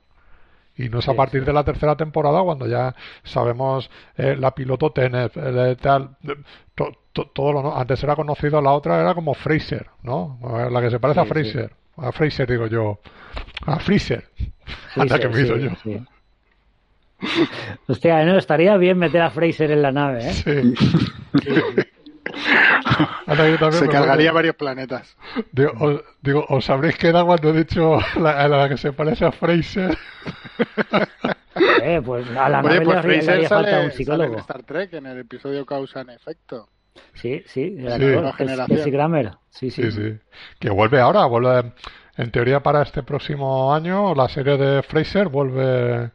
Y 0.79 0.87
no 0.87 0.99
es 0.99 1.09
a 1.09 1.13
partir 1.13 1.43
de 1.43 1.51
la 1.51 1.65
tercera 1.65 1.97
temporada 1.97 2.41
cuando 2.41 2.65
ya 2.65 2.95
sabemos 3.23 3.91
eh, 4.15 4.37
la 4.37 4.55
piloto 4.55 4.91
Tenet, 4.91 5.33
tal, 5.81 6.15
todo 7.13 7.51
lo, 7.51 7.77
antes 7.77 8.01
era 8.01 8.15
conocido, 8.15 8.61
la 8.61 8.71
otra 8.71 9.01
era 9.01 9.13
como 9.13 9.33
Fraser, 9.33 9.87
¿no? 10.03 10.39
La 10.71 10.81
que 10.81 10.89
se 10.89 10.99
parece 10.99 11.19
a 11.19 11.25
Fraser. 11.25 11.73
A 11.97 12.13
Fraser 12.13 12.49
digo 12.49 12.67
yo. 12.67 12.99
A 13.65 13.77
Freezer. 13.79 14.23
Anda 14.95 15.19
que 15.19 15.27
me 15.27 15.41
hizo 15.41 15.57
yo. 15.57 15.71
Hostia, 17.87 18.23
no, 18.23 18.37
estaría 18.37 18.77
bien 18.77 18.97
meter 18.97 19.21
a 19.21 19.31
Fraser 19.31 19.71
en 19.71 19.81
la 19.81 19.91
nave, 19.91 20.29
¿eh? 20.29 20.33
Sí. 20.33 20.73
Se 23.71 23.87
cargaría 23.87 24.31
varios 24.31 24.55
planetas. 24.55 25.15
Digo, 25.51 26.45
os, 26.49 26.69
habréis 26.69 26.97
quedado 26.97 27.25
cuando 27.25 27.49
he 27.49 27.63
dicho 27.63 27.99
la, 28.19 28.47
la 28.47 28.69
que 28.69 28.77
se 28.77 28.93
parece 28.93 29.25
a 29.25 29.31
Fraser. 29.31 29.97
Eh, 31.83 32.01
pues 32.05 32.25
a 32.37 32.47
la 32.47 32.61
Oye, 32.61 32.81
pues 32.81 33.01
Fraser 33.01 33.47
falta 33.47 33.81
un 33.81 33.91
psicólogo. 33.91 34.33
en 34.33 34.39
Star 34.39 34.63
Trek 34.63 34.93
en 34.93 35.07
el 35.07 35.19
episodio 35.19 35.65
Causa 35.65 36.01
en 36.01 36.11
Efecto. 36.11 36.69
Sí, 37.13 37.43
sí, 37.47 37.71
de 37.71 37.89
la 37.89 37.97
nueva 37.97 38.33
generación. 38.33 38.89
Grammer. 38.91 39.31
Sí, 39.49 39.69
sí. 39.71 39.91
sí, 39.91 40.17
Que 40.59 40.69
vuelve 40.69 40.99
ahora, 40.99 41.25
vuelve. 41.25 41.73
En 42.17 42.31
teoría 42.31 42.61
para 42.61 42.81
este 42.81 43.01
próximo 43.03 43.73
año 43.73 44.13
la 44.13 44.27
serie 44.27 44.57
de 44.57 44.83
Fraser 44.83 45.29
vuelve. 45.29 46.11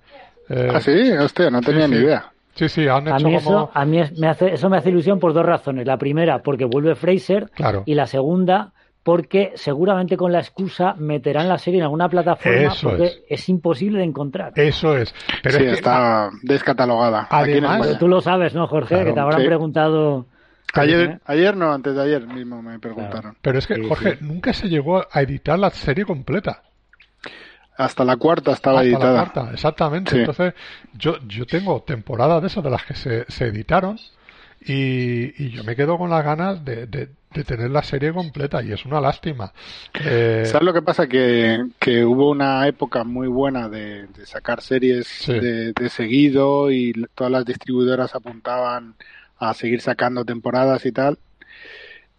Eh, 0.48 0.70
ah, 0.72 0.80
sí, 0.80 1.12
hostia, 1.12 1.50
no 1.50 1.60
tenía 1.60 1.88
ni 1.88 1.96
idea. 1.96 2.33
Sí, 2.54 2.68
sí, 2.68 2.86
han 2.86 3.08
hecho 3.08 3.14
a 3.14 3.18
mí, 3.18 3.34
eso, 3.34 3.70
a 3.72 3.84
mí 3.84 4.00
me 4.18 4.28
hace, 4.28 4.54
eso 4.54 4.68
me 4.68 4.76
hace 4.76 4.90
ilusión 4.90 5.18
por 5.18 5.34
dos 5.34 5.44
razones. 5.44 5.86
La 5.86 5.98
primera, 5.98 6.42
porque 6.42 6.64
vuelve 6.64 6.94
Fraser. 6.94 7.50
Y 7.84 7.94
la 7.94 8.06
segunda, 8.06 8.72
porque 9.02 9.52
seguramente 9.54 10.16
con 10.16 10.32
la 10.32 10.38
excusa 10.38 10.94
meterán 10.96 11.48
la 11.48 11.58
serie 11.58 11.78
en 11.78 11.84
alguna 11.84 12.08
plataforma 12.08 12.72
porque 12.80 13.24
es. 13.28 13.48
imposible 13.48 13.98
de 13.98 14.04
encontrar. 14.04 14.52
Eso 14.56 14.96
es. 14.96 15.14
Pero 15.42 15.58
sí, 15.58 15.64
está 15.66 16.30
descatalogada. 16.42 17.26
Además, 17.30 17.98
tú 17.98 18.08
lo 18.08 18.20
sabes, 18.20 18.54
¿no, 18.54 18.66
Jorge? 18.66 19.04
que 19.04 19.12
te 19.12 19.20
habrán 19.20 19.44
preguntado. 19.44 20.26
Ayer, 20.72 21.20
ayer 21.26 21.56
no, 21.56 21.72
antes 21.72 21.94
de 21.94 22.02
ayer 22.02 22.26
mismo 22.26 22.60
me 22.62 22.78
preguntaron. 22.78 23.36
Pero 23.40 23.58
es 23.58 23.66
que, 23.66 23.86
Jorge, 23.86 24.18
nunca 24.20 24.52
se 24.52 24.68
llegó 24.68 25.04
a 25.10 25.22
editar 25.22 25.58
la 25.58 25.70
serie 25.70 26.04
completa. 26.04 26.62
Hasta 27.76 28.04
la 28.04 28.16
cuarta 28.16 28.52
estaba 28.52 28.80
Hasta 28.80 28.88
editada. 28.88 29.12
La 29.12 29.32
cuarta, 29.32 29.52
exactamente. 29.52 30.18
Entonces, 30.18 30.54
yo, 30.92 31.18
yo 31.26 31.46
tengo 31.46 31.82
temporadas 31.82 32.40
de 32.42 32.48
esas 32.48 32.62
de 32.62 32.70
las 32.70 32.84
que 32.84 32.94
se, 32.94 33.24
se 33.28 33.46
editaron 33.46 33.98
y, 34.60 35.44
y, 35.44 35.50
yo 35.50 35.64
me 35.64 35.76
quedo 35.76 35.98
con 35.98 36.08
las 36.08 36.24
ganas 36.24 36.64
de, 36.64 36.86
de, 36.86 37.08
tener 37.44 37.70
la 37.70 37.82
serie 37.82 38.12
completa 38.12 38.62
y 38.62 38.72
es 38.72 38.86
una 38.86 39.00
lástima. 39.00 39.52
Eh... 40.04 40.44
¿Sabes 40.46 40.64
lo 40.64 40.72
que 40.72 40.82
pasa? 40.82 41.08
Que, 41.08 41.66
que 41.80 42.04
hubo 42.04 42.30
una 42.30 42.66
época 42.68 43.02
muy 43.02 43.26
buena 43.26 43.68
de, 43.68 44.06
de 44.06 44.24
sacar 44.24 44.62
series 44.62 45.26
de, 45.26 45.72
de 45.72 45.88
seguido 45.88 46.70
y 46.70 46.92
todas 47.14 47.32
las 47.32 47.44
distribuidoras 47.44 48.14
apuntaban 48.14 48.94
a 49.38 49.52
seguir 49.52 49.80
sacando 49.80 50.24
temporadas 50.24 50.86
y 50.86 50.92
tal 50.92 51.18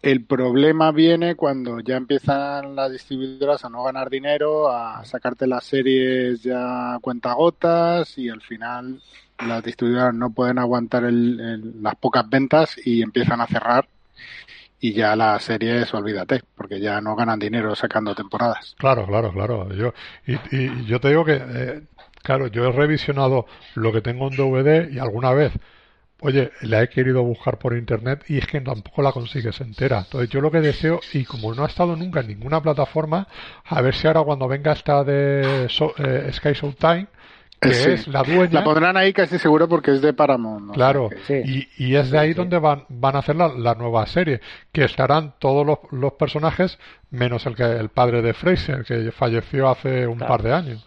el 0.02 0.24
problema 0.24 0.92
viene 0.92 1.34
cuando 1.34 1.80
ya 1.80 1.96
empiezan 1.96 2.76
las 2.76 2.92
distribuidoras 2.92 3.64
a 3.64 3.68
no 3.68 3.82
ganar 3.82 4.08
dinero, 4.10 4.70
a 4.70 5.04
sacarte 5.04 5.46
las 5.46 5.64
series 5.64 6.42
ya 6.42 6.98
cuentagotas 7.00 8.16
y 8.18 8.28
al 8.28 8.40
final 8.40 9.00
las 9.38 9.64
distribuidoras 9.64 10.14
no 10.14 10.30
pueden 10.30 10.58
aguantar 10.58 11.04
las 11.10 11.96
pocas 11.96 12.28
ventas 12.28 12.76
y 12.84 13.02
empiezan 13.02 13.40
a 13.40 13.46
cerrar 13.46 13.88
y 14.78 14.92
ya 14.92 15.16
las 15.16 15.42
series, 15.42 15.92
olvídate, 15.94 16.42
porque 16.54 16.80
ya 16.80 17.00
no 17.00 17.16
ganan 17.16 17.38
dinero 17.38 17.74
sacando 17.74 18.14
temporadas. 18.14 18.74
Claro, 18.78 19.06
claro, 19.06 19.32
claro. 19.32 19.72
Yo, 19.74 19.94
y, 20.26 20.84
yo 20.84 21.00
te 21.00 21.08
digo 21.08 21.24
que, 21.24 21.42
eh, 21.42 21.82
claro, 22.22 22.48
yo 22.48 22.66
he 22.66 22.72
revisionado 22.72 23.46
lo 23.74 23.92
que 23.92 24.02
tengo 24.02 24.28
en 24.28 24.36
DVD 24.36 24.90
y 24.92 24.98
alguna 24.98 25.32
vez 25.32 25.52
Oye, 26.20 26.50
la 26.62 26.82
he 26.82 26.88
querido 26.88 27.22
buscar 27.22 27.58
por 27.58 27.76
internet 27.76 28.24
y 28.28 28.38
es 28.38 28.46
que 28.46 28.60
tampoco 28.60 29.02
la 29.02 29.12
consigues 29.12 29.60
entera. 29.60 29.98
Entonces 29.98 30.30
yo 30.30 30.40
lo 30.40 30.50
que 30.50 30.60
deseo, 30.60 31.00
y 31.12 31.24
como 31.24 31.54
no 31.54 31.64
ha 31.64 31.66
estado 31.66 31.94
nunca 31.94 32.20
en 32.20 32.28
ninguna 32.28 32.62
plataforma, 32.62 33.28
a 33.64 33.82
ver 33.82 33.94
si 33.94 34.06
ahora 34.06 34.22
cuando 34.22 34.48
venga 34.48 34.72
esta 34.72 35.04
de 35.04 35.66
eh, 35.66 36.32
Sky 36.32 36.52
Showtime, 36.54 37.08
que 37.60 37.68
es 37.70 38.08
la 38.08 38.22
dueña... 38.22 38.52
La 38.52 38.64
pondrán 38.64 38.96
ahí 38.96 39.12
casi 39.12 39.38
seguro 39.38 39.68
porque 39.68 39.90
es 39.90 40.00
de 40.00 40.12
Paramount. 40.12 40.72
claro, 40.72 41.10
y, 41.28 41.94
es 41.94 42.10
de 42.10 42.18
ahí 42.18 42.32
donde 42.34 42.58
van, 42.58 42.84
van 42.88 43.16
a 43.16 43.18
hacer 43.20 43.36
la, 43.36 43.74
nueva 43.74 44.06
serie, 44.06 44.40
que 44.72 44.84
estarán 44.84 45.34
todos 45.38 45.66
los, 45.90 46.12
personajes 46.14 46.78
menos 47.10 47.44
el 47.46 47.54
que 47.54 47.64
el 47.64 47.90
padre 47.90 48.22
de 48.22 48.32
Fraser, 48.32 48.84
que 48.84 49.10
falleció 49.12 49.68
hace 49.68 50.06
un 50.06 50.18
par 50.18 50.42
de 50.42 50.52
años. 50.52 50.84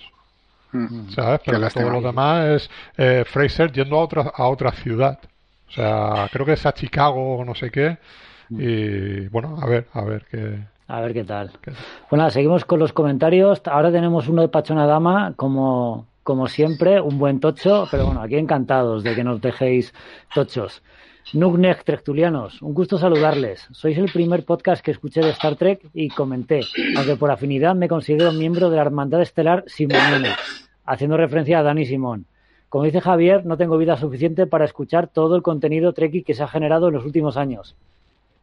Mm. 0.72 1.10
¿Sabes? 1.10 1.42
Pero 1.46 1.70
todo 1.70 1.90
lo 1.90 2.02
demás 2.02 2.46
es 2.46 2.70
eh, 2.98 3.24
Fraser 3.26 3.72
yendo 3.72 3.98
a 3.98 4.04
otra, 4.04 4.32
a 4.34 4.48
otra 4.48 4.72
ciudad. 4.72 5.20
O 5.68 5.72
sea, 5.72 6.28
creo 6.32 6.46
que 6.46 6.54
es 6.54 6.66
a 6.66 6.74
Chicago 6.74 7.38
o 7.38 7.46
no 7.46 7.56
sé 7.56 7.72
qué. 7.72 7.98
Mm. 8.50 8.62
Y 8.62 9.28
bueno, 9.28 9.58
a 9.62 9.68
ver, 9.68 9.88
a 9.94 10.02
ver 10.04 10.26
qué. 10.30 10.60
A 10.88 11.02
ver 11.02 11.14
qué 11.14 11.24
tal. 11.24 11.52
Bueno, 12.10 12.30
seguimos 12.32 12.66
con 12.66 12.80
los 12.80 12.94
comentarios. 12.94 13.62
Ahora 13.66 13.92
tenemos 13.92 14.28
uno 14.28 14.42
de 14.42 14.48
Pachona 14.48 14.88
Dama, 14.88 15.34
como, 15.36 16.08
como 16.24 16.48
siempre, 16.48 17.00
un 17.00 17.20
buen 17.20 17.40
tocho, 17.40 17.88
pero 17.92 18.08
bueno, 18.08 18.22
aquí 18.24 18.38
encantados 18.38 19.04
de 19.04 19.14
que 19.14 19.24
nos 19.24 19.40
dejéis 19.40 19.94
tochos. 20.34 20.82
Nugnek 21.34 21.84
Trectulianos, 21.84 22.62
un 22.62 22.74
gusto 22.74 22.98
saludarles. 22.98 23.68
Sois 23.72 23.96
el 23.98 24.12
primer 24.12 24.46
podcast 24.46 24.84
que 24.84 24.90
escuché 24.90 25.22
de 25.22 25.30
Star 25.30 25.56
Trek 25.56 25.80
y 25.94 26.10
comenté, 26.10 26.62
aunque 26.98 27.18
por 27.18 27.30
afinidad 27.30 27.76
me 27.76 27.88
considero 27.88 28.32
miembro 28.32 28.72
de 28.72 28.78
la 28.78 28.82
Hermandad 28.82 29.22
Estelar 29.22 29.64
Simoniana, 29.68 30.36
haciendo 30.86 31.18
referencia 31.18 31.60
a 31.60 31.64
Dani 31.64 31.86
Simón. 31.86 32.26
Como 32.68 32.86
dice 32.86 33.00
Javier, 33.00 33.46
no 33.46 33.58
tengo 33.58 33.78
vida 33.78 33.96
suficiente 33.96 34.48
para 34.48 34.66
escuchar 34.66 35.08
todo 35.08 35.36
el 35.36 35.44
contenido 35.44 35.94
Trekkie 35.94 36.24
que 36.24 36.34
se 36.34 36.42
ha 36.42 36.48
generado 36.48 36.88
en 36.88 36.96
los 36.96 37.06
últimos 37.06 37.38
años. 37.38 37.76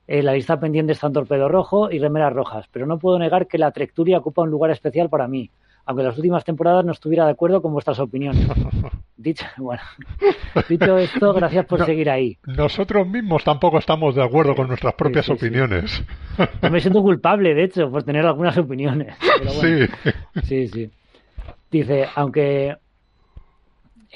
En 0.07 0.25
la 0.25 0.35
lista 0.35 0.61
pendiente 0.61 0.93
están 0.93 1.13
Torpedo 1.13 1.49
Rojo 1.49 1.91
y 1.91 1.99
Remeras 1.99 2.33
Rojas, 2.33 2.67
pero 2.71 2.87
no 2.87 3.01
puedo 3.01 3.19
negar 3.19 3.49
que 3.49 3.59
la 3.59 3.73
Trecturia 3.73 4.19
ocupa 4.19 4.43
un 4.43 4.51
lugar 4.51 4.71
especial 4.71 5.09
para 5.09 5.27
mí, 5.27 5.51
aunque 5.87 6.03
en 6.03 6.09
las 6.09 6.17
últimas 6.17 6.45
temporadas 6.45 6.85
no 6.85 6.93
estuviera 6.93 7.25
de 7.25 7.31
acuerdo 7.31 7.63
con 7.63 7.73
vuestras 7.73 7.99
opiniones. 7.99 8.47
Dicho, 9.17 9.47
bueno, 9.57 9.81
dicho 10.69 10.99
esto, 10.99 11.33
gracias 11.33 11.65
por 11.65 11.85
seguir 11.87 12.11
ahí. 12.11 12.37
Nosotros 12.45 13.09
mismos 13.09 13.43
tampoco 13.43 13.79
estamos 13.79 14.15
de 14.15 14.23
acuerdo 14.23 14.55
con 14.55 14.69
nuestras 14.69 14.93
propias 14.93 15.29
opiniones. 15.31 16.05
me 16.71 16.81
siento 16.81 17.01
culpable, 17.01 17.55
de 17.55 17.65
hecho, 17.65 17.91
por 17.91 18.03
tener 18.03 18.27
algunas 18.27 18.57
opiniones. 18.59 19.17
sí. 19.49 19.87
Sí, 20.45 20.69
sí. 20.69 20.91
Dice, 21.71 22.07
aunque 22.15 22.77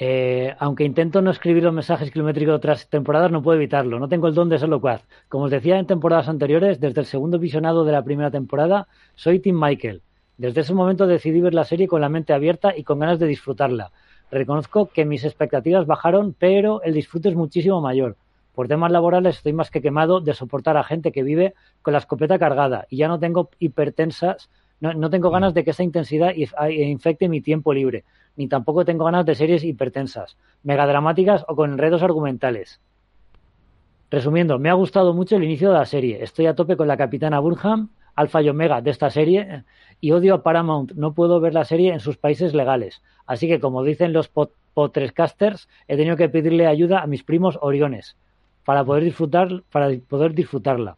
eh, 0.03 0.55
aunque 0.57 0.83
intento 0.83 1.21
no 1.21 1.31
escribir 1.31 1.63
los 1.63 1.73
mensajes 1.73 2.09
kilométricos 2.11 2.53
de 2.53 2.55
otras 2.55 2.89
temporadas, 2.89 3.31
no 3.31 3.43
puedo 3.43 3.57
evitarlo. 3.57 3.99
No 3.99 4.07
tengo 4.07 4.27
el 4.27 4.33
don 4.33 4.49
de 4.49 4.57
ser 4.57 4.69
locuaz. 4.69 5.05
Como 5.29 5.45
os 5.45 5.51
decía 5.51 5.77
en 5.77 5.85
temporadas 5.85 6.27
anteriores, 6.27 6.79
desde 6.79 7.01
el 7.01 7.05
segundo 7.05 7.37
visionado 7.39 7.85
de 7.85 7.91
la 7.91 8.03
primera 8.03 8.31
temporada, 8.31 8.87
soy 9.15 9.39
Tim 9.39 9.59
Michael. 9.59 10.01
Desde 10.41 10.61
ese 10.61 10.73
momento 10.73 11.05
decidí 11.05 11.39
ver 11.39 11.53
la 11.53 11.65
serie 11.65 11.87
con 11.87 12.01
la 12.01 12.09
mente 12.09 12.33
abierta 12.33 12.75
y 12.75 12.83
con 12.83 12.97
ganas 12.97 13.19
de 13.19 13.27
disfrutarla. 13.27 13.91
Reconozco 14.31 14.87
que 14.87 15.05
mis 15.05 15.23
expectativas 15.23 15.85
bajaron, 15.85 16.33
pero 16.33 16.81
el 16.81 16.95
disfrute 16.95 17.29
es 17.29 17.35
muchísimo 17.35 17.79
mayor. 17.79 18.15
Por 18.55 18.67
temas 18.67 18.91
laborales 18.91 19.37
estoy 19.37 19.53
más 19.53 19.69
que 19.69 19.83
quemado 19.83 20.19
de 20.19 20.33
soportar 20.33 20.77
a 20.77 20.83
gente 20.83 21.11
que 21.11 21.21
vive 21.21 21.53
con 21.83 21.93
la 21.93 21.99
escopeta 21.99 22.39
cargada 22.39 22.87
y 22.89 22.97
ya 22.97 23.07
no 23.07 23.19
tengo 23.19 23.51
hipertensas, 23.59 24.49
no, 24.79 25.11
tengo 25.11 25.29
ganas 25.29 25.53
de 25.53 25.63
que 25.63 25.69
esa 25.69 25.83
intensidad 25.83 26.33
infecte 26.33 27.29
mi 27.29 27.41
tiempo 27.41 27.71
libre, 27.71 28.03
ni 28.35 28.47
tampoco 28.47 28.83
tengo 28.83 29.05
ganas 29.05 29.27
de 29.27 29.35
series 29.35 29.63
hipertensas, 29.63 30.37
megadramáticas 30.63 31.45
o 31.47 31.55
con 31.55 31.73
enredos 31.73 32.01
argumentales. 32.01 32.81
Resumiendo, 34.09 34.57
me 34.57 34.71
ha 34.71 34.73
gustado 34.73 35.13
mucho 35.13 35.35
el 35.35 35.43
inicio 35.43 35.69
de 35.69 35.77
la 35.77 35.85
serie. 35.85 36.23
Estoy 36.23 36.47
a 36.47 36.55
tope 36.55 36.75
con 36.75 36.87
la 36.87 36.97
capitana 36.97 37.39
Burnham, 37.39 37.91
alfa 38.15 38.41
y 38.41 38.49
omega 38.49 38.81
de 38.81 38.91
esta 38.91 39.09
serie, 39.09 39.63
y 40.01 40.11
odio 40.11 40.33
a 40.33 40.43
Paramount. 40.43 40.91
No 40.93 41.13
puedo 41.13 41.39
ver 41.39 41.53
la 41.53 41.63
serie 41.63 41.93
en 41.93 41.99
sus 41.99 42.17
países 42.17 42.53
legales. 42.53 43.01
Así 43.25 43.47
que, 43.47 43.59
como 43.59 43.83
dicen 43.83 44.11
los 44.11 44.29
potrescasters, 44.73 45.69
he 45.87 45.95
tenido 45.95 46.17
que 46.17 46.27
pedirle 46.27 46.67
ayuda 46.67 47.01
a 47.01 47.07
mis 47.07 47.23
primos 47.23 47.57
Oriones 47.61 48.17
para 48.65 48.83
poder, 48.83 49.03
disfrutar, 49.03 49.63
para 49.71 49.89
poder 50.09 50.33
disfrutarla. 50.33 50.97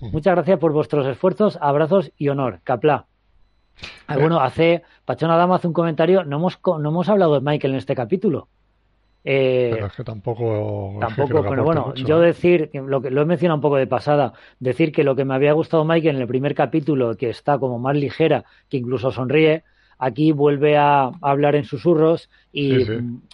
Muchas 0.00 0.34
gracias 0.34 0.58
por 0.58 0.72
vuestros 0.72 1.06
esfuerzos, 1.06 1.58
abrazos 1.60 2.12
y 2.18 2.28
honor. 2.28 2.60
Capla. 2.62 3.06
Ah, 4.06 4.16
bueno, 4.18 4.40
hace 4.40 4.82
Pachona 5.04 5.36
Dama 5.36 5.56
hace 5.56 5.66
un 5.66 5.72
comentario. 5.72 6.24
No 6.24 6.36
hemos, 6.36 6.58
no 6.64 6.88
hemos 6.88 7.08
hablado 7.08 7.34
de 7.34 7.40
Michael 7.40 7.72
en 7.72 7.78
este 7.78 7.94
capítulo. 7.94 8.48
Eh, 9.28 9.70
pero 9.72 9.86
es 9.86 9.92
que 9.92 10.04
tampoco. 10.04 10.98
Tampoco, 11.00 11.42
pero 11.48 11.64
bueno, 11.64 11.94
yo 11.96 12.20
decir, 12.20 12.70
lo, 12.72 13.02
que, 13.02 13.10
lo 13.10 13.22
he 13.22 13.24
mencionado 13.24 13.56
un 13.56 13.60
poco 13.60 13.76
de 13.76 13.88
pasada, 13.88 14.34
decir 14.60 14.92
que 14.92 15.02
lo 15.02 15.16
que 15.16 15.24
me 15.24 15.34
había 15.34 15.52
gustado 15.52 15.84
Mike 15.84 16.08
en 16.10 16.16
el 16.16 16.28
primer 16.28 16.54
capítulo, 16.54 17.16
que 17.16 17.30
está 17.30 17.58
como 17.58 17.80
más 17.80 17.96
ligera, 17.96 18.44
que 18.68 18.76
incluso 18.76 19.10
sonríe, 19.10 19.64
aquí 19.98 20.30
vuelve 20.30 20.76
a 20.76 21.10
hablar 21.20 21.56
en 21.56 21.64
susurros 21.64 22.30
y 22.52 22.78
Sí, 22.78 22.84
sí. 22.84 22.92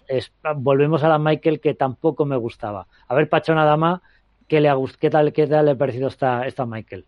es- 0.09 0.33
volvemos 0.57 1.05
a 1.05 1.09
la 1.09 1.19
Michael 1.19 1.61
que 1.61 1.75
tampoco 1.75 2.25
me 2.25 2.37
gustaba. 2.37 2.87
A 3.07 3.15
ver, 3.15 3.29
Pachona 3.29 3.67
Dama, 3.67 4.01
¿qué, 4.49 4.61
le 4.61 4.71
ha 4.71 4.77
qué, 4.99 5.11
tal, 5.11 5.33
¿qué 5.35 5.47
tal 5.47 5.67
le 5.67 5.73
ha 5.73 5.77
parecido 5.77 6.09
esta, 6.09 6.47
esta 6.47 6.65
Michael? 6.65 7.05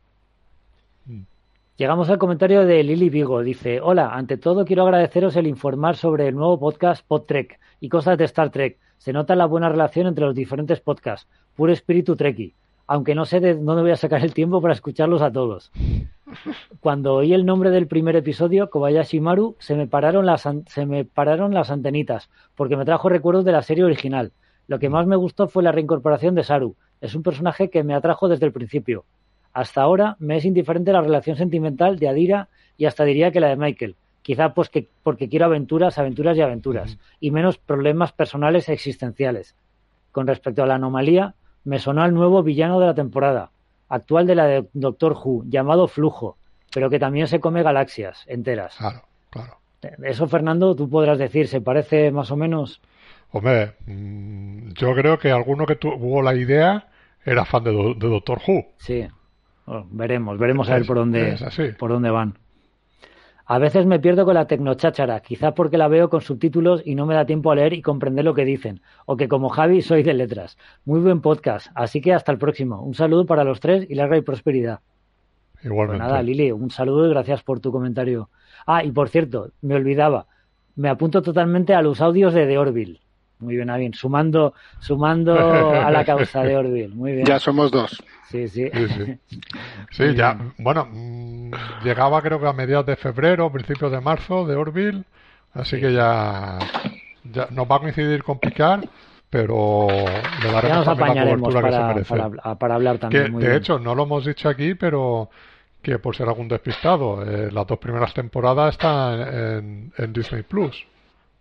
Mm. 1.09 1.25
Llegamos 1.77 2.09
al 2.09 2.19
comentario 2.19 2.65
de 2.65 2.85
Lili 2.85 3.11
Vigo. 3.11 3.43
Dice, 3.43 3.81
hola, 3.81 4.15
ante 4.15 4.37
todo 4.37 4.65
quiero 4.65 4.85
agradeceros 4.85 5.35
el 5.35 5.49
informar 5.49 5.97
sobre 5.97 6.29
el 6.29 6.37
nuevo 6.37 6.57
podcast 6.57 7.05
PodTrek 7.05 7.59
y 7.81 7.89
cosas 7.89 8.17
de 8.17 8.27
Star 8.27 8.51
Trek. 8.51 8.79
Se 8.99 9.13
nota 9.13 9.35
la 9.35 9.47
buena 9.47 9.69
relación 9.69 10.07
entre 10.07 10.25
los 10.25 10.37
diferentes 10.37 10.79
podcasts. 10.79 11.29
Puro 11.57 11.73
espíritu 11.73 12.15
Trekkie. 12.15 12.55
Aunque 12.87 13.17
no 13.17 13.25
sé 13.25 13.41
de 13.41 13.55
dónde 13.57 13.83
voy 13.83 13.91
a 13.91 13.97
sacar 13.97 14.23
el 14.23 14.35
tiempo 14.35 14.61
para 14.61 14.73
escucharlos 14.73 15.21
a 15.21 15.33
todos. 15.33 15.73
Cuando 16.79 17.15
oí 17.15 17.35
el 17.35 17.45
nombre 17.45 17.71
del 17.71 17.89
primer 17.89 18.15
episodio, 18.15 18.71
Kobayashi 18.71 19.19
Maru, 19.19 19.57
se 19.59 19.75
me 19.75 19.89
pararon 19.89 20.27
las, 20.27 20.49
se 20.69 20.87
me 20.87 21.05
pararon 21.05 21.55
las 21.55 21.73
antenitas, 21.73 22.31
porque 22.55 22.77
me 22.77 22.85
trajo 22.85 23.09
recuerdos 23.09 23.45
de 23.45 23.51
la 23.51 23.63
serie 23.63 23.83
original. 23.83 24.31
Lo 24.69 24.79
que 24.79 24.91
más 24.91 25.09
me 25.09 25.17
gustó 25.17 25.49
fue 25.49 25.65
la 25.65 25.73
reincorporación 25.73 26.37
de 26.37 26.45
Saru. 26.45 26.77
Es 27.01 27.17
un 27.17 27.25
personaje 27.25 27.69
que 27.69 27.83
me 27.83 27.95
atrajo 27.95 28.29
desde 28.29 28.47
el 28.47 28.53
principio. 28.53 29.05
Hasta 29.55 29.81
ahora 29.83 30.17
me 30.19 30.37
es 30.37 30.45
indiferente 30.45 30.93
la 30.93 31.01
relación 31.01 31.37
sentimental 31.37 31.99
de 31.99 32.09
Adira 32.09 32.49
y 32.77 32.85
hasta 32.87 33.05
diría 33.05 33.31
que 33.31 33.41
la 33.41 33.49
de 33.49 33.57
Michael. 33.57 33.95
Quizá 34.23 34.53
pues 34.53 34.69
que, 34.69 34.89
porque 35.03 35.29
quiero 35.29 35.45
aventuras, 35.47 35.97
aventuras 35.99 36.37
y 36.37 36.41
aventuras, 36.43 36.99
y 37.21 37.31
menos 37.31 37.57
problemas 37.59 38.13
personales 38.13 38.69
existenciales. 38.69 39.55
Con 40.13 40.27
respecto 40.27 40.63
a 40.63 40.67
la 40.67 40.75
anomalía, 40.77 41.35
me 41.65 41.79
sonó 41.79 42.03
al 42.03 42.15
nuevo 42.15 42.43
villano 42.43 42.81
de 42.81 42.87
la 42.87 42.95
temporada, 42.95 43.51
actual 43.89 44.27
de 44.27 44.35
la 44.35 44.47
de 44.47 44.69
Doctor 44.73 45.13
Who, 45.13 45.45
llamado 45.49 45.89
Flujo, 45.89 46.37
pero 46.73 46.91
que 46.91 46.99
también 46.99 47.29
se 47.29 47.39
come 47.41 47.63
galaxias 47.63 48.25
enteras. 48.27 48.75
Claro, 48.77 49.03
claro. 49.31 49.59
Eso, 50.03 50.27
Fernando, 50.27 50.75
tú 50.75 50.89
podrás 50.89 51.19
decir, 51.19 51.47
¿se 51.47 51.61
parece 51.61 52.11
más 52.11 52.31
o 52.31 52.37
menos? 52.37 52.81
Hombre, 53.31 53.75
mm, 53.87 54.71
yo 54.73 54.95
creo 54.95 55.19
que 55.19 55.31
alguno 55.31 55.67
que 55.67 55.77
tuvo 55.77 56.23
la 56.23 56.35
idea 56.35 56.89
era 57.25 57.45
fan 57.45 57.63
de, 57.65 57.73
Do- 57.73 57.95
de 57.95 58.09
Doctor 58.09 58.41
Who. 58.47 58.65
Sí. 58.79 59.07
Bueno, 59.67 59.87
veremos, 59.91 60.39
veremos 60.39 60.69
a 60.69 60.75
ver 60.75 60.87
por 60.87 60.97
dónde, 60.97 61.37
por 61.79 61.91
dónde 61.91 62.11
van. 62.11 62.35
A 63.47 63.59
veces 63.59 63.85
me 63.85 63.99
pierdo 63.99 64.25
con 64.25 64.35
la 64.35 64.47
tecnocháchara, 64.47 65.21
quizá 65.21 65.55
porque 65.55 65.77
la 65.77 65.89
veo 65.89 66.09
con 66.09 66.23
subtítulos 66.23 66.81
y 66.85 66.95
no 66.95 67.05
me 67.05 67.15
da 67.15 67.27
tiempo 67.27 67.51
a 67.51 67.55
leer 67.55 67.75
y 67.75 67.83
comprender 67.83 68.25
lo 68.25 68.33
que 68.33 68.47
dicen, 68.47 68.81
o 69.05 69.19
que 69.19 69.29
como 69.29 69.51
Javi 69.51 69.83
soy 69.83 70.03
de 70.03 70.15
letras. 70.15 70.57
Muy 70.87 71.01
buen 71.01 71.21
podcast, 71.21 71.67
así 71.75 72.01
que 72.01 72.15
hasta 72.15 72.33
el 72.33 72.39
próximo. 72.39 72.83
Un 72.83 72.95
saludo 72.95 73.27
para 73.27 73.45
los 73.45 73.61
tres 73.61 73.87
y 73.89 73.97
larga 73.97 74.17
y 74.17 74.23
prosperidad. 74.23 74.81
Pues 75.53 75.67
Igualmente. 75.67 76.03
nada, 76.03 76.23
Lili, 76.23 76.53
un 76.53 76.71
saludo 76.71 77.07
y 77.07 77.11
gracias 77.11 77.43
por 77.43 77.61
tu 77.61 77.71
comentario. 77.71 78.31
Ah, 78.67 78.83
y 78.83 78.93
por 78.93 79.11
cierto, 79.11 79.51
me 79.61 79.75
olvidaba, 79.75 80.27
me 80.75 80.89
apunto 80.89 81.21
totalmente 81.21 81.75
a 81.75 81.83
los 81.83 82.01
audios 82.01 82.33
de 82.33 82.47
The 82.47 82.57
Orville. 82.57 83.01
Muy 83.45 83.57
bien, 83.57 83.71
bien, 83.77 83.95
sumando, 83.95 84.55
sumando 84.81 85.35
a 85.39 85.91
la 85.91 86.05
causa 86.05 86.43
de 86.43 86.57
Orville. 86.57 86.89
Muy 86.95 87.13
bien. 87.13 87.27
Ya 87.27 87.39
somos 87.39 87.71
dos. 87.71 88.03
Sí, 88.31 88.49
sí. 88.49 88.69
Sí, 88.73 88.89
sí. 88.89 89.39
Sí, 89.91 90.15
ya, 90.15 90.37
bueno, 90.59 90.89
mm, 90.91 91.51
llegaba 91.85 92.21
creo 92.23 92.41
que 92.41 92.49
a 92.49 92.53
mediados 92.53 92.87
de 92.87 92.97
febrero, 92.97 93.53
principios 93.53 93.93
de 93.93 94.01
marzo 94.01 94.45
de 94.47 94.57
Orville, 94.57 95.05
así 95.53 95.81
que 95.81 95.93
ya, 95.93 96.59
ya 97.25 97.47
nos 97.51 97.71
va 97.71 97.77
a 97.77 97.81
coincidir 97.81 98.25
con 98.25 98.39
Picard, 98.41 98.85
pero 99.31 99.87
le 99.89 100.51
daremos 100.53 100.85
también 100.85 101.15
la 101.15 101.25
cobertura 101.37 101.63
que 101.63 101.71
se 101.71 101.73
para, 101.73 101.89
merece. 101.95 102.17
para, 102.17 102.55
para 102.57 102.75
hablar 102.75 102.95
Que, 102.97 103.01
también. 103.01 103.33
muy 103.33 103.43
de 103.43 103.49
bien. 103.51 103.59
hecho, 103.61 103.79
no 103.79 103.95
lo 103.95 104.03
hemos 104.05 104.25
dicho 104.25 104.49
aquí, 104.49 104.75
pero 104.75 105.31
que 105.83 105.99
por 105.99 106.17
ser 106.17 106.27
algún 106.29 106.49
despistado, 106.49 107.23
eh, 107.23 107.51
las 107.53 107.67
dos 107.67 107.79
primeras 107.79 108.15
temporadas 108.15 108.75
están 108.75 109.21
en, 109.21 109.93
en 109.99 110.13
Disney 110.13 110.43
Plus. 110.43 110.87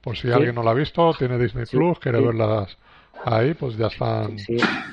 Por 0.04 0.16
si 0.18 0.28
Sí. 0.28 0.34
alguien 0.34 0.54
no 0.56 0.64
la 0.64 0.72
ha 0.72 0.74
visto, 0.76 1.14
tiene 1.18 1.38
Disney 1.40 1.66
Sí, 1.66 1.78
Plus, 1.78 1.98
quiere 2.00 2.20
sí. 2.20 2.26
verlas 2.26 2.78
ahí, 3.26 3.54
pues 3.54 3.78
ya 3.78 3.88
están, 3.88 4.36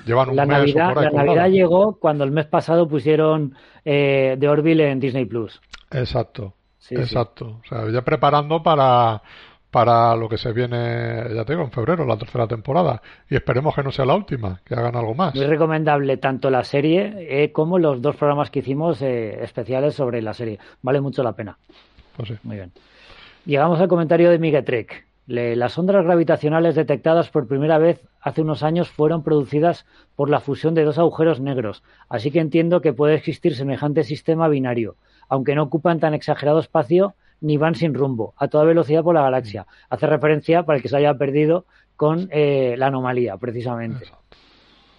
llevan 0.06 0.30
un 0.30 0.36
La 0.36 0.46
mes 0.46 0.56
o 0.56 0.58
Navidad, 0.60 0.94
por 0.94 0.98
ahí 1.04 1.12
la 1.12 1.24
Navidad 1.24 1.48
llegó 1.48 1.96
cuando 1.98 2.22
el 2.24 2.30
mes 2.30 2.46
pasado 2.46 2.86
pusieron 2.86 3.54
eh, 3.84 4.36
The 4.38 4.48
Orville 4.48 4.88
en 4.90 5.00
Disney 5.00 5.24
Plus. 5.24 5.60
Exacto, 5.90 6.54
exacto. 6.90 7.60
O 7.64 7.68
sea, 7.68 7.90
ya 7.90 8.02
preparando 8.02 8.62
para, 8.62 9.20
para 9.72 10.14
lo 10.14 10.28
que 10.28 10.38
se 10.38 10.52
viene, 10.52 11.24
ya 11.34 11.44
te 11.44 11.54
digo, 11.54 11.64
en 11.64 11.72
febrero, 11.72 12.04
la 12.06 12.16
tercera 12.16 12.46
temporada. 12.46 13.02
Y 13.28 13.34
esperemos 13.34 13.74
que 13.74 13.82
no 13.82 13.90
sea 13.90 14.04
la 14.04 14.14
última, 14.14 14.60
que 14.64 14.74
hagan 14.74 14.94
algo 14.94 15.14
más. 15.14 15.34
Muy 15.34 15.46
recomendable 15.46 16.16
tanto 16.18 16.50
la 16.50 16.62
serie 16.62 17.14
eh, 17.28 17.50
como 17.50 17.78
los 17.80 18.00
dos 18.00 18.14
programas 18.14 18.50
que 18.50 18.60
hicimos 18.60 19.02
eh, 19.02 19.42
especiales 19.42 19.94
sobre 19.94 20.22
la 20.22 20.34
serie. 20.34 20.60
Vale 20.82 21.00
mucho 21.00 21.24
la 21.24 21.32
pena. 21.32 21.58
Pues 22.16 22.28
sí. 22.28 22.34
Muy 22.44 22.56
bien. 22.56 22.72
Llegamos 23.46 23.80
al 23.80 23.88
comentario 23.88 24.30
de 24.30 24.38
Miguel 24.38 24.64
Trek. 24.64 25.06
Le- 25.26 25.56
las 25.56 25.78
ondas 25.78 26.04
gravitacionales 26.04 26.74
detectadas 26.74 27.30
por 27.30 27.46
primera 27.46 27.78
vez 27.78 28.00
hace 28.20 28.42
unos 28.42 28.62
años 28.62 28.90
fueron 28.90 29.22
producidas 29.22 29.86
por 30.16 30.28
la 30.28 30.40
fusión 30.40 30.74
de 30.74 30.84
dos 30.84 30.98
agujeros 30.98 31.40
negros, 31.40 31.82
así 32.08 32.30
que 32.30 32.40
entiendo 32.40 32.80
que 32.80 32.92
puede 32.92 33.14
existir 33.14 33.54
semejante 33.54 34.04
sistema 34.04 34.48
binario, 34.48 34.96
aunque 35.28 35.54
no 35.54 35.62
ocupan 35.62 36.00
tan 36.00 36.14
exagerado 36.14 36.58
espacio 36.58 37.14
ni 37.40 37.56
van 37.56 37.74
sin 37.74 37.94
rumbo, 37.94 38.34
a 38.36 38.48
toda 38.48 38.64
velocidad 38.64 39.02
por 39.02 39.14
la 39.14 39.22
galaxia. 39.22 39.66
Hace 39.88 40.06
referencia, 40.06 40.64
para 40.64 40.76
el 40.76 40.82
que 40.82 40.90
se 40.90 40.96
haya 40.98 41.14
perdido, 41.14 41.64
con 41.96 42.28
eh, 42.32 42.74
la 42.76 42.88
anomalía, 42.88 43.36
precisamente. 43.38 44.06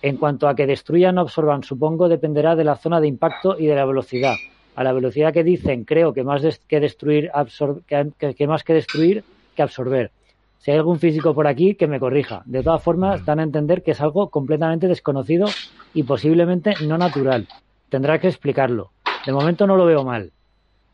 En 0.02 0.18
cuanto 0.18 0.48
a 0.48 0.56
que 0.56 0.66
destruyan 0.66 1.20
o 1.20 1.22
absorban, 1.22 1.62
supongo 1.64 2.10
dependerá 2.10 2.56
de 2.56 2.64
la 2.64 2.78
zona 2.78 3.00
de 3.00 3.08
impacto 3.08 3.60
y 3.60 3.68
de 3.68 3.76
la 3.76 3.86
velocidad. 3.86 4.36
A 4.76 4.84
la 4.84 4.94
velocidad 4.94 5.34
que 5.34 5.44
dicen, 5.44 5.84
creo 5.84 6.14
que 6.14 6.24
más 6.24 6.42
que 6.68 6.80
destruir, 6.80 7.30
absor- 7.34 7.84
que, 7.86 8.12
que- 8.18 8.36
que 8.36 8.48
más 8.48 8.64
que 8.64 8.74
destruir 8.74 9.26
que 9.56 9.62
absorber. 9.64 10.12
Si 10.60 10.72
hay 10.72 10.78
algún 10.78 11.00
físico 11.00 11.34
por 11.34 11.48
aquí, 11.48 11.76
que 11.76 11.88
me 11.88 12.00
corrija. 12.00 12.44
De 12.46 12.64
todas 12.64 12.82
formas, 12.84 13.26
dan 13.26 13.40
a 13.40 13.44
entender 13.44 13.84
que 13.84 13.92
es 13.92 14.02
algo 14.02 14.30
completamente 14.30 14.88
desconocido 14.88 15.48
y 15.94 16.04
posiblemente 16.04 16.74
no 16.88 16.98
natural. 16.98 17.48
Tendrá 17.90 18.20
que 18.20 18.28
explicarlo. 18.28 18.92
De 19.26 19.34
momento 19.34 19.68
no 19.68 19.76
lo 19.76 19.86
veo 19.86 20.04
mal. 20.04 20.32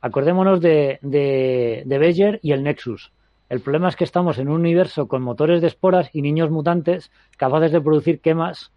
Acordémonos 0.01 0.61
de, 0.61 0.99
de, 1.01 1.83
de 1.85 1.97
Beyer 1.97 2.39
y 2.41 2.53
el 2.53 2.63
Nexus. 2.63 3.11
El 3.49 3.61
problema 3.61 3.89
es 3.89 3.95
que 3.95 4.03
estamos 4.03 4.37
en 4.39 4.47
un 4.47 4.59
universo 4.61 5.07
con 5.07 5.21
motores 5.21 5.61
de 5.61 5.67
esporas 5.67 6.09
y 6.13 6.21
niños 6.21 6.49
mutantes 6.49 7.11
capaces 7.37 7.71
de 7.71 7.81
producir 7.81 8.21
quemas, 8.21 8.71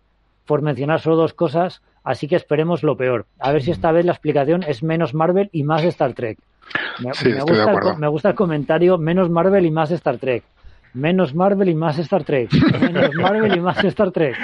por 0.45 0.63
mencionar 0.63 1.01
solo 1.01 1.17
dos 1.17 1.35
cosas, 1.35 1.83
Así 2.03 2.29
que 2.29 2.37
esperemos 2.37 2.83
lo 2.83 2.97
peor. 2.97 3.27
A 3.39 3.53
ver 3.53 3.63
si 3.63 3.71
esta 3.71 3.93
vez 3.93 4.05
la 4.05 4.13
explicación 4.13 4.63
es 4.63 4.83
menos 4.83 5.15
Marvel 5.15 5.51
y 5.53 5.65
más 5.65 5.85
Star 5.85 6.15
Trek. 6.15 6.39
Me, 7.01 7.11
gusta, 8.03 8.31
el, 8.31 8.35
comentario 8.35 8.99
menos 8.99 9.31
Marvel 9.31 9.67
y 9.67 9.71
más 9.71 9.91
Star 9.91 10.19
Trek. 10.19 10.45
Menos 10.95 11.35
Marvel 11.35 11.69
y 11.69 11.75
más 11.75 11.99
Star 11.99 12.25
Trek. 12.25 12.51
Menos 12.81 13.15
Marvel 13.15 13.57
y 13.57 13.61
más 13.61 13.83
Star 13.85 14.11
Trek. 14.11 14.37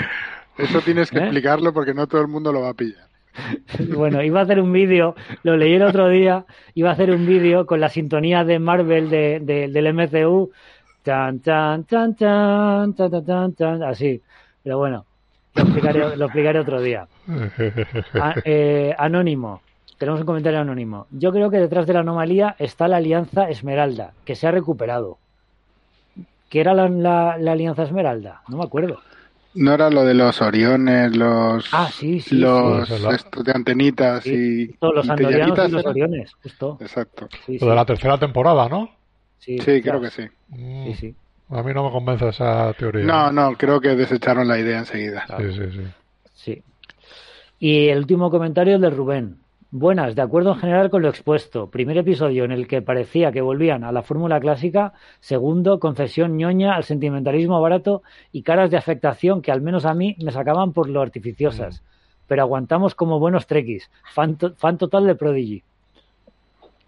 Eso 0.56 0.80
tienes 0.80 1.10
que 1.10 1.18
¿Eh? 1.18 1.22
explicarlo 1.22 1.72
porque 1.72 1.92
no 1.92 2.06
todo 2.06 2.20
el 2.20 2.28
mundo 2.28 2.52
lo 2.52 2.62
va 2.62 2.70
a 2.70 2.74
pillar. 2.74 3.06
Bueno, 3.94 4.22
iba 4.22 4.40
a 4.40 4.42
hacer 4.44 4.60
un 4.60 4.72
vídeo, 4.72 5.14
lo 5.42 5.56
leí 5.56 5.74
el 5.74 5.82
otro 5.82 6.08
día, 6.08 6.46
iba 6.74 6.90
a 6.90 6.92
hacer 6.92 7.10
un 7.10 7.26
vídeo 7.26 7.66
con 7.66 7.80
la 7.80 7.90
sintonía 7.90 8.44
de 8.44 8.58
Marvel 8.58 9.10
de, 9.10 9.40
de, 9.40 9.68
del 9.68 9.92
MCU. 9.92 10.50
Tan, 11.02 11.40
tan, 11.40 11.84
tan, 11.84 12.16
tan, 12.16 12.94
tan, 12.94 13.24
tan, 13.24 13.52
tan, 13.52 13.82
así. 13.82 14.22
Pero 14.62 14.78
bueno, 14.78 15.06
lo 15.56 15.62
explicaré, 15.62 16.16
lo 16.16 16.24
explicaré 16.26 16.60
otro 16.60 16.80
día. 16.80 17.08
A- 18.18 18.34
eh, 18.44 18.94
anónimo, 18.98 19.62
tenemos 19.98 20.20
un 20.20 20.26
comentario 20.26 20.60
anónimo. 20.60 21.06
Yo 21.10 21.32
creo 21.32 21.50
que 21.50 21.58
detrás 21.58 21.86
de 21.86 21.94
la 21.94 22.00
anomalía 22.00 22.56
está 22.58 22.88
la 22.88 22.98
Alianza 22.98 23.48
Esmeralda, 23.48 24.14
que 24.24 24.34
se 24.34 24.46
ha 24.46 24.50
recuperado. 24.50 25.18
¿Qué 26.50 26.60
era 26.60 26.74
la, 26.74 26.88
la- 26.88 27.38
la 27.38 27.52
Alianza 27.52 27.82
Esmeralda? 27.82 28.42
No 28.48 28.58
me 28.58 28.64
acuerdo. 28.64 29.00
No 29.54 29.72
era 29.72 29.88
lo 29.90 30.04
de 30.04 30.14
los 30.14 30.42
Oriones, 30.42 31.16
los, 31.16 31.64
Ah, 31.72 31.90
sí, 31.90 32.20
sí, 32.20 32.36
los 32.38 32.88
sí. 32.88 32.94
estos 33.14 33.44
de 33.44 33.52
antenitas 33.52 34.24
Sí, 34.24 34.34
y, 34.34 34.66
justo, 34.68 34.92
los 34.92 35.06
y 35.06 35.10
andorianos 35.12 35.58
y 35.58 35.70
los 35.70 35.80
¿era? 35.80 35.90
oriones, 35.90 36.32
justo. 36.42 36.78
Exacto. 36.80 37.28
Sí, 37.46 37.58
Lo 37.58 37.70
de 37.70 37.74
la 37.74 37.86
tercera 37.86 38.18
temporada, 38.18 38.68
¿no? 38.68 38.90
sí, 39.38 39.58
Sí, 39.58 39.80
creo 39.82 40.00
que 40.00 40.10
sí. 40.10 40.22
Mm, 40.48 40.84
Sí, 40.92 40.94
sí. 40.94 41.16
A 41.48 41.62
mí 41.62 41.72
no 41.72 41.84
me 41.84 41.90
convence 41.90 42.28
esa 42.28 42.72
teoría. 42.74 43.04
No, 43.04 43.30
no, 43.32 43.56
creo 43.56 43.80
que 43.80 43.90
desecharon 43.94 44.48
la 44.48 44.58
idea 44.58 44.78
enseguida. 44.78 45.24
Sí, 45.38 45.52
sí, 45.52 45.70
sí. 45.70 45.82
Sí. 46.34 46.62
Y 47.58 47.88
el 47.88 47.98
último 47.98 48.30
comentario 48.30 48.76
es 48.76 48.80
de 48.80 48.90
Rubén. 48.90 49.38
Buenas, 49.70 50.14
de 50.14 50.22
acuerdo 50.22 50.52
en 50.54 50.58
general 50.60 50.90
con 50.90 51.02
lo 51.02 51.08
expuesto. 51.08 51.68
Primer 51.70 51.98
episodio 51.98 52.44
en 52.44 52.52
el 52.52 52.66
que 52.66 52.82
parecía 52.82 53.30
que 53.32 53.40
volvían 53.40 53.84
a 53.84 53.92
la 53.92 54.02
fórmula 54.02 54.40
clásica. 54.40 54.92
Segundo, 55.20 55.78
concesión 55.80 56.36
ñoña 56.36 56.74
al 56.74 56.84
sentimentalismo 56.84 57.60
barato 57.60 58.02
y 58.32 58.42
caras 58.42 58.70
de 58.70 58.76
afectación 58.78 59.42
que 59.42 59.52
al 59.52 59.60
menos 59.60 59.84
a 59.84 59.94
mí 59.94 60.16
me 60.22 60.32
sacaban 60.32 60.72
por 60.72 60.88
lo 60.88 61.00
artificiosas. 61.02 61.82
Pero 62.26 62.42
aguantamos 62.42 62.94
como 62.94 63.18
buenos 63.20 63.46
trekkies. 63.46 63.90
Fan, 64.14 64.36
to- 64.36 64.54
fan 64.56 64.78
total 64.78 65.06
de 65.06 65.14
Prodigy. 65.14 65.62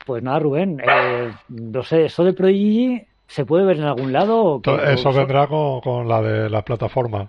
Pues 0.06 0.22
nada, 0.22 0.38
Rubén. 0.38 0.80
eh, 0.80 1.32
no 1.48 1.82
sé, 1.82 2.06
¿eso 2.06 2.24
de 2.24 2.32
Prodigy 2.32 3.02
se 3.28 3.44
puede 3.46 3.64
ver 3.64 3.76
en 3.76 3.84
algún 3.84 4.12
lado? 4.12 4.42
O 4.44 4.60
qué? 4.60 4.76
Eso 4.94 5.12
vendrá 5.12 5.46
con, 5.46 5.80
con 5.80 6.08
la 6.08 6.20
de 6.20 6.50
la 6.50 6.62
plataforma. 6.62 7.28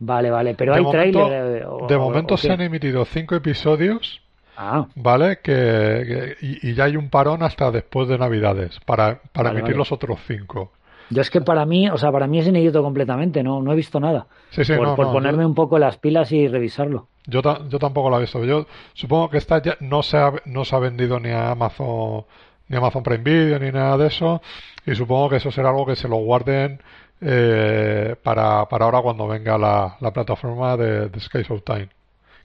Vale, 0.00 0.30
vale, 0.30 0.54
pero 0.54 0.72
de 0.72 0.78
hay 0.78 0.84
momento, 0.84 1.18
tráiler. 1.26 1.62
eh, 1.62 1.66
o- 1.66 1.86
de 1.86 1.96
momento 1.98 2.34
o 2.34 2.36
se 2.36 2.50
han 2.52 2.60
emitido 2.60 3.04
cinco 3.04 3.36
episodios 3.36 4.20
Ah. 4.60 4.86
¿Vale? 4.96 5.38
Que, 5.40 6.34
y, 6.40 6.74
ya 6.74 6.84
hay 6.84 6.96
un 6.96 7.10
parón 7.10 7.44
hasta 7.44 7.70
después 7.70 8.08
de 8.08 8.18
Navidades 8.18 8.80
para, 8.84 9.20
para 9.32 9.50
emitir 9.52 9.76
los 9.76 9.92
otros 9.92 10.18
cinco. 10.26 10.72
Yo 11.10 11.22
es 11.22 11.30
que 11.30 11.40
para 11.40 11.64
mí, 11.64 11.88
o 11.88 11.96
sea, 11.96 12.10
para 12.10 12.26
mí 12.26 12.40
es 12.40 12.46
inédito 12.48 12.82
completamente, 12.82 13.44
no, 13.44 13.62
no 13.62 13.72
he 13.72 13.76
visto 13.76 14.00
nada. 14.00 14.26
Sí, 14.50 14.64
sí, 14.64 14.74
por, 14.74 14.96
por 14.96 15.12
ponerme 15.12 15.46
un 15.46 15.54
poco 15.54 15.78
las 15.78 15.96
pilas 15.98 16.32
y 16.32 16.48
revisarlo. 16.48 17.06
Yo, 17.26 17.40
yo 17.68 17.78
tampoco 17.78 18.10
lo 18.10 18.16
he 18.18 18.22
visto. 18.22 18.44
Yo 18.44 18.66
supongo 18.94 19.30
que 19.30 19.38
esta 19.38 19.62
ya 19.62 19.76
no 19.78 20.02
se 20.02 20.16
ha, 20.18 20.32
no 20.44 20.64
se 20.64 20.74
ha 20.74 20.80
vendido 20.80 21.20
ni 21.20 21.30
a 21.30 21.52
Amazon 21.52 22.24
ni 22.68 22.76
Amazon 22.76 23.02
Prime 23.02 23.24
Video 23.24 23.58
ni 23.58 23.70
nada 23.72 23.96
de 23.96 24.08
eso 24.08 24.40
y 24.86 24.94
supongo 24.94 25.30
que 25.30 25.36
eso 25.36 25.50
será 25.50 25.70
algo 25.70 25.86
que 25.86 25.96
se 25.96 26.08
lo 26.08 26.16
guarden 26.16 26.80
eh, 27.20 28.14
para, 28.22 28.66
para 28.66 28.84
ahora 28.84 29.02
cuando 29.02 29.26
venga 29.26 29.58
la, 29.58 29.96
la 30.00 30.12
plataforma 30.12 30.76
de, 30.76 31.08
de 31.08 31.20
Sky 31.20 31.42
Time 31.64 31.88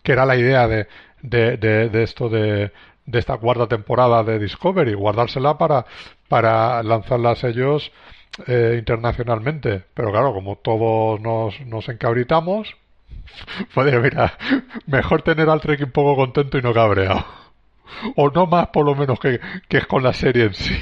que 0.03 0.11
era 0.11 0.25
la 0.25 0.35
idea 0.35 0.67
de, 0.67 0.87
de, 1.21 1.57
de, 1.57 2.03
esto 2.03 2.29
de, 2.29 2.71
de 3.05 3.19
esta 3.19 3.37
cuarta 3.37 3.67
temporada 3.67 4.23
de 4.23 4.37
Discovery, 4.37 4.93
guardársela 4.93 5.57
para, 5.57 5.85
para 6.27 6.83
lanzarlas 6.83 7.43
ellos 7.43 7.91
eh, 8.47 8.75
internacionalmente. 8.77 9.83
Pero 9.93 10.11
claro, 10.11 10.33
como 10.33 10.57
todos 10.57 11.19
nos, 11.21 11.59
nos 11.61 11.87
encabritamos, 11.89 12.75
pues 13.73 14.01
mira, 14.01 14.37
mejor 14.85 15.21
tener 15.21 15.49
al 15.49 15.61
Trek 15.61 15.81
un 15.81 15.91
poco 15.91 16.15
contento 16.15 16.57
y 16.57 16.61
no 16.61 16.73
cabreado. 16.73 17.42
O 18.15 18.29
no 18.29 18.45
más 18.45 18.67
por 18.67 18.85
lo 18.85 18.95
menos 18.95 19.19
que, 19.19 19.39
que 19.67 19.77
es 19.77 19.87
con 19.87 20.03
la 20.03 20.13
serie 20.13 20.45
en 20.45 20.53
sí. 20.53 20.75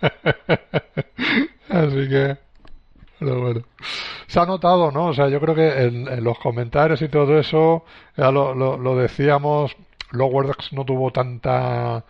Así 1.68 2.08
que... 2.08 2.36
Pero 3.18 3.40
bueno. 3.40 3.62
Se 4.26 4.40
ha 4.40 4.46
notado, 4.46 4.90
¿no? 4.90 5.06
O 5.06 5.14
sea, 5.14 5.28
yo 5.28 5.40
creo 5.40 5.54
que 5.54 5.84
en, 5.84 6.24
los 6.24 6.38
comentarios 6.38 7.00
y 7.02 7.08
todo 7.08 7.38
eso, 7.38 7.84
ya 8.16 8.30
lo, 8.30 8.54
lo, 8.54 8.96
decíamos, 8.96 9.76
Lowerdex 10.10 10.72
no 10.72 10.84
tuvo 10.84 11.10
tanta 11.10 12.04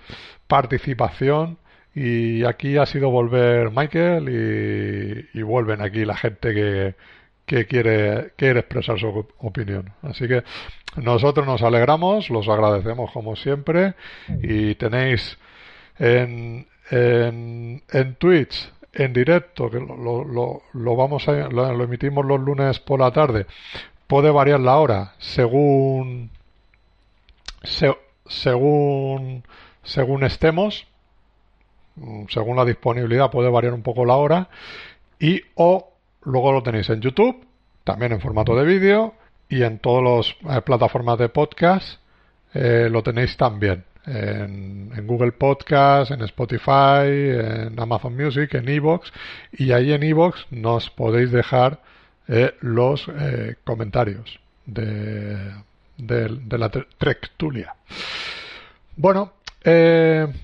participación 0.46 1.58
y 1.94 2.44
aquí 2.44 2.76
ha 2.76 2.86
sido 2.86 3.10
volver 3.10 3.70
Michael 3.70 5.28
y, 5.34 5.42
vuelven 5.42 5.82
aquí 5.82 6.04
la 6.04 6.16
gente 6.16 6.54
que, 6.54 6.94
que 7.46 7.66
quiere, 7.66 8.32
quiere 8.36 8.60
expresar 8.60 8.98
su 8.98 9.26
opinión. 9.38 9.92
Así 10.02 10.26
que 10.26 10.42
nosotros 10.96 11.46
nos 11.46 11.62
alegramos, 11.62 12.30
los 12.30 12.48
agradecemos 12.48 13.10
como 13.12 13.36
siempre 13.36 13.94
y 14.42 14.74
tenéis 14.76 15.38
en, 15.98 16.66
en, 16.90 17.82
en 17.90 18.14
Twitch 18.16 18.72
en 18.94 19.12
directo, 19.12 19.70
que 19.70 19.80
lo, 19.80 20.24
lo, 20.24 20.62
lo 20.72 20.96
vamos 20.96 21.28
a, 21.28 21.32
lo, 21.48 21.82
emitimos 21.82 22.24
los 22.24 22.40
lunes 22.40 22.78
por 22.78 23.00
la 23.00 23.10
tarde, 23.10 23.46
puede 24.06 24.30
variar 24.30 24.60
la 24.60 24.76
hora 24.76 25.14
según 25.18 26.30
según 28.26 29.42
según 29.82 30.24
estemos, 30.24 30.86
mm, 31.96 32.26
según 32.28 32.56
la 32.56 32.64
disponibilidad 32.64 33.30
puede 33.30 33.50
variar 33.50 33.74
un 33.74 33.82
poco 33.82 34.04
la 34.04 34.16
hora 34.16 34.48
y 35.18 35.42
o 35.56 35.93
luego 36.24 36.52
lo 36.52 36.62
tenéis 36.62 36.88
en 36.90 37.00
YouTube, 37.00 37.46
también 37.84 38.12
en 38.12 38.20
formato 38.20 38.56
de 38.56 38.64
vídeo 38.64 39.14
y 39.48 39.62
en 39.62 39.78
todas 39.78 40.34
las 40.42 40.56
eh, 40.56 40.60
plataformas 40.62 41.18
de 41.18 41.28
podcast 41.28 42.00
eh, 42.54 42.88
lo 42.90 43.02
tenéis 43.02 43.36
también 43.36 43.84
en, 44.06 45.06
Google 45.06 45.32
Podcast, 45.32 46.10
en 46.10 46.20
Spotify, 46.22 47.06
en 47.06 47.78
Amazon 47.78 48.14
Music, 48.14 48.54
en 48.54 48.68
Evox 48.68 49.12
y 49.52 49.72
ahí 49.72 49.92
en 49.92 50.02
Evox 50.02 50.46
nos 50.50 50.90
podéis 50.90 51.30
dejar 51.30 51.80
eh, 52.28 52.54
los 52.60 53.06
comentarios 53.64 54.38
de, 54.66 55.54
de, 55.96 56.58
la 56.58 56.70
Trectulia. 56.70 57.74
Bueno, 58.96 59.32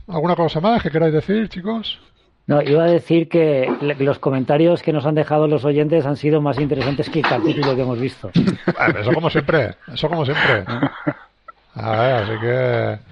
¿alguna 0.08 0.36
cosa 0.36 0.60
más 0.60 0.82
que 0.82 0.90
queráis 0.90 1.12
decir, 1.12 1.48
chicos? 1.48 2.00
No, 2.50 2.60
iba 2.62 2.82
a 2.82 2.90
decir 2.90 3.28
que 3.28 3.72
los 3.98 4.18
comentarios 4.18 4.82
que 4.82 4.92
nos 4.92 5.06
han 5.06 5.14
dejado 5.14 5.46
los 5.46 5.64
oyentes 5.64 6.04
han 6.04 6.16
sido 6.16 6.40
más 6.40 6.58
interesantes 6.58 7.08
que 7.08 7.20
el 7.20 7.26
capítulo 7.26 7.76
que 7.76 7.82
hemos 7.82 8.00
visto. 8.00 8.30
eso 8.34 9.12
como 9.14 9.30
siempre, 9.30 9.76
eso 9.92 10.08
como 10.08 10.24
siempre. 10.24 10.64
A 11.74 11.90
ver, 11.92 12.14
así 12.14 12.32
que 12.40 13.10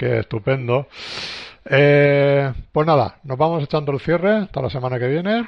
Qué 0.00 0.20
estupendo. 0.20 0.86
Eh, 1.66 2.50
pues 2.72 2.86
nada, 2.86 3.18
nos 3.22 3.36
vamos 3.36 3.62
echando 3.62 3.92
el 3.92 4.00
cierre 4.00 4.34
hasta 4.38 4.62
la 4.62 4.70
semana 4.70 4.98
que 4.98 5.08
viene. 5.08 5.46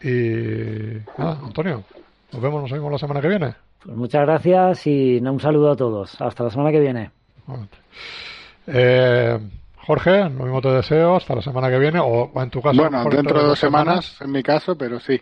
Y 0.00 1.02
nada, 1.18 1.38
Antonio, 1.44 1.84
nos 2.32 2.40
vemos, 2.40 2.62
nos 2.62 2.72
vemos 2.72 2.90
la 2.90 2.98
semana 2.98 3.20
que 3.20 3.28
viene. 3.28 3.54
Pues 3.84 3.94
muchas 3.94 4.22
gracias 4.22 4.86
y 4.86 5.18
un 5.18 5.38
saludo 5.38 5.72
a 5.72 5.76
todos. 5.76 6.18
Hasta 6.18 6.44
la 6.44 6.50
semana 6.50 6.72
que 6.72 6.80
viene. 6.80 7.10
Eh, 8.66 9.38
Jorge, 9.86 10.24
lo 10.24 10.44
mismo 10.44 10.60
te 10.60 10.70
deseo. 10.70 11.16
Hasta 11.16 11.34
la 11.34 11.42
semana 11.42 11.68
que 11.70 11.78
viene. 11.78 12.00
O 12.00 12.30
en 12.40 12.50
tu 12.50 12.60
caso. 12.60 12.80
Bueno, 12.80 13.04
dentro 13.04 13.40
de 13.40 13.48
dos 13.48 13.58
semanas, 13.58 14.16
en 14.20 14.32
mi 14.32 14.42
caso, 14.42 14.76
pero 14.76 15.00
sí. 15.00 15.20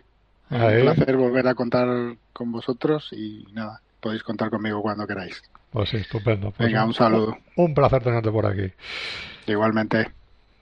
Un 0.50 0.58
placer 0.58 1.16
volver 1.16 1.46
a 1.46 1.54
contar 1.54 1.88
con 2.32 2.52
vosotros 2.52 3.10
y 3.12 3.46
nada, 3.52 3.80
podéis 4.00 4.22
contar 4.22 4.48
conmigo 4.48 4.80
cuando 4.80 5.06
queráis. 5.06 5.42
Pues 5.70 5.90
sí, 5.90 5.98
estupendo. 5.98 6.50
Pues 6.52 6.68
Venga, 6.68 6.84
un, 6.84 6.94
saludo. 6.94 7.36
Un 7.56 7.74
placer 7.74 8.02
tenerte 8.02 8.30
por 8.30 8.46
aquí. 8.46 8.72
Igualmente. 9.46 10.10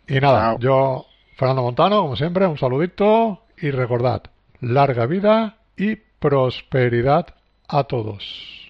Y 0.09 0.21
nada, 0.21 0.57
yo, 0.59 1.07
Fernando 1.37 1.63
Montano, 1.63 2.03
como 2.03 2.17
siempre, 2.17 2.47
un 2.47 2.59
saludito 2.59 3.43
y 3.59 3.71
recordad, 3.71 4.23
larga 4.61 5.07
vida 5.07 5.59
y 5.77 5.97
prosperidad 5.97 7.35
a 7.69 7.85
todos. 7.85 8.66